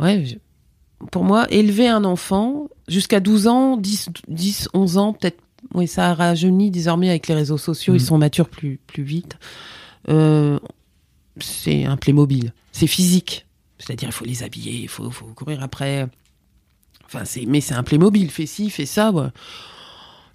ouais, 0.00 0.24
je- 0.24 0.36
pour 1.12 1.24
moi, 1.24 1.46
élever 1.50 1.88
un 1.88 2.04
enfant 2.04 2.68
jusqu'à 2.88 3.20
12 3.20 3.46
ans, 3.46 3.76
10, 3.76 4.08
10 4.28 4.68
11 4.74 4.98
ans, 4.98 5.12
peut-être, 5.12 5.40
oui, 5.74 5.88
ça 5.88 6.10
a 6.10 6.14
rajeuni 6.14 6.70
désormais 6.70 7.08
avec 7.08 7.28
les 7.28 7.34
réseaux 7.34 7.58
sociaux, 7.58 7.94
ils 7.94 8.00
sont 8.00 8.18
matures 8.18 8.48
plus, 8.48 8.78
plus 8.86 9.02
vite. 9.02 9.36
Euh, 10.08 10.58
c'est 11.40 11.84
un 11.84 11.96
Playmobil. 11.96 12.52
C'est 12.72 12.86
physique. 12.86 13.46
C'est-à-dire, 13.78 14.08
il 14.08 14.12
faut 14.12 14.24
les 14.24 14.42
habiller, 14.42 14.72
il 14.72 14.88
faut, 14.88 15.10
faut 15.10 15.26
courir 15.26 15.62
après. 15.62 16.06
Enfin, 17.04 17.24
c'est, 17.24 17.46
mais 17.46 17.60
c'est 17.60 17.74
un 17.74 17.82
Playmobil. 17.82 18.22
Il 18.22 18.30
fait 18.30 18.46
ci, 18.46 18.70
fait 18.70 18.86
ça. 18.86 19.10
ouais. 19.10 19.28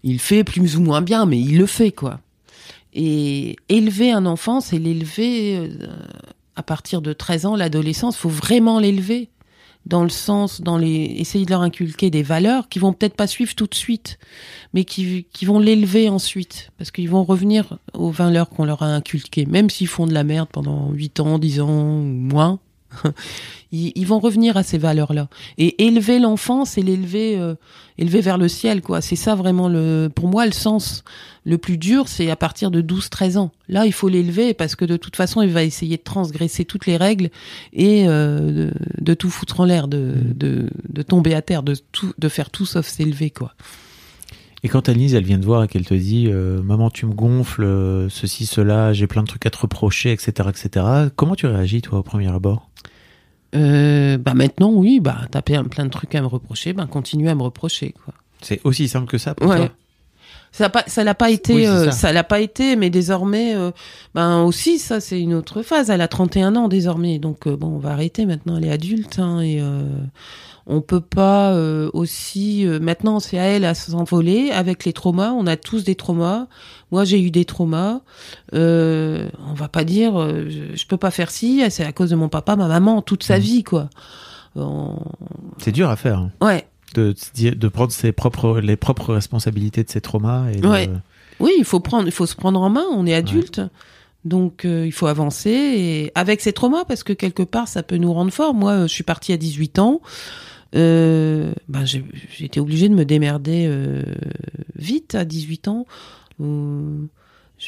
Il 0.04 0.20
fait 0.20 0.44
plus 0.44 0.76
ou 0.76 0.82
moins 0.82 1.02
bien, 1.02 1.26
mais 1.26 1.40
il 1.40 1.58
le 1.58 1.66
fait, 1.66 1.92
quoi. 1.92 2.20
Et 2.94 3.56
élever 3.70 4.12
un 4.12 4.26
enfant, 4.26 4.62
c'est 4.62 4.78
l'élever 4.78 5.58
euh, 5.58 5.88
à 6.56 6.64
partir 6.64 7.02
de 7.02 7.14
13 7.14 7.46
ans, 7.48 7.56
l'adolescence. 7.56 8.18
faut 8.18 8.30
vraiment 8.30 8.80
l'élever 8.80 9.30
dans 9.86 10.04
le 10.04 10.10
sens, 10.10 10.62
dans 10.62 10.78
les, 10.78 11.16
essayer 11.18 11.46
de 11.46 11.50
leur 11.50 11.62
inculquer 11.62 12.10
des 12.10 12.24
valeurs 12.24 12.70
qui 12.70 12.80
vont 12.80 12.94
peut-être 12.94 13.16
pas 13.16 13.28
suivre 13.28 13.54
tout 13.56 13.68
de 13.68 13.76
suite, 13.76 14.18
mais 14.74 14.86
qui, 14.86 15.26
qui 15.34 15.46
vont 15.46 15.60
l'élever 15.60 16.10
ensuite, 16.10 16.72
parce 16.78 16.92
qu'ils 16.92 17.10
vont 17.10 17.24
revenir 17.24 17.78
aux 17.94 18.12
valeurs 18.12 18.50
qu'on 18.50 18.66
leur 18.66 18.82
a 18.84 18.88
inculquées, 18.88 19.46
même 19.46 19.70
s'ils 19.70 19.88
font 19.88 20.08
de 20.08 20.14
la 20.14 20.24
merde 20.24 20.50
pendant 20.52 20.92
8 20.92 21.20
ans, 21.20 21.40
10 21.40 21.62
ans 21.62 21.70
ou 21.70 22.04
moins. 22.04 22.60
Ils, 23.76 24.06
vont 24.06 24.20
revenir 24.20 24.56
à 24.56 24.62
ces 24.62 24.78
valeurs-là. 24.78 25.30
Et 25.58 25.84
élever 25.84 26.20
l'enfant, 26.20 26.64
c'est 26.64 26.84
l'élever, 26.84 27.40
euh, 27.40 27.56
élever 27.98 28.22
vers 28.22 28.38
le 28.38 28.48
ciel, 28.48 28.84
quoi. 28.84 29.02
C'est 29.02 29.16
ça 29.16 29.34
vraiment 29.34 29.68
le, 29.68 30.12
pour 30.14 30.28
moi, 30.28 30.46
le 30.46 30.52
sens 30.52 31.04
le 31.44 31.58
plus 31.58 31.80
dur, 31.80 32.08
c'est 32.08 32.30
à 32.30 32.36
partir 32.36 32.70
de 32.70 32.84
12-13 32.84 33.38
ans. 33.40 33.52
Là, 33.68 33.88
il 33.88 33.92
faut 33.92 34.10
l'élever 34.10 34.54
parce 34.54 34.76
que 34.76 34.86
de 34.86 34.96
toute 34.96 35.16
façon, 35.16 35.42
il 35.42 35.50
va 35.50 35.64
essayer 35.64 35.98
de 35.98 36.04
transgresser 36.04 36.66
toutes 36.66 36.86
les 36.86 36.98
règles 36.98 37.32
et 37.74 38.08
euh, 38.08 38.70
de, 38.70 38.74
de 39.02 39.14
tout 39.16 39.32
foutre 39.32 39.60
en 39.60 39.66
l'air, 39.66 39.88
de, 39.88 40.14
de, 40.36 40.70
de 40.88 41.02
tomber 41.02 41.34
à 41.34 41.42
terre, 41.42 41.64
de 41.64 41.74
tout, 41.92 42.14
de 42.16 42.30
faire 42.30 42.52
tout 42.52 42.68
sauf 42.68 42.86
s'élever, 42.86 43.32
quoi. 43.32 43.56
Et 44.62 44.70
quand 44.70 44.88
Annelise, 44.88 45.16
elle 45.16 45.26
vient 45.26 45.40
te 45.40 45.46
voir 45.46 45.64
et 45.64 45.68
qu'elle 45.68 45.86
te 45.86 45.96
dit 45.96 46.28
euh, 46.30 46.62
Maman, 46.62 46.92
tu 46.92 47.08
me 47.08 47.14
gonfles, 47.14 48.08
ceci, 48.10 48.46
cela, 48.46 48.94
j'ai 48.94 49.08
plein 49.08 49.24
de 49.24 49.28
trucs 49.28 49.46
à 49.48 49.50
te 49.50 49.58
reprocher, 49.58 50.12
etc., 50.12 50.48
etc., 50.48 50.86
comment 51.16 51.36
tu 51.36 51.48
réagis, 51.48 51.82
toi, 51.82 52.00
au 52.00 52.04
premier 52.04 52.30
abord? 52.30 52.70
Euh, 53.56 54.18
bah 54.18 54.34
maintenant, 54.34 54.72
oui, 54.72 55.00
bah 55.00 55.22
t'as 55.32 55.42
plein 55.42 55.64
plein 55.64 55.86
de 55.86 55.90
trucs 55.92 56.14
à 56.16 56.22
me 56.22 56.28
reprocher, 56.28 56.74
bah 56.74 56.88
continue 56.90 57.30
à 57.30 57.36
me 57.36 57.44
reprocher, 57.44 57.94
quoi. 58.04 58.14
C'est 58.42 58.60
aussi 58.64 58.88
simple 58.88 59.08
que 59.08 59.18
ça 59.18 59.36
pour 59.36 59.50
Ouais. 59.50 59.58
toi 59.58 59.70
Ça 60.56 60.70
pas, 60.70 60.84
ça 60.88 61.04
l'a 61.04 61.16
pas 61.16 61.32
été, 61.32 61.54
Oui, 61.56 61.66
euh, 61.66 61.90
ça. 61.92 62.14
l'a 62.14 62.24
pas 62.24 62.40
été, 62.40 62.76
mais 62.76 62.90
désormais, 62.92 63.56
euh, 63.56 63.72
ben 64.14 64.44
aussi, 64.44 64.78
ça 64.78 65.00
c'est 65.00 65.20
une 65.20 65.34
autre 65.34 65.64
phase. 65.64 65.90
Elle 65.90 66.00
a 66.02 66.08
31 66.08 66.56
ans 66.56 66.68
désormais, 66.68 67.18
donc 67.18 67.48
euh, 67.48 67.58
bon, 67.58 67.68
on 67.70 67.80
va 67.80 67.90
arrêter 67.92 68.26
maintenant. 68.28 68.58
Elle 68.58 68.66
est 68.66 68.72
adulte, 68.72 69.18
hein, 69.18 69.40
et 69.42 69.60
euh, 69.60 69.82
on 70.68 70.80
peut 70.82 71.02
pas 71.02 71.54
euh, 71.54 71.90
aussi. 71.94 72.68
euh, 72.68 72.80
maintenant, 72.80 73.20
c'est 73.20 73.40
à 73.40 73.46
elle 73.46 73.66
à 73.66 73.74
s'envoler 73.74 74.52
avec 74.52 74.86
les 74.86 74.94
traumas. 74.94 75.32
On 75.32 75.48
a 75.48 75.58
tous 75.58 75.84
des 75.84 75.96
traumas. 75.96 76.46
Moi, 76.92 77.04
j'ai 77.04 77.20
eu 77.20 77.32
des 77.32 77.46
traumas. 77.46 78.02
Euh, 78.54 79.30
on 79.50 79.54
va 79.56 79.70
pas 79.70 79.84
dire, 79.84 80.22
euh, 80.22 80.46
je, 80.50 80.76
je 80.78 80.86
peux 80.86 80.98
pas 80.98 81.10
faire 81.10 81.32
ci. 81.32 81.64
C'est 81.72 81.84
à 81.84 81.92
cause 81.94 82.12
de 82.12 82.16
mon 82.16 82.30
papa, 82.30 82.56
ma 82.56 82.68
maman, 82.68 83.02
toute 83.02 83.24
Mmh. 83.24 83.28
sa 83.28 83.40
vie, 83.40 83.64
quoi. 83.64 83.90
On- 84.56 85.00
C'est 85.58 85.72
dur 85.72 85.90
à 85.90 85.96
faire, 85.96 86.20
hein, 86.20 86.32
Ouais. 86.42 86.68
De, 86.94 87.68
prendre 87.68 87.92
ses 87.92 88.12
propres, 88.12 88.60
les 88.60 88.76
propres 88.76 89.14
responsabilités 89.14 89.84
de 89.84 89.90
ses 89.90 90.02
traumas. 90.02 90.50
Et 90.52 90.58
de-. 90.58 90.90
Oui, 91.40 91.52
il 91.58 91.66
faut 91.66 91.80
prendre, 91.80 92.08
il 92.08 92.12
faut 92.12 92.26
se 92.26 92.36
prendre 92.36 92.62
en 92.62 92.70
main. 92.70 92.86
On 92.92 93.06
est 93.06 93.14
adulte, 93.14 93.62
donc 94.26 94.66
euh, 94.66 94.86
il 94.86 94.92
faut 94.92 95.08
avancer 95.08 95.50
et 95.50 96.12
avec 96.16 96.42
ces 96.42 96.54
traumas 96.54 96.86
parce 96.86 97.04
que 97.04 97.14
quelque 97.14 97.44
part 97.44 97.68
ça 97.68 97.84
peut 97.84 97.98
nous 97.98 98.14
rendre 98.14 98.32
forts. 98.32 98.54
Moi, 98.54 98.72
euh, 98.72 98.88
je 98.88 98.94
suis 98.94 99.04
partie 99.04 99.34
à 99.34 99.38
18 99.38 99.80
ans. 99.80 100.02
Euh, 100.76 101.54
ben, 101.68 101.86
j'ai 101.86 102.04
été 102.40 102.60
obligée 102.60 102.90
de 102.90 102.96
me 102.96 103.06
démerder 103.06 103.70
vite 104.76 105.16
à 105.16 105.26
18 105.26 105.68
ans. 105.68 105.86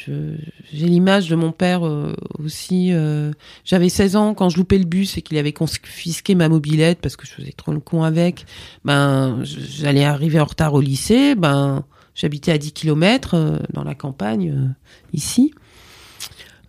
Euh, 0.08 0.36
j'ai 0.72 0.86
l'image 0.86 1.28
de 1.28 1.36
mon 1.36 1.52
père 1.52 1.86
euh, 1.86 2.14
aussi. 2.38 2.92
euh, 2.92 3.32
J'avais 3.64 3.88
16 3.88 4.16
ans 4.16 4.34
quand 4.34 4.48
je 4.50 4.58
loupais 4.58 4.78
le 4.78 4.84
bus 4.84 5.16
et 5.16 5.22
qu'il 5.22 5.38
avait 5.38 5.52
confisqué 5.52 6.34
ma 6.34 6.48
mobilette 6.48 7.00
parce 7.00 7.16
que 7.16 7.26
je 7.26 7.32
faisais 7.32 7.52
trop 7.52 7.72
le 7.72 7.80
con 7.80 8.02
avec. 8.02 8.44
Ben, 8.84 9.40
j'allais 9.42 10.04
arriver 10.04 10.38
en 10.38 10.44
retard 10.44 10.74
au 10.74 10.80
lycée. 10.80 11.34
Ben, 11.34 11.84
j'habitais 12.14 12.52
à 12.52 12.58
10 12.58 12.72
km 12.72 13.60
dans 13.72 13.84
la 13.84 13.94
campagne 13.94 14.50
euh, 14.50 14.68
ici. 15.12 15.54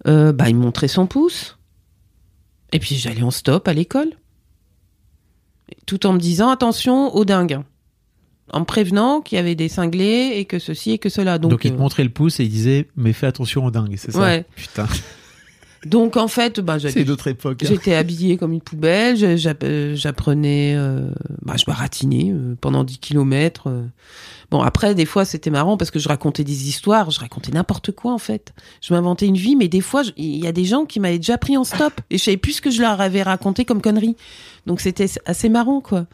Euh, 0.07 0.31
ben, 0.31 0.47
il 0.47 0.55
me 0.55 0.61
montrait 0.61 0.87
son 0.87 1.05
pouce. 1.05 1.57
Et 2.71 2.79
puis 2.79 2.95
j'allais 2.95 3.23
en 3.23 3.31
stop 3.31 3.67
à 3.67 3.73
l'école. 3.73 4.11
Tout 5.85 6.05
en 6.05 6.13
me 6.13 6.19
disant 6.19 6.49
attention 6.49 7.13
aux 7.13 7.25
dingues. 7.25 7.59
En 8.53 8.61
me 8.61 8.65
prévenant 8.65 9.21
qu'il 9.21 9.35
y 9.35 9.39
avait 9.39 9.55
des 9.55 9.67
cinglés 9.69 10.33
et 10.35 10.45
que 10.45 10.57
ceci 10.59 10.91
et 10.91 10.97
que 10.97 11.09
cela. 11.09 11.37
Donc, 11.37 11.51
Donc, 11.51 11.65
il 11.65 11.71
te 11.71 11.75
euh, 11.75 11.79
montrait 11.79 12.03
le 12.03 12.09
pouce 12.09 12.39
et 12.39 12.43
il 12.43 12.49
disait 12.49 12.87
mais 12.95 13.11
fais 13.13 13.27
attention 13.27 13.65
aux 13.65 13.71
dingues, 13.71 13.95
c'est 13.97 14.11
ça 14.11 14.19
Ouais. 14.19 14.45
Putain, 14.55 14.87
donc 15.85 16.17
en 16.17 16.27
fait, 16.27 16.59
d'autres 16.59 17.27
époques. 17.27 17.63
hein. 17.63 17.67
J'étais 17.69 17.93
habillée 17.93 18.37
comme 18.37 18.51
une 18.53 18.61
poubelle, 18.61 19.17
euh, 19.23 19.95
j'apprenais, 19.95 20.73
euh, 20.75 21.09
bah, 21.43 21.55
je 21.57 21.65
baratinais 21.65 22.31
euh, 22.33 22.55
pendant 22.59 22.83
10 22.83 22.97
kilomètres. 22.99 23.67
euh. 23.67 23.83
Bon, 24.49 24.61
après, 24.61 24.95
des 24.95 25.05
fois, 25.05 25.25
c'était 25.25 25.49
marrant 25.49 25.75
parce 25.75 25.91
que 25.91 25.99
je 25.99 26.07
racontais 26.07 26.45
des 26.45 26.69
histoires, 26.69 27.11
je 27.11 27.19
racontais 27.19 27.51
n'importe 27.51 27.91
quoi, 27.91 28.13
en 28.13 28.17
fait. 28.17 28.53
Je 28.81 28.93
m'inventais 28.93 29.25
une 29.27 29.35
vie, 29.35 29.57
mais 29.57 29.67
des 29.67 29.81
fois, 29.81 30.03
il 30.15 30.37
y 30.41 30.47
a 30.47 30.53
des 30.53 30.63
gens 30.63 30.85
qui 30.85 31.01
m'avaient 31.01 31.17
déjà 31.19 31.37
pris 31.37 31.57
en 31.57 31.65
stop 31.65 31.91
et 32.09 32.17
je 32.17 32.23
savais 32.23 32.37
plus 32.37 32.53
ce 32.53 32.61
que 32.61 32.71
je 32.71 32.79
leur 32.81 33.01
avais 33.01 33.23
raconté 33.23 33.65
comme 33.65 33.81
connerie. 33.81 34.15
Donc, 34.65 34.79
c'était 34.79 35.07
assez 35.25 35.49
marrant, 35.49 35.81
quoi. 35.81 36.05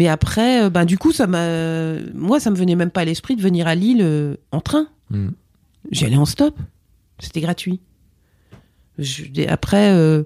Mais 0.00 0.08
après, 0.08 0.70
ben, 0.70 0.86
du 0.86 0.96
coup, 0.96 1.12
ça 1.12 1.26
m'a, 1.26 1.46
moi, 2.14 2.40
ça 2.40 2.50
me 2.50 2.56
venait 2.56 2.74
même 2.74 2.90
pas 2.90 3.02
à 3.02 3.04
l'esprit 3.04 3.36
de 3.36 3.42
venir 3.42 3.66
à 3.66 3.74
Lille 3.74 4.00
euh, 4.00 4.34
en 4.50 4.62
train. 4.62 4.86
Mm. 5.10 5.28
J'y 5.90 6.06
allais 6.06 6.16
en 6.16 6.24
stop. 6.24 6.58
C'était 7.18 7.42
gratuit. 7.42 7.80
Je- 8.98 9.24
après, 9.46 9.90
euh, 9.90 10.22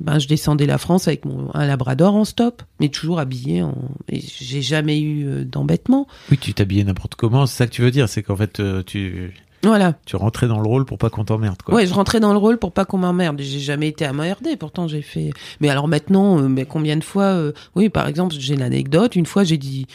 ben, 0.00 0.18
je 0.18 0.28
descendais 0.28 0.64
la 0.64 0.78
France 0.78 1.08
avec 1.08 1.26
mon, 1.26 1.54
un 1.54 1.66
labrador 1.66 2.14
en 2.14 2.24
stop, 2.24 2.62
mais 2.80 2.88
toujours 2.88 3.18
habillé 3.20 3.60
en. 3.62 3.74
Et 4.08 4.18
j'ai 4.20 4.62
jamais 4.62 4.98
eu 4.98 5.44
d'embêtement. 5.44 6.06
Oui, 6.30 6.38
tu 6.38 6.54
t'habillais 6.54 6.84
n'importe 6.84 7.14
comment, 7.14 7.44
c'est 7.44 7.58
ça 7.58 7.66
que 7.66 7.72
tu 7.72 7.82
veux 7.82 7.90
dire, 7.90 8.08
c'est 8.08 8.22
qu'en 8.22 8.36
fait 8.36 8.62
tu 8.86 9.34
Voilà. 9.62 9.94
tu 10.06 10.16
rentrais 10.16 10.46
dans 10.46 10.60
le 10.60 10.68
rôle 10.68 10.84
pour 10.84 10.98
pas 10.98 11.10
qu'on 11.10 11.24
t'emmerde 11.24 11.60
quoi. 11.62 11.74
Ouais, 11.74 11.86
je 11.86 11.92
rentrais 11.92 12.20
dans 12.20 12.32
le 12.32 12.38
rôle 12.38 12.58
pour 12.58 12.72
pas 12.72 12.84
qu'on 12.84 12.98
m'emmerde. 12.98 13.40
J'ai 13.40 13.58
jamais 13.58 13.88
été 13.88 14.04
à 14.04 14.12
m'emmerder, 14.12 14.56
pourtant 14.56 14.86
j'ai 14.86 15.02
fait. 15.02 15.30
Mais 15.60 15.68
alors 15.68 15.88
maintenant, 15.88 16.38
euh, 16.38 16.48
mais 16.48 16.64
combien 16.64 16.96
de 16.96 17.04
fois 17.04 17.24
euh, 17.24 17.52
Oui, 17.74 17.88
par 17.88 18.06
exemple, 18.06 18.34
j'ai 18.38 18.54
l'anecdote. 18.56 19.16
Une 19.16 19.26
fois, 19.26 19.42
j'ai 19.44 19.58
dit. 19.58 19.86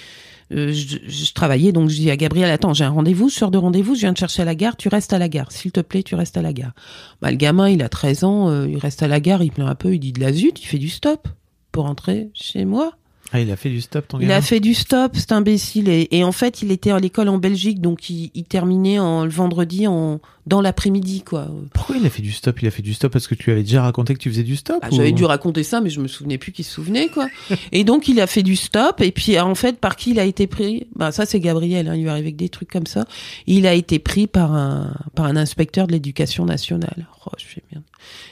euh, 0.52 0.72
je, 0.74 0.98
je 1.08 1.34
travaillais, 1.34 1.72
donc 1.72 1.90
je 1.90 1.96
dis 1.96 2.12
à 2.12 2.18
Gabriel, 2.18 2.52
attends, 2.52 2.74
j'ai 2.74 2.84
un 2.84 2.90
rendez-vous, 2.90 3.30
je 3.30 3.36
sors 3.36 3.52
de 3.52 3.58
rendez-vous, 3.58 3.96
je 3.96 4.02
viens 4.02 4.14
te 4.14 4.20
chercher 4.20 4.42
à 4.42 4.46
la 4.46 4.54
gare, 4.56 4.76
tu 4.76 4.90
restes 4.90 5.14
à 5.14 5.18
la 5.18 5.30
gare. 5.30 5.52
S'il 5.52 5.72
te 5.72 5.80
plaît, 5.80 6.04
tu 6.04 6.16
restes 6.16 6.36
à 6.38 6.42
la 6.42 6.52
gare. 6.54 6.74
Bah, 7.22 7.32
le 7.32 7.38
gamin, 7.38 7.70
il 7.70 7.82
a 7.82 7.90
13 7.90 8.24
ans, 8.26 8.50
euh, 8.50 8.68
il 8.68 8.78
reste 8.78 9.02
à 9.02 9.08
la 9.08 9.20
gare, 9.22 9.42
il 9.44 9.52
pleure 9.52 9.70
un 9.70 9.76
peu, 9.76 9.94
il 9.96 10.00
dit 10.00 10.12
de 10.12 10.20
la 10.20 10.34
zut, 10.34 10.62
il 10.62 10.66
fait 10.66 10.78
du 10.78 10.90
stop 10.90 11.28
pour 11.72 11.86
rentrer 11.86 12.30
chez 12.34 12.66
moi. 12.66 12.92
Ah, 13.36 13.40
il 13.42 13.50
a 13.52 13.56
fait 13.56 13.70
du 13.70 13.82
stop 13.82 14.08
ton 14.08 14.20
Il 14.20 14.28
gamin 14.28 14.36
a 14.38 14.42
fait 14.42 14.60
du 14.60 14.76
stop, 14.76 15.16
cet 15.16 15.32
imbécile. 15.32 15.90
Et, 15.90 16.08
et 16.12 16.24
en 16.24 16.32
fait, 16.32 16.62
il 16.62 16.72
était 16.72 16.92
à 16.92 17.00
l'école 17.00 17.30
en 17.30 17.40
Belgique, 17.40 17.82
donc 17.82 18.10
il, 18.12 18.30
il 18.36 18.44
terminait 18.44 19.00
en, 19.00 19.26
le 19.26 19.32
vendredi 19.32 19.88
en, 19.88 20.22
dans 20.46 20.62
l'après-midi, 20.62 21.24
quoi. 21.24 21.48
Pourquoi 21.74 21.96
il 21.98 22.06
a 22.06 22.12
fait 22.12 22.22
du 22.22 22.32
stop? 22.32 22.62
Il 22.62 22.68
a 22.68 22.72
fait 22.72 22.84
du 22.84 22.94
stop 22.94 23.12
parce 23.12 23.26
que 23.28 23.34
tu 23.34 23.46
lui 23.46 23.54
avais 23.54 23.64
déjà 23.64 23.82
raconté 23.82 24.14
que 24.14 24.20
tu 24.20 24.30
faisais 24.30 24.44
du 24.44 24.56
stop 24.56 24.78
Ah, 24.84 24.90
ou- 24.92 24.96
J'avais 24.96 25.12
dû 25.14 25.26
raconter 25.26 25.64
ça, 25.64 25.82
mais 25.82 25.90
je 25.90 26.00
me 26.00 26.08
souvenais 26.08 26.38
plus 26.38 26.52
qu'il 26.52 26.64
se 26.64 26.72
souvenait, 26.72 27.08
quoi. 27.10 27.28
et 27.72 27.84
donc, 27.84 28.08
il 28.08 28.22
a 28.22 28.28
fait 28.28 28.44
du 28.44 28.56
stop. 28.56 29.02
Et 29.02 29.12
puis, 29.12 29.40
en 29.40 29.56
fait, 29.56 29.80
par 29.80 29.96
qui 29.96 30.12
il 30.12 30.20
a 30.20 30.26
été 30.26 30.46
pris? 30.46 30.86
Bah, 30.96 31.12
ça, 31.12 31.26
c'est 31.26 31.40
Gabriel. 31.40 31.88
Hein, 31.88 31.96
il 31.96 32.04
lui 32.04 32.10
arrive 32.10 32.26
avec 32.26 32.36
des 32.36 32.50
trucs 32.50 32.70
comme 32.70 32.86
ça. 32.86 33.06
Il 33.48 33.66
a 33.66 33.74
été 33.74 33.98
pris 33.98 34.28
par 34.28 34.54
un 34.54 34.94
par 35.16 35.26
un 35.26 35.36
inspecteur 35.38 35.88
de 35.88 35.94
l'éducation 35.94 36.46
nationale. 36.46 37.08
Oh, 37.26 37.32
je 37.40 37.46
fais 37.46 37.64
merde. 37.72 37.84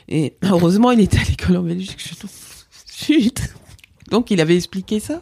Et 0.10 0.34
heureusement, 0.44 0.92
il 0.92 1.00
était 1.00 1.18
à 1.18 1.24
l'école 1.28 1.58
en 1.58 1.64
Belgique. 1.64 1.98
Je 1.98 2.28
Chut. 2.94 3.42
Donc, 4.12 4.30
il 4.30 4.40
avait 4.42 4.56
expliqué 4.56 5.00
ça. 5.00 5.22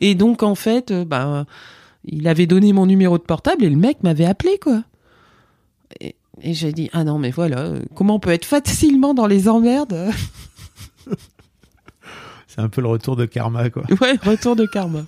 Et 0.00 0.14
donc, 0.14 0.42
en 0.42 0.54
fait, 0.54 0.90
euh, 0.90 1.04
bah, 1.04 1.46
il 2.04 2.26
avait 2.26 2.46
donné 2.46 2.72
mon 2.72 2.86
numéro 2.86 3.18
de 3.18 3.22
portable 3.22 3.62
et 3.64 3.70
le 3.70 3.76
mec 3.76 4.02
m'avait 4.02 4.24
appelé, 4.24 4.58
quoi. 4.58 4.82
Et, 6.00 6.16
et 6.42 6.54
j'ai 6.54 6.72
dit, 6.72 6.90
ah 6.92 7.04
non, 7.04 7.18
mais 7.18 7.30
voilà, 7.30 7.60
euh, 7.60 7.80
comment 7.94 8.16
on 8.16 8.20
peut 8.20 8.30
être 8.30 8.44
facilement 8.44 9.14
dans 9.14 9.26
les 9.26 9.48
emmerdes 9.48 10.10
C'est 12.48 12.60
un 12.60 12.68
peu 12.68 12.80
le 12.80 12.88
retour 12.88 13.14
de 13.14 13.26
karma 13.26 13.70
quoi. 13.70 13.84
Ouais, 14.00 14.16
retour 14.24 14.56
de 14.56 14.66
karma. 14.66 15.04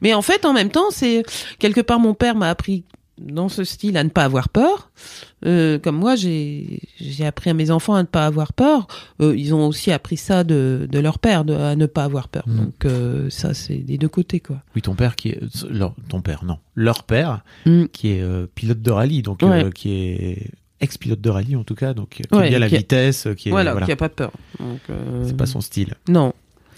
Mais 0.00 0.14
en 0.14 0.22
fait, 0.22 0.44
en 0.44 0.52
même 0.52 0.70
temps, 0.70 0.90
c'est 0.90 1.22
quelque 1.60 1.80
part 1.80 2.00
mon 2.00 2.12
père 2.14 2.34
m'a 2.34 2.50
appris 2.50 2.84
dans 3.18 3.48
ce 3.48 3.62
style 3.64 3.96
à 3.96 4.04
ne 4.04 4.08
pas 4.08 4.24
avoir 4.24 4.48
peur. 4.48 4.90
Euh, 5.46 5.78
comme 5.78 5.96
moi, 5.96 6.16
j'ai 6.16 6.80
appris 7.24 7.50
à 7.50 7.54
mes 7.54 7.70
enfants 7.70 7.94
à 7.94 8.02
ne 8.02 8.06
pas 8.08 8.26
avoir 8.26 8.52
peur. 8.52 8.86
Euh, 9.20 9.36
ils 9.36 9.54
ont 9.54 9.66
aussi 9.68 9.92
appris 9.92 10.16
ça 10.16 10.42
de, 10.44 10.88
de 10.90 10.98
leur 10.98 11.18
père, 11.18 11.44
de, 11.44 11.54
à 11.54 11.76
ne 11.76 11.86
pas 11.86 12.04
avoir 12.04 12.28
peur. 12.28 12.42
Mm. 12.46 12.56
Donc 12.56 12.84
euh, 12.84 13.30
ça, 13.30 13.54
c'est 13.54 13.76
des 13.78 13.98
deux 13.98 14.08
côtés, 14.08 14.40
quoi. 14.40 14.62
Oui, 14.74 14.82
ton 14.82 14.94
père 14.94 15.14
qui 15.16 15.28
est 15.30 15.40
leur- 15.70 15.94
ton 16.08 16.20
père 16.22 16.44
non, 16.44 16.58
leur 16.74 17.04
père 17.04 17.42
Mm. 17.66 17.84
qui 17.92 18.08
est 18.08 18.46
pilote 18.54 18.82
de 18.82 18.90
rallye 18.90 19.22
donc 19.22 19.42
Ouais. 19.42 19.70
qui 19.72 19.92
est 19.92 20.50
ex-pilote 20.80 21.20
de 21.20 21.30
rallye 21.30 21.56
en 21.56 21.64
tout 21.64 21.74
cas 21.76 21.94
donc 21.94 22.08
qui 22.10 22.22
Ouais, 22.34 22.44
aime 22.44 22.48
bien 22.50 22.58
la 22.58 22.68
qui 22.68 22.76
vitesse 22.76 23.28
qui 23.36 23.48
est 23.48 23.52
voilà, 23.52 23.70
voilà. 23.72 23.86
qui 23.86 23.92
a 23.92 23.96
pas 23.96 24.08
peur. 24.08 24.32
C'est 25.24 25.36
pas 25.36 25.46
son 25.46 25.60
style. 25.60 25.94
Non. 26.08 26.32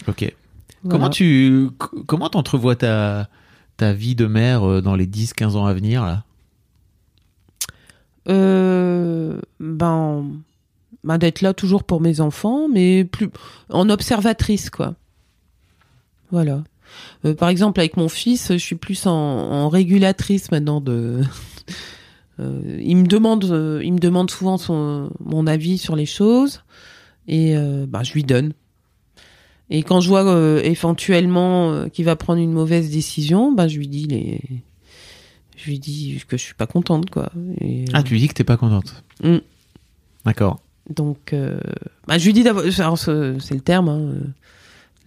OK. 0.07 0.21
Voilà. 0.83 0.89
Comment 0.89 1.09
tu 1.09 1.69
comment 2.05 2.29
t'entrevois 2.29 2.75
ta 2.75 3.27
ta 3.77 3.93
vie 3.93 4.15
de 4.15 4.27
mère 4.27 4.81
dans 4.81 4.95
les 4.95 5.07
10 5.07 5.33
15 5.33 5.55
ans 5.55 5.65
à 5.65 5.73
venir 5.73 6.03
là? 6.05 6.23
Euh, 8.29 9.39
ben, 9.59 10.25
ben 11.03 11.17
d'être 11.17 11.41
là 11.41 11.53
toujours 11.53 11.83
pour 11.83 12.01
mes 12.01 12.19
enfants, 12.19 12.67
mais 12.67 13.05
plus 13.05 13.29
en 13.69 13.89
observatrice, 13.89 14.69
quoi. 14.69 14.95
Voilà. 16.31 16.63
Euh, 17.25 17.33
par 17.33 17.49
exemple, 17.49 17.79
avec 17.79 17.97
mon 17.97 18.09
fils, 18.09 18.53
je 18.53 18.57
suis 18.57 18.75
plus 18.75 19.05
en, 19.05 19.69
régulatrice 19.69 20.51
maintenant 20.51 20.81
de. 20.81 21.21
Euh, 22.39 22.79
il 22.79 22.97
me 22.97 23.07
demande, 23.07 23.45
il 23.83 23.91
me 23.93 23.97
demande 23.97 24.29
souvent 24.29 24.59
son, 24.59 25.09
mon 25.19 25.47
avis 25.47 25.79
sur 25.79 25.95
les 25.95 26.05
choses 26.05 26.61
et 27.27 27.57
euh, 27.57 27.87
ben, 27.87 28.03
je 28.03 28.13
lui 28.13 28.23
donne. 28.23 28.53
Et 29.71 29.81
quand 29.81 30.01
je 30.01 30.09
vois 30.09 30.61
éventuellement 30.63 31.89
qu'il 31.89 32.05
va 32.05 32.15
prendre 32.15 32.39
une 32.39 32.51
mauvaise 32.51 32.91
décision, 32.91 33.51
ben 33.51 33.67
je 33.67 33.79
lui 33.79 33.87
dis 33.87 34.05
les, 34.05 34.39
je 35.57 35.65
lui 35.69 35.79
dis 35.79 36.23
que 36.27 36.37
je 36.37 36.41
suis 36.43 36.53
pas 36.53 36.67
contente 36.67 37.09
quoi. 37.09 37.29
Et, 37.59 37.83
Ah, 37.93 38.01
tu 38.03 38.13
lui 38.13 38.19
dis 38.21 38.27
que 38.29 38.33
t'es 38.33 38.43
pas 38.45 38.55
contente. 38.57 39.03
Mm. 39.23 39.37
D'accord. 40.25 40.61
donc, 40.95 41.33
euh, 41.33 41.59
bah, 42.07 42.17
je 42.17 42.25
lui 42.25 42.33
dis 42.33 42.43
d'avoir, 42.43 42.63
alors, 42.79 42.97
c'est 42.97 43.11
le 43.51 43.59
terme, 43.61 43.89
hein, 43.89 43.99
euh, 43.99 44.19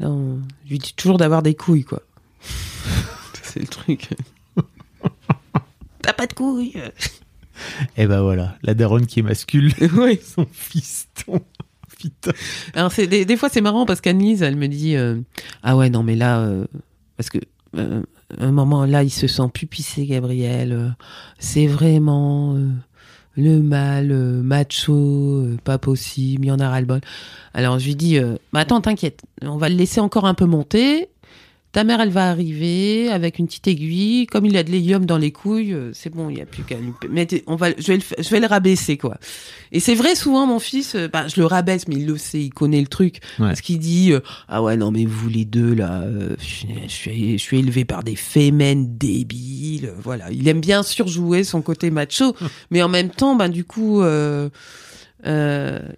là, 0.00 0.10
on- 0.10 0.40
je 0.66 0.70
lui 0.70 0.78
dis 0.78 0.92
toujours 0.94 1.16
d'avoir 1.18 1.42
des 1.42 1.54
couilles, 1.54 1.84
quoi. 1.84 2.02
c'est 3.42 3.60
le 3.60 3.66
truc. 3.66 4.08
T'as 6.02 6.12
pas 6.12 6.26
de 6.26 6.32
couilles. 6.32 6.74
Et 7.96 8.06
ben 8.06 8.22
voilà, 8.22 8.56
la 8.62 8.72
daronne 8.74 9.06
qui 9.06 9.20
émascule 9.20 9.72
oui. 9.96 10.18
son 10.24 10.46
fiston. 10.50 11.40
Putain. 11.98 12.32
Alors, 12.74 12.90
des, 12.96 13.26
des 13.26 13.36
fois, 13.36 13.50
c'est 13.50 13.60
marrant 13.60 13.84
parce 13.84 14.00
qu'Annelise, 14.00 14.42
elle 14.42 14.56
me 14.56 14.68
dit, 14.68 14.96
euh, 14.96 15.20
ah 15.62 15.76
ouais, 15.76 15.90
non, 15.90 16.02
mais 16.02 16.16
là, 16.16 16.40
euh, 16.40 16.66
parce 17.18 17.28
que, 17.28 17.38
euh, 17.76 18.02
un 18.38 18.52
moment, 18.52 18.84
là, 18.84 19.02
il 19.02 19.10
se 19.10 19.26
sent 19.26 19.48
pupissé, 19.52 20.06
Gabriel. 20.06 20.72
euh, 20.72 20.88
c'est 21.38 21.66
vraiment 21.66 22.54
euh, 22.54 22.68
le 23.36 23.60
mal, 23.60 24.10
euh, 24.12 24.42
macho, 24.42 25.46
pas 25.64 25.78
possible, 25.78 26.46
il 26.46 26.48
y 26.48 26.52
en 26.52 26.58
a 26.60 26.68
ras-le-bol. 26.68 27.00
Alors, 27.54 27.78
je 27.78 27.86
lui 27.86 27.96
dis, 27.96 28.18
bah, 28.52 28.60
attends, 28.60 28.80
t'inquiète, 28.80 29.22
on 29.42 29.56
va 29.56 29.68
le 29.68 29.76
laisser 29.76 30.00
encore 30.00 30.26
un 30.26 30.34
peu 30.34 30.46
monter. 30.46 31.08
Ta 31.72 31.84
mère, 31.84 32.00
elle 32.00 32.10
va 32.10 32.28
arriver 32.28 33.08
avec 33.10 33.38
une 33.38 33.46
petite 33.46 33.68
aiguille. 33.68 34.26
Comme 34.26 34.44
il 34.44 34.56
a 34.56 34.64
de 34.64 34.70
l'hélium 34.72 35.06
dans 35.06 35.18
les 35.18 35.30
couilles, 35.30 35.72
euh, 35.72 35.90
c'est 35.94 36.10
bon, 36.12 36.28
il 36.28 36.34
n'y 36.34 36.42
a 36.42 36.46
plus 36.46 36.64
qu'à 36.64 36.74
lui. 36.76 36.90
Mais 37.08 37.28
on 37.46 37.54
va, 37.54 37.68
je 37.78 37.86
vais 37.86 37.94
le, 37.94 38.00
fa- 38.02 38.16
je 38.18 38.28
vais 38.28 38.40
le 38.40 38.46
rabaisser, 38.48 38.96
quoi. 38.98 39.18
Et 39.70 39.78
c'est 39.78 39.94
vrai, 39.94 40.16
souvent, 40.16 40.46
mon 40.48 40.58
fils, 40.58 40.96
euh, 40.96 41.06
bah, 41.06 41.28
je 41.28 41.38
le 41.40 41.46
rabaisse, 41.46 41.86
mais 41.86 41.94
il 41.94 42.06
le 42.06 42.16
sait, 42.18 42.40
il 42.40 42.50
connaît 42.50 42.80
le 42.80 42.88
truc. 42.88 43.20
Ouais. 43.38 43.46
Parce 43.46 43.60
qu'il 43.60 43.78
dit, 43.78 44.12
euh, 44.12 44.18
ah 44.48 44.64
ouais, 44.64 44.76
non, 44.76 44.90
mais 44.90 45.04
vous 45.04 45.28
les 45.28 45.44
deux, 45.44 45.72
là, 45.74 46.00
euh, 46.02 46.34
je, 46.40 46.88
suis- 46.88 47.38
je 47.38 47.54
élevé 47.54 47.84
par 47.84 48.02
des 48.02 48.16
fémènes 48.16 48.98
débiles. 48.98 49.92
Voilà. 49.96 50.30
Il 50.32 50.48
aime 50.48 50.60
bien 50.60 50.82
surjouer 50.82 51.44
son 51.44 51.62
côté 51.62 51.92
macho, 51.92 52.34
mais 52.72 52.82
en 52.82 52.88
même 52.88 53.10
temps, 53.10 53.36
ben, 53.36 53.48
du 53.48 53.62
coup, 53.64 54.02
euh, 54.02 54.48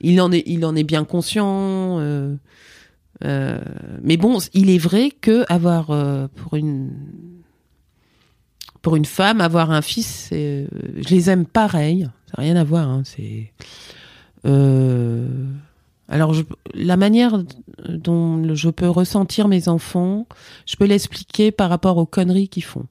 il 0.02 0.20
en 0.20 0.32
est, 0.32 0.42
il 0.44 0.66
en 0.66 0.76
est 0.76 0.84
bien 0.84 1.04
conscient. 1.04 1.98
Euh, 3.24 3.60
mais 4.02 4.16
bon, 4.16 4.38
il 4.52 4.70
est 4.70 4.78
vrai 4.78 5.10
que 5.10 5.44
avoir 5.48 5.90
euh, 5.90 6.26
pour 6.34 6.54
une 6.54 6.90
pour 8.80 8.96
une 8.96 9.04
femme 9.04 9.40
avoir 9.40 9.70
un 9.70 9.82
fils, 9.82 10.30
euh, 10.32 10.66
je 10.96 11.08
les 11.08 11.30
aime 11.30 11.46
pareil. 11.46 12.08
Ça 12.26 12.34
n'a 12.38 12.44
rien 12.44 12.56
à 12.56 12.64
voir. 12.64 12.88
Hein, 12.88 13.02
c'est 13.04 13.52
alors 16.08 16.34
la 16.74 16.96
manière 16.96 17.42
dont 17.88 18.54
je 18.54 18.68
peux 18.70 18.88
ressentir 18.88 19.46
mes 19.46 19.68
enfants, 19.68 20.26
je 20.66 20.74
peux 20.76 20.84
l'expliquer 20.84 21.52
par 21.52 21.70
rapport 21.70 21.96
aux 21.96 22.06
conneries 22.06 22.48
qu'ils 22.48 22.64
font. 22.64 22.86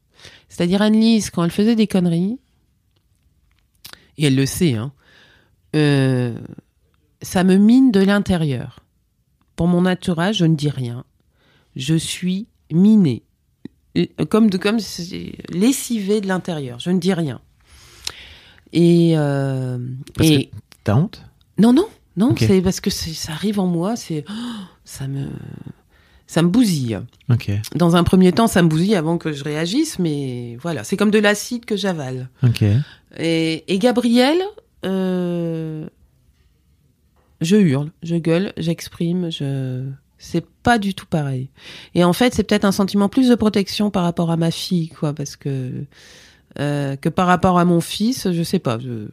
C'est-à-dire 0.47 0.81
Annelise, 0.81 1.29
quand 1.29 1.43
elle 1.43 1.51
faisait 1.51 1.75
des 1.75 1.87
conneries, 1.87 2.39
et 4.17 4.27
elle 4.27 4.35
le 4.35 4.45
sait, 4.45 4.75
hein, 4.75 4.93
ça 7.21 7.43
me 7.43 7.57
mine 7.57 7.91
de 7.91 7.99
l'intérieur. 7.99 8.80
Pour 9.61 9.67
mon 9.67 9.85
entourage, 9.85 10.37
je 10.37 10.45
ne 10.45 10.55
dis 10.55 10.71
rien. 10.71 11.03
Je 11.75 11.93
suis 11.93 12.47
minée. 12.71 13.21
Comme, 14.27 14.49
de, 14.49 14.57
comme 14.57 14.77
lessivée 15.49 16.19
de 16.19 16.27
l'intérieur. 16.27 16.79
Je 16.79 16.89
ne 16.89 16.97
dis 16.97 17.13
rien. 17.13 17.41
Et. 18.73 19.13
Euh, 19.15 19.77
Parce 20.15 20.29
et 20.29 20.45
que 20.45 20.55
t'as 20.83 20.95
honte? 20.95 21.23
Non, 21.59 21.73
non, 21.73 21.87
non, 22.17 22.33
c'est 22.39 22.59
parce 22.63 22.79
que 22.81 22.89
ça 22.89 23.33
arrive 23.33 23.59
en 23.59 23.67
moi, 23.67 23.95
c'est. 23.95 24.25
oh, 24.27 24.33
ça 24.83 25.07
me. 25.07 25.27
Ça 26.25 26.41
me 26.41 26.47
bousille. 26.47 26.99
Dans 27.75 27.95
un 27.95 28.03
premier 28.03 28.31
temps, 28.31 28.47
ça 28.47 28.63
me 28.63 28.67
bousille 28.67 28.95
avant 28.95 29.19
que 29.19 29.31
je 29.31 29.43
réagisse, 29.43 29.99
mais 29.99 30.57
voilà, 30.59 30.83
c'est 30.83 30.97
comme 30.97 31.11
de 31.11 31.19
l'acide 31.19 31.65
que 31.65 31.75
j'avale. 31.75 32.29
ok. 32.41 32.63
Et, 33.19 33.71
et 33.71 33.77
Gabriel, 33.77 34.39
euh, 34.85 35.85
je 37.41 37.55
hurle, 37.57 37.91
je 38.03 38.15
gueule, 38.15 38.53
j'exprime, 38.57 39.31
je. 39.31 39.83
C'est 40.23 40.45
pas 40.61 40.77
du 40.77 40.93
tout 40.93 41.07
pareil. 41.07 41.49
Et 41.95 42.03
en 42.03 42.13
fait, 42.13 42.35
c'est 42.35 42.43
peut-être 42.43 42.65
un 42.65 42.71
sentiment 42.71 43.09
plus 43.09 43.27
de 43.29 43.33
protection 43.35 43.89
par 43.89 44.03
rapport 44.03 44.29
à 44.29 44.37
ma 44.37 44.51
fille, 44.51 44.89
quoi, 44.89 45.13
parce 45.13 45.35
que 45.35 45.71
euh, 46.59 46.95
que 46.95 47.09
par 47.09 47.25
rapport 47.27 47.57
à 47.57 47.65
mon 47.65 47.81
fils, 47.81 48.31
je 48.31 48.43
sais 48.43 48.59
pas. 48.59 48.77
je- 48.79 49.07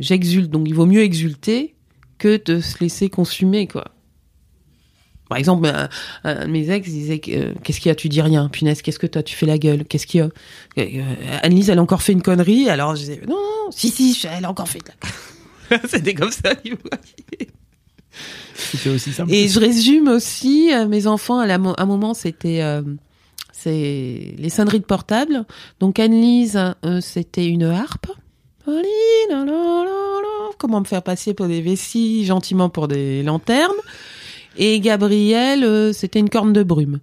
J'exulte, 0.00 0.50
donc 0.50 0.68
il 0.68 0.74
vaut 0.74 0.86
mieux 0.86 1.02
exulter 1.02 1.74
que 2.18 2.40
de 2.44 2.60
se 2.60 2.78
laisser 2.80 3.08
consumer, 3.10 3.66
quoi. 3.66 3.86
Par 5.28 5.38
exemple, 5.38 5.70
un, 6.24 6.46
de 6.46 6.50
mes 6.50 6.70
ex 6.70 6.88
disait 6.88 7.20
euh, 7.28 7.54
Qu'est-ce 7.64 7.80
qu'il 7.80 7.88
y 7.88 7.92
a 7.92 7.94
Tu 7.94 8.08
dis 8.08 8.20
rien. 8.22 8.48
Punaise, 8.48 8.82
qu'est-ce 8.82 8.98
que 8.98 9.06
t'as 9.06 9.22
Tu 9.22 9.34
fais 9.34 9.46
la 9.46 9.58
gueule. 9.58 9.84
Qu'est-ce 9.84 10.06
qu'il 10.06 10.18
y 10.18 10.22
a? 10.22 10.28
Euh, 10.78 11.38
Annelise, 11.42 11.70
elle 11.70 11.78
a 11.78 11.82
encore 11.82 12.02
fait 12.02 12.12
une 12.12 12.22
connerie. 12.22 12.68
Alors 12.68 12.94
je 12.96 13.00
disais 13.00 13.20
Non, 13.26 13.34
non, 13.36 13.70
si, 13.70 13.88
si, 13.90 14.18
elle 14.30 14.44
a 14.44 14.50
encore 14.50 14.68
fait 14.68 14.80
de 14.80 14.84
la. 14.88 15.08
C'était 15.88 16.14
comme 16.14 16.30
ça. 16.32 16.52
il 16.64 16.74
voyait. 16.76 17.48
C'était 18.54 18.90
aussi 18.90 19.12
simple. 19.12 19.32
Et 19.32 19.48
je 19.48 19.58
résume 19.58 20.08
aussi, 20.08 20.72
euh, 20.72 20.86
mes 20.86 21.06
enfants, 21.06 21.38
à 21.38 21.46
la 21.46 21.58
mo- 21.58 21.74
un 21.78 21.86
moment, 21.86 22.14
c'était 22.14 22.62
euh, 22.62 22.82
c'est 23.52 24.34
les 24.36 24.50
sonneries 24.50 24.80
de 24.80 24.84
portable. 24.84 25.44
Donc 25.80 25.98
Annelise, 25.98 26.58
euh, 26.84 27.00
c'était 27.00 27.46
une 27.46 27.64
harpe. 27.64 28.06
Comment 30.58 30.80
me 30.80 30.84
faire 30.84 31.02
passer 31.02 31.34
pour 31.34 31.46
des 31.48 31.60
vessies, 31.60 32.24
gentiment 32.24 32.68
pour 32.68 32.86
des 32.88 33.22
lanternes. 33.22 33.72
Et 34.56 34.78
Gabriel, 34.80 35.64
euh, 35.64 35.92
c'était 35.92 36.18
une 36.20 36.28
corne 36.30 36.52
de 36.52 36.62
brume. 36.62 37.00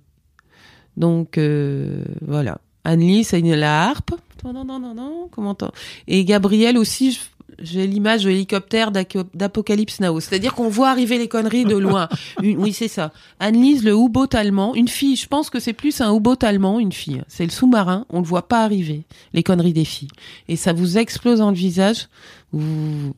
Donc 0.98 1.38
euh, 1.38 2.04
voilà. 2.22 2.60
Annelise, 2.84 3.30
c'est 3.30 3.42
la 3.42 3.88
harpe. 3.90 4.12
Non, 4.46 4.54
non, 4.54 4.64
non, 4.64 4.80
non, 4.80 4.94
non. 4.94 5.28
Comment 5.32 5.56
t'en- 5.56 5.72
Et 6.08 6.24
Gabriel 6.24 6.78
aussi, 6.78 7.12
je- 7.12 7.20
j'ai 7.62 7.88
l'image 7.88 8.24
de 8.24 8.30
l'hélicoptère 8.30 8.92
d'Apocalypse 8.92 10.00
Now. 10.00 10.20
C'est-à-dire 10.20 10.54
qu'on 10.56 10.70
voit 10.70 10.90
arriver 10.90 11.18
les 11.18 11.28
conneries 11.28 11.66
de 11.66 11.76
loin. 11.78 12.10
Une- 12.44 12.58
oui, 12.58 12.74
c'est 12.74 12.88
ça. 12.88 13.12
Annelise, 13.40 13.84
le 13.84 13.92
U-boat 13.94 14.28
allemand, 14.34 14.76
une 14.76 14.88
fille, 14.88 15.16
je 15.16 15.28
pense 15.28 15.50
que 15.50 15.60
c'est 15.60 15.74
plus 15.74 16.02
un 16.02 16.14
U-boat 16.16 16.38
allemand, 16.42 16.80
une 16.80 16.92
fille. 16.92 17.22
C'est 17.28 17.44
le 17.46 17.50
sous-marin, 17.52 18.06
on 18.10 18.20
le 18.20 18.26
voit 18.26 18.48
pas 18.48 18.64
arriver, 18.64 19.04
les 19.34 19.44
conneries 19.44 19.74
des 19.74 19.86
filles. 19.86 20.10
Et 20.48 20.56
ça 20.56 20.74
vous 20.74 20.98
explose 20.98 21.40
dans 21.40 21.50
le 21.52 21.56
visage, 21.56 22.08
vous, 22.52 23.14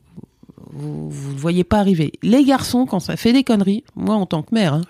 vous, 0.74 1.10
vous 1.10 1.30
le 1.30 1.36
voyez 1.36 1.64
pas 1.64 1.78
arriver. 1.78 2.12
Les 2.22 2.44
garçons, 2.44 2.86
quand 2.86 3.00
ça 3.00 3.16
fait 3.16 3.32
des 3.32 3.44
conneries, 3.44 3.84
moi 3.96 4.14
en 4.14 4.26
tant 4.26 4.42
que 4.42 4.54
mère, 4.54 4.74
hein, 4.74 4.82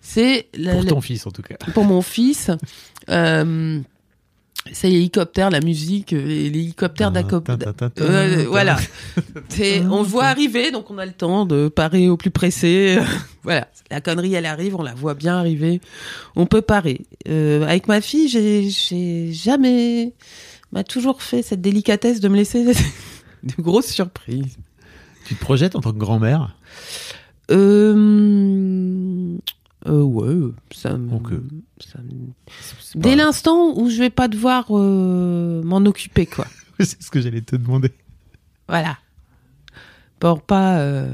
c'est 0.00 0.48
Pour 0.52 0.62
la- 0.64 0.84
ton 0.84 1.00
fils, 1.00 1.26
en 1.26 1.30
tout 1.30 1.42
cas. 1.42 1.56
pour 1.74 1.84
mon 1.84 2.02
fils. 2.02 2.50
Euh, 3.08 3.78
c'est 4.72 4.88
l'hélicoptère, 4.88 5.50
la 5.50 5.60
musique, 5.60 6.12
euh, 6.12 6.26
l'hélicoptère 6.26 7.12
ta, 7.12 7.22
euh, 8.00 8.44
voilà. 8.48 8.76
On 9.90 10.02
le 10.02 10.06
voit 10.06 10.24
arriver, 10.24 10.70
donc 10.70 10.90
on 10.90 10.98
a 10.98 11.06
le 11.06 11.12
temps 11.12 11.46
de 11.46 11.68
parer 11.68 12.08
au 12.08 12.16
plus 12.16 12.30
pressé. 12.30 12.98
voilà, 13.42 13.68
la 13.90 14.00
connerie, 14.00 14.34
elle 14.34 14.46
arrive, 14.46 14.76
on 14.76 14.82
la 14.82 14.94
voit 14.94 15.14
bien 15.14 15.36
arriver. 15.36 15.80
On 16.34 16.46
peut 16.46 16.62
parer. 16.62 17.06
Euh, 17.28 17.62
avec 17.62 17.86
ma 17.86 18.00
fille, 18.00 18.28
j'ai, 18.28 18.68
j'ai 18.68 19.32
jamais, 19.32 20.12
m'a 20.72 20.84
toujours 20.84 21.22
fait 21.22 21.42
cette 21.42 21.60
délicatesse 21.60 22.20
de 22.20 22.28
me 22.28 22.36
laisser 22.36 22.64
de 23.42 23.62
grosses 23.62 23.90
surprises. 23.90 24.56
Tu 25.26 25.34
te 25.34 25.40
projettes 25.40 25.76
en 25.76 25.80
tant 25.80 25.92
que 25.92 25.98
grand-mère? 25.98 26.56
Euh, 27.50 27.94
euh, 29.86 30.02
ouais, 30.02 30.52
ça 30.72 30.96
me, 30.96 31.08
Donc, 31.10 31.30
euh, 31.32 31.42
ça 31.78 31.98
me- 32.00 33.00
Dès 33.00 33.16
l'instant 33.16 33.72
où 33.78 33.88
je 33.90 33.98
vais 33.98 34.10
pas 34.10 34.28
devoir 34.28 34.66
euh, 34.70 35.62
m'en 35.62 35.78
occuper, 35.78 36.26
quoi. 36.26 36.46
C'est 36.80 37.02
ce 37.02 37.10
que 37.10 37.20
j'allais 37.20 37.40
te 37.42 37.56
demander. 37.56 37.92
Voilà. 38.68 38.98
Pour 40.18 40.42
pas, 40.42 40.78
euh, 40.78 41.10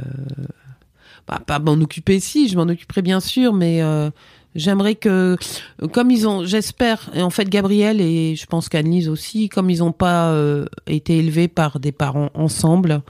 bah, 1.28 1.40
pas 1.46 1.58
m'en 1.58 1.72
occuper, 1.72 2.20
si, 2.20 2.48
je 2.48 2.56
m'en 2.56 2.64
occuperai 2.64 3.02
bien 3.02 3.20
sûr, 3.20 3.52
mais 3.52 3.80
j'aimerais 4.54 4.94
que, 4.94 5.36
comme 5.92 6.10
ils 6.10 6.26
ont, 6.28 6.44
j'espère, 6.44 7.10
et 7.14 7.22
en 7.22 7.30
fait 7.30 7.48
Gabriel 7.48 8.00
et 8.00 8.36
je 8.36 8.46
pense 8.46 8.68
qu'Annelise 8.68 9.08
aussi, 9.08 9.48
comme 9.48 9.70
ils 9.70 9.78
n'ont 9.80 9.92
pas 9.92 10.34
été 10.86 11.18
élevés 11.18 11.48
par 11.48 11.80
des 11.80 11.92
parents 11.92 12.30
ensemble, 12.34 13.02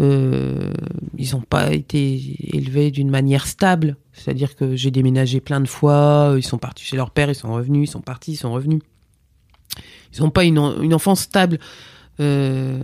euh, 0.00 0.72
ils 1.18 1.32
n'ont 1.32 1.42
pas 1.42 1.72
été 1.72 2.36
élevés 2.56 2.90
d'une 2.90 3.10
manière 3.10 3.46
stable. 3.46 3.96
C'est-à-dire 4.12 4.56
que 4.56 4.74
j'ai 4.76 4.90
déménagé 4.90 5.40
plein 5.40 5.60
de 5.60 5.68
fois, 5.68 6.34
ils 6.36 6.42
sont 6.42 6.58
partis 6.58 6.84
chez 6.84 6.96
leur 6.96 7.10
père, 7.10 7.28
ils 7.30 7.34
sont 7.34 7.52
revenus, 7.52 7.88
ils 7.88 7.92
sont 7.92 8.00
partis, 8.00 8.32
ils 8.32 8.36
sont 8.36 8.52
revenus. 8.52 8.80
Ils 10.14 10.22
n'ont 10.22 10.30
pas 10.30 10.44
une 10.44 10.58
enfance 10.94 11.20
stable. 11.20 11.58
Euh, 12.18 12.80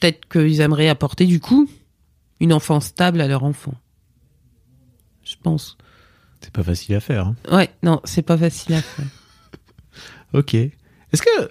Peut-être 0.00 0.28
qu'ils 0.28 0.60
aimeraient 0.60 0.88
apporter 0.88 1.26
du 1.26 1.38
coup 1.40 1.68
une 2.40 2.52
enfance 2.52 2.86
stable 2.86 3.20
à 3.20 3.28
leur 3.28 3.44
enfant. 3.44 3.74
Je 5.24 5.36
pense. 5.42 5.76
C'est 6.40 6.52
pas 6.52 6.64
facile 6.64 6.96
à 6.96 7.00
faire. 7.00 7.28
hein. 7.28 7.36
Ouais, 7.52 7.70
non, 7.84 8.00
c'est 8.04 8.22
pas 8.22 8.36
facile 8.36 8.74
à 8.74 8.82
faire. 8.82 9.06
Ok. 10.34 10.54
Est-ce 10.54 11.20
que, 11.22 11.50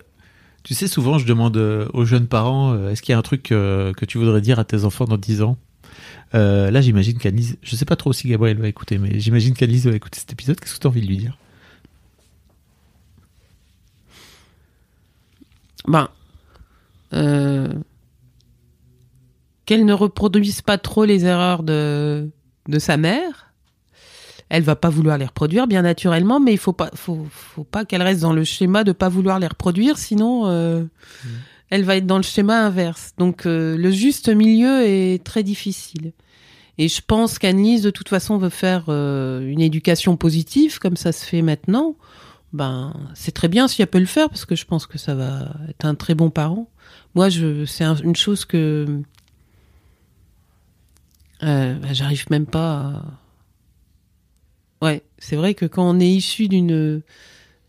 tu 0.64 0.76
sais, 0.76 0.88
souvent 0.88 1.18
je 1.18 1.26
demande 1.26 1.58
euh, 1.58 1.88
aux 1.94 2.06
jeunes 2.06 2.28
parents, 2.28 2.74
euh, 2.74 2.92
est-ce 2.92 3.02
qu'il 3.02 3.14
y 3.14 3.16
a 3.16 3.18
un 3.18 3.24
truc 3.24 3.52
euh, 3.52 3.94
que 3.94 4.06
tu 4.06 4.18
voudrais 4.18 4.42
dire 4.42 4.60
à 4.60 4.64
tes 4.64 4.84
enfants 4.86 5.06
dans 5.06 5.18
10 5.18 5.42
ans? 5.42 5.58
Là, 6.34 6.80
j'imagine 6.80 7.18
qu'Annelise, 7.18 7.58
je 7.62 7.76
sais 7.76 7.84
pas 7.84 7.98
trop 7.98 8.14
si 8.14 8.30
Gabriel 8.30 8.58
va 8.58 8.70
écouter, 8.70 8.98
mais 8.98 9.20
j'imagine 9.20 9.54
qu'Annelise 9.54 9.88
va 9.88 9.96
écouter 9.96 10.20
cet 10.20 10.32
épisode. 10.32 10.60
Qu'est-ce 10.60 10.76
que 10.76 10.80
tu 10.80 10.88
as 10.88 10.90
envie 10.90 11.02
de 11.02 11.08
lui 11.08 11.18
dire? 11.18 11.38
Ben, 15.88 16.08
qu'elle 19.66 19.86
ne 19.86 19.94
reproduise 19.94 20.62
pas 20.62 20.78
trop 20.78 21.04
les 21.04 21.26
erreurs 21.26 21.64
de, 21.64 22.30
de 22.70 22.80
sa 22.80 22.96
mère. 22.96 23.51
Elle 24.54 24.64
va 24.64 24.76
pas 24.76 24.90
vouloir 24.90 25.18
les 25.18 25.26
reproduire, 25.26 25.66
bien 25.66 25.82
naturellement, 25.82 26.42
mais 26.42 26.52
il 26.52 26.58
faut 26.58 26.74
pas, 26.74 26.90
faut, 26.94 27.26
faut 27.32 27.64
pas 27.64 27.86
qu'elle 27.86 28.02
reste 28.02 28.20
dans 28.22 28.34
le 28.34 28.44
schéma 28.44 28.84
de 28.84 28.92
pas 28.92 29.08
vouloir 29.08 29.40
les 29.40 29.48
reproduire, 29.48 29.98
sinon 29.98 30.46
euh, 30.48 30.84
elle 31.70 31.84
va 31.86 31.96
être 31.96 32.06
dans 32.06 32.18
le 32.18 32.24
schéma 32.24 32.66
inverse. 32.66 33.14
Donc 33.18 33.46
euh, 33.46 33.78
le 33.78 33.92
juste 33.92 34.28
milieu 34.28 34.82
est 34.86 35.24
très 35.24 35.44
difficile. 35.44 36.12
Et 36.78 36.90
je 36.90 37.02
pense 37.06 37.40
qu'Annelise, 37.40 37.82
de 37.84 37.92
toute 37.92 38.10
façon, 38.10 38.38
veut 38.38 38.50
faire 38.50 38.86
euh, 38.90 39.40
une 39.48 39.62
éducation 39.62 40.18
positive, 40.18 40.80
comme 40.80 40.98
ça 40.98 41.12
se 41.14 41.24
fait 41.26 41.42
maintenant. 41.42 41.96
Ben, 42.54 42.94
c'est 43.14 43.32
très 43.32 43.48
bien 43.48 43.70
si 43.70 43.82
elle 43.82 43.88
peut 43.88 44.00
le 44.00 44.06
faire, 44.06 44.28
parce 44.30 44.44
que 44.44 44.56
je 44.58 44.66
pense 44.66 44.86
que 44.86 44.98
ça 44.98 45.16
va 45.16 45.54
être 45.70 45.86
un 45.86 45.96
très 45.96 46.16
bon 46.16 46.30
parent. 46.30 46.68
Moi, 47.16 47.30
je, 47.30 47.64
c'est 47.66 47.86
un- 47.86 47.96
une 47.96 48.16
chose 48.18 48.44
que 48.44 49.00
euh, 51.44 51.74
ben, 51.76 51.94
j'arrive 51.94 52.26
même 52.30 52.46
pas. 52.46 53.02
Ouais, 54.82 55.04
c'est 55.18 55.36
vrai 55.36 55.54
que 55.54 55.66
quand 55.66 55.88
on 55.90 56.00
est 56.00 56.10
issu 56.10 56.48
d'une 56.48 57.02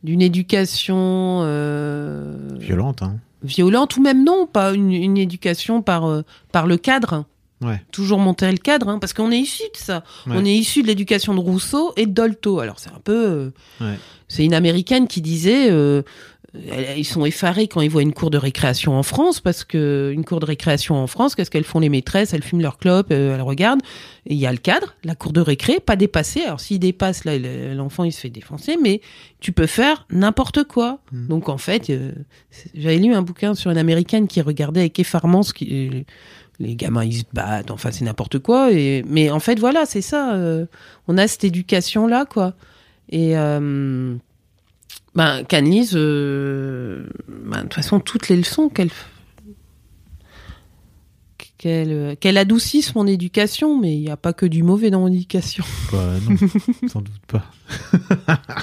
d'une 0.03 0.23
éducation 0.23 1.41
euh, 1.43 2.35
Violente, 2.59 3.03
hein 3.03 3.17
violente 3.45 3.97
ou 3.97 4.03
même 4.03 4.25
non, 4.25 4.47
pas 4.47 4.73
une, 4.73 4.93
une 4.93 5.19
éducation 5.19 5.83
par 5.83 6.07
euh, 6.07 6.23
par 6.53 6.67
le 6.67 6.77
cadre. 6.77 7.25
Ouais. 7.61 7.81
Toujours 7.93 8.19
monter 8.19 8.51
le 8.51 8.57
cadre, 8.57 8.89
hein, 8.89 8.99
parce 8.99 9.13
qu'on 9.13 9.31
est 9.31 9.39
issu 9.39 9.63
de 9.73 9.77
ça. 9.79 10.03
Ouais. 10.27 10.35
On 10.37 10.45
est 10.45 10.55
issu 10.55 10.83
de 10.83 10.89
l'éducation 10.89 11.33
de 11.35 11.39
Rousseau 11.39 11.93
et 11.97 12.07
de 12.07 12.11
Dolto. 12.13 12.59
Alors 12.59 12.81
c'est 12.81 12.91
un 12.91 13.01
peu, 13.03 13.15
euh, 13.15 13.51
Ouais. 13.85 13.97
c'est 14.27 14.45
une 14.45 14.55
américaine 14.55 15.07
qui 15.07 15.21
disait, 15.21 15.71
ils 16.55 17.05
sont 17.07 17.25
effarés 17.25 17.67
quand 17.67 17.81
ils 17.81 17.89
voient 17.89 18.03
une 18.03 18.13
cour 18.13 18.29
de 18.31 18.37
récréation 18.37 18.95
en 18.95 19.03
France, 19.03 19.41
parce 19.41 19.65
que 19.65 20.11
une 20.15 20.25
cour 20.25 20.39
de 20.39 20.45
récréation 20.45 20.97
en 20.97 21.07
France, 21.07 21.35
qu'est-ce 21.35 21.51
qu'elles 21.51 21.65
font 21.65 21.79
les 21.81 21.89
maîtresses? 21.89 22.35
Elles 22.35 22.43
fument 22.43 22.61
leur 22.61 22.77
clope, 22.77 23.07
euh, 23.11 23.35
elles 23.35 23.41
regardent. 23.41 23.81
Et 24.27 24.35
il 24.35 24.39
y 24.39 24.47
a 24.47 24.53
le 24.53 24.59
cadre, 24.59 24.95
la 25.03 25.15
cour 25.15 25.33
de 25.33 25.41
récré, 25.41 25.81
pas 25.81 25.97
dépassé. 25.97 26.43
Alors 26.43 26.61
s'il 26.61 26.79
dépasse, 26.79 27.25
là, 27.25 27.39
le- 27.39 27.75
l'enfant 27.75 28.05
il 28.05 28.13
se 28.13 28.21
fait 28.21 28.29
défoncer, 28.31 28.77
mais 28.83 29.01
tu 29.41 29.53
peux 29.53 29.67
faire 29.67 30.07
n'importe 30.11 30.65
quoi. 30.65 30.99
Mm. 31.11 31.29
Donc 31.29 31.49
en 31.49 31.59
fait, 31.59 31.89
euh, 31.89 32.13
j'avais 32.75 32.99
lu 32.99 33.15
un 33.15 33.23
bouquin 33.23 33.55
sur 33.55 33.71
une 33.71 33.79
américaine 33.79 34.29
qui 34.29 34.41
regardait 34.43 34.81
avec 34.81 34.99
effarement 34.99 35.43
ce 35.43 35.55
qui 35.55 36.05
les 36.59 36.77
gamins 36.77 37.03
ils 37.03 37.15
se 37.21 37.25
battent, 37.33 37.71
enfin 37.71 37.91
c'est 37.91 38.05
n'importe 38.05 38.39
quoi. 38.39 38.71
Et 38.73 39.03
mais 39.09 39.31
en 39.31 39.41
fait 39.41 39.59
voilà, 39.59 39.87
c'est 39.87 40.03
ça. 40.03 40.35
euh, 40.35 40.67
on 41.09 41.17
a 41.17 41.27
cette 41.27 41.45
éducation 41.45 42.07
là 42.07 42.27
quoi. 42.27 42.53
Et 43.09 43.37
euh, 43.39 44.15
ben 45.15 45.45
Canlise, 45.45 45.93
euh, 45.95 47.07
ben, 47.29 47.59
de 47.59 47.63
toute 47.63 47.75
façon 47.75 48.01
toutes 48.01 48.29
les 48.29 48.37
leçons 48.37 48.69
qu'elle 48.69 48.91
qu'elle 51.59 52.17
qu'elle 52.19 52.39
adoucisse 52.39 52.95
mon 52.95 53.07
éducation, 53.07 53.79
mais 53.79 53.95
il 53.95 54.01
n'y 54.01 54.11
a 54.11 54.17
pas 54.17 54.33
que 54.33 54.47
du 54.47 54.63
mauvais 54.63 54.91
dans 54.91 55.01
mon 55.01 55.09
éducation. 55.13 55.65
Bah, 55.93 56.15
non, 56.29 56.37
sans 56.89 57.01
doute 57.01 57.27
pas. 57.27 57.45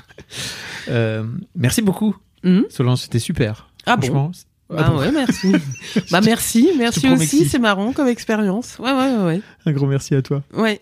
Euh, 0.88 1.24
merci 1.56 1.84
beaucoup, 1.84 2.16
Hum 2.44 2.66
Solange, 2.70 3.00
c'était 3.02 3.20
super. 3.20 3.70
Ah 3.86 3.96
bon? 3.96 4.08
Franchement, 4.08 4.32
Ah 4.72 4.76
ah 4.80 4.90
bon? 4.90 4.98
ouais, 5.00 5.12
merci. 5.12 5.52
bah 6.12 6.20
merci, 6.22 6.72
merci 6.80 7.08
aussi, 7.10 7.28
si. 7.44 7.46
c'est 7.50 7.60
marrant 7.60 7.94
comme 7.94 8.08
expérience. 8.08 8.80
Ouais, 8.80 8.92
ouais, 8.92 9.18
ouais, 9.24 9.42
Un 9.68 9.72
gros 9.72 9.86
merci 9.86 10.16
à 10.16 10.24
toi. 10.24 10.42
Ouais. 10.54 10.82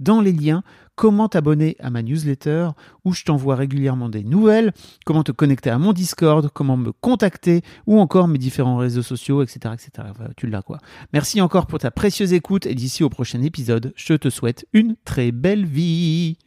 dans 0.00 0.20
les 0.20 0.32
liens 0.32 0.62
comment 0.96 1.28
t'abonner 1.28 1.76
à 1.80 1.90
ma 1.90 2.02
newsletter 2.02 2.68
où 3.04 3.12
je 3.12 3.24
t'envoie 3.24 3.56
régulièrement 3.56 4.08
des 4.08 4.22
nouvelles, 4.22 4.72
comment 5.04 5.24
te 5.24 5.32
connecter 5.32 5.70
à 5.70 5.78
mon 5.78 5.92
Discord, 5.92 6.50
comment 6.52 6.76
me 6.76 6.92
contacter 6.92 7.62
ou 7.86 7.98
encore 7.98 8.28
mes 8.28 8.38
différents 8.38 8.76
réseaux 8.76 9.02
sociaux, 9.02 9.42
etc. 9.42 9.74
etc. 9.74 10.08
Tu 10.36 10.46
l'as 10.46 10.62
quoi. 10.62 10.78
Merci 11.12 11.40
encore 11.40 11.66
pour 11.66 11.78
ta 11.78 11.90
précieuse 11.90 12.32
écoute 12.32 12.66
et 12.66 12.74
d'ici 12.74 13.02
au 13.02 13.08
prochain 13.08 13.42
épisode, 13.42 13.92
je 13.96 14.14
te 14.14 14.30
souhaite 14.30 14.66
une 14.72 14.96
très 15.04 15.32
belle 15.32 15.66
vie. 15.66 16.38